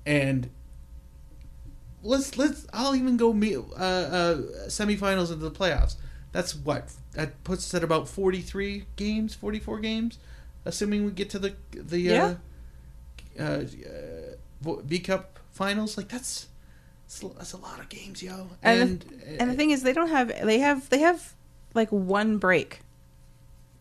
and 0.07 0.51
let's 2.05 2.37
let's 2.39 2.67
I'll 2.73 2.95
even 2.95 3.17
go 3.17 3.33
me 3.33 3.57
uh, 3.57 3.61
uh 3.61 4.37
semifinals 4.69 5.33
into 5.33 5.49
the 5.49 5.51
playoffs. 5.51 5.97
That's 6.33 6.55
what 6.55 6.93
that 7.13 7.43
puts 7.45 7.65
us 7.67 7.75
at 7.75 7.83
about 7.85 8.09
forty 8.09 8.41
three 8.41 8.85
games, 8.97 9.35
forty 9.35 9.59
four 9.59 9.81
games, 9.81 10.19
assuming 10.65 11.05
we 11.05 11.11
get 11.13 11.31
to 11.31 11.39
the 11.39 11.55
the 11.73 11.99
Yeah. 12.01 12.35
uh, 13.39 13.43
uh, 13.43 13.65
uh, 14.67 14.77
V 14.85 14.99
Cup 15.01 15.39
finals. 15.53 15.97
Like 15.97 16.09
that's 16.09 16.49
that's 17.39 17.53
a- 17.53 17.57
lot 17.57 17.79
of 17.81 17.89
games, 17.89 18.23
yo. 18.23 18.49
And 18.63 18.81
And 18.81 19.01
the, 19.01 19.41
and 19.43 19.51
the 19.51 19.55
thing 19.55 19.71
is, 19.71 19.83
they 19.83 19.93
don't 19.93 20.09
have 20.09 20.29
they 20.47 20.59
have 20.59 20.89
they 20.91 20.99
have 21.01 21.35
like 21.75 21.91
one 21.91 22.39
break. 22.39 22.81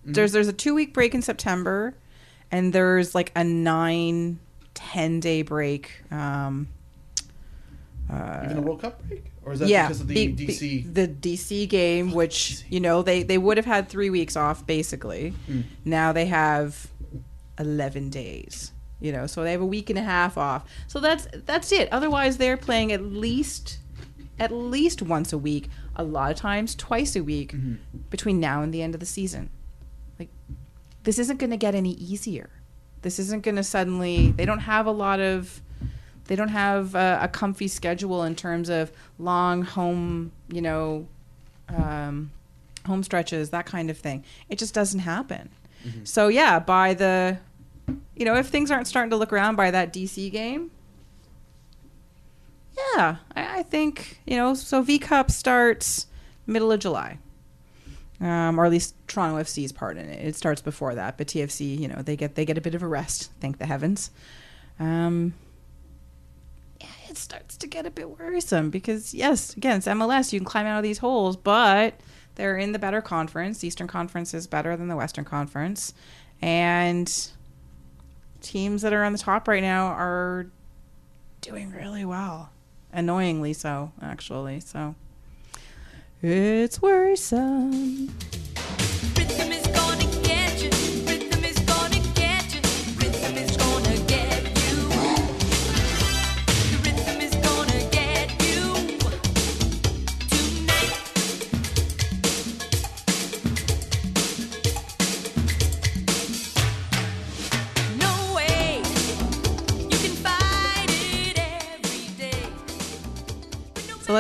There's 0.06 0.32
there's 0.34 0.50
a 0.50 0.54
two 0.54 0.76
week 0.76 0.94
break 0.94 1.16
in 1.16 1.22
September, 1.22 1.96
and 2.52 2.74
there's 2.74 3.16
like 3.16 3.32
a 3.36 3.44
nine 3.44 4.40
ten 4.74 5.20
day 5.22 5.42
break. 5.44 6.04
Um, 6.12 6.68
even 8.10 8.58
a 8.58 8.62
World 8.62 8.82
Cup 8.82 9.02
break, 9.08 9.26
or 9.44 9.54
is 9.54 9.60
that 9.60 9.70
yeah, 9.70 9.88
because 9.88 10.02
of 10.02 10.08
the 10.08 10.14
be- 10.14 10.46
be- 10.46 10.48
DC? 10.48 10.94
the 10.94 11.08
DC 11.08 11.68
game, 11.70 12.12
which 12.12 12.64
you 12.70 12.80
know 12.80 13.02
they 13.02 13.24
they 13.24 13.38
would 13.38 13.58
have 13.58 13.66
had 13.66 13.90
three 13.90 14.10
weeks 14.10 14.36
off 14.36 14.66
basically. 14.68 15.34
Mm. 15.50 15.64
Now 15.86 16.12
they 16.12 16.26
have 16.28 16.88
eleven 17.60 18.10
days. 18.10 18.72
You 19.00 19.12
know, 19.12 19.28
so 19.28 19.44
they 19.44 19.52
have 19.52 19.60
a 19.62 19.66
week 19.66 19.90
and 19.90 20.00
a 20.00 20.04
half 20.04 20.38
off. 20.38 20.64
So 20.88 21.00
that's 21.02 21.28
that's 21.46 21.72
it. 21.74 21.92
Otherwise, 21.92 22.38
they're 22.38 22.56
playing 22.58 22.92
at 22.94 23.02
least 23.02 23.80
at 24.40 24.52
least 24.52 25.02
once 25.02 25.34
a 25.34 25.38
week. 25.38 25.70
A 25.96 26.04
lot 26.04 26.32
of 26.32 26.38
times, 26.38 26.74
twice 26.74 27.16
a 27.16 27.24
week 27.24 27.52
Mm-hmm. 27.54 27.76
between 28.10 28.40
now 28.40 28.62
and 28.62 28.74
the 28.74 28.82
end 28.82 28.94
of 28.96 29.00
the 29.00 29.06
season. 29.06 29.50
Like, 30.18 30.30
this 31.04 31.20
isn't 31.20 31.38
going 31.38 31.52
to 31.52 31.58
get 31.58 31.76
any 31.76 31.92
easier. 31.92 32.50
This 33.04 33.20
isn't 33.20 33.44
going 33.44 33.58
to 33.58 33.64
suddenly. 33.64 34.32
They 34.32 34.46
don't 34.46 34.60
have 34.60 34.86
a 34.86 34.92
lot 34.92 35.20
of. 35.20 35.62
They 36.26 36.36
don't 36.36 36.50
have 36.50 36.96
a, 36.96 37.20
a 37.24 37.28
comfy 37.28 37.68
schedule 37.68 38.24
in 38.24 38.36
terms 38.36 38.70
of 38.70 38.92
long 39.20 39.62
home, 39.64 40.32
you 40.50 40.62
know, 40.62 41.08
um, 41.70 42.32
home 42.86 43.04
stretches, 43.04 43.50
that 43.50 43.66
kind 43.66 43.90
of 43.90 43.98
thing. 43.98 44.24
It 44.50 44.58
just 44.58 44.74
doesn't 44.74 45.02
happen. 45.02 45.50
So 46.06 46.30
yeah, 46.30 46.60
by 46.60 46.94
the, 46.94 47.40
you 48.16 48.24
know, 48.24 48.36
if 48.36 48.48
things 48.48 48.72
aren't 48.72 48.88
starting 48.88 49.10
to 49.10 49.18
look 49.18 49.34
around 49.34 49.58
by 49.58 49.70
that 49.72 49.92
DC 49.92 50.32
game, 50.32 50.72
Yeah, 52.96 53.18
I, 53.36 53.60
I 53.60 53.64
think 53.64 54.20
you 54.26 54.36
know. 54.36 54.54
So 54.54 54.82
V 54.82 54.98
Cup 55.00 55.30
starts 55.30 56.08
middle 56.48 56.72
of 56.72 56.80
July, 56.80 57.20
um, 58.20 58.60
or 58.60 58.66
at 58.66 58.72
least 58.72 58.96
Toronto 59.08 59.42
FC's 59.44 59.72
part 59.72 59.98
in 59.98 60.08
it. 60.10 60.26
It 60.26 60.36
starts 60.36 60.62
before 60.62 60.96
that, 60.96 61.18
but 61.18 61.28
TFC, 61.28 61.78
you 61.78 61.88
know, 61.88 62.02
they 62.02 62.16
get 62.16 62.36
they 62.36 62.46
get 62.46 62.58
a 62.58 62.62
bit 62.62 62.76
of 62.76 62.82
a 62.82 62.88
rest. 62.88 63.32
Thank 63.40 63.58
the 63.60 63.66
heavens. 63.66 64.10
Um, 64.80 65.34
it 67.14 67.18
starts 67.20 67.58
to 67.58 67.68
get 67.68 67.86
a 67.86 67.92
bit 67.92 68.18
worrisome 68.18 68.72
because 68.72 69.14
yes, 69.14 69.56
again, 69.56 69.78
it's 69.78 69.88
MLS. 69.88 70.34
You 70.34 70.40
can 70.40 70.46
climb 70.46 70.66
out 70.66 70.78
of 70.78 70.84
these 70.84 70.98
holes, 70.98 71.38
but 71.38 71.94
they're 72.36 72.58
in 72.58 72.72
the 72.72 72.80
better 72.80 73.02
conference. 73.02 73.60
The 73.60 73.68
Eastern 73.68 73.86
Conference 73.86 74.34
is 74.34 74.48
better 74.48 74.76
than 74.76 74.88
the 74.88 74.96
Western 74.96 75.24
Conference, 75.24 75.94
and 76.42 77.32
teams 78.42 78.82
that 78.82 78.94
are 78.94 79.04
on 79.04 79.12
the 79.12 79.20
top 79.20 79.48
right 79.48 79.62
now 79.62 79.86
are 79.86 80.48
doing 81.42 81.72
really 81.72 82.04
well. 82.04 82.50
Annoyingly 82.92 83.54
so, 83.54 83.92
actually. 84.02 84.60
So 84.60 84.96
it's 86.24 86.82
worrisome. 86.82 88.10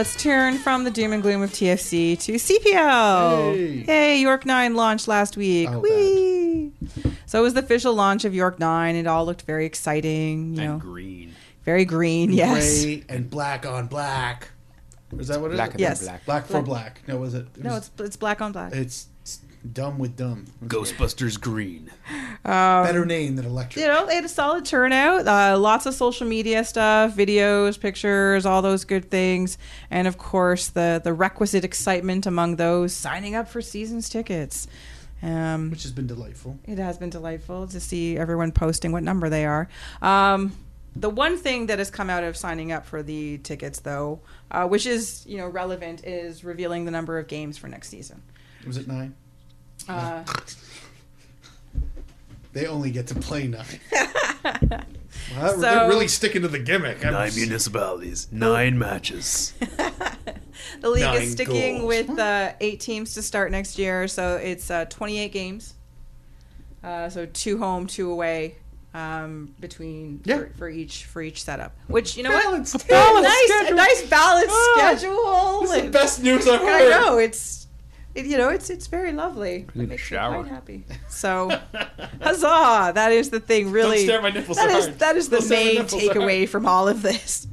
Let's 0.04 0.22
turn 0.22 0.58
from 0.58 0.84
the 0.84 0.91
doom 0.91 1.14
and 1.14 1.24
gloom 1.24 1.41
of 1.41 1.49
TFC 1.51 2.20
to 2.20 2.34
CPL. 2.34 3.56
Hey. 3.56 3.78
Hey, 3.84 4.20
York 4.20 4.45
9 4.45 4.76
launched 4.76 5.08
last 5.08 5.38
week. 5.38 5.70
Oh, 5.72 5.80
Whee! 5.80 6.74
So 7.26 7.39
it 7.39 7.41
was 7.43 7.54
the 7.54 7.62
official 7.62 7.93
launch 7.93 8.26
of 8.26 8.36
York 8.36 8.60
9. 8.60 8.97
It 8.97 9.08
all 9.08 9.26
looked 9.26 9.43
very 9.43 9.66
exciting, 9.66 10.56
you 10.56 10.62
know, 10.62 10.72
And 10.74 10.82
green. 10.82 11.34
very 11.64 11.86
green. 11.86 12.34
Yes. 12.34 12.84
Gray 12.84 13.06
and 13.08 13.30
black 13.30 13.66
on 13.66 13.88
black. 13.88 14.49
Is 15.18 15.30
that 15.30 15.39
what 15.39 15.51
it 15.51 15.54
is? 15.54 15.58
Black 15.60 15.72
and 15.72 15.80
Yes. 15.80 16.04
black. 16.04 16.26
Black 16.26 16.45
for 16.47 16.62
black. 16.62 17.01
No, 17.08 17.16
was 17.16 17.34
it? 17.34 17.47
it 17.56 17.64
No, 17.64 17.76
was- 17.76 17.89
it's 17.97 18.01
it's 18.01 18.18
black 18.18 18.41
on 18.41 18.51
black. 18.51 18.74
it's, 18.74 18.82
it's 18.82 19.08
dumb 19.72 19.97
with 19.99 20.18
dumb. 20.18 20.45
Ghostbusters 20.66 21.39
green. 21.39 21.91
Better 22.43 23.05
name 23.05 23.36
than 23.36 23.45
electric. 23.45 23.82
you 23.84 23.88
know, 23.91 24.05
they 24.05 24.16
had 24.16 24.26
a 24.26 24.30
solid 24.30 24.66
turnout. 24.66 25.28
Uh, 25.28 25.57
lots 25.57 25.86
of 25.86 25.93
social 25.93 26.28
media 26.28 26.64
stuff, 26.64 27.16
videos, 27.16 27.80
pictures, 27.80 28.45
all 28.45 28.61
those 28.61 28.84
good 28.84 29.09
things, 29.09 29.57
and 29.89 30.07
of 30.07 30.18
course 30.18 30.68
the 30.68 31.01
the 31.03 31.14
requisite 31.14 31.64
excitement 31.64 32.26
among 32.26 32.57
those 32.57 32.93
signing 32.93 33.36
up 33.36 33.47
for 33.47 33.61
seasons 33.61 34.09
tickets. 34.09 34.68
Um, 35.22 35.70
which 35.72 35.84
has 35.84 35.93
been 35.93 36.07
delightful. 36.07 36.59
it 36.66 36.78
has 36.80 36.97
been 36.97 37.09
delightful 37.09 37.66
to 37.68 37.80
see 37.80 38.18
everyone 38.18 38.51
posting 38.51 38.91
what 38.91 39.03
number 39.03 39.30
they 39.30 39.45
are. 39.45 39.70
Um, 40.01 40.51
the 40.97 41.09
one 41.09 41.38
thing 41.38 41.68
that 41.68 41.80
has 41.80 41.89
come 41.89 42.09
out 42.09 42.26
of 42.26 42.36
signing 42.36 42.74
up 42.74 42.86
for 42.86 43.01
the 43.01 43.38
tickets, 43.38 43.80
though, 43.80 44.20
uh, 44.51 44.68
which 44.68 44.86
is 44.86 45.26
you 45.26 45.38
know 45.38 45.47
relevant, 45.47 46.03
is 46.05 46.43
revealing 46.43 46.84
the 46.84 46.91
number 46.91 47.18
of 47.18 47.28
games 47.28 47.57
for 47.57 47.70
next 47.70 47.88
season. 47.88 48.22
Was 48.68 48.76
it 48.78 48.88
nine? 48.88 49.16
Uh, 49.89 50.23
They 52.53 52.67
only 52.67 52.91
get 52.91 53.07
to 53.07 53.15
play 53.15 53.47
nine. 53.47 53.65
Well, 55.38 55.53
So- 55.53 55.61
they're 55.61 55.88
really 55.88 56.07
sticking 56.09 56.41
to 56.41 56.47
the 56.47 56.59
gimmick. 56.59 57.03
I'm 57.05 57.13
Nine 57.13 57.27
s- 57.29 57.38
municipalities, 57.38 58.27
nine 58.31 58.77
matches. 58.77 59.53
The 60.81 60.89
league 60.89 61.03
Nine 61.03 61.21
is 61.23 61.31
sticking 61.34 61.79
goals. 61.79 61.88
with 61.88 62.19
uh, 62.19 62.53
eight 62.61 62.79
teams 62.79 63.13
to 63.15 63.21
start 63.21 63.51
next 63.51 63.77
year, 63.79 64.07
so 64.07 64.36
it's 64.38 64.69
uh, 64.71 64.86
28 64.86 65.31
games. 65.31 65.73
Uh, 66.84 67.09
so 67.09 67.25
two 67.25 67.57
home, 67.57 67.86
two 67.88 68.11
away 68.11 68.55
um, 68.93 69.53
between 69.59 70.21
Yeah. 70.25 70.38
for, 70.39 70.51
for 70.57 70.69
each 70.69 71.05
for 71.05 71.21
each 71.21 71.43
setup. 71.43 71.73
Which 71.88 72.15
you 72.17 72.23
know 72.23 72.29
Balanced 72.31 72.73
what? 72.75 72.81
schedule. 72.84 73.21
nice, 73.21 73.71
a 73.71 73.73
nice 73.73 74.07
balanced 74.09 74.49
Ah, 74.51 74.73
schedule. 74.95 75.61
This 75.61 75.71
is 75.77 75.81
the 75.84 75.89
best 75.89 76.21
news 76.23 76.47
I've 76.47 76.59
heard. 76.61 76.91
I 76.93 76.99
know 77.01 77.17
it's. 77.17 77.62
It, 78.16 78.26
you 78.26 78.38
know, 78.38 78.49
it's 78.49 78.70
it's 78.70 78.88
very 78.88 79.11
lovely. 79.11 79.66
need 79.74 79.84
It 79.84 79.86
a 79.86 79.88
makes 79.88 79.89
me 79.89 79.97
shower. 79.97 80.41
quite 80.43 80.51
happy. 80.51 80.86
So, 81.09 81.49
huzzah! 82.22 82.91
That 82.93 83.11
is 83.11 83.32
the 83.32 83.39
thing. 83.39 83.72
Really, 83.72 84.03
stare 84.03 84.18
at 84.18 84.24
my 84.24 84.30
nipples 84.30 84.57
that 84.57 84.70
so 84.70 84.78
is 84.78 84.86
hard. 84.86 84.99
that 84.99 85.16
is 85.16 85.30
the 85.30 85.38
Don't 85.38 85.45
stare 85.45 85.57
at 85.57 85.61
my 85.61 85.66
main 85.66 85.82
nipples 85.84 86.03
so 86.03 86.09
takeaway 86.14 86.47
from 86.49 86.66
all 86.66 86.88
of 86.88 87.01
this. 87.01 87.47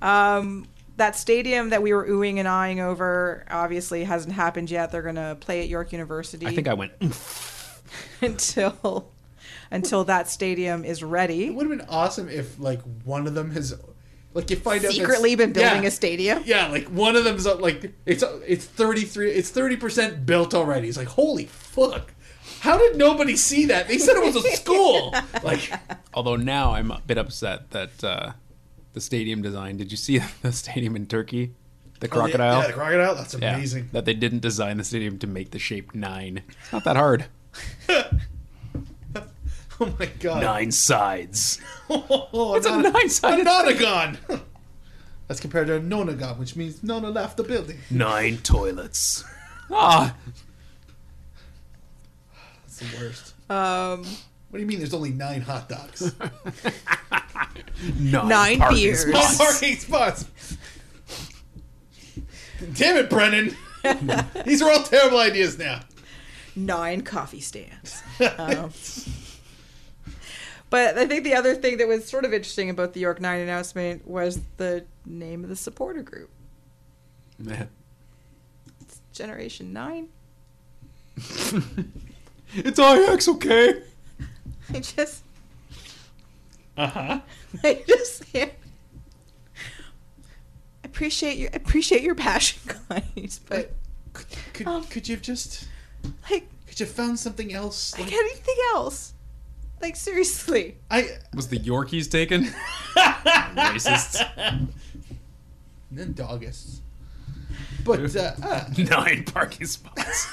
Um, 0.00 0.66
that 0.96 1.16
stadium 1.16 1.70
that 1.70 1.82
we 1.82 1.92
were 1.92 2.06
oohing 2.06 2.38
and 2.38 2.46
eyeing 2.46 2.78
over 2.80 3.44
obviously 3.50 4.04
hasn't 4.04 4.34
happened 4.34 4.70
yet. 4.70 4.92
They're 4.92 5.02
going 5.02 5.16
to 5.16 5.36
play 5.40 5.60
at 5.60 5.68
York 5.68 5.92
University 5.92 6.46
I 6.46 6.54
think 6.54 6.68
I 6.68 6.74
went. 6.74 6.92
until 8.20 9.10
until 9.70 10.04
that 10.04 10.28
stadium 10.28 10.84
is 10.84 11.02
ready. 11.02 11.46
It 11.46 11.54
would 11.54 11.68
have 11.68 11.78
been 11.78 11.88
awesome 11.88 12.28
if 12.28 12.58
like 12.60 12.80
one 13.04 13.26
of 13.26 13.34
them 13.34 13.50
has, 13.52 13.74
like 14.34 14.50
you 14.50 14.56
find 14.56 14.84
out 14.84 14.92
Secretly 14.92 15.34
been 15.36 15.52
building 15.52 15.82
yeah, 15.82 15.88
a 15.88 15.90
stadium. 15.90 16.42
Yeah, 16.44 16.66
like 16.68 16.86
one 16.88 17.16
of 17.16 17.24
them's 17.24 17.46
uh, 17.46 17.56
like 17.56 17.92
it's 18.04 18.22
it's 18.46 18.66
thirty 18.66 19.02
three, 19.02 19.30
it's 19.30 19.50
thirty 19.50 19.76
percent 19.76 20.26
built 20.26 20.54
already. 20.54 20.88
It's 20.88 20.98
like 20.98 21.08
holy 21.08 21.46
fuck. 21.46 22.12
How 22.60 22.76
did 22.78 22.96
nobody 22.96 23.36
see 23.36 23.66
that? 23.66 23.88
They 23.88 23.98
said 23.98 24.16
it 24.16 24.22
was 24.24 24.36
a 24.36 24.50
school. 24.56 25.14
like 25.42 25.70
Although 26.12 26.36
now 26.36 26.72
I'm 26.72 26.90
a 26.90 27.00
bit 27.06 27.16
upset 27.18 27.70
that 27.70 28.02
uh, 28.02 28.32
the 28.92 29.00
stadium 29.00 29.42
design. 29.42 29.76
Did 29.76 29.90
you 29.90 29.96
see 29.96 30.20
the 30.42 30.52
stadium 30.52 30.96
in 30.96 31.06
Turkey? 31.06 31.54
The 32.00 32.08
crocodile. 32.08 32.60
Yeah, 32.60 32.66
the 32.66 32.72
crocodile. 32.72 33.14
That's 33.14 33.34
Yeah, 33.34 33.54
amazing. 33.54 33.88
that 33.92 34.04
they 34.04 34.14
didn't 34.14 34.40
design 34.40 34.78
the 34.78 34.84
stadium 34.84 35.18
to 35.20 35.26
make 35.26 35.52
the 35.52 35.58
shape 35.58 35.94
nine. 35.94 36.42
It's 36.48 36.72
not 36.72 36.84
that 36.84 36.96
hard. 36.96 37.26
Oh 39.80 39.92
my 39.98 40.06
god. 40.20 40.42
Nine 40.42 40.70
sides. 40.72 41.60
Oh, 41.90 42.54
It's 42.56 42.66
a 42.66 42.80
nine-sided 42.80 43.46
a 43.46 43.50
nonagon. 43.50 44.16
That's 45.28 45.40
compared 45.40 45.66
to 45.66 45.76
a 45.76 45.80
nonagon, 45.80 46.38
which 46.38 46.54
means 46.56 46.82
Nona 46.82 47.10
left 47.10 47.36
the 47.36 47.42
building. 47.42 47.78
Nine 47.90 48.38
toilets. 48.38 49.24
Ah, 49.70 50.14
That's 52.62 52.78
the 52.78 52.96
worst. 52.98 53.34
Um, 53.50 54.00
What 54.50 54.58
do 54.58 54.60
you 54.60 54.66
mean? 54.66 54.78
There's 54.78 54.94
only 54.94 55.10
nine 55.10 55.40
hot 55.42 55.68
dogs? 55.68 56.12
Nine, 57.98 58.28
Nine 58.28 58.58
parking 58.58 58.76
beers. 58.78 59.06
spots. 59.06 59.36
parking 59.38 59.76
spots. 59.76 60.26
Damn 62.74 62.96
it, 62.98 63.10
Brennan. 63.10 63.56
These 64.44 64.62
are 64.62 64.70
all 64.70 64.82
terrible 64.82 65.18
ideas 65.18 65.58
now. 65.58 65.80
nine 66.56 67.02
coffee 67.02 67.40
stands. 67.40 68.02
Um, 68.38 68.70
but 70.70 70.96
I 70.98 71.06
think 71.06 71.24
the 71.24 71.34
other 71.34 71.54
thing 71.54 71.76
that 71.78 71.88
was 71.88 72.06
sort 72.06 72.24
of 72.24 72.32
interesting 72.32 72.70
about 72.70 72.92
the 72.94 73.00
York 73.00 73.20
Nine 73.20 73.40
announcement 73.40 74.06
was 74.06 74.40
the 74.56 74.84
name 75.06 75.42
of 75.44 75.48
the 75.50 75.56
supporter 75.56 76.02
group, 76.02 76.30
man. 77.38 77.68
Generation 79.12 79.72
Nine. 79.72 80.08
It's 82.56 82.78
IX, 82.78 83.28
okay? 83.28 83.82
I 84.72 84.78
just, 84.78 85.24
Uh 86.76 86.86
huh. 86.86 87.20
I 87.64 87.82
just 87.86 88.32
can't. 88.32 88.52
Appreciate 90.84 91.36
your 91.38 91.50
appreciate 91.52 92.02
your 92.02 92.14
passion, 92.14 92.60
guys, 92.88 93.40
but 93.48 93.72
Could, 94.12 94.26
could, 94.52 94.66
Um, 94.68 94.84
could 94.84 95.08
you 95.08 95.16
have 95.16 95.22
just 95.22 95.66
like 96.30 96.46
could 96.68 96.78
you 96.78 96.86
have 96.86 96.94
found 96.94 97.18
something 97.18 97.52
else? 97.52 97.92
like 97.98 98.04
Like, 98.04 98.12
anything 98.12 98.56
else, 98.74 99.14
like 99.84 99.96
seriously, 99.96 100.78
I 100.90 101.18
Was 101.34 101.48
the 101.48 101.58
Yorkies 101.58 102.10
taken? 102.10 102.44
Racists. 102.96 104.26
and 104.38 104.72
then 105.90 106.14
doggists. 106.14 106.80
But 107.84 108.16
uh, 108.16 108.32
uh, 108.42 108.64
Nine 108.78 109.24
parking 109.24 109.66
spots. 109.66 110.26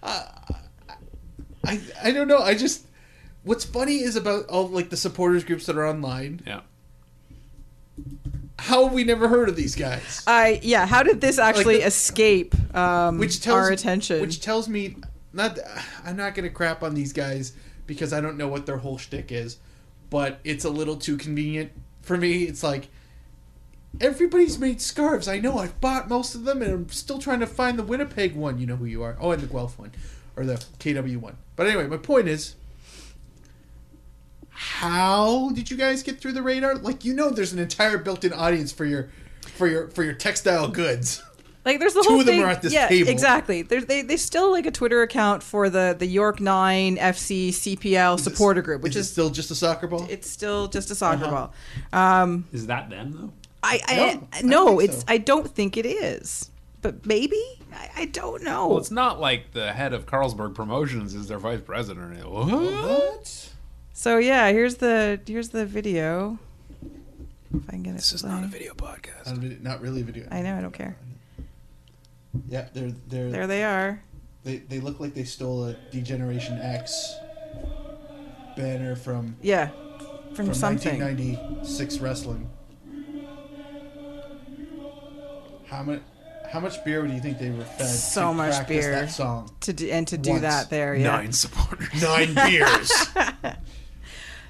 I 0.04 1.80
I 2.02 2.12
don't 2.12 2.28
know. 2.28 2.38
I 2.38 2.54
just 2.54 2.86
what's 3.42 3.64
funny 3.64 3.98
is 3.98 4.14
about 4.14 4.46
all 4.46 4.68
like 4.68 4.90
the 4.90 4.96
supporters 4.96 5.42
groups 5.42 5.66
that 5.66 5.76
are 5.76 5.86
online. 5.86 6.40
Yeah. 6.46 6.60
How 8.60 8.84
have 8.84 8.92
we 8.92 9.02
never 9.02 9.26
heard 9.26 9.48
of 9.48 9.56
these 9.56 9.74
guys? 9.74 10.22
I 10.28 10.60
yeah. 10.62 10.86
How 10.86 11.02
did 11.02 11.20
this 11.20 11.40
actually 11.40 11.78
the- 11.78 11.86
escape 11.86 12.54
um, 12.76 13.18
which 13.18 13.40
tells 13.40 13.56
our 13.58 13.72
attention? 13.72 14.20
Which 14.20 14.40
tells 14.40 14.68
me 14.68 14.96
not. 15.32 15.58
I'm 16.04 16.16
not 16.16 16.34
gonna 16.34 16.50
crap 16.50 16.82
on 16.82 16.94
these 16.94 17.12
guys 17.12 17.52
because 17.86 18.12
I 18.12 18.20
don't 18.20 18.36
know 18.36 18.48
what 18.48 18.66
their 18.66 18.78
whole 18.78 18.98
shtick 18.98 19.32
is, 19.32 19.58
but 20.10 20.40
it's 20.44 20.64
a 20.64 20.70
little 20.70 20.96
too 20.96 21.16
convenient 21.16 21.72
for 22.02 22.16
me. 22.16 22.44
It's 22.44 22.62
like 22.62 22.88
everybody's 24.00 24.58
made 24.58 24.80
scarves. 24.80 25.28
I 25.28 25.38
know 25.38 25.58
I've 25.58 25.80
bought 25.80 26.08
most 26.08 26.34
of 26.34 26.44
them, 26.44 26.62
and 26.62 26.72
I'm 26.72 26.88
still 26.90 27.18
trying 27.18 27.40
to 27.40 27.46
find 27.46 27.78
the 27.78 27.82
Winnipeg 27.82 28.34
one. 28.34 28.58
You 28.58 28.66
know 28.66 28.76
who 28.76 28.86
you 28.86 29.02
are. 29.02 29.16
Oh, 29.20 29.32
and 29.32 29.42
the 29.42 29.46
Guelph 29.46 29.78
one, 29.78 29.92
or 30.36 30.44
the 30.44 30.64
KW 30.78 31.18
one. 31.18 31.36
But 31.56 31.66
anyway, 31.66 31.86
my 31.86 31.96
point 31.96 32.28
is, 32.28 32.54
how 34.50 35.50
did 35.50 35.70
you 35.70 35.76
guys 35.76 36.02
get 36.02 36.20
through 36.20 36.32
the 36.32 36.42
radar? 36.42 36.74
Like 36.76 37.04
you 37.04 37.14
know, 37.14 37.30
there's 37.30 37.52
an 37.52 37.58
entire 37.58 37.98
built-in 37.98 38.32
audience 38.32 38.72
for 38.72 38.84
your 38.84 39.10
for 39.56 39.66
your 39.66 39.88
for 39.88 40.04
your 40.04 40.14
textile 40.14 40.68
goods. 40.68 41.22
Like 41.64 41.78
there's 41.78 41.94
the 41.94 42.02
Two 42.02 42.08
whole 42.10 42.20
of 42.20 42.26
them 42.26 42.34
thing. 42.36 42.42
are 42.42 42.48
at 42.48 42.60
this 42.62 42.72
yeah, 42.72 42.88
table. 42.88 43.08
exactly. 43.10 43.62
There's 43.62 43.86
they 43.86 44.02
they 44.02 44.16
still 44.16 44.50
like 44.50 44.66
a 44.66 44.70
Twitter 44.72 45.02
account 45.02 45.42
for 45.44 45.70
the 45.70 45.94
the 45.96 46.06
York 46.06 46.40
Nine 46.40 46.96
FC 46.96 47.50
CPL 47.50 48.18
supporter 48.18 48.62
group, 48.62 48.82
which 48.82 48.96
is, 48.96 49.04
is, 49.04 49.08
it 49.08 49.12
still 49.12 49.30
just 49.30 49.50
a 49.52 49.54
soccer 49.54 49.86
ball. 49.86 50.06
it's 50.10 50.28
still 50.28 50.66
just 50.66 50.90
a 50.90 50.94
soccer 50.96 51.24
Uh-huh. 51.26 51.48
ball. 51.92 51.92
Um, 52.22 52.46
Is 52.52 52.66
that 52.66 52.90
them 52.90 53.12
though? 53.12 53.32
I, 53.62 53.80
I 53.86 54.40
No, 54.42 54.76
no, 54.76 54.78
I 54.78 54.78
don't 54.78 54.78
think 54.80 54.90
it's 54.90 54.98
so. 54.98 55.04
I 55.06 55.18
don't 55.18 55.48
think 55.48 55.76
it 55.76 55.86
is, 55.86 56.50
but 56.80 57.06
maybe 57.06 57.40
I, 57.72 57.90
I 57.98 58.04
don't 58.06 58.42
know. 58.42 58.66
Well, 58.66 58.78
it's 58.78 58.90
not 58.90 59.20
like 59.20 59.52
the 59.52 59.72
head 59.72 59.92
of 59.92 60.04
Carlsberg 60.04 60.56
Promotions 60.56 61.14
is 61.14 61.28
their 61.28 61.38
vice 61.38 61.60
president. 61.60 62.28
What? 62.28 62.48
what? 62.50 63.48
so 63.92 64.18
yeah, 64.18 64.50
here's 64.50 64.76
the 64.78 65.20
here's 65.28 65.50
the 65.50 65.64
video. 65.64 66.40
If 67.54 67.68
I 67.68 67.72
can 67.72 67.82
get 67.84 67.90
it. 67.90 67.96
This 67.98 68.12
is 68.14 68.24
not 68.24 68.42
a 68.42 68.48
video 68.48 68.74
podcast. 68.74 69.26
Not, 69.26 69.36
a 69.36 69.40
vid- 69.40 69.62
not 69.62 69.80
really 69.80 70.00
a 70.00 70.04
video. 70.04 70.26
I 70.32 70.42
know. 70.42 70.56
I 70.56 70.60
don't 70.60 70.72
care. 70.74 70.96
Yeah, 72.48 72.68
they're 72.72 72.92
they're 73.08 73.30
There 73.30 73.46
they 73.46 73.64
are. 73.64 74.02
they 74.44 74.58
they 74.58 74.80
look 74.80 75.00
like 75.00 75.14
they 75.14 75.24
stole 75.24 75.66
a 75.66 75.74
Degeneration 75.90 76.58
X 76.58 77.14
banner 78.56 78.96
from 78.96 79.36
Yeah, 79.42 79.68
from, 80.34 80.46
from 80.46 80.54
something. 80.54 81.00
1996 81.00 81.98
wrestling. 81.98 82.48
How 85.66 85.82
much 85.82 86.00
how 86.50 86.60
much 86.60 86.84
beer 86.84 87.06
do 87.06 87.12
you 87.14 87.20
think 87.20 87.38
they 87.38 87.50
were 87.50 87.64
fed? 87.64 87.86
So 87.88 88.28
to 88.28 88.34
much 88.34 88.54
practice 88.54 88.84
beer. 88.84 88.90
That 88.92 89.10
song. 89.10 89.50
To 89.60 89.72
do, 89.72 89.88
and 89.88 90.06
to 90.08 90.18
do 90.18 90.30
Once. 90.30 90.42
that 90.42 90.68
there, 90.70 90.94
yeah. 90.94 91.04
Nine 91.16 91.32
supporters. 91.32 92.02
Nine 92.02 92.34
beers. 92.34 92.92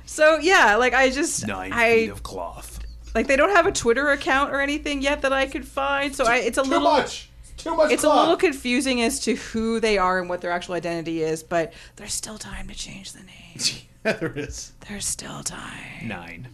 So 0.05 0.37
yeah, 0.39 0.77
like 0.77 0.93
I 0.93 1.09
just 1.11 1.47
Nine 1.47 1.73
I 1.73 2.01
feet 2.03 2.11
of 2.11 2.23
cloth. 2.23 2.81
like 3.15 3.29
they 3.29 3.37
don't 3.37 3.49
have 3.57 3.65
a 3.67 3.73
Twitter 3.73 4.11
account 4.11 4.53
or 4.53 4.61
anything 4.61 5.01
yet 5.01 5.23
that 5.23 5.33
I 5.33 5.47
could 5.47 5.67
find. 5.67 6.15
So 6.15 6.27
I 6.27 6.37
it's 6.39 6.59
a 6.59 6.63
Too 6.63 6.69
little 6.69 6.91
much. 6.91 7.31
Too 7.63 7.77
much. 7.77 7.93
it's 7.93 8.03
a 8.05 8.09
little 8.09 8.37
confusing 8.37 9.03
as 9.03 9.21
to 9.21 9.37
who 9.37 9.79
they 9.79 9.97
are 9.99 10.19
and 10.19 10.29
what 10.29 10.41
their 10.41 10.51
actual 10.51 10.75
identity 10.75 11.23
is, 11.23 11.43
but 11.45 11.73
there's 11.97 12.13
still 12.13 12.39
time 12.39 12.67
to 12.69 12.75
change 12.75 13.13
the 13.13 13.21
name. 13.21 13.29
Yeah, 14.05 14.15
there 14.15 14.33
is. 14.37 14.73
There's 14.89 15.07
still 15.07 15.45
time. 15.45 16.09
Nine. 16.09 16.49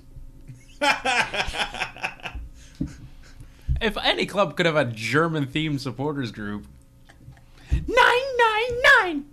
if 3.80 3.97
any 4.02 4.26
club 4.26 4.55
could 4.55 4.66
have 4.66 4.76
a 4.76 4.85
German 4.85 5.47
themed 5.47 5.80
supporters 5.80 6.30
group, 6.30 6.66
nine 7.72 7.86
nine 7.89 8.82
nine. 9.01 9.24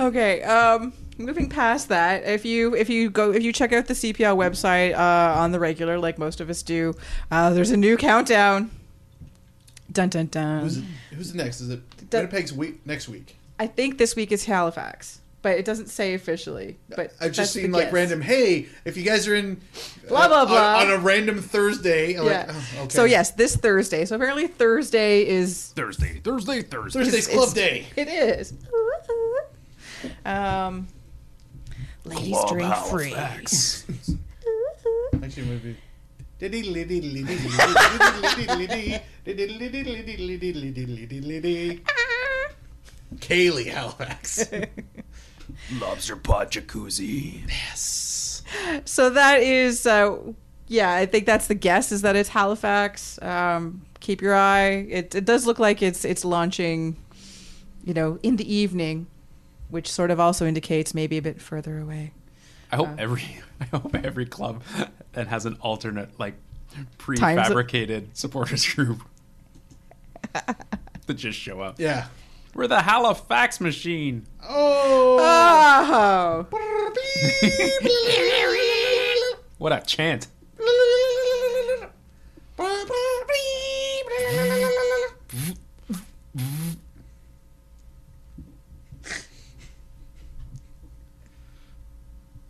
Okay, 0.00 0.42
um 0.42 0.92
moving 1.18 1.48
past 1.48 1.88
that, 1.88 2.24
if 2.24 2.44
you 2.44 2.74
if 2.74 2.88
you 2.88 3.10
go 3.10 3.32
if 3.32 3.42
you 3.42 3.52
check 3.52 3.72
out 3.72 3.86
the 3.86 3.94
CPL 3.94 4.36
website 4.36 4.94
uh, 4.96 5.38
on 5.40 5.52
the 5.52 5.58
regular, 5.60 5.98
like 5.98 6.18
most 6.18 6.40
of 6.40 6.48
us 6.48 6.62
do, 6.62 6.94
uh, 7.30 7.50
there's 7.50 7.70
a 7.70 7.76
new 7.76 7.96
countdown. 7.96 8.70
Dun 9.90 10.08
dun 10.10 10.26
dun. 10.26 10.62
Who's, 10.62 10.82
who's 11.14 11.34
next? 11.34 11.60
Is 11.60 11.70
it 11.70 12.10
Da- 12.10 12.18
Winnipeg's 12.20 12.52
week 12.52 12.84
next 12.86 13.08
week? 13.08 13.36
I 13.58 13.66
think 13.66 13.98
this 13.98 14.14
week 14.14 14.30
is 14.32 14.44
Halifax, 14.44 15.20
but 15.42 15.58
it 15.58 15.64
doesn't 15.64 15.88
say 15.88 16.12
officially. 16.14 16.76
But 16.94 17.12
I've 17.20 17.32
just 17.32 17.52
seen 17.54 17.72
like 17.72 17.86
guess. 17.86 17.92
random. 17.94 18.20
Hey, 18.20 18.66
if 18.84 18.96
you 18.98 19.02
guys 19.02 19.26
are 19.26 19.34
in 19.34 19.60
Blah, 20.08 20.28
blah, 20.28 20.42
on- 20.42 20.46
blah. 20.48 20.78
on, 20.80 20.90
a 20.90 20.98
random 20.98 21.40
Thursday, 21.40 22.12
Yeah. 22.14 22.20
like, 22.20 22.46
oh, 22.50 22.80
okay. 22.82 22.88
So 22.90 23.04
yes, 23.04 23.30
this 23.32 23.56
Thursday. 23.56 24.04
So 24.04 24.14
apparently 24.16 24.46
Thursday 24.46 25.26
is 25.26 25.72
Thursday, 25.74 26.20
Thursday, 26.22 26.62
Thursday. 26.62 27.00
Thursday's 27.00 27.26
it's- 27.28 27.34
club 27.44 27.54
day. 27.54 27.86
It 27.96 28.08
is. 28.08 28.52
Um, 30.24 30.86
ladies 32.08 32.36
Club 32.36 32.48
drink 32.48 32.74
free. 32.74 33.10
Halifax. 33.10 33.86
Actually, 35.22 35.46
maybe. 35.46 35.76
Kaylee 43.16 43.66
Halifax. 43.66 44.44
Lobster 45.80 46.16
pot 46.16 46.50
jacuzzi. 46.50 47.42
Yes. 47.48 48.42
So 48.84 49.10
that 49.10 49.40
is, 49.40 49.86
uh, 49.86 50.16
yeah, 50.68 50.92
I 50.92 51.06
think 51.06 51.26
that's 51.26 51.48
the 51.48 51.54
guess 51.54 51.90
is 51.92 52.02
that 52.02 52.16
it's 52.16 52.28
Halifax. 52.28 53.20
Um, 53.22 53.82
keep 54.00 54.22
your 54.22 54.34
eye. 54.34 54.86
It, 54.88 55.14
it 55.14 55.24
does 55.24 55.46
look 55.46 55.58
like 55.58 55.82
it's 55.82 56.04
it's 56.04 56.24
launching, 56.24 56.96
you 57.84 57.94
know, 57.94 58.18
in 58.22 58.36
the 58.36 58.54
evening, 58.54 59.06
which 59.70 59.90
sort 59.90 60.10
of 60.10 60.20
also 60.20 60.46
indicates 60.46 60.94
maybe 60.94 61.18
a 61.18 61.22
bit 61.22 61.40
further 61.40 61.78
away. 61.78 62.12
I 62.70 62.76
hope 62.76 62.88
uh, 62.88 62.94
every 62.98 63.40
I 63.60 63.64
hope 63.66 63.94
every 63.94 64.26
club 64.26 64.62
that 65.12 65.28
has 65.28 65.46
an 65.46 65.56
alternate 65.60 66.18
like 66.18 66.34
Times- 67.16 67.48
prefabricated 67.48 68.08
supporters 68.16 68.66
group 68.74 69.02
that 70.32 71.14
just 71.14 71.38
show 71.38 71.60
up. 71.60 71.78
Yeah. 71.80 72.06
We're 72.54 72.66
the 72.66 72.80
Halifax 72.82 73.60
machine. 73.60 74.26
Oh. 74.42 75.18
Oh, 75.20 76.46
What 79.58 79.72
a 79.72 79.80
chant. 79.84 80.28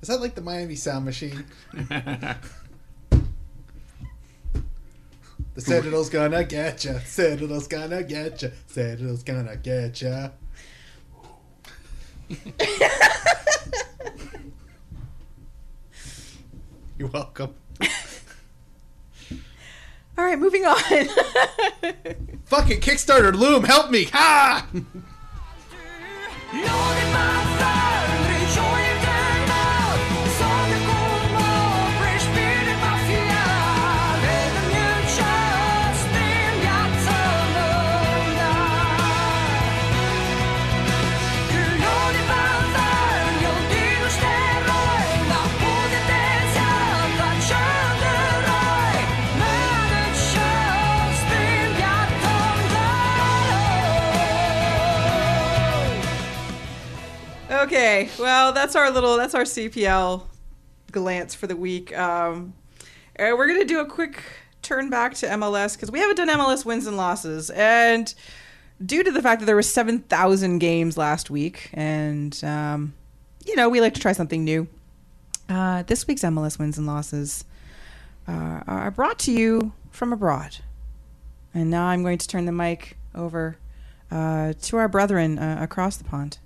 Is 0.08 0.14
that 0.14 0.22
like 0.22 0.34
the 0.34 0.40
Miami 0.40 0.74
Sound 0.74 1.04
Machine? 1.04 1.44
The 5.54 5.60
Citadel's 5.60 6.08
gonna 6.08 6.44
get 6.44 6.84
ya. 6.84 7.00
Citadel's 7.04 7.66
gonna 7.66 8.02
get 8.04 8.40
ya. 8.40 8.48
Citadel's 8.68 9.22
gonna 9.24 9.56
get 9.56 10.00
ya. 10.00 10.28
You're 16.96 17.08
welcome. 17.08 17.54
all 20.16 20.24
right, 20.24 20.38
moving 20.38 20.64
on. 20.64 20.78
Fucking 22.44 22.80
Kickstarter, 22.80 23.34
Loom, 23.34 23.64
help 23.64 23.90
me! 23.90 24.04
Ha! 24.12 24.68
Okay, 57.58 58.08
well, 58.20 58.52
that's 58.52 58.76
our 58.76 58.88
little 58.88 59.16
that's 59.16 59.34
our 59.34 59.42
CPL 59.42 60.22
glance 60.92 61.34
for 61.34 61.48
the 61.48 61.56
week. 61.56 61.96
Um, 61.98 62.54
uh, 63.18 63.34
we're 63.36 63.48
gonna 63.48 63.64
do 63.64 63.80
a 63.80 63.84
quick 63.84 64.22
turn 64.62 64.90
back 64.90 65.14
to 65.14 65.26
MLS 65.26 65.74
because 65.74 65.90
we 65.90 65.98
haven't 65.98 66.14
done 66.14 66.28
MLS 66.28 66.64
wins 66.64 66.86
and 66.86 66.96
losses, 66.96 67.50
and 67.50 68.14
due 68.86 69.02
to 69.02 69.10
the 69.10 69.20
fact 69.20 69.40
that 69.40 69.46
there 69.46 69.56
were 69.56 69.62
seven 69.62 69.98
thousand 69.98 70.60
games 70.60 70.96
last 70.96 71.30
week, 71.30 71.70
and 71.72 72.40
um, 72.44 72.94
you 73.44 73.56
know 73.56 73.68
we 73.68 73.80
like 73.80 73.94
to 73.94 74.00
try 74.00 74.12
something 74.12 74.44
new. 74.44 74.68
Uh, 75.48 75.82
this 75.82 76.06
week's 76.06 76.22
MLS 76.22 76.60
wins 76.60 76.78
and 76.78 76.86
losses 76.86 77.44
uh, 78.28 78.60
are 78.68 78.92
brought 78.92 79.18
to 79.18 79.32
you 79.32 79.72
from 79.90 80.12
abroad, 80.12 80.58
and 81.52 81.72
now 81.72 81.86
I'm 81.86 82.04
going 82.04 82.18
to 82.18 82.28
turn 82.28 82.46
the 82.46 82.52
mic 82.52 82.96
over 83.16 83.58
uh, 84.12 84.52
to 84.62 84.76
our 84.76 84.86
brethren 84.86 85.40
uh, 85.40 85.58
across 85.60 85.96
the 85.96 86.04
pond. 86.04 86.38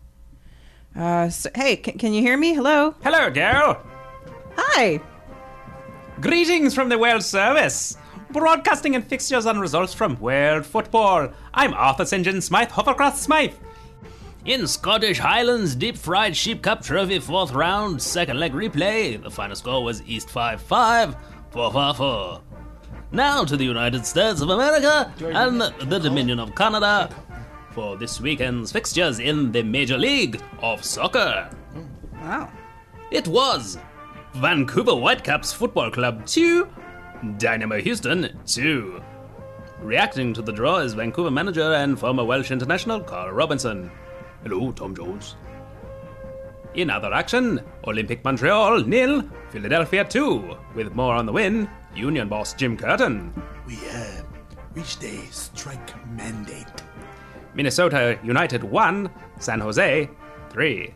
Uh, 0.97 1.29
so, 1.29 1.51
hey, 1.55 1.77
can, 1.77 1.99
can 1.99 2.13
you 2.13 2.21
hear 2.21 2.37
me? 2.37 2.55
Hello. 2.55 2.95
Hello, 3.03 3.31
Joe. 3.31 3.79
Hi. 4.57 5.01
Greetings 6.21 6.75
from 6.75 6.89
the 6.89 6.99
World 6.99 7.23
Service. 7.23 7.97
Broadcasting 8.31 8.95
and 8.95 9.07
fixtures 9.07 9.47
and 9.47 9.61
results 9.61 9.95
from 9.95 10.19
World 10.21 10.65
Football. 10.67 11.33
I'm 11.55 11.75
Arthur 11.75 12.05
St. 12.05 12.25
John 12.25 12.41
Smythe, 12.41 12.71
Hovercroft 12.71 13.17
Smythe. 13.17 13.55
In 14.45 14.67
Scottish 14.67 15.19
Highlands 15.19 15.75
Deep 15.75 15.97
Fried 15.97 16.37
Sheep 16.37 16.63
Cup 16.63 16.83
Trophy 16.83 17.21
fourth 17.21 17.53
round, 17.53 18.03
second 18.03 18.41
leg 18.41 18.53
replay, 18.53 19.23
the 19.23 19.31
final 19.31 19.55
score 19.55 19.85
was 19.85 20.03
East 20.03 20.31
5 20.31 20.61
5, 20.61 21.17
4 21.51 21.73
4 21.73 21.95
4. 21.95 22.41
Now 23.13 23.45
to 23.45 23.57
the 23.57 23.65
United 23.65 24.05
States 24.05 24.41
of 24.41 24.51
America 24.51 25.13
and 25.21 25.61
the 25.61 25.99
Dominion 25.99 26.41
of 26.41 26.55
Canada 26.55 27.09
for 27.73 27.97
this 27.97 28.21
weekend's 28.21 28.71
fixtures 28.71 29.19
in 29.19 29.51
the 29.53 29.63
Major 29.63 29.97
League 29.97 30.41
of 30.61 30.85
Soccer. 30.85 31.51
Wow. 32.15 32.53
It 33.11 33.27
was 33.27 33.79
Vancouver 34.35 34.95
Whitecaps 34.95 35.53
Football 35.53 35.91
Club 35.91 36.27
2, 36.27 36.69
Dynamo 37.39 37.81
Houston 37.81 38.39
2. 38.47 39.03
Reacting 39.81 40.33
to 40.35 40.43
the 40.43 40.53
draw 40.53 40.79
is 40.79 40.95
Vancouver 40.95 41.31
manager 41.31 41.75
and 41.75 41.99
former 41.99 42.25
Welsh 42.25 42.51
international 42.51 43.01
Carl 43.01 43.33
Robinson. 43.33 43.91
Hello, 44.43 44.71
Tom 44.73 44.95
Jones. 44.95 45.37
In 46.75 46.89
other 46.89 47.13
action, 47.13 47.61
Olympic 47.87 48.25
Montreal 48.25 48.81
nil, 48.85 49.23
Philadelphia 49.51 50.05
2. 50.05 50.57
With 50.75 50.95
more 50.95 51.15
on 51.15 51.27
the 51.27 51.33
win, 51.33 51.69
Union 51.95 52.29
boss 52.29 52.55
Jim 52.55 52.77
Curtin. 52.77 53.35
We 53.67 53.77
uh, 53.91 54.23
reached 54.75 55.03
a 55.05 55.19
strike 55.31 55.93
mandate. 56.17 56.83
Minnesota 57.55 58.19
United 58.23 58.65
1, 58.65 59.11
San 59.39 59.61
Jose 59.61 60.09
3. 60.51 60.95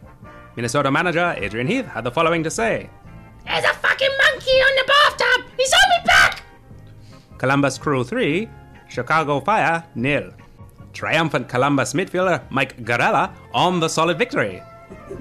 Minnesota 0.57 0.91
manager 0.91 1.35
Adrian 1.37 1.67
Heath 1.67 1.87
had 1.87 2.05
the 2.05 2.11
following 2.11 2.43
to 2.43 2.51
say 2.51 2.89
There's 3.45 3.65
a 3.65 3.75
fucking 3.75 4.11
monkey 4.25 4.51
on 4.51 4.77
the 4.77 4.85
bathtub! 4.87 5.51
He's 5.57 5.73
on 5.73 5.89
me 5.91 5.97
back! 6.07 6.43
Columbus 7.39 7.77
Crew 7.79 8.05
3, 8.05 8.49
Chicago 8.89 9.41
Fire 9.41 9.85
nil. 9.95 10.31
Triumphant 10.95 11.49
Columbus 11.49 11.93
midfielder 11.93 12.43
Mike 12.51 12.83
Garella 12.85 13.35
on 13.53 13.81
the 13.81 13.89
solid 13.89 14.17
victory. 14.19 14.63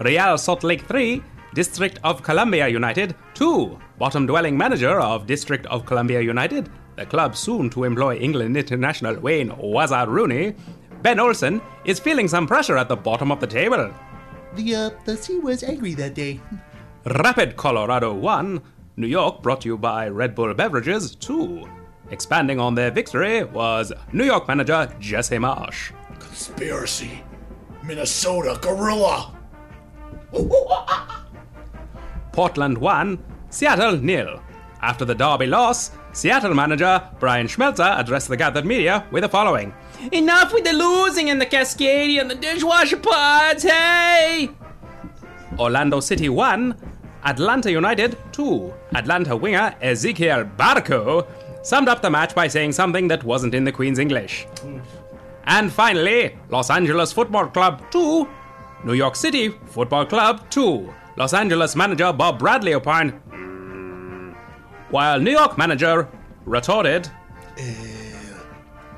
Real 0.00 0.38
Salt 0.38 0.64
Lake 0.64 0.82
3, 0.82 1.22
District 1.54 2.00
of 2.02 2.22
Columbia 2.24 2.66
United 2.68 3.14
2. 3.34 3.78
Bottom 3.98 4.26
dwelling 4.26 4.56
manager 4.56 5.00
of 5.00 5.26
District 5.26 5.66
of 5.66 5.84
Columbia 5.86 6.20
United, 6.20 6.68
the 6.98 7.06
club 7.06 7.36
soon 7.36 7.70
to 7.70 7.84
employ 7.84 8.16
England 8.16 8.56
international 8.56 9.18
Wayne 9.20 9.50
Wazza 9.50 10.06
Rooney. 10.06 10.54
Ben 11.02 11.20
Olsen 11.20 11.62
is 11.84 12.00
feeling 12.00 12.26
some 12.28 12.46
pressure 12.46 12.76
at 12.76 12.88
the 12.88 12.96
bottom 12.96 13.30
of 13.30 13.40
the 13.40 13.46
table. 13.46 13.94
The 14.54 14.74
uh, 14.74 14.90
the 15.04 15.16
sea 15.16 15.38
was 15.38 15.62
angry 15.62 15.94
that 15.94 16.14
day. 16.14 16.40
Rapid 17.04 17.56
Colorado 17.56 18.12
1, 18.12 18.60
New 18.96 19.06
York 19.06 19.42
brought 19.42 19.60
to 19.60 19.68
you 19.68 19.78
by 19.78 20.08
Red 20.08 20.34
Bull 20.34 20.52
Beverages 20.54 21.14
2. 21.14 21.64
Expanding 22.10 22.58
on 22.58 22.74
their 22.74 22.90
victory 22.90 23.44
was 23.44 23.92
New 24.12 24.24
York 24.24 24.48
manager 24.48 24.92
Jesse 24.98 25.36
Marsch. 25.36 25.92
Conspiracy. 26.18 27.22
Minnesota 27.84 28.58
gorilla. 28.60 29.34
Portland 32.32 32.76
1, 32.76 33.18
Seattle 33.50 33.96
nil. 33.98 34.40
After 34.80 35.04
the 35.04 35.14
Derby 35.14 35.46
loss, 35.46 35.90
Seattle 36.18 36.52
manager 36.52 37.00
Brian 37.20 37.46
Schmetzer 37.46 37.96
addressed 37.96 38.26
the 38.26 38.36
gathered 38.36 38.66
media 38.66 39.06
with 39.12 39.22
the 39.22 39.28
following 39.28 39.72
Enough 40.10 40.52
with 40.52 40.64
the 40.64 40.72
losing 40.72 41.30
and 41.30 41.40
the 41.40 41.46
Cascadia 41.46 42.20
and 42.20 42.28
the 42.28 42.34
dishwasher 42.34 42.96
pods, 42.96 43.62
hey! 43.62 44.50
Orlando 45.60 46.00
City 46.00 46.28
1, 46.28 46.74
Atlanta 47.24 47.70
United 47.70 48.18
2. 48.32 48.74
Atlanta 48.96 49.36
winger 49.36 49.76
Ezequiel 49.80 50.56
Barco 50.56 51.24
summed 51.62 51.88
up 51.88 52.02
the 52.02 52.10
match 52.10 52.34
by 52.34 52.48
saying 52.48 52.72
something 52.72 53.06
that 53.06 53.22
wasn't 53.22 53.54
in 53.54 53.62
the 53.62 53.70
Queen's 53.70 54.00
English. 54.00 54.48
And 55.44 55.72
finally, 55.72 56.36
Los 56.48 56.68
Angeles 56.68 57.12
Football 57.12 57.46
Club 57.50 57.80
2, 57.92 58.28
New 58.82 58.94
York 58.94 59.14
City 59.14 59.50
Football 59.66 60.06
Club 60.06 60.50
2. 60.50 60.92
Los 61.16 61.32
Angeles 61.32 61.76
manager 61.76 62.12
Bob 62.12 62.40
Bradley 62.40 62.74
opined, 62.74 63.12
while 64.90 65.20
New 65.20 65.30
York 65.30 65.58
manager 65.58 66.08
retorted, 66.44 67.08
eh. 67.56 67.74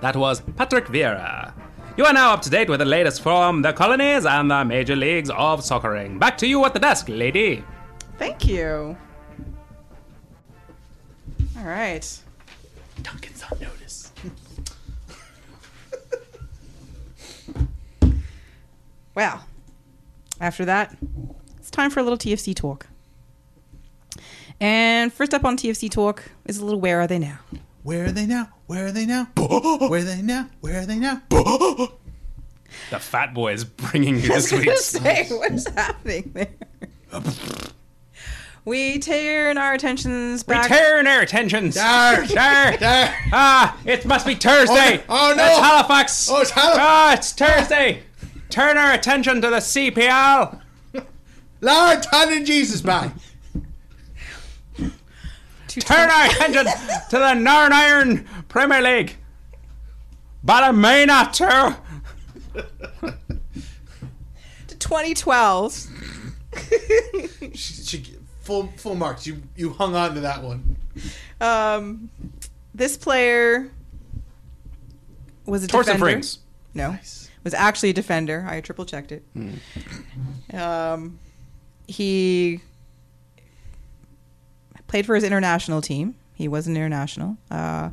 that 0.00 0.16
was 0.16 0.40
Patrick 0.56 0.86
Vieira. 0.86 1.52
You 1.96 2.04
are 2.06 2.12
now 2.12 2.32
up 2.32 2.42
to 2.42 2.50
date 2.50 2.68
with 2.68 2.78
the 2.80 2.86
latest 2.86 3.22
from 3.22 3.62
the 3.62 3.72
colonies 3.72 4.24
and 4.24 4.50
the 4.50 4.64
major 4.64 4.96
leagues 4.96 5.30
of 5.30 5.60
soccering. 5.60 6.18
Back 6.18 6.38
to 6.38 6.46
you 6.46 6.64
at 6.64 6.72
the 6.72 6.78
desk, 6.80 7.08
lady. 7.08 7.64
Thank 8.18 8.46
you. 8.46 8.96
All 11.58 11.64
right. 11.64 12.20
Duncan's 13.02 13.42
on 13.50 13.58
notice. 13.60 14.12
Well, 19.14 19.44
after 20.40 20.64
that, 20.64 20.96
it's 21.58 21.70
time 21.70 21.90
for 21.90 22.00
a 22.00 22.02
little 22.02 22.16
TFC 22.16 22.54
talk. 22.54 22.86
And 24.60 25.12
first 25.12 25.32
up 25.32 25.44
on 25.44 25.56
TFC 25.56 25.90
talk 25.90 26.22
is 26.44 26.58
a 26.58 26.64
little 26.64 26.80
Where 26.80 27.00
Are 27.00 27.06
They 27.06 27.18
Now? 27.18 27.38
Where 27.82 28.04
are 28.04 28.12
they 28.12 28.26
now? 28.26 28.48
Where 28.66 28.86
are 28.86 28.92
they 28.92 29.06
now? 29.06 29.24
Where 29.36 30.00
are 30.00 30.02
they 30.02 30.20
now? 30.20 30.48
Where 30.60 30.80
are 30.80 30.86
they 30.86 30.98
now? 30.98 31.22
The 32.90 33.00
fat 33.00 33.34
boy 33.34 33.52
is 33.52 33.64
bringing 33.64 34.16
you 34.16 34.20
this 34.28 34.52
I 34.52 34.56
was 34.56 34.64
gonna 34.64 34.76
say, 34.76 35.26
what 35.36 35.52
is 35.52 35.66
happening 35.66 36.30
there? 36.34 36.48
we 38.64 38.98
turn 39.00 39.58
our 39.58 39.74
attentions 39.74 40.44
back. 40.44 40.70
Return 40.70 41.06
our 41.08 41.20
attentions. 41.20 41.74
There, 41.74 42.26
There. 42.26 42.76
there. 42.76 43.14
Ah, 43.32 43.76
it 43.84 44.04
must 44.06 44.24
be 44.24 44.34
Thursday. 44.36 45.02
Oh, 45.08 45.32
oh, 45.32 45.34
no. 45.36 45.44
It's 45.46 45.58
Halifax. 45.58 46.30
Oh, 46.30 46.40
it's 46.40 46.50
Halifax. 46.50 46.78
Ah, 46.80 47.12
it's 47.14 47.32
Thursday. 47.32 48.02
Turn 48.50 48.78
our 48.78 48.92
attention 48.92 49.40
to 49.42 49.50
the 49.50 49.56
CPL. 49.56 50.60
Lord, 51.60 52.02
Ton 52.04 52.32
and 52.32 52.46
Jesus, 52.46 52.82
man. 52.84 53.12
Turn 55.70 56.10
our 56.10 56.26
attention 56.26 56.64
to 56.64 57.18
the 57.18 57.34
Northern 57.34 57.72
Iron 57.72 58.28
Premier 58.48 58.82
League. 58.82 59.16
Ballymena 60.42 61.30
too. 61.32 61.74
to 64.66 64.76
2012. 64.78 65.86
She, 67.54 67.74
she, 67.74 68.16
full 68.40 68.68
full 68.76 68.94
marks. 68.94 69.26
You 69.26 69.42
you 69.56 69.70
hung 69.70 69.94
on 69.94 70.14
to 70.14 70.20
that 70.22 70.42
one. 70.42 70.76
Um, 71.40 72.10
this 72.74 72.96
player 72.96 73.70
was 75.46 75.64
a 75.64 75.68
Torsten 75.68 75.92
defender. 75.92 76.04
Frings. 76.04 76.38
No, 76.74 76.96
was 77.44 77.54
actually 77.54 77.90
a 77.90 77.92
defender. 77.92 78.46
I 78.48 78.60
triple 78.60 78.84
checked 78.84 79.12
it. 79.12 79.24
Um, 80.52 81.18
he 81.86 82.60
played 84.90 85.06
for 85.06 85.14
his 85.14 85.22
international 85.22 85.80
team. 85.80 86.16
He 86.34 86.48
was 86.48 86.66
an 86.66 86.76
international. 86.76 87.36
Uh, 87.48 87.90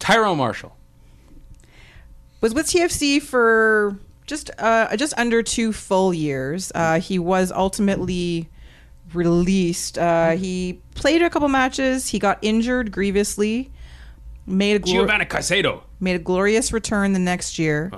Tyrone 0.00 0.36
Marshall. 0.36 0.76
was 2.40 2.52
with 2.52 2.66
TFC 2.66 3.22
for 3.22 3.96
just 4.26 4.50
uh, 4.58 4.96
just 4.96 5.14
under 5.16 5.42
two 5.44 5.72
full 5.72 6.12
years. 6.12 6.72
Uh, 6.74 6.98
he 6.98 7.20
was 7.20 7.52
ultimately 7.52 8.48
released. 9.14 9.96
Uh, 9.96 10.30
he 10.32 10.80
played 10.96 11.22
a 11.22 11.30
couple 11.30 11.48
matches. 11.48 12.08
He 12.08 12.18
got 12.18 12.38
injured 12.42 12.90
grievously. 12.90 13.70
Made 14.44 14.76
a 14.76 14.80
glor- 14.80 14.86
Giovanni 14.86 15.24
Caicedo. 15.26 15.82
made 16.00 16.16
a 16.16 16.18
glorious 16.18 16.72
return 16.72 17.12
the 17.12 17.18
next 17.20 17.58
year. 17.60 17.92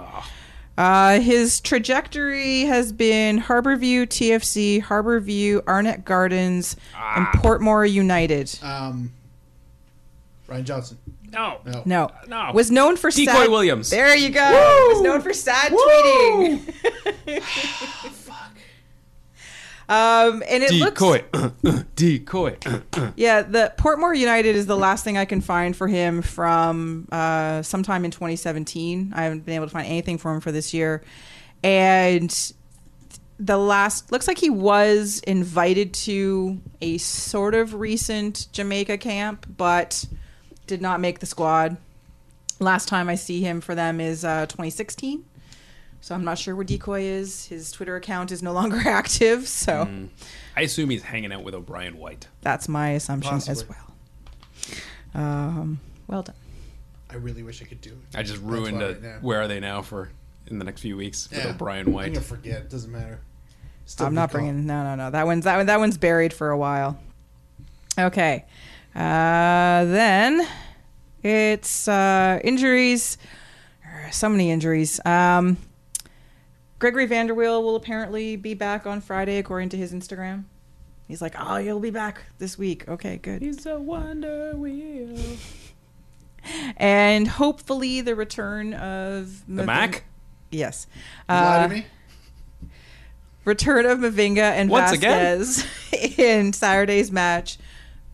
Uh, 0.79 1.21
his 1.21 1.61
trajectory 1.61 2.63
has 2.63 2.91
been 2.93 3.37
Harbour 3.39 3.77
View 3.77 4.07
TFC, 4.07 4.81
Harbour 4.81 5.21
View, 5.21 5.63
Arnett 5.69 6.05
Gardens, 6.05 6.75
and 6.97 7.27
Portmore 7.29 7.91
United. 7.91 8.59
Um, 8.63 9.13
Ryan 10.49 10.65
Johnson. 10.65 10.99
No. 11.33 11.59
No. 11.65 11.83
No, 11.85 12.11
No. 12.27 12.51
was 12.53 12.71
known 12.71 12.97
for 12.97 13.11
Dicoy 13.11 13.25
sad- 13.27 13.51
Williams. 13.51 13.91
There 13.91 14.17
you 14.17 14.31
go. 14.31 14.89
Was 14.93 15.03
known 15.03 15.21
for 15.21 15.33
sad 15.33 15.71
tweeting. 15.73 16.63
um, 19.91 20.45
and 20.49 20.63
it 20.63 20.71
looks 20.73 21.03
Dicoy. 21.03 21.25
Dicoy. 21.97 23.13
yeah. 23.17 23.43
The 23.43 23.75
Portmore 23.77 24.17
United 24.17 24.55
is 24.55 24.67
the 24.67 24.77
last 24.77 25.03
thing 25.03 25.19
I 25.19 25.25
can 25.25 25.41
find 25.41 25.75
for 25.75 25.89
him 25.89 26.23
from 26.23 27.09
uh, 27.11 27.63
sometime 27.63 28.05
in 28.05 28.13
2017. 28.13 29.13
I 29.17 29.25
haven't 29.25 29.45
been 29.45 29.57
able 29.57 29.67
to 29.67 29.73
find 29.73 29.89
anything 29.89 30.17
for 30.17 30.33
him 30.33 30.41
for 30.41 30.53
this 30.53 30.73
year, 30.73 31.03
and 31.65 32.53
the 33.41 33.57
last 33.57 34.13
looks 34.13 34.29
like 34.29 34.39
he 34.39 34.49
was 34.49 35.21
invited 35.27 35.93
to 35.95 36.61
a 36.81 36.99
sort 36.99 37.57
of 37.57 37.75
recent 37.75 38.47
Jamaica 38.53 38.99
camp, 38.99 39.45
but 39.57 40.05
did 40.69 40.81
not 40.81 41.01
make 41.01 41.19
the 41.19 41.27
squad. 41.27 41.77
Last 42.61 42.87
time 42.87 43.09
I 43.09 43.17
see 43.17 43.41
him 43.41 43.61
for 43.61 43.75
them 43.75 44.01
is 44.01 44.25
uh, 44.25 44.47
2016. 44.47 45.25
So 46.03 46.15
I'm 46.15 46.25
not 46.25 46.39
sure 46.39 46.57
where 46.57 46.65
Dicoy 46.65 47.03
is. 47.03 47.47
His 47.47 47.71
Twitter 47.71 47.95
account 47.97 48.33
is 48.33 48.43
no 48.43 48.53
longer 48.53 48.77
active, 48.87 49.47
so 49.49 49.89
I 50.57 50.63
assume 50.63 50.91
he's 50.91 51.03
hanging 51.03 51.33
out 51.33 51.45
with 51.45 51.55
O'Brian 51.55 51.99
White. 51.99 52.27
that's 52.43 52.69
my 52.69 52.91
assumption 52.91 53.35
as 53.35 53.65
well. 53.69 53.95
Um, 55.15 55.81
well 56.07 56.23
done. 56.23 56.35
I 57.11 57.17
really 57.17 57.43
wish 57.43 57.61
I 57.61 57.65
could 57.65 57.81
do 57.81 57.91
it. 57.91 58.17
I 58.19 58.23
just 58.23 58.41
ruined 58.41 58.79
why 58.79 58.85
it. 58.85 59.03
right. 59.03 59.23
Where 59.23 59.43
are 59.43 59.49
they 59.49 59.61
now 59.61 59.83
for 59.83 60.11
in 60.47 60.59
the 60.59 60.65
next 60.65 60.81
few 60.81 60.97
weeks 60.97 61.29
with 61.31 61.41
Yeah. 61.45 61.51
O'Brian 61.51 61.89
I'm 61.89 61.93
White? 61.93 62.13
gonna 62.15 62.25
forget. 62.25 62.63
It 62.63 62.71
doesn't 62.71 62.91
matter. 62.93 63.21
Still 63.87 64.07
I'm 64.07 64.13
good 64.13 64.17
not 64.17 64.31
call. 64.31 64.41
bringing. 64.41 64.67
No, 64.67 64.85
no, 64.85 64.95
no. 64.95 65.11
That 65.11 65.27
one's 65.27 65.45
that 65.45 65.57
one. 65.57 65.67
That 65.67 65.81
one's 65.81 65.99
buried 65.99 66.33
for 66.33 66.51
a 66.51 66.57
while. 66.59 66.99
Okay. 67.99 68.45
Uh, 68.95 69.85
then 69.85 70.47
it's 71.23 71.89
uh, 71.89 72.39
injuries. 72.45 73.19
So 74.13 74.29
many 74.29 74.51
injuries. 74.51 75.05
Um, 75.05 75.57
Gregory 76.81 77.07
van 77.07 77.29
der 77.29 77.35
Wiel 77.35 77.63
will 77.63 77.77
apparently 77.77 78.35
be 78.37 78.55
back 78.55 78.87
on 78.87 79.01
Friday, 79.01 79.39
according 79.39 79.69
to 79.69 79.77
his 79.77 79.93
Instagram. 79.93 80.45
He's 81.07 81.21
like, 81.23 81.35
"Oh, 81.39 81.57
you'll 81.59 81.79
be 81.79 81.91
back 81.91 82.23
this 82.39 82.59
week." 82.59 82.89
Okay, 82.89 83.19
good. 83.19 83.43
He's 83.43 83.67
a 83.67 83.79
wonder 83.79 84.57
wheel. 84.57 85.17
And 86.79 87.29
hopefully, 87.29 88.01
the 88.01 88.15
return 88.15 88.73
of 88.73 89.45
The 89.47 89.65
Mac? 89.65 90.05
Yes, 90.51 90.87
You 91.29 91.35
lie 91.35 91.59
uh, 91.59 91.63
to 91.65 91.75
me? 91.75 91.87
return 93.45 93.85
of 93.85 93.99
Mavinga 93.99 94.39
and 94.39 94.71
Once 94.71 94.91
again? 94.93 95.39
Vazquez 95.39 96.19
in 96.19 96.55
Saturday's 96.55 97.13
match 97.13 97.59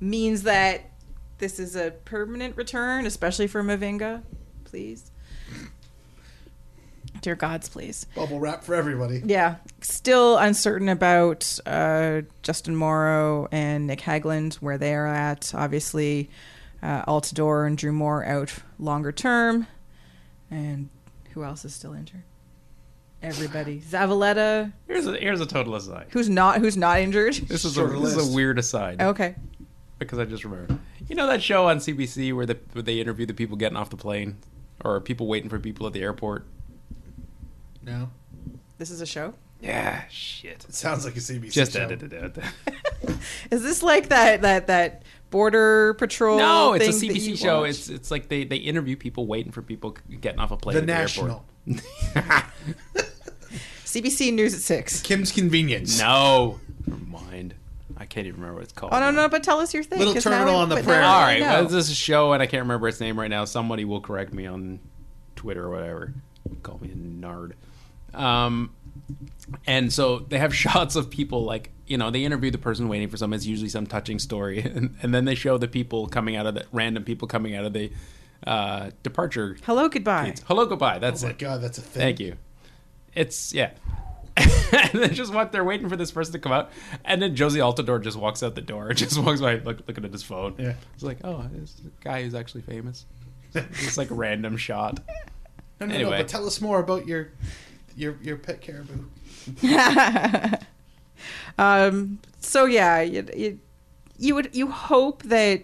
means 0.01 0.43
that 0.43 0.91
this 1.39 1.61
is 1.61 1.77
a 1.77 1.93
permanent 2.05 2.57
return, 2.57 3.07
especially 3.07 3.47
for 3.47 3.63
Mavinga. 3.63 4.23
Please, 4.65 5.13
dear 7.27 7.35
gods, 7.35 7.69
please. 7.69 8.07
Bubble 8.15 8.39
wrap 8.39 8.63
for 8.63 8.73
everybody. 8.77 9.21
Yeah, 9.25 9.57
still 9.81 10.39
uncertain 10.39 10.89
about 10.89 11.59
uh, 11.67 12.23
Justin 12.43 12.77
Morrow 12.77 13.49
and 13.51 13.89
Nick 13.89 14.01
Hagglund, 14.01 14.55
where 14.57 14.79
they 14.79 14.95
are 14.95 15.09
at. 15.09 15.53
Obviously, 15.53 16.31
uh, 16.85 17.05
Altidore 17.07 17.67
and 17.67 17.77
Drew 17.77 17.91
Moore 17.91 18.25
out 18.25 18.55
longer 18.79 19.11
term. 19.11 19.67
And 20.53 20.89
who 21.33 21.43
else 21.43 21.65
is 21.65 21.75
still 21.75 21.95
injured? 21.95 22.23
Everybody. 23.25 23.81
Zavaleta, 23.91 24.73
Here's 24.87 25.09
a 25.09 25.17
here's 25.17 25.41
a 25.41 25.47
total 25.47 25.75
aside. 25.75 26.07
who's 26.11 26.29
not 26.29 26.61
who's 26.61 26.77
not 26.77 27.01
injured. 27.01 27.35
This 27.35 27.65
is 27.65 27.77
a 27.77 27.81
Shorter 27.81 27.99
this 27.99 28.11
is 28.11 28.17
list. 28.19 28.31
a 28.31 28.35
weird 28.37 28.57
aside 28.61 29.03
Okay. 29.03 29.35
because 29.99 30.21
I 30.21 30.27
just 30.27 30.45
remembered. 30.45 30.79
You 31.09 31.17
know 31.17 31.27
that 31.27 31.43
show 31.43 31.67
on 31.67 31.79
CBC 31.79 32.33
where 32.33 32.47
the 32.47 32.57
where 32.73 32.83
they 32.83 33.01
interview 33.01 33.27
the 33.27 33.35
people 33.35 33.57
getting 33.57 33.77
off 33.77 33.91
the 33.91 33.97
plane 33.97 34.37
or 34.85 35.01
people 35.01 35.27
waiting 35.27 35.51
for 35.51 35.59
people 35.59 35.89
at 35.89 35.93
the 35.93 36.03
airport? 36.03 36.47
No. 37.87 38.11
This 38.79 38.91
is 38.91 39.01
a 39.01 39.07
show. 39.07 39.33
Yeah, 39.63 40.03
shit. 40.11 40.67
It 40.69 40.75
sounds 40.75 41.07
like 41.07 41.17
a 41.17 41.21
CBC 41.21 41.51
Just 41.53 41.73
show. 41.73 41.81
edited 41.81 42.13
it. 42.13 42.37
Is 43.51 43.63
this 43.63 43.83
like 43.83 44.11
that 44.11 44.43
that 44.43 44.67
that 44.67 45.03
border 45.31 45.95
patrol? 45.95 46.37
No, 46.37 46.75
it's 46.75 46.87
a 46.89 46.93
thing 46.93 47.09
that 47.13 47.19
you 47.21 47.33
CBC 47.35 47.39
show. 47.43 47.61
watch? 47.61 47.71
It's 47.71 47.89
it's 47.89 48.11
like 48.11 48.29
they, 48.29 48.45
they 48.45 48.57
interview 48.57 48.97
people 48.97 49.27
waiting 49.27 49.53
for 49.53 49.63
people 49.63 49.97
getting 50.21 50.41
off 50.41 50.51
a 50.51 50.59
plane 50.59 50.75
The 50.85 50.93
at 50.93 51.09
the 51.09 51.23
airport. 51.23 51.43
CBC 53.85 54.33
News 54.35 54.53
at 54.55 54.61
six. 54.61 55.01
Kim's 55.03 55.33
Convenience. 55.33 55.99
no, 55.99 56.61
never 56.87 57.01
mind. 57.05 57.55
I 57.97 58.05
can't 58.05 58.27
even 58.27 58.41
remember 58.41 58.57
what 58.61 58.65
it's 58.65 58.73
called. 58.75 58.93
Oh 58.93 59.01
no 59.01 59.11
no! 59.11 59.27
But 59.31 59.43
tell 59.43 59.59
us 59.61 59.73
your 59.73 59.83
thing. 59.85 59.99
Little 60.01 60.13
'cause 60.13 60.27
now 60.27 60.33
terminal 60.33 60.57
we- 60.57 60.63
on 60.65 60.69
the 60.69 60.83
prairie. 60.83 61.01
now 61.01 61.15
All 61.15 61.21
we 61.21 61.33
right, 61.33 61.41
know. 61.41 61.47
well, 61.47 61.65
this 61.65 61.73
is 61.87 61.91
a 61.91 61.95
show, 61.95 62.35
and 62.35 62.43
I 62.43 62.47
can't 62.47 62.63
remember 62.65 62.89
its 62.89 63.01
name 63.01 63.19
right 63.19 63.31
now. 63.31 63.47
Somebody 63.47 63.87
will 63.87 64.03
correct 64.03 64.35
me 64.35 64.45
on 64.47 64.81
Twitter 65.35 65.65
or 65.65 65.71
whatever. 65.71 66.13
Call 66.63 66.79
me 66.83 66.91
a 66.91 66.95
nerd. 66.95 67.53
Um, 68.17 68.71
and 69.67 69.93
so 69.93 70.21
they 70.21 70.39
have 70.39 70.55
shots 70.65 70.97
of 70.97 71.11
people 71.11 71.45
like 71.45 71.71
you 71.87 71.97
know 71.97 72.11
they 72.11 72.25
interview 72.25 72.51
the 72.51 72.59
person 72.59 72.89
waiting 72.89 73.09
for 73.09 73.17
something. 73.17 73.37
It's 73.37 73.47
usually 73.47 73.69
some 73.69 73.87
touching 73.87 74.19
story, 74.19 74.61
and, 74.75 74.97
and 75.03 75.15
then 75.15 75.25
they 75.25 75.35
show 75.35 75.59
the 75.59 75.69
people 75.69 76.07
coming 76.09 76.37
out 76.37 76.47
of 76.47 76.55
the 76.55 76.65
random 76.73 77.05
people 77.05 77.29
coming 77.29 77.55
out 77.55 77.65
of 77.65 77.73
the 77.73 77.93
uh, 78.47 78.91
departure. 79.03 79.57
Hello, 79.65 79.89
goodbye. 79.89 80.27
gates. 80.27 80.43
Hello, 80.47 80.67
goodbye. 80.67 80.99
That's 80.99 81.23
Oh 81.23 81.27
my 81.27 81.31
it. 81.31 81.39
god, 81.39 81.61
that's 81.63 81.79
a 81.79 81.83
thing. 81.83 82.01
Thank 82.03 82.21
you. 82.21 82.37
It's 83.15 83.55
yeah. 83.55 83.71
and 84.37 84.91
then 85.01 85.15
just 85.15 85.33
what 85.33 85.51
they're 85.53 85.65
waiting 85.65 85.89
for 85.89 85.97
this 85.97 86.11
person 86.11 86.33
to 86.35 86.39
come 86.39 86.53
out, 86.53 86.71
and 87.07 87.23
then 87.23 87.35
Jozy 87.35 87.57
Altidore 87.59 88.03
just 88.03 88.19
walks 88.19 88.43
out 88.43 88.55
the 88.55 88.61
door, 88.61 88.93
just 88.93 89.19
walks 89.19 89.41
by, 89.41 89.55
look, 89.57 89.79
looking 89.89 90.05
at 90.05 90.13
his 90.13 90.23
phone. 90.23 90.55
Yeah. 90.59 90.75
it's 90.93 91.03
like, 91.03 91.19
oh, 91.25 91.49
this 91.53 91.81
guy 92.03 92.23
who's 92.23 92.35
actually 92.35 92.61
famous. 92.63 93.07
It's 93.55 93.97
like 93.97 94.11
a 94.11 94.15
random 94.15 94.59
shot. 94.59 95.01
No, 95.81 95.87
no, 95.87 95.95
Anyway. 95.95 96.11
no, 96.11 96.17
but 96.19 96.29
tell 96.29 96.47
us 96.47 96.61
more 96.61 96.79
about 96.81 97.07
your 97.07 97.31
your 97.97 98.17
your 98.23 98.37
pet 98.37 98.61
caribou. 98.61 99.05
um. 101.59 102.19
So 102.41 102.67
yeah, 102.67 103.01
you, 103.01 103.27
you, 103.37 103.59
you 104.19 104.35
would 104.35 104.55
you 104.55 104.71
hope 104.71 105.23
that 105.25 105.63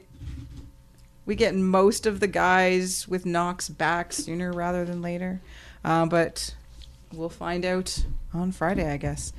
we 1.27 1.37
get 1.37 1.55
most 1.55 2.07
of 2.07 2.21
the 2.21 2.27
guys 2.27 3.07
with 3.07 3.25
Knox 3.25 3.69
back 3.69 4.13
sooner 4.13 4.53
rather 4.53 4.85
than 4.85 5.03
later, 5.03 5.41
uh, 5.85 6.07
but 6.07 6.55
we'll 7.13 7.29
find 7.29 7.65
out 7.65 8.05
on 8.35 8.51
Friday, 8.51 8.91
I 8.91 8.97
guess. 8.97 9.33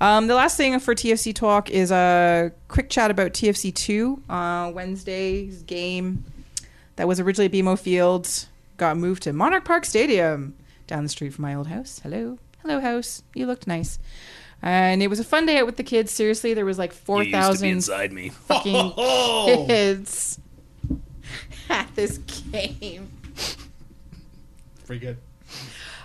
Um, 0.00 0.26
the 0.26 0.34
last 0.34 0.56
thing 0.56 0.78
for 0.78 0.94
TFC 0.94 1.34
talk 1.34 1.70
is 1.70 1.90
a 1.90 2.52
quick 2.68 2.90
chat 2.90 3.10
about 3.10 3.32
TFC 3.32 3.74
two. 3.74 4.22
Uh, 4.28 4.70
Wednesday's 4.74 5.62
game 5.62 6.24
that 6.96 7.08
was 7.08 7.20
originally 7.20 7.48
BMO 7.48 7.78
Fields 7.78 8.48
got 8.76 8.96
moved 8.96 9.22
to 9.24 9.32
Monarch 9.32 9.64
Park 9.64 9.84
Stadium 9.84 10.54
down 10.86 11.02
the 11.02 11.08
street 11.08 11.32
from 11.34 11.42
my 11.42 11.54
old 11.54 11.66
house. 11.68 12.00
Hello, 12.02 12.38
hello 12.62 12.80
house. 12.80 13.22
You 13.34 13.46
looked 13.46 13.66
nice. 13.66 13.98
And 14.62 15.02
it 15.02 15.08
was 15.08 15.20
a 15.20 15.24
fun 15.24 15.46
day 15.46 15.58
out 15.58 15.66
with 15.66 15.76
the 15.76 15.82
kids. 15.84 16.10
Seriously, 16.10 16.54
there 16.54 16.64
was 16.64 16.78
like 16.78 16.92
four 16.92 17.22
You 17.22 17.24
used 17.24 17.32
to 17.32 17.36
be 17.38 17.42
thousand 17.42 17.68
inside 17.68 18.12
me. 18.12 18.28
fucking 18.48 18.92
Oh, 18.96 19.64
kids 19.68 20.40
at 21.70 21.94
this 21.94 22.18
game. 22.18 23.10
pretty 24.86 25.00
good. 25.06 25.18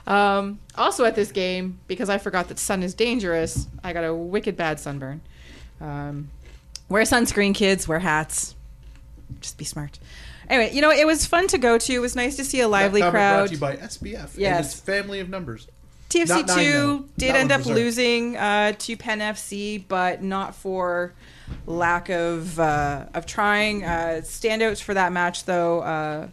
Um, 0.07 0.59
also 0.75 1.05
at 1.05 1.15
this 1.15 1.31
game, 1.31 1.79
because 1.87 2.09
I 2.09 2.17
forgot 2.17 2.47
that 2.49 2.59
sun 2.59 2.83
is 2.83 2.93
dangerous, 2.93 3.67
I 3.83 3.93
got 3.93 4.03
a 4.03 4.13
wicked 4.13 4.57
bad 4.57 4.79
sunburn. 4.79 5.21
Um, 5.79 6.29
wear 6.89 7.03
sunscreen, 7.03 7.53
kids. 7.55 7.87
Wear 7.87 7.99
hats. 7.99 8.55
Just 9.39 9.57
be 9.57 9.63
smart. 9.65 9.99
Anyway, 10.51 10.75
you 10.75 10.81
know, 10.81 10.91
it 10.91 11.07
was 11.07 11.25
fun 11.25 11.47
to 11.47 11.57
go 11.57 11.77
to. 11.77 11.93
It 11.93 11.99
was 11.99 12.13
nice 12.13 12.35
to 12.35 12.43
see 12.43 12.59
a 12.59 12.67
lively 12.67 12.99
that 12.99 13.11
crowd. 13.11 13.37
Brought 13.37 13.47
to 13.47 13.53
you 13.53 13.59
by 13.59 13.75
SBF. 13.77 14.33
and 14.33 14.37
Yes. 14.37 14.77
family 14.77 15.21
of 15.21 15.29
numbers. 15.29 15.65
TFC 16.09 16.45
not 16.45 16.59
two 16.59 17.07
did 17.17 17.35
end 17.35 17.53
up 17.53 17.65
losing 17.65 18.35
uh, 18.35 18.73
to 18.77 18.97
Penn 18.97 19.19
FC, 19.19 19.81
but 19.87 20.21
not 20.21 20.53
for 20.53 21.13
lack 21.65 22.09
of 22.09 22.59
uh, 22.59 23.05
of 23.13 23.25
trying. 23.25 23.85
Uh, 23.85 24.19
standouts 24.21 24.81
for 24.81 24.93
that 24.93 25.13
match 25.13 25.45
though 25.45 25.79
uh, 25.79 26.27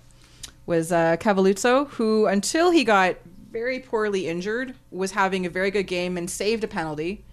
was 0.66 0.90
uh, 0.90 1.16
Cavalluzzo, 1.20 1.88
who 1.90 2.26
until 2.26 2.72
he 2.72 2.82
got 2.82 3.18
very 3.52 3.78
poorly 3.78 4.26
injured 4.26 4.74
was 4.90 5.12
having 5.12 5.46
a 5.46 5.50
very 5.50 5.70
good 5.70 5.86
game 5.86 6.16
and 6.16 6.28
saved 6.28 6.64
a 6.64 6.68
penalty, 6.68 7.24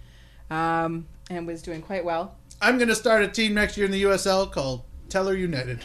um, 0.48 1.04
and 1.28 1.48
was 1.48 1.62
doing 1.62 1.82
quite 1.82 2.04
well. 2.04 2.36
I'm 2.62 2.78
going 2.78 2.88
to 2.88 2.94
start 2.94 3.22
a 3.24 3.28
team 3.28 3.54
next 3.54 3.76
year 3.76 3.86
in 3.86 3.92
the 3.92 4.04
USL 4.04 4.50
called 4.50 4.82
Teller 5.08 5.34
United. 5.34 5.80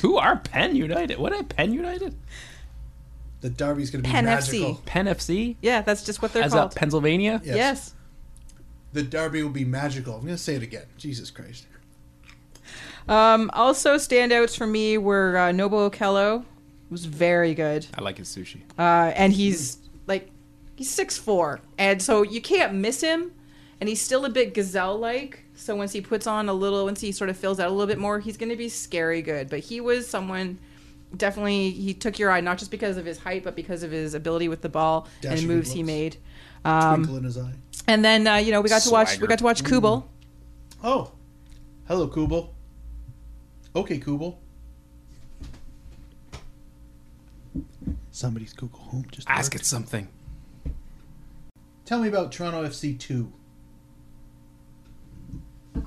Who 0.00 0.16
are 0.16 0.36
Penn 0.36 0.76
United? 0.76 1.18
What 1.18 1.32
are 1.32 1.42
Penn 1.42 1.72
United? 1.72 2.14
The 3.40 3.50
derby's 3.50 3.90
going 3.90 4.04
to 4.04 4.08
be 4.08 4.12
Penn 4.12 4.24
magical. 4.26 4.74
FC. 4.76 4.84
Penn 4.86 5.06
FC? 5.06 5.56
Yeah, 5.60 5.82
that's 5.82 6.04
just 6.04 6.22
what 6.22 6.32
they're 6.32 6.44
As 6.44 6.52
called. 6.52 6.70
that 6.72 6.76
Pennsylvania? 6.78 7.40
Yes. 7.44 7.56
yes. 7.56 7.94
The 8.92 9.02
derby 9.02 9.42
will 9.42 9.50
be 9.50 9.64
magical. 9.64 10.14
I'm 10.14 10.20
going 10.22 10.36
to 10.36 10.42
say 10.42 10.54
it 10.54 10.62
again. 10.62 10.84
Jesus 10.96 11.30
Christ. 11.30 11.66
Um, 13.08 13.50
also, 13.52 13.96
standouts 13.96 14.56
for 14.56 14.66
me 14.66 14.96
were 14.98 15.36
uh, 15.36 15.50
Noble 15.52 15.90
Okello 15.90 16.44
was 16.90 17.04
very 17.06 17.54
good. 17.54 17.86
I 17.96 18.02
like 18.02 18.18
his 18.18 18.28
sushi. 18.28 18.60
uh, 18.78 19.12
and 19.16 19.32
he's 19.32 19.78
like 20.06 20.30
he's 20.76 20.90
six 20.90 21.18
four, 21.18 21.60
and 21.78 22.00
so 22.00 22.22
you 22.22 22.40
can't 22.40 22.74
miss 22.74 23.00
him. 23.00 23.32
And 23.80 23.88
he's 23.88 24.00
still 24.00 24.24
a 24.24 24.28
bit 24.30 24.54
gazelle 24.54 24.96
like. 24.96 25.41
So 25.62 25.76
once 25.76 25.92
he 25.92 26.00
puts 26.00 26.26
on 26.26 26.48
a 26.48 26.52
little, 26.52 26.84
once 26.84 27.00
he 27.00 27.12
sort 27.12 27.30
of 27.30 27.36
fills 27.36 27.60
out 27.60 27.68
a 27.68 27.70
little 27.70 27.86
bit 27.86 27.98
more, 27.98 28.18
he's 28.18 28.36
going 28.36 28.48
to 28.48 28.56
be 28.56 28.68
scary 28.68 29.22
good. 29.22 29.48
But 29.48 29.60
he 29.60 29.80
was 29.80 30.08
someone 30.08 30.58
definitely 31.16 31.70
he 31.70 31.94
took 31.94 32.18
your 32.18 32.30
eye 32.30 32.40
not 32.40 32.58
just 32.58 32.70
because 32.70 32.96
of 32.96 33.04
his 33.04 33.18
height, 33.18 33.44
but 33.44 33.54
because 33.54 33.82
of 33.82 33.90
his 33.92 34.14
ability 34.14 34.48
with 34.48 34.60
the 34.62 34.68
ball 34.68 35.06
and 35.22 35.30
Dashing 35.30 35.46
the 35.48 35.54
moves 35.54 35.70
he 35.72 35.82
made. 35.84 36.16
Um, 36.64 36.96
Twinkle 37.04 37.16
in 37.18 37.24
his 37.24 37.38
eye. 37.38 37.52
and 37.86 38.04
then 38.04 38.26
uh, 38.26 38.36
you 38.36 38.50
know 38.50 38.60
we 38.60 38.68
got 38.68 38.82
to 38.82 38.90
watch 38.90 39.20
we 39.20 39.26
got 39.26 39.38
to 39.38 39.44
watch 39.44 39.62
Kubel. 39.62 40.08
Oh. 40.82 41.12
Hello, 41.86 42.08
Kubel. 42.08 42.50
Okay, 43.76 43.98
Kubel. 43.98 44.38
Somebody's 48.10 48.52
Google 48.52 48.80
Home 48.80 49.06
just 49.10 49.28
Ask 49.28 49.52
worked. 49.52 49.62
it 49.64 49.66
something. 49.66 50.08
Tell 51.84 52.00
me 52.00 52.08
about 52.08 52.32
Toronto 52.32 52.64
FC 52.66 52.98
2. 52.98 53.32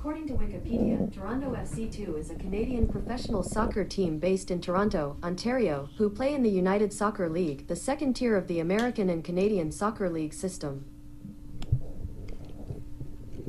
According 0.06 0.28
to 0.28 0.34
Wikipedia, 0.34 1.12
Toronto 1.12 1.52
FC2 1.52 2.16
is 2.16 2.30
a 2.30 2.36
Canadian 2.36 2.86
professional 2.86 3.42
soccer 3.42 3.82
team 3.82 4.20
based 4.20 4.52
in 4.52 4.60
Toronto, 4.60 5.16
Ontario, 5.20 5.88
who 5.98 6.08
play 6.08 6.32
in 6.32 6.44
the 6.44 6.48
United 6.48 6.92
Soccer 6.92 7.28
League, 7.28 7.66
the 7.66 7.74
second 7.74 8.14
tier 8.14 8.36
of 8.36 8.46
the 8.46 8.60
American 8.60 9.10
and 9.10 9.24
Canadian 9.24 9.72
Soccer 9.72 10.08
League 10.08 10.32
system. 10.32 10.84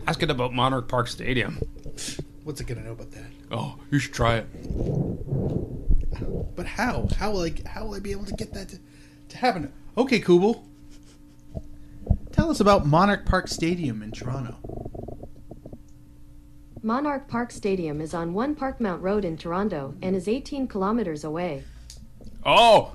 Ask 0.07 0.23
it 0.23 0.31
about 0.31 0.51
Monarch 0.51 0.87
Park 0.87 1.09
Stadium. 1.09 1.61
What's 2.43 2.59
it 2.59 2.65
going 2.65 2.79
to 2.79 2.83
know 2.83 2.93
about 2.93 3.11
that? 3.11 3.29
Oh, 3.51 3.77
you 3.91 3.99
should 3.99 4.15
try 4.15 4.37
it. 4.37 4.47
But 6.55 6.65
how? 6.65 7.07
How 7.19 7.33
will 7.33 7.41
I, 7.41 7.53
how 7.67 7.85
will 7.85 7.93
I 7.93 7.99
be 7.99 8.11
able 8.13 8.25
to 8.25 8.33
get 8.33 8.51
that 8.55 8.69
to, 8.69 8.79
to 9.29 9.37
happen? 9.37 9.71
Okay, 9.95 10.19
Kubel. 10.19 10.63
Tell 12.31 12.49
us 12.49 12.59
about 12.59 12.87
Monarch 12.87 13.27
Park 13.27 13.47
Stadium 13.47 14.01
in 14.01 14.11
Toronto. 14.11 14.55
Monarch 16.87 17.27
Park 17.27 17.51
Stadium 17.51 17.99
is 17.99 18.13
on 18.13 18.33
1 18.33 18.55
Parkmount 18.55 19.01
Road 19.01 19.25
in 19.25 19.35
Toronto 19.35 19.93
and 20.01 20.15
is 20.15 20.25
18 20.25 20.69
kilometers 20.69 21.25
away. 21.25 21.65
Oh, 22.45 22.93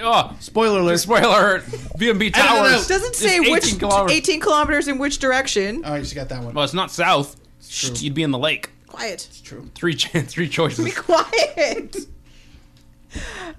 Oh, 0.00 0.34
Spoiler 0.40 0.80
alert. 0.80 0.96
spoiler 1.00 1.28
alert. 1.28 1.62
VMB 1.64 2.22
Edit 2.22 2.22
it 2.22 2.36
out. 2.38 2.56
Towers. 2.66 2.88
Doesn't 2.88 3.14
say 3.14 3.36
18 3.40 3.52
which 3.52 3.78
kilometers. 3.78 4.16
18 4.16 4.40
kilometers 4.40 4.88
in 4.88 4.96
which 4.98 5.18
direction. 5.18 5.82
Oh, 5.84 5.94
you 5.94 6.00
just 6.00 6.14
got 6.14 6.30
that 6.30 6.42
one. 6.42 6.54
Well, 6.54 6.64
it's 6.64 6.72
not 6.74 6.90
south. 6.90 7.36
true. 7.70 7.94
You'd 7.96 8.14
be 8.14 8.22
in 8.24 8.30
the 8.32 8.38
lake. 8.38 8.70
Quiet. 8.88 9.26
It's 9.28 9.40
true. 9.42 9.70
Three, 9.74 9.94
ch- 9.94 10.08
three 10.26 10.48
choices. 10.48 10.84
Be 10.84 10.90
quiet. 10.90 11.96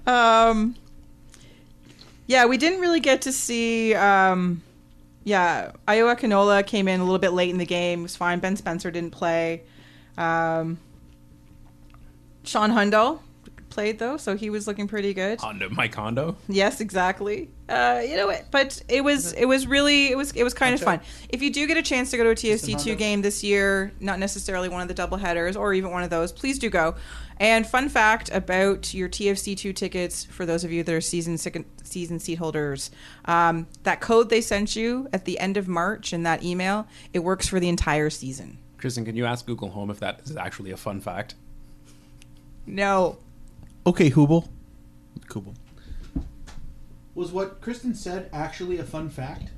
um, 0.06 0.74
yeah, 2.26 2.44
we 2.46 2.58
didn't 2.58 2.80
really 2.80 3.00
get 3.00 3.22
to 3.22 3.32
see. 3.32 3.94
Um, 3.94 4.62
yeah, 5.24 5.70
Ayo 5.88 6.12
Akinola 6.14 6.66
came 6.66 6.86
in 6.88 7.00
a 7.00 7.04
little 7.04 7.18
bit 7.20 7.32
late 7.32 7.50
in 7.50 7.56
the 7.58 7.64
game. 7.64 8.00
It 8.00 8.02
was 8.02 8.16
fine. 8.16 8.40
Ben 8.40 8.56
Spencer 8.56 8.90
didn't 8.90 9.12
play. 9.12 9.62
Um, 10.16 10.78
Shaan 12.44 12.72
Hundal 12.72 13.20
played 13.76 13.98
though, 13.98 14.16
so 14.16 14.36
he 14.36 14.48
was 14.48 14.66
looking 14.66 14.88
pretty 14.88 15.12
good. 15.12 15.38
Hondo, 15.40 15.68
Mike 15.68 15.94
Hondo. 15.94 16.36
Yes, 16.48 16.80
exactly. 16.80 17.50
Uh, 17.68 18.00
you 18.08 18.16
know, 18.16 18.28
what? 18.28 18.46
but 18.50 18.80
it 18.88 19.02
was 19.02 19.32
it 19.32 19.44
was 19.44 19.66
really 19.66 20.10
it 20.10 20.16
was 20.16 20.32
it 20.32 20.44
was 20.44 20.54
kind 20.54 20.74
of 20.74 20.80
fun. 20.80 21.00
If 21.28 21.42
you 21.42 21.52
do 21.52 21.66
get 21.66 21.76
a 21.76 21.82
chance 21.82 22.10
to 22.12 22.16
go 22.16 22.24
to 22.24 22.30
a 22.30 22.34
TFC 22.34 22.82
two 22.82 22.94
game 22.94 23.20
this 23.20 23.44
year, 23.44 23.92
not 24.00 24.18
necessarily 24.18 24.68
one 24.68 24.80
of 24.80 24.88
the 24.88 24.94
double 24.94 25.18
headers 25.18 25.56
or 25.56 25.74
even 25.74 25.90
one 25.90 26.02
of 26.02 26.10
those, 26.10 26.32
please 26.32 26.58
do 26.58 26.70
go. 26.70 26.94
And 27.38 27.66
fun 27.66 27.90
fact 27.90 28.30
about 28.32 28.94
your 28.94 29.10
TFC 29.10 29.54
two 29.56 29.74
tickets 29.74 30.24
for 30.24 30.46
those 30.46 30.64
of 30.64 30.72
you 30.72 30.82
that 30.82 30.94
are 30.94 31.02
season 31.02 31.36
sick- 31.36 31.66
season 31.84 32.18
seat 32.18 32.36
holders, 32.36 32.90
um, 33.26 33.66
that 33.82 34.00
code 34.00 34.30
they 34.30 34.40
sent 34.40 34.74
you 34.74 35.06
at 35.12 35.26
the 35.26 35.38
end 35.38 35.58
of 35.58 35.68
March 35.68 36.14
in 36.14 36.22
that 36.22 36.42
email, 36.42 36.86
it 37.12 37.18
works 37.18 37.46
for 37.46 37.60
the 37.60 37.68
entire 37.68 38.08
season. 38.08 38.56
Kristin, 38.78 39.04
can 39.04 39.16
you 39.16 39.24
ask 39.24 39.46
Google 39.46 39.70
Home 39.70 39.90
if 39.90 40.00
that 40.00 40.20
is 40.24 40.36
actually 40.36 40.70
a 40.70 40.76
fun 40.76 41.00
fact? 41.00 41.34
No, 42.66 43.18
Okay, 43.86 44.10
Hubel. 44.10 44.48
Kubel. 45.28 45.54
Was 47.14 47.30
what 47.30 47.60
Kristin 47.60 47.94
said 47.94 48.28
actually 48.32 48.78
a 48.78 48.84
fun 48.84 49.08
fact? 49.08 49.50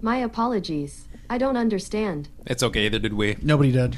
My 0.00 0.18
apologies. 0.18 1.08
I 1.28 1.36
don't 1.36 1.56
understand. 1.56 2.28
It's 2.46 2.62
okay. 2.62 2.86
Either 2.86 3.00
did 3.00 3.14
we. 3.14 3.36
Nobody 3.42 3.72
did. 3.72 3.96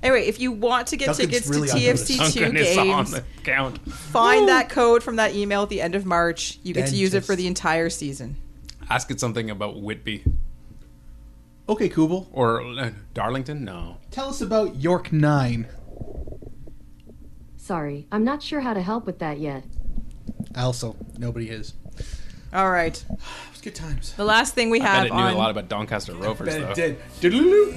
Anyway, 0.00 0.26
if 0.26 0.38
you 0.38 0.52
want 0.52 0.86
to 0.88 0.96
get 0.96 1.06
Duncan's 1.06 1.28
tickets 1.28 1.48
really 1.48 1.68
to. 1.68 1.74
TFC 1.74 2.32
two 2.32 2.40
Duncan 2.40 2.56
is 2.56 2.78
on 2.78 2.86
games, 2.86 3.10
the 3.10 3.24
count. 3.42 3.90
find 3.90 4.48
that 4.48 4.68
code 4.68 5.02
from 5.02 5.16
that 5.16 5.34
email 5.34 5.64
at 5.64 5.68
the 5.68 5.80
end 5.82 5.96
of 5.96 6.06
March. 6.06 6.60
You 6.62 6.72
get 6.72 6.88
to 6.90 6.94
use 6.94 7.14
it 7.14 7.24
for 7.24 7.34
the 7.34 7.48
entire 7.48 7.90
season. 7.90 8.36
Ask 8.88 9.10
it 9.10 9.18
something 9.18 9.50
about 9.50 9.82
Whitby 9.82 10.22
Okay, 11.68 11.88
Kubel. 11.88 12.28
or 12.32 12.60
uh, 12.62 12.90
Darlington. 13.12 13.64
No. 13.64 13.98
Tell 14.10 14.28
us 14.28 14.40
about 14.40 14.76
York 14.76 15.12
9. 15.12 15.66
Sorry, 17.56 18.06
I'm 18.12 18.22
not 18.22 18.42
sure 18.42 18.60
how 18.60 18.72
to 18.74 18.80
help 18.82 19.06
with 19.06 19.18
that 19.18 19.40
yet. 19.40 19.64
Also, 20.56 20.94
nobody 21.18 21.48
is. 21.50 21.74
All 22.52 22.70
right. 22.70 23.02
It 23.18 23.52
was 23.52 23.60
good 23.62 23.74
times. 23.74 24.12
The 24.12 24.24
last 24.24 24.54
thing 24.54 24.70
we 24.70 24.78
had. 24.78 24.90
I 24.90 24.94
have 24.94 25.02
bet 25.08 25.10
it 25.10 25.14
knew 25.14 25.22
on 25.28 25.34
a 25.34 25.38
lot 25.38 25.50
about 25.50 25.68
Doncaster 25.68 26.14
Rovers, 26.14 26.54
though. 26.54 26.74
did. 26.74 26.98
Doodle-doo. 27.20 27.74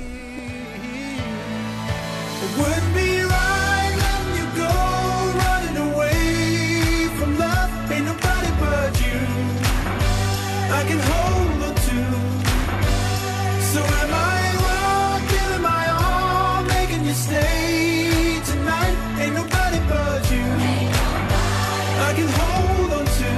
Would 2.57 2.94
be 2.94 3.22
right 3.24 3.94
letting 3.98 4.36
you 4.36 4.45
go, 4.57 4.72
running 5.38 5.78
away 5.94 7.07
from 7.18 7.38
love. 7.38 7.91
Ain't 7.91 8.06
nobody 8.06 8.52
but 8.60 8.99
you. 8.99 9.20
I 10.74 10.84
can 10.88 10.99
hold 10.99 11.39
you 17.10 17.15
stay 17.15 18.40
tonight. 18.45 18.95
Ain't 19.19 19.34
nobody 19.34 19.80
but 19.90 20.31
you. 20.31 20.44
I 22.02 22.14
can 22.15 22.27
hold 22.27 22.91
on 22.94 23.06
to. 23.06 23.30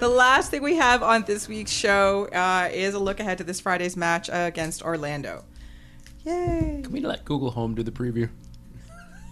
the 0.00 0.08
last 0.08 0.50
thing 0.50 0.62
we 0.62 0.76
have 0.76 1.02
on 1.02 1.22
this 1.22 1.48
week's 1.48 1.70
show 1.70 2.26
uh, 2.26 2.68
is 2.70 2.92
a 2.92 2.98
look 2.98 3.20
ahead 3.20 3.38
to 3.38 3.44
this 3.44 3.58
Friday's 3.58 3.96
match 3.96 4.28
uh, 4.28 4.44
against 4.46 4.82
Orlando. 4.82 5.46
Yay! 6.24 6.80
Can 6.82 6.92
we 6.92 7.00
let 7.00 7.24
Google 7.24 7.52
Home 7.52 7.74
do 7.74 7.82
the 7.82 7.90
preview? 7.90 8.28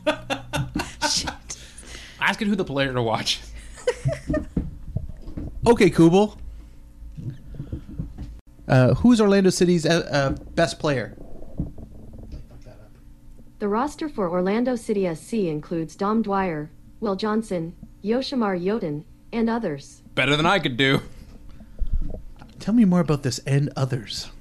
Shit. 1.11 1.31
Ask 2.19 2.41
it 2.41 2.49
who 2.49 2.57
the 2.57 2.65
player 2.65 2.95
to 2.95 3.03
watch. 3.03 3.41
Okay, 5.67 5.91
Kubel. 5.91 6.39
Uh, 8.69 8.95
who's 8.95 9.21
Orlando 9.21 9.51
City's 9.51 9.87
uh, 9.87 10.07
uh, 10.11 10.31
best 10.55 10.79
player? 10.79 11.17
The 13.59 13.69
roster 13.69 14.09
for 14.09 14.31
Orlando 14.31 14.77
City 14.77 15.13
SC 15.15 15.35
includes 15.35 15.97
Dom 15.97 16.23
Dwyer, 16.23 16.71
Will 17.01 17.17
Johnson, 17.17 17.75
Yoshimar 18.05 18.63
Yotún, 18.63 19.05
and 19.33 19.51
others. 19.51 20.03
Better 20.15 20.37
than 20.37 20.47
I 20.47 20.59
could 20.59 20.77
do. 20.77 21.01
Tell 22.61 22.75
me 22.75 22.85
more 22.85 23.01
about 23.01 23.23
this 23.23 23.39
and 23.41 23.71
others. 23.77 24.31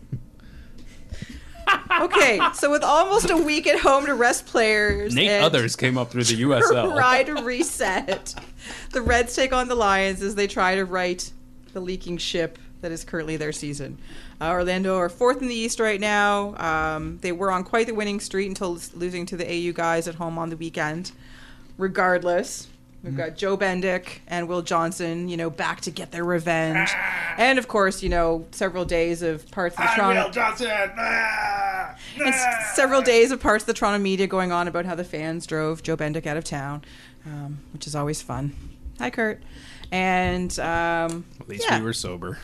Okay, 1.99 2.39
so 2.53 2.69
with 2.69 2.83
almost 2.83 3.31
a 3.31 3.37
week 3.37 3.65
at 3.65 3.79
home 3.79 4.05
to 4.05 4.13
rest 4.13 4.45
players, 4.45 5.15
Nate 5.15 5.29
and 5.29 5.43
Others 5.43 5.75
came 5.75 5.97
up 5.97 6.11
through 6.11 6.25
the 6.25 6.41
USL. 6.43 6.93
try 6.93 7.23
to 7.23 7.41
reset. 7.41 8.35
The 8.91 9.01
Reds 9.01 9.35
take 9.35 9.51
on 9.51 9.67
the 9.67 9.73
Lions 9.73 10.21
as 10.21 10.35
they 10.35 10.45
try 10.45 10.75
to 10.75 10.85
right 10.85 11.29
the 11.73 11.79
leaking 11.79 12.17
ship 12.17 12.59
that 12.81 12.91
is 12.91 13.03
currently 13.03 13.37
their 13.37 13.51
season. 13.51 13.97
Uh, 14.39 14.49
Orlando 14.49 14.97
are 14.97 15.09
fourth 15.09 15.41
in 15.41 15.47
the 15.47 15.55
East 15.55 15.79
right 15.79 15.99
now. 15.99 16.55
Um, 16.57 17.17
they 17.21 17.31
were 17.31 17.51
on 17.51 17.63
quite 17.63 17.87
the 17.87 17.93
winning 17.95 18.19
streak 18.19 18.47
until 18.47 18.77
losing 18.93 19.25
to 19.27 19.37
the 19.37 19.45
AU 19.45 19.71
guys 19.73 20.07
at 20.07 20.15
home 20.15 20.37
on 20.37 20.49
the 20.49 20.57
weekend. 20.57 21.11
Regardless, 21.77 22.67
we've 23.03 23.15
got 23.15 23.35
Joe 23.37 23.57
Bendik 23.57 24.19
and 24.27 24.47
Will 24.47 24.61
Johnson, 24.61 25.29
you 25.29 25.37
know, 25.37 25.49
back 25.49 25.81
to 25.81 25.91
get 25.91 26.11
their 26.11 26.23
revenge. 26.23 26.89
And 27.37 27.59
of 27.59 27.67
course, 27.67 28.01
you 28.01 28.09
know, 28.09 28.45
several 28.51 28.83
days 28.85 29.21
of 29.21 29.49
parts 29.51 29.75
of 29.77 29.83
the 29.83 29.91
Toronto 29.95 30.31
Johnson. 30.31 30.69
Ah! 30.71 31.95
and 32.19 32.27
s- 32.33 32.75
several 32.75 33.01
days 33.01 33.31
of 33.31 33.39
parts 33.39 33.63
of 33.63 33.67
the 33.67 33.73
Toronto 33.73 33.99
media 33.99 34.27
going 34.27 34.51
on 34.51 34.67
about 34.67 34.85
how 34.85 34.95
the 34.95 35.03
fans 35.03 35.45
drove 35.45 35.83
Joe 35.83 35.97
Bendik 35.97 36.25
out 36.25 36.37
of 36.37 36.43
town, 36.43 36.83
um, 37.25 37.59
which 37.73 37.85
is 37.87 37.95
always 37.95 38.21
fun. 38.21 38.53
Hi, 38.99 39.09
Kurt. 39.09 39.41
And 39.91 40.57
um, 40.59 41.25
At 41.39 41.47
least 41.47 41.65
yeah. 41.69 41.79
we 41.79 41.85
were 41.85 41.93
sober. 41.93 42.39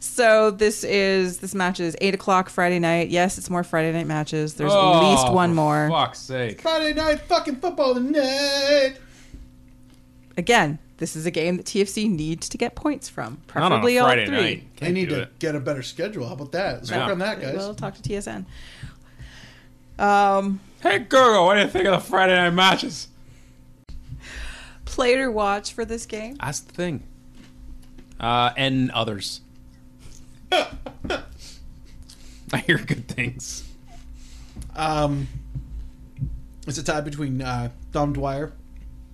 So 0.00 0.50
this 0.50 0.84
is 0.84 1.38
this 1.38 1.54
match 1.54 1.80
is 1.80 1.96
eight 2.00 2.14
o'clock 2.14 2.48
Friday 2.48 2.78
night. 2.78 3.08
Yes, 3.10 3.38
it's 3.38 3.48
more 3.50 3.62
Friday 3.64 3.92
night 3.92 4.06
matches. 4.06 4.54
There's 4.54 4.72
at 4.72 5.00
least 5.10 5.32
one 5.32 5.50
for 5.50 5.54
more. 5.54 5.88
Fuck's 5.90 6.18
sake. 6.18 6.60
Friday 6.60 6.94
night 6.94 7.20
fucking 7.22 7.56
football 7.56 7.94
tonight. 7.94 8.94
Again, 10.36 10.78
this 10.96 11.14
is 11.14 11.26
a 11.26 11.30
game 11.30 11.56
that 11.58 11.66
TFC 11.66 12.08
needs 12.10 12.48
to 12.48 12.56
get 12.58 12.74
points 12.74 13.08
from, 13.08 13.38
Not 13.54 13.64
on 13.64 13.72
a 13.72 13.74
preferably 13.76 13.98
all 13.98 14.06
Friday 14.08 14.26
three. 14.26 14.36
night. 14.36 14.76
They 14.78 14.92
need 14.92 15.08
to 15.10 15.22
it. 15.22 15.38
get 15.38 15.54
a 15.54 15.60
better 15.60 15.82
schedule. 15.82 16.26
How 16.26 16.34
about 16.34 16.52
that? 16.52 16.74
Let's 16.76 16.90
Yeah. 16.90 17.02
work 17.04 17.12
on 17.12 17.18
that, 17.18 17.40
guys. 17.40 17.54
We'll 17.54 17.74
talk 17.74 17.94
to 17.96 18.02
TSN. 18.02 18.46
Um, 19.98 20.60
Hey 20.82 20.98
Google, 21.00 21.44
what 21.44 21.54
do 21.54 21.60
you 21.60 21.68
think 21.68 21.84
of 21.84 21.92
the 22.02 22.08
Friday 22.10 22.34
night 22.34 22.50
matches? 22.54 23.08
play 24.84 25.14
or 25.14 25.30
watch 25.30 25.72
for 25.72 25.84
this 25.84 26.04
game. 26.06 26.36
That's 26.40 26.60
the 26.60 26.72
thing. 26.72 27.02
Uh, 28.22 28.52
and 28.56 28.90
others. 28.92 29.40
I 30.52 31.22
hear 32.66 32.78
good 32.78 33.08
things. 33.08 33.64
Um, 34.76 35.28
it's 36.66 36.78
a 36.78 36.84
tie 36.84 37.00
between 37.00 37.42
uh, 37.42 37.70
Dom 37.90 38.12
Dwyer, 38.12 38.52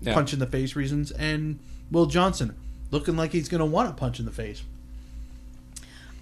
Yeah. 0.01 0.15
punch 0.15 0.33
in 0.33 0.39
the 0.39 0.47
face 0.47 0.77
reasons, 0.77 1.11
and 1.13 1.59
Will 1.91 2.07
Johnson, 2.07 2.55
looking 2.91 3.17
like 3.17 3.33
he's 3.33 3.49
going 3.49 3.61
to 3.61 3.67
want 3.67 3.89
a 3.89 3.93
punch 3.93 4.19
in 4.19 4.27
the 4.27 4.33
face. 4.33 4.63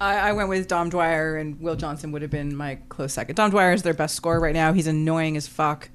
I, 0.01 0.29
I 0.29 0.33
went 0.33 0.49
with 0.51 0.69
Dom 0.69 0.91
Dwyer 0.91 1.39
and 1.39 1.59
Will 1.61 1.75
Johnson 1.77 2.13
would 2.13 2.21
have 2.23 2.31
been 2.31 2.55
my 2.55 2.79
close 2.91 3.15
second. 3.15 3.35
Dom 3.37 3.51
Dwyer 3.51 3.73
is 3.73 3.83
their 3.83 3.95
best 3.95 4.15
scorer 4.15 4.39
right 4.39 4.55
now. 4.55 4.75
He's 4.75 4.87
annoying 4.87 5.37
as 5.39 5.49
fuck. 5.49 5.89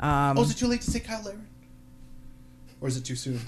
Um, 0.00 0.38
Oh, 0.38 0.42
is 0.42 0.50
it 0.50 0.56
too 0.56 0.66
late 0.68 0.80
to 0.80 0.90
say 0.90 1.00
Kyle 1.00 1.22
Larin? 1.22 1.46
Or 2.82 2.88
is 2.88 2.96
it 2.96 3.04
too 3.04 3.14
soon? 3.14 3.36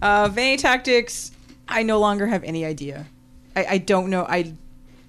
uh, 0.00 0.28
Vanney 0.30 0.56
Tactics, 0.56 1.32
I 1.68 1.82
no 1.82 1.98
longer 1.98 2.28
have 2.28 2.44
any 2.44 2.64
idea. 2.64 3.06
I, 3.56 3.66
I 3.70 3.78
don't 3.78 4.08
know. 4.08 4.24
I 4.28 4.54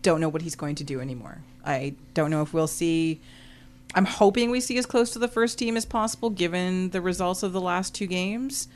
don't 0.01 0.21
know 0.21 0.29
what 0.29 0.41
he's 0.41 0.55
going 0.55 0.73
to 0.75 0.83
do 0.83 0.99
anymore. 0.99 1.43
I 1.63 1.93
don't 2.15 2.31
know 2.31 2.41
if 2.41 2.51
we'll 2.51 2.65
see. 2.65 3.21
I'm 3.93 4.05
hoping 4.05 4.49
we 4.49 4.59
see 4.59 4.77
as 4.79 4.87
close 4.87 5.11
to 5.11 5.19
the 5.19 5.27
first 5.27 5.59
team 5.59 5.77
as 5.77 5.85
possible, 5.85 6.31
given 6.31 6.89
the 6.89 7.01
results 7.01 7.43
of 7.43 7.53
the 7.53 7.61
last 7.61 7.93
two 7.93 8.07
games. 8.07 8.67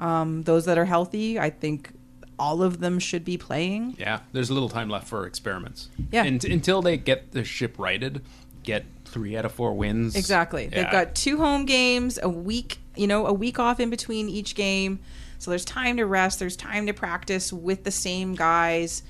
Um, 0.00 0.42
those 0.42 0.64
that 0.64 0.76
are 0.76 0.86
healthy, 0.86 1.38
I 1.38 1.50
think 1.50 1.92
all 2.36 2.64
of 2.64 2.80
them 2.80 2.98
should 2.98 3.24
be 3.24 3.38
playing. 3.38 3.94
Yeah, 3.96 4.20
there's 4.32 4.50
a 4.50 4.54
little 4.54 4.68
time 4.68 4.88
left 4.88 5.06
for 5.06 5.24
experiments. 5.26 5.88
Yeah. 6.10 6.24
And, 6.24 6.44
until 6.44 6.82
they 6.82 6.96
get 6.96 7.30
the 7.30 7.44
ship 7.44 7.78
righted, 7.78 8.22
get 8.64 8.84
three 9.12 9.36
out 9.36 9.44
of 9.44 9.52
four 9.52 9.74
wins. 9.74 10.16
Exactly. 10.16 10.66
They've 10.66 10.90
got 10.90 11.14
two 11.14 11.36
home 11.36 11.66
games, 11.66 12.18
a 12.22 12.28
week, 12.28 12.78
you 12.96 13.06
know, 13.06 13.26
a 13.26 13.32
week 13.32 13.58
off 13.58 13.78
in 13.78 13.90
between 13.90 14.28
each 14.28 14.54
game. 14.54 14.98
So 15.38 15.50
there's 15.50 15.64
time 15.64 15.96
to 15.98 16.06
rest, 16.06 16.38
there's 16.38 16.56
time 16.56 16.86
to 16.86 16.92
practice 16.92 17.52
with 17.52 17.84
the 17.84 17.90
same 17.90 18.34
guys. 18.34 19.02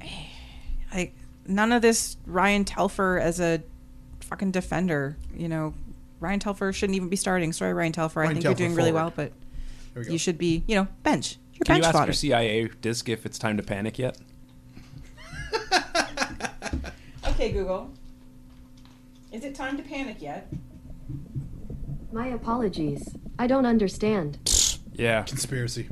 Like 0.94 1.14
none 1.46 1.72
of 1.72 1.82
this 1.82 2.16
Ryan 2.26 2.64
Telfer 2.64 3.18
as 3.18 3.40
a 3.40 3.60
fucking 4.20 4.52
defender, 4.52 5.16
you 5.36 5.48
know. 5.48 5.74
Ryan 6.20 6.38
Telfer 6.38 6.72
shouldn't 6.72 6.94
even 6.96 7.08
be 7.08 7.16
starting. 7.16 7.52
Sorry, 7.52 7.74
Ryan 7.74 7.92
Telfer. 7.92 8.20
I 8.20 8.22
Ryan 8.22 8.34
think 8.36 8.44
you're 8.44 8.52
Telfer 8.52 8.64
doing 8.64 8.74
really 8.76 8.92
well, 8.92 9.12
but 9.14 9.32
we 9.94 10.12
you 10.12 10.16
should 10.16 10.38
be, 10.38 10.62
you 10.66 10.76
know, 10.76 10.86
bench. 11.02 11.38
You're 11.54 11.64
Can 11.64 11.74
bench 11.74 11.82
you 11.82 11.88
ask 11.88 11.92
fodder. 11.92 12.06
your 12.06 12.14
CIA 12.14 12.68
disc 12.80 13.08
if 13.08 13.26
it's 13.26 13.38
time 13.38 13.56
to 13.56 13.62
panic 13.64 13.98
yet? 13.98 14.16
Okay, 17.28 17.52
Google. 17.52 17.90
Is 19.36 19.44
it 19.44 19.54
time 19.54 19.76
to 19.76 19.82
panic 19.82 20.22
yet? 20.22 20.50
My 22.10 22.28
apologies. 22.28 23.14
I 23.38 23.46
don't 23.46 23.66
understand. 23.66 24.38
Yeah. 24.94 25.24
Conspiracy. 25.24 25.88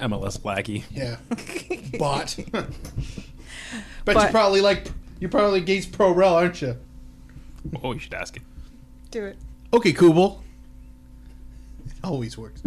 MLS 0.00 0.40
Blackie. 0.40 0.82
Yeah. 0.90 1.18
Bot. 2.00 2.36
Bet 2.50 2.66
But- 4.04 4.24
you 4.24 4.30
probably 4.32 4.60
like 4.60 4.90
you're 5.20 5.30
probably 5.30 5.60
against 5.60 5.92
Pro 5.92 6.10
Rel, 6.10 6.34
aren't 6.34 6.60
you? 6.60 6.76
Oh, 7.80 7.92
you 7.92 8.00
should 8.00 8.14
ask 8.14 8.36
it. 8.36 8.42
Do 9.12 9.24
it. 9.26 9.36
Okay, 9.72 9.92
Kubel. 9.92 10.42
It 11.86 11.92
always 12.02 12.36
works. 12.36 12.60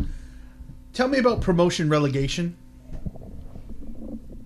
Tell 0.94 1.10
me 1.10 1.18
about 1.18 1.42
promotion 1.42 1.90
relegation. 1.90 2.56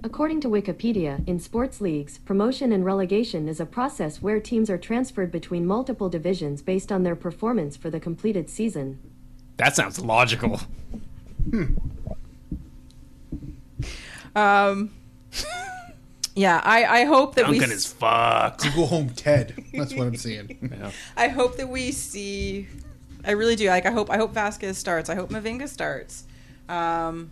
According 0.05 0.41
to 0.41 0.49
Wikipedia, 0.49 1.27
in 1.27 1.39
sports 1.39 1.81
leagues, 1.81 2.19
promotion 2.19 2.71
and 2.71 2.85
relegation 2.85 3.49
is 3.49 3.59
a 3.59 3.65
process 3.65 4.21
where 4.21 4.39
teams 4.39 4.69
are 4.69 4.77
transferred 4.77 5.31
between 5.31 5.65
multiple 5.65 6.09
divisions 6.09 6.61
based 6.61 6.91
on 6.91 7.01
their 7.01 7.15
performance 7.15 7.75
for 7.75 7.89
the 7.89 7.99
completed 7.99 8.47
season. 8.47 8.99
That 9.57 9.75
sounds 9.75 9.99
logical. 9.99 10.61
Hmm. 11.49 11.77
Um, 14.35 14.91
yeah, 16.35 16.61
I, 16.63 16.85
I 16.85 17.05
hope 17.05 17.33
that 17.33 17.49
we. 17.49 17.57
Duncan 17.57 17.75
is 17.75 17.91
fucked. 17.91 18.63
Go 18.75 18.85
home, 18.85 19.09
Ted. 19.09 19.55
That's 19.73 19.95
what 19.95 20.05
I'm 20.05 20.17
saying. 20.17 20.69
Yeah. 20.71 20.91
I 21.17 21.29
hope 21.29 21.57
that 21.57 21.67
we 21.67 21.91
see. 21.91 22.67
I 23.23 23.31
really 23.31 23.55
do. 23.55 23.69
Like 23.69 23.87
I 23.87 23.91
hope. 23.91 24.11
I 24.11 24.17
hope 24.17 24.35
Vazquez 24.35 24.75
starts. 24.75 25.09
I 25.09 25.15
hope 25.15 25.31
Mavinga 25.31 25.67
starts. 25.67 26.25
Um, 26.69 27.31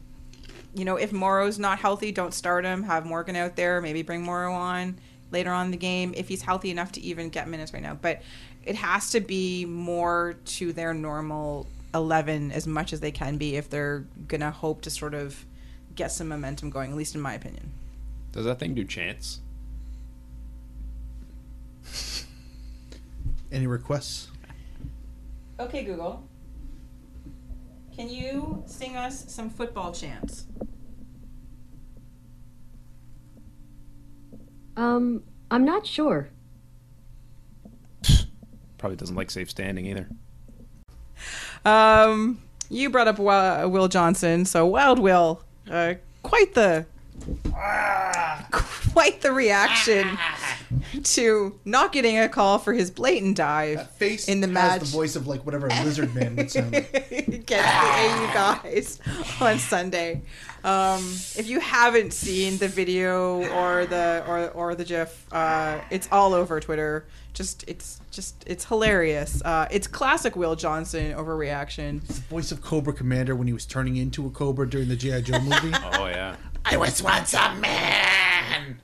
you 0.76 0.86
know, 0.86 0.96
if 0.96 1.12
Morrow's 1.12 1.60
not 1.60 1.80
healthy, 1.80 2.12
don't 2.12 2.34
start 2.34 2.66
him. 2.66 2.84
Have 2.84 3.06
Morgan 3.06 3.36
out 3.36 3.56
there. 3.56 3.82
Maybe 3.82 4.02
bring 4.02 4.24
Morrow 4.24 4.54
on 4.54 4.98
later 5.32 5.52
on 5.52 5.66
in 5.66 5.72
the 5.72 5.78
game 5.78 6.14
if 6.16 6.28
he's 6.28 6.42
healthy 6.42 6.72
enough 6.72 6.92
to 6.94 7.02
even 7.02 7.30
get 7.30 7.48
minutes 7.48 7.74
right 7.74 7.84
now. 7.84 7.96
But 7.96 8.22
it 8.66 8.76
has 8.76 9.12
to 9.12 9.20
be 9.20 9.66
more 9.66 10.36
to 10.46 10.74
their 10.74 10.94
normal 10.94 11.68
eleven 11.94 12.52
as 12.52 12.66
much 12.66 12.92
as 12.94 13.02
they 13.02 13.12
can 13.12 13.38
be 13.38 13.56
if 13.56 13.70
they're 13.70 14.06
gonna 14.28 14.52
hope 14.52 14.82
to 14.82 14.90
sort 14.90 15.14
of 15.14 15.46
get 15.96 16.12
some 16.12 16.28
momentum 16.28 16.70
going. 16.70 16.92
At 16.92 16.98
least 16.98 17.14
in 17.16 17.22
my 17.22 17.34
opinion. 17.34 17.72
Does 18.32 18.46
that 18.46 18.60
thing 18.60 18.74
do 18.74 18.84
chance? 18.84 19.40
Any 23.52 23.68
requests? 23.68 24.30
Okay, 25.60 25.84
Google. 25.84 26.24
Can 27.96 28.10
you 28.10 28.64
sing 28.66 28.96
us 28.96 29.32
some 29.32 29.50
football 29.50 29.92
chants? 29.92 30.48
Um, 34.76 35.24
I'm 35.52 35.64
not 35.66 35.86
sure. 35.86 36.30
Probably 38.80 38.96
doesn't 38.96 39.16
like 39.16 39.30
safe 39.30 39.50
standing 39.52 39.86
either. 39.86 40.10
Um, 41.64 42.42
you 42.70 42.90
brought 42.90 43.08
up 43.08 43.20
Wa- 43.20 43.68
Will 43.68 43.88
Johnson, 43.88 44.46
so 44.46 44.66
Wild 44.66 44.98
Will, 45.00 45.44
uh, 45.70 45.94
quite 46.24 46.54
the 46.56 46.86
quite 48.92 49.22
the 49.22 49.32
reaction 49.32 50.18
to 51.04 51.60
not 51.66 51.92
getting 51.92 52.18
a 52.18 52.30
call 52.30 52.58
for 52.60 52.74
his 52.74 52.92
blatant 52.92 53.38
dive 53.38 53.90
Face 53.92 54.28
in 54.28 54.42
the 54.42 54.48
has 54.48 54.54
match 54.54 54.80
the 54.82 54.86
voice 54.88 55.16
of 55.16 55.28
like 55.28 55.46
whatever 55.46 55.68
a 55.68 55.84
lizard 55.84 56.14
man 56.16 56.36
would 56.36 56.52
sound 56.52 56.74
like. 56.74 56.94
against 57.12 57.48
the 57.48 57.60
AU 57.60 58.34
guys 58.34 59.00
on 59.42 59.60
Sunday. 59.60 60.22
Um, 60.64 61.02
if 61.36 61.48
you 61.48 61.60
haven't 61.60 62.14
seen 62.14 62.58
the 62.58 62.70
video 62.70 63.44
or 63.54 63.86
the 63.86 64.24
or 64.28 64.50
or 64.52 64.76
the 64.76 64.86
GIF, 64.86 65.26
uh, 65.34 65.82
it's 65.90 66.08
all 66.12 66.34
over 66.34 66.60
Twitter. 66.60 67.06
Just 67.34 67.66
it's 67.68 68.00
just 68.12 68.44
it's 68.48 68.64
hilarious. 68.66 69.42
Uh, 69.44 69.68
it's 69.72 69.88
classic 69.88 70.36
Will 70.36 70.56
Johnson 70.56 71.14
overreaction. 71.14 72.06
The 72.08 72.14
voice 72.14 72.52
of 72.52 72.62
Cobra 72.62 72.94
Commander 72.94 73.36
when 73.36 73.48
he 73.48 73.54
was 73.54 73.66
turning 73.66 73.98
into 73.98 74.26
a 74.26 74.30
cobra 74.30 74.70
during 74.70 74.88
the 74.88 74.96
G.I. 74.96 75.22
Joe 75.22 75.40
movie. 75.40 75.74
Oh 75.96 76.08
yeah. 76.08 76.36
I 76.66 76.78
was 76.78 77.04
once 77.04 77.34
a 77.34 77.54
man. 77.56 78.80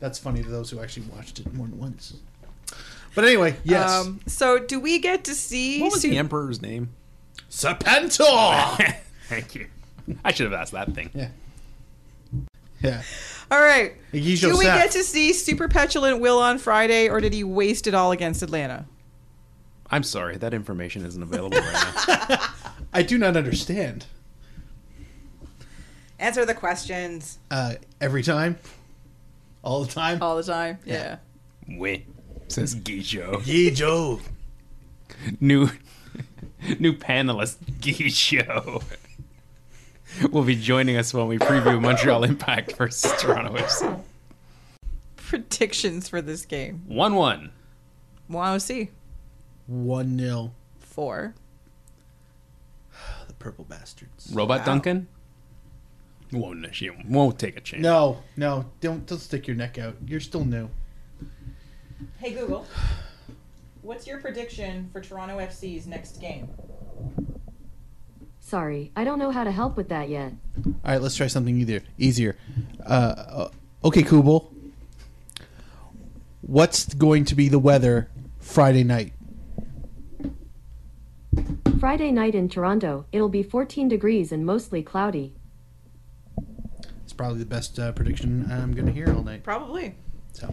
That's 0.00 0.18
funny 0.18 0.42
to 0.42 0.48
those 0.48 0.70
who 0.70 0.80
actually 0.80 1.06
watched 1.06 1.38
it 1.40 1.52
more 1.54 1.66
than 1.66 1.78
once. 1.78 2.14
But 3.14 3.24
anyway, 3.24 3.56
yes. 3.64 3.90
Um, 3.90 4.20
so 4.26 4.58
do 4.58 4.80
we 4.80 4.98
get 4.98 5.24
to 5.24 5.34
see? 5.34 5.80
What 5.80 5.92
was 5.92 6.02
Su- 6.02 6.10
the 6.10 6.18
emperor's 6.18 6.60
name? 6.60 6.90
Serpentor! 7.50 8.96
Thank 9.28 9.54
you. 9.54 9.68
I 10.24 10.32
should 10.32 10.44
have 10.50 10.60
asked 10.60 10.72
that 10.72 10.92
thing. 10.94 11.10
yeah. 11.14 11.28
Yeah. 12.82 13.02
All 13.50 13.60
right. 13.60 13.94
Egijo 14.12 14.40
Do 14.52 14.58
we 14.58 14.64
get 14.64 14.90
to 14.90 15.02
see 15.02 15.32
super 15.32 15.68
petulant 15.68 16.20
Will 16.20 16.38
on 16.38 16.58
Friday, 16.58 17.08
or 17.08 17.20
did 17.20 17.32
he 17.32 17.42
waste 17.44 17.86
it 17.86 17.94
all 17.94 18.12
against 18.12 18.42
Atlanta? 18.42 18.84
I'm 19.90 20.02
sorry, 20.02 20.36
that 20.38 20.52
information 20.52 21.06
isn't 21.06 21.22
available 21.22 21.58
right 21.58 22.28
now. 22.28 22.38
I 22.92 23.02
do 23.02 23.16
not 23.16 23.36
understand. 23.36 24.04
Answer 26.18 26.44
the 26.44 26.54
questions 26.54 27.38
Uh, 27.50 27.74
every 28.00 28.22
time? 28.22 28.58
All 29.64 29.82
the 29.84 29.90
time? 29.90 30.22
all 30.22 30.36
the 30.36 30.42
time. 30.44 30.78
Yeah. 30.84 31.16
Wait, 31.66 32.06
says 32.48 32.74
Gijo. 32.76 33.36
Gijo. 33.42 34.20
New, 35.40 35.70
new 36.78 36.92
panelist 36.92 37.56
Gijo 37.80 38.82
will 40.30 40.44
be 40.44 40.54
joining 40.54 40.96
us 40.96 41.12
when 41.14 41.26
we 41.28 41.38
preview 41.38 41.80
Montreal 41.80 42.24
Impact 42.30 42.76
versus 42.76 43.10
Toronto 43.20 43.56
FC. 43.56 44.00
Predictions 45.16 46.08
for 46.08 46.20
this 46.20 46.44
game. 46.44 46.82
One 46.86 47.14
one. 47.14 47.50
Want 48.28 48.60
to 48.60 48.64
see 48.66 48.90
1 49.66 50.18
0. 50.18 50.52
four. 50.78 51.34
The 53.26 53.34
purple 53.34 53.64
bastards. 53.64 54.30
Robot 54.32 54.60
Wow. 54.60 54.64
Duncan. 54.66 55.08
Won't 56.34 56.74
she 56.74 56.90
won't 57.08 57.38
take 57.38 57.56
a 57.56 57.60
chance. 57.60 57.82
No, 57.82 58.22
no, 58.36 58.66
don't 58.80 59.06
don't 59.06 59.18
stick 59.18 59.46
your 59.46 59.56
neck 59.56 59.78
out. 59.78 59.96
You're 60.06 60.20
still 60.20 60.44
new. 60.44 60.68
Hey 62.18 62.32
Google, 62.32 62.66
what's 63.82 64.06
your 64.06 64.20
prediction 64.20 64.88
for 64.92 65.00
Toronto 65.00 65.38
FC's 65.38 65.86
next 65.86 66.20
game? 66.20 66.48
Sorry, 68.40 68.92
I 68.94 69.04
don't 69.04 69.18
know 69.18 69.30
how 69.30 69.44
to 69.44 69.50
help 69.50 69.76
with 69.76 69.88
that 69.88 70.08
yet. 70.08 70.32
All 70.66 70.74
right, 70.84 71.00
let's 71.00 71.16
try 71.16 71.28
something 71.28 71.58
easier. 71.58 71.82
Easier. 71.98 72.36
Uh, 72.84 72.88
uh, 72.88 73.48
okay, 73.84 74.02
Kubel. 74.02 74.50
What's 76.42 76.92
going 76.92 77.24
to 77.26 77.34
be 77.34 77.48
the 77.48 77.58
weather 77.58 78.10
Friday 78.38 78.84
night? 78.84 79.14
Friday 81.80 82.12
night 82.12 82.34
in 82.34 82.48
Toronto, 82.48 83.06
it'll 83.12 83.28
be 83.28 83.42
14 83.42 83.88
degrees 83.88 84.30
and 84.30 84.44
mostly 84.44 84.82
cloudy. 84.82 85.34
It's 87.14 87.18
probably 87.20 87.38
the 87.38 87.46
best 87.46 87.78
uh, 87.78 87.92
prediction 87.92 88.50
I'm 88.50 88.74
going 88.74 88.86
to 88.86 88.92
hear 88.92 89.08
all 89.14 89.22
night. 89.22 89.44
Probably. 89.44 89.94
So, 90.32 90.52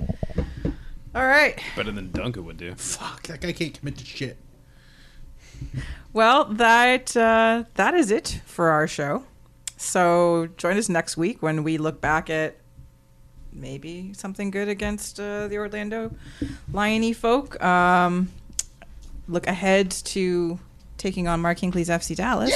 All 1.16 1.26
right. 1.26 1.60
Better 1.76 1.92
than 1.92 2.12
Duncan 2.12 2.46
would 2.46 2.58
do. 2.58 2.76
fuck, 2.76 3.24
that 3.24 3.42
guy 3.42 3.52
can't 3.52 3.74
commit 3.74 3.98
to 3.98 4.06
shit. 4.06 4.38
Well, 6.14 6.46
that 6.46 7.18
uh, 7.18 7.64
that 7.74 7.96
is 7.96 8.12
it 8.12 8.42
for 8.46 8.70
our 8.70 8.88
show. 8.88 9.24
So 9.78 10.50
join 10.58 10.78
us 10.78 10.88
next 10.88 11.18
week 11.18 11.42
when 11.42 11.64
we 11.64 11.80
look 11.80 12.00
back 12.00 12.30
at 12.30 12.58
maybe 13.52 14.14
something 14.14 14.52
good 14.52 14.68
against 14.68 15.20
uh, 15.20 15.48
the 15.48 15.58
Orlando 15.58 16.14
Liony 16.72 17.16
folk. 17.16 17.60
Um, 17.64 18.30
look 19.28 19.48
ahead 19.48 19.90
to 19.90 20.60
taking 21.00 21.28
on 21.28 21.40
Mark 21.42 21.58
Hinkley's 21.58 21.90
FC 21.90 22.16
Dallas. 22.16 22.54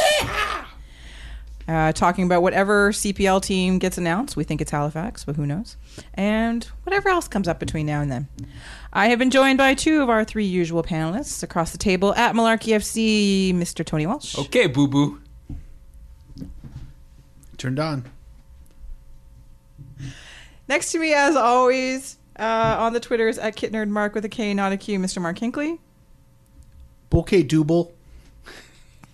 Uh, 1.68 1.92
talking 1.92 2.26
about 2.26 2.44
whatever 2.44 2.92
CPL 2.92 3.42
team 3.42 3.80
gets 3.80 3.98
announced. 3.98 4.36
We 4.38 4.44
think 4.44 4.62
it's 4.62 4.70
Halifax, 4.70 5.24
but 5.26 5.36
who 5.36 5.48
knows? 5.48 5.78
And 6.14 6.64
whatever 6.84 7.10
else 7.10 7.28
comes 7.28 7.48
up 7.48 7.60
between 7.60 7.88
now 7.88 8.02
and 8.02 8.12
then. 8.12 8.28
I 8.94 9.08
have 9.08 9.18
been 9.18 9.32
joined 9.32 9.58
by 9.58 9.74
two 9.74 10.02
of 10.04 10.10
our 10.10 10.24
three 10.24 10.46
usual 10.46 10.84
panelists 10.84 11.42
across 11.42 11.72
the 11.72 11.80
table 11.80 12.14
at 12.14 12.36
Malarkey 12.36 12.76
FC, 12.76 13.52
Mr. 13.54 13.84
Tony 13.84 14.06
Walsh. 14.06 14.38
Okay, 14.38 14.68
boo 14.68 14.88
boo. 14.88 15.20
Turned 17.58 17.80
on. 17.80 18.06
Next 20.68 20.92
to 20.92 21.00
me, 21.00 21.14
as 21.14 21.36
always, 21.36 22.18
Uh, 22.38 22.76
on 22.80 22.92
the 22.92 23.00
Twitters 23.00 23.38
at 23.38 23.56
KitNerdMark 23.56 24.14
with 24.14 24.26
a 24.26 24.30
K, 24.30 24.54
not 24.54 24.74
a 24.74 24.78
Q, 24.78 25.00
Mr. 25.00 25.22
Mark 25.22 25.40
Hinkley. 25.40 25.80
Bouquet 27.10 27.44
Double. 27.44 27.94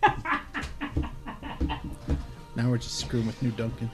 now 2.62 2.70
we're 2.70 2.78
just 2.78 3.00
screwing 3.00 3.26
with 3.26 3.42
New 3.42 3.52
Duncan. 3.52 3.90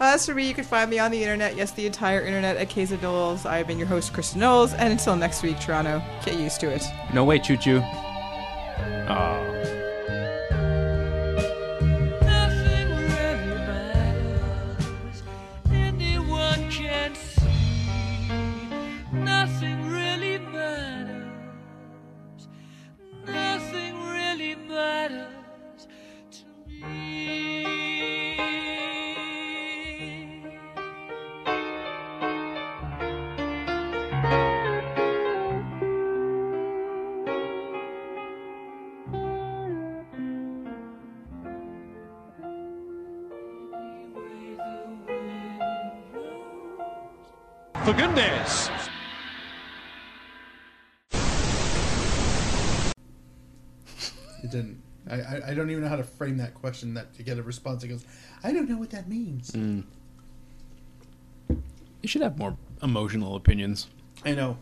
Uh, 0.00 0.12
as 0.14 0.26
for 0.26 0.34
me, 0.34 0.46
you 0.46 0.54
can 0.54 0.64
find 0.64 0.88
me 0.88 0.98
on 0.98 1.10
the 1.10 1.20
internet, 1.20 1.56
yes, 1.56 1.72
the 1.72 1.86
entire 1.86 2.20
internet 2.20 2.56
at 2.56 2.68
Case 2.68 2.92
of 2.92 3.02
Knowles. 3.02 3.44
I've 3.46 3.66
been 3.66 3.78
your 3.78 3.88
host, 3.88 4.12
Kristin 4.12 4.36
Knowles, 4.36 4.74
and 4.74 4.92
until 4.92 5.16
next 5.16 5.42
week, 5.42 5.58
Toronto, 5.58 6.02
get 6.24 6.38
used 6.38 6.60
to 6.60 6.70
it. 6.70 6.84
No 7.12 7.24
way, 7.24 7.38
choo 7.38 7.56
choo. 7.56 7.80
Oh. 7.82 9.06
Ah. 9.08 9.91
For 47.92 47.98
goodness. 47.98 48.70
It 54.42 54.50
didn't. 54.50 54.80
I, 55.10 55.16
I, 55.16 55.42
I 55.48 55.54
don't 55.54 55.68
even 55.68 55.82
know 55.82 55.90
how 55.90 55.96
to 55.96 56.04
frame 56.04 56.38
that 56.38 56.54
question 56.54 56.94
that 56.94 57.12
to 57.16 57.22
get 57.22 57.36
a 57.36 57.42
response. 57.42 57.84
It 57.84 57.88
goes, 57.88 58.06
I 58.42 58.50
don't 58.50 58.66
know 58.66 58.78
what 58.78 58.88
that 58.90 59.10
means. 59.10 59.50
Hmm. 59.50 59.80
You 61.50 62.08
should 62.08 62.22
have 62.22 62.38
more 62.38 62.56
emotional 62.82 63.36
opinions. 63.36 63.88
I 64.24 64.32
know. 64.32 64.56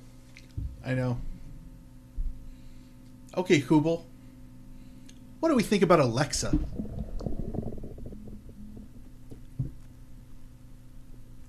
I 0.85 0.95
know. 0.95 1.21
Okay, 3.37 3.61
Kubel. 3.61 4.07
What 5.39 5.51
do 5.51 5.55
we 5.55 5.63
think 5.63 5.85
about 5.85 6.01
Alexa? 6.01 6.59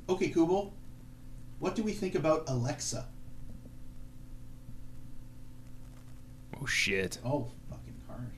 Okay, 0.07 0.29
Kubel. 0.29 0.73
What 1.61 1.75
do 1.75 1.83
we 1.83 1.91
think 1.93 2.15
about 2.15 2.43
Alexa? 2.49 3.05
Oh 6.59 6.65
shit. 6.65 7.19
Oh, 7.23 7.49
fucking 7.69 7.93
hard. 8.07 8.31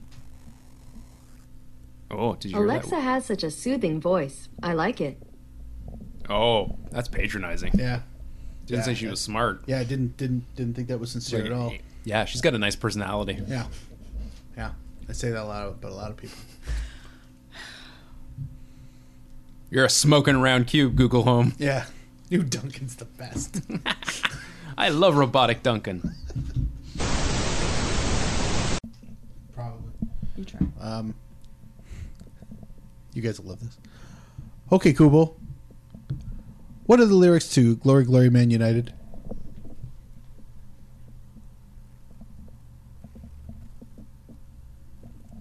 Oh, 2.11 2.35
did 2.35 2.51
you 2.51 2.57
hear 2.57 2.65
Alexa 2.65 2.89
that? 2.89 2.99
has 3.01 3.25
such 3.25 3.43
a 3.43 3.49
soothing 3.49 4.01
voice. 4.01 4.49
I 4.61 4.73
like 4.73 4.99
it. 4.99 5.17
Oh, 6.29 6.75
that's 6.91 7.07
patronizing. 7.07 7.71
Yeah. 7.75 8.01
Didn't 8.65 8.79
Yeah, 8.79 8.83
say 8.85 8.93
she 8.93 9.05
yeah. 9.05 9.11
was 9.11 9.21
smart. 9.21 9.61
Yeah, 9.67 9.79
I 9.79 9.85
didn't 9.85 10.17
didn't 10.17 10.43
didn't 10.57 10.73
think 10.75 10.89
that 10.89 10.99
was 10.99 11.11
sincere 11.11 11.43
Like, 11.43 11.51
at 11.51 11.57
all. 11.57 11.73
Yeah, 12.03 12.25
she's 12.25 12.41
got 12.41 12.53
a 12.53 12.57
nice 12.59 12.75
personality. 12.75 13.41
Yeah. 13.47 13.67
Yeah. 14.57 14.71
I 15.07 15.13
say 15.13 15.29
that 15.31 15.41
a 15.41 15.45
lot 15.45 15.65
about 15.67 15.91
a 15.91 15.95
lot 15.95 16.11
of 16.11 16.17
people. 16.17 16.37
You're 19.69 19.85
a 19.85 19.89
smoking 19.89 20.35
around 20.35 20.67
cube, 20.67 20.97
Google 20.97 21.23
Home. 21.23 21.53
Yeah. 21.57 21.85
New 22.33 22.41
Duncan's 22.41 22.95
the 22.95 23.05
best. 23.05 23.61
I 24.77 24.89
love 24.89 25.17
robotic 25.17 25.61
Duncan. 25.61 26.15
Probably. 29.53 29.91
You 30.35 30.43
try. 30.43 30.59
Um, 30.81 31.13
you 33.13 33.21
guys 33.21 33.39
will 33.39 33.51
love 33.51 33.59
this. 33.59 33.77
Okay, 34.71 34.93
Kubel. 34.93 35.35
What 36.87 36.99
are 36.99 37.05
the 37.05 37.13
lyrics 37.13 37.53
to 37.53 37.75
"Glory, 37.75 38.03
Glory, 38.03 38.31
Man 38.31 38.49
United"? 38.49 38.95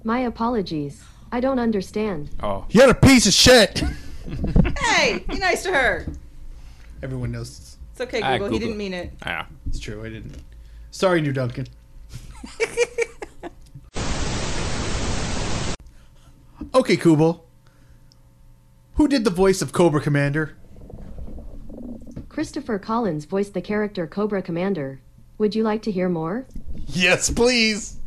My 0.05 0.19
apologies. 0.19 1.03
I 1.33 1.41
don't 1.41 1.59
understand. 1.59 2.29
Oh, 2.43 2.67
You're 2.69 2.91
a 2.91 2.95
piece 2.95 3.27
of 3.27 3.33
shit. 3.33 3.83
Hey, 4.79 5.25
be 5.29 5.39
nice 5.39 5.65
to 5.65 5.73
her. 5.73 6.07
Everyone 7.03 7.33
knows 7.33 7.59
this. 7.59 7.79
It's 7.93 8.01
okay, 8.01 8.21
Ah, 8.23 8.33
Google. 8.39 8.47
He 8.47 8.53
Google. 8.55 8.59
didn't 8.69 8.79
mean 8.79 8.95
it. 8.95 9.13
yeah. 9.27 9.47
It's 9.67 9.79
true. 9.81 10.05
I 10.05 10.09
didn't. 10.09 10.37
Sorry, 10.91 11.21
New 11.21 11.33
Duncan. 11.33 11.67
okay, 16.75 16.97
Kubel. 16.97 17.45
Who 18.95 19.09
did 19.09 19.25
the 19.25 19.31
voice 19.31 19.63
of 19.63 19.73
Cobra 19.73 20.01
Commander? 20.01 20.57
Christopher 22.29 22.79
Collins 22.79 23.25
voiced 23.25 23.55
the 23.55 23.61
character 23.61 24.07
Cobra 24.07 24.43
Commander. 24.43 25.01
Would 25.39 25.55
you 25.55 25.63
like 25.63 25.83
to 25.83 25.91
hear 25.91 26.09
more? 26.09 26.47
Yes, 26.87 27.31
please. 27.31 27.99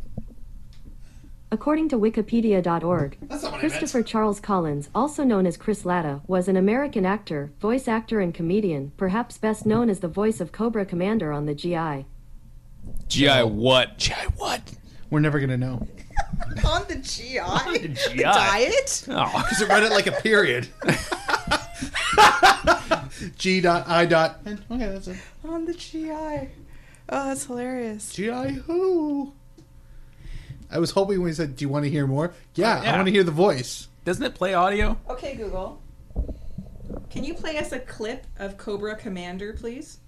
According 1.56 1.88
to 1.88 1.96
Wikipedia.org, 1.98 3.16
That's 3.22 3.42
not 3.42 3.52
what 3.52 3.60
Christopher 3.60 4.02
Charles 4.02 4.40
Collins, 4.40 4.90
also 4.94 5.24
known 5.24 5.46
as 5.46 5.56
Chris 5.56 5.86
Latta, 5.86 6.20
was 6.26 6.48
an 6.48 6.56
American 6.58 7.06
actor, 7.06 7.50
voice 7.62 7.88
actor, 7.88 8.20
and 8.20 8.34
comedian, 8.34 8.92
perhaps 8.98 9.38
best 9.38 9.64
known 9.64 9.88
as 9.88 10.00
the 10.00 10.06
voice 10.06 10.38
of 10.42 10.52
Cobra 10.52 10.84
Commander 10.84 11.32
on 11.32 11.46
the 11.46 11.54
GI. 11.54 12.04
GI 13.08 13.44
what? 13.44 13.96
GI 13.96 14.12
what? 14.36 14.70
We're 15.08 15.20
never 15.20 15.40
gonna 15.40 15.56
know. 15.56 15.86
On 16.66 16.84
the 16.88 16.96
GI? 16.96 17.88
GI. 17.88 18.16
The 18.18 18.22
diet? 18.22 19.06
Oh, 19.08 19.32
Because 19.38 19.62
it 19.62 19.68
read 19.70 19.82
it 19.82 19.92
like 19.92 20.08
a 20.08 20.12
period. 20.12 20.68
G 23.38 23.62
dot 23.62 23.88
I 23.88 24.04
dot. 24.04 24.40
Okay, 24.46 24.58
that's 24.88 25.08
it. 25.08 25.16
On 25.42 25.64
the 25.64 25.72
GI. 25.72 26.10
Oh, 26.10 26.48
that's 27.08 27.46
hilarious. 27.46 28.12
GI 28.12 28.56
who? 28.66 29.32
I 30.70 30.78
was 30.78 30.90
hoping 30.92 31.20
when 31.20 31.28
he 31.28 31.34
said, 31.34 31.56
"Do 31.56 31.64
you 31.64 31.68
want 31.68 31.84
to 31.84 31.90
hear 31.90 32.06
more?" 32.06 32.32
Yeah, 32.54 32.78
oh, 32.78 32.80
I 32.80 32.84
Yeah. 32.84 32.96
want 32.96 33.06
to 33.06 33.12
hear 33.12 33.24
the 33.24 33.30
voice. 33.30 33.88
doesn't 34.04 34.22
it 34.24 34.34
play 34.34 34.54
audio? 34.54 34.98
Okay, 35.08 35.34
Google. 35.34 35.80
Can 37.10 37.24
you 37.24 37.34
play 37.34 37.56
us 37.58 37.72
a 37.72 37.78
clip 37.80 38.26
of 38.38 38.56
Cobra 38.56 38.94
Commander, 38.96 39.52
please? 39.52 39.98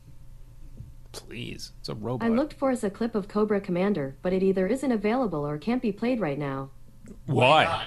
Please, 1.12 1.72
it's 1.80 1.88
a 1.88 1.94
robot. 1.94 2.26
I 2.26 2.28
looked 2.30 2.52
for 2.52 2.70
us 2.70 2.84
a 2.84 2.90
clip 2.90 3.14
of 3.14 3.28
Cobra 3.28 3.60
Commander, 3.60 4.14
but 4.22 4.32
it 4.32 4.42
either 4.42 4.66
isn't 4.66 4.92
available 4.92 5.46
or 5.46 5.58
can't 5.58 5.80
be 5.82 5.90
played 5.90 6.20
right 6.20 6.38
now. 6.38 6.70
Why? 7.26 7.86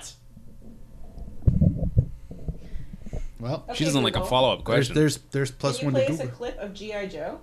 Well, 3.39 3.65
She 3.73 3.85
doesn't 3.85 4.03
like 4.03 4.15
a 4.15 4.23
follow 4.26 4.53
up 4.53 4.64
question. 4.64 4.93
there's 4.95 5.18
there's 5.31 5.49
plus 5.52 5.77
Can 5.80 5.88
you 5.88 5.93
one 5.93 6.02
play 6.02 6.07
to 6.07 6.14
us 6.14 6.19
a 6.19 6.23
Google. 6.23 6.38
clip 6.38 6.57
of 6.60 6.73
GI 6.73 7.07
Joe? 7.07 7.39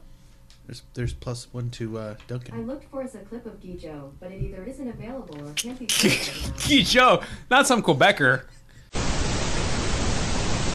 There's 0.69 0.83
there's 0.93 1.15
plus 1.15 1.49
one 1.51 1.71
to 1.71 1.97
uh, 1.97 2.15
I 2.53 2.59
looked 2.59 2.91
for 2.91 3.03
us 3.03 3.15
a 3.15 3.21
clip 3.21 3.47
of 3.47 3.59
Gijo, 3.59 4.13
but 4.21 4.31
it 4.31 4.43
either 4.43 4.63
isn't 4.65 4.87
available 4.87 5.41
or 5.41 5.55
can't 5.55 5.79
be 5.79 5.87
played 5.89 6.13
right 6.13 6.43
now. 6.47 6.57
Gee, 6.59 7.21
not 7.51 7.67
some 7.67 7.83
Quebecer. 7.83 8.43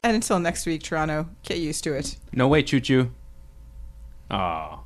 And 0.04 0.16
until 0.16 0.40
next 0.40 0.66
week, 0.66 0.82
Toronto, 0.82 1.30
get 1.44 1.60
used 1.60 1.84
to 1.84 1.94
it. 1.94 2.18
No 2.32 2.48
way, 2.48 2.64
choo 2.64 2.80
choo. 2.80 3.12
Oh, 4.32 4.84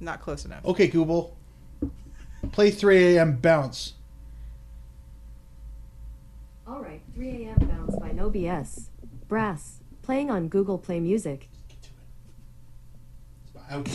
Not 0.00 0.20
close 0.20 0.44
enough. 0.44 0.66
Okay, 0.66 0.86
Google. 0.86 1.34
Play 2.52 2.70
3 2.70 3.16
a.m. 3.16 3.36
bounce. 3.36 3.94
All 6.68 6.82
right, 6.82 7.00
3 7.14 7.46
a.m. 7.46 7.68
Bounce 7.68 7.96
by 7.96 8.12
No 8.12 8.30
BS. 8.30 8.88
Brass, 9.28 9.80
playing 10.02 10.30
on 10.30 10.48
Google 10.48 10.76
Play 10.76 11.00
Music. 11.00 11.48
Outro. 13.70 13.92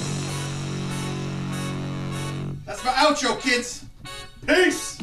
That's 2.65 2.83
my 2.83 2.91
outro, 2.91 3.39
kids. 3.39 3.85
Peace. 4.45 4.97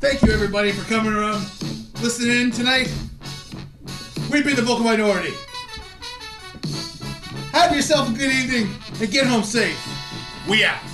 Thank 0.00 0.22
you, 0.22 0.32
everybody, 0.32 0.70
for 0.70 0.88
coming 0.88 1.12
around, 1.12 1.46
listening 2.00 2.40
in 2.40 2.50
tonight. 2.52 2.92
We've 4.30 4.44
been 4.44 4.54
the 4.54 4.62
vocal 4.62 4.84
minority. 4.84 5.34
Have 7.52 7.74
yourself 7.74 8.10
a 8.10 8.12
good 8.12 8.30
evening 8.30 8.68
and 9.00 9.10
get 9.10 9.26
home 9.26 9.42
safe. 9.42 9.78
We 10.48 10.64
out. 10.64 10.93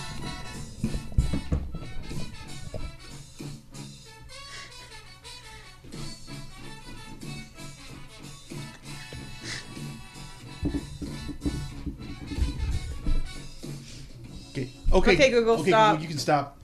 Okay. 14.92 15.14
Okay. 15.14 15.30
Google, 15.30 15.64
stop. 15.64 16.00
You 16.00 16.08
can 16.08 16.18
stop. 16.18 16.59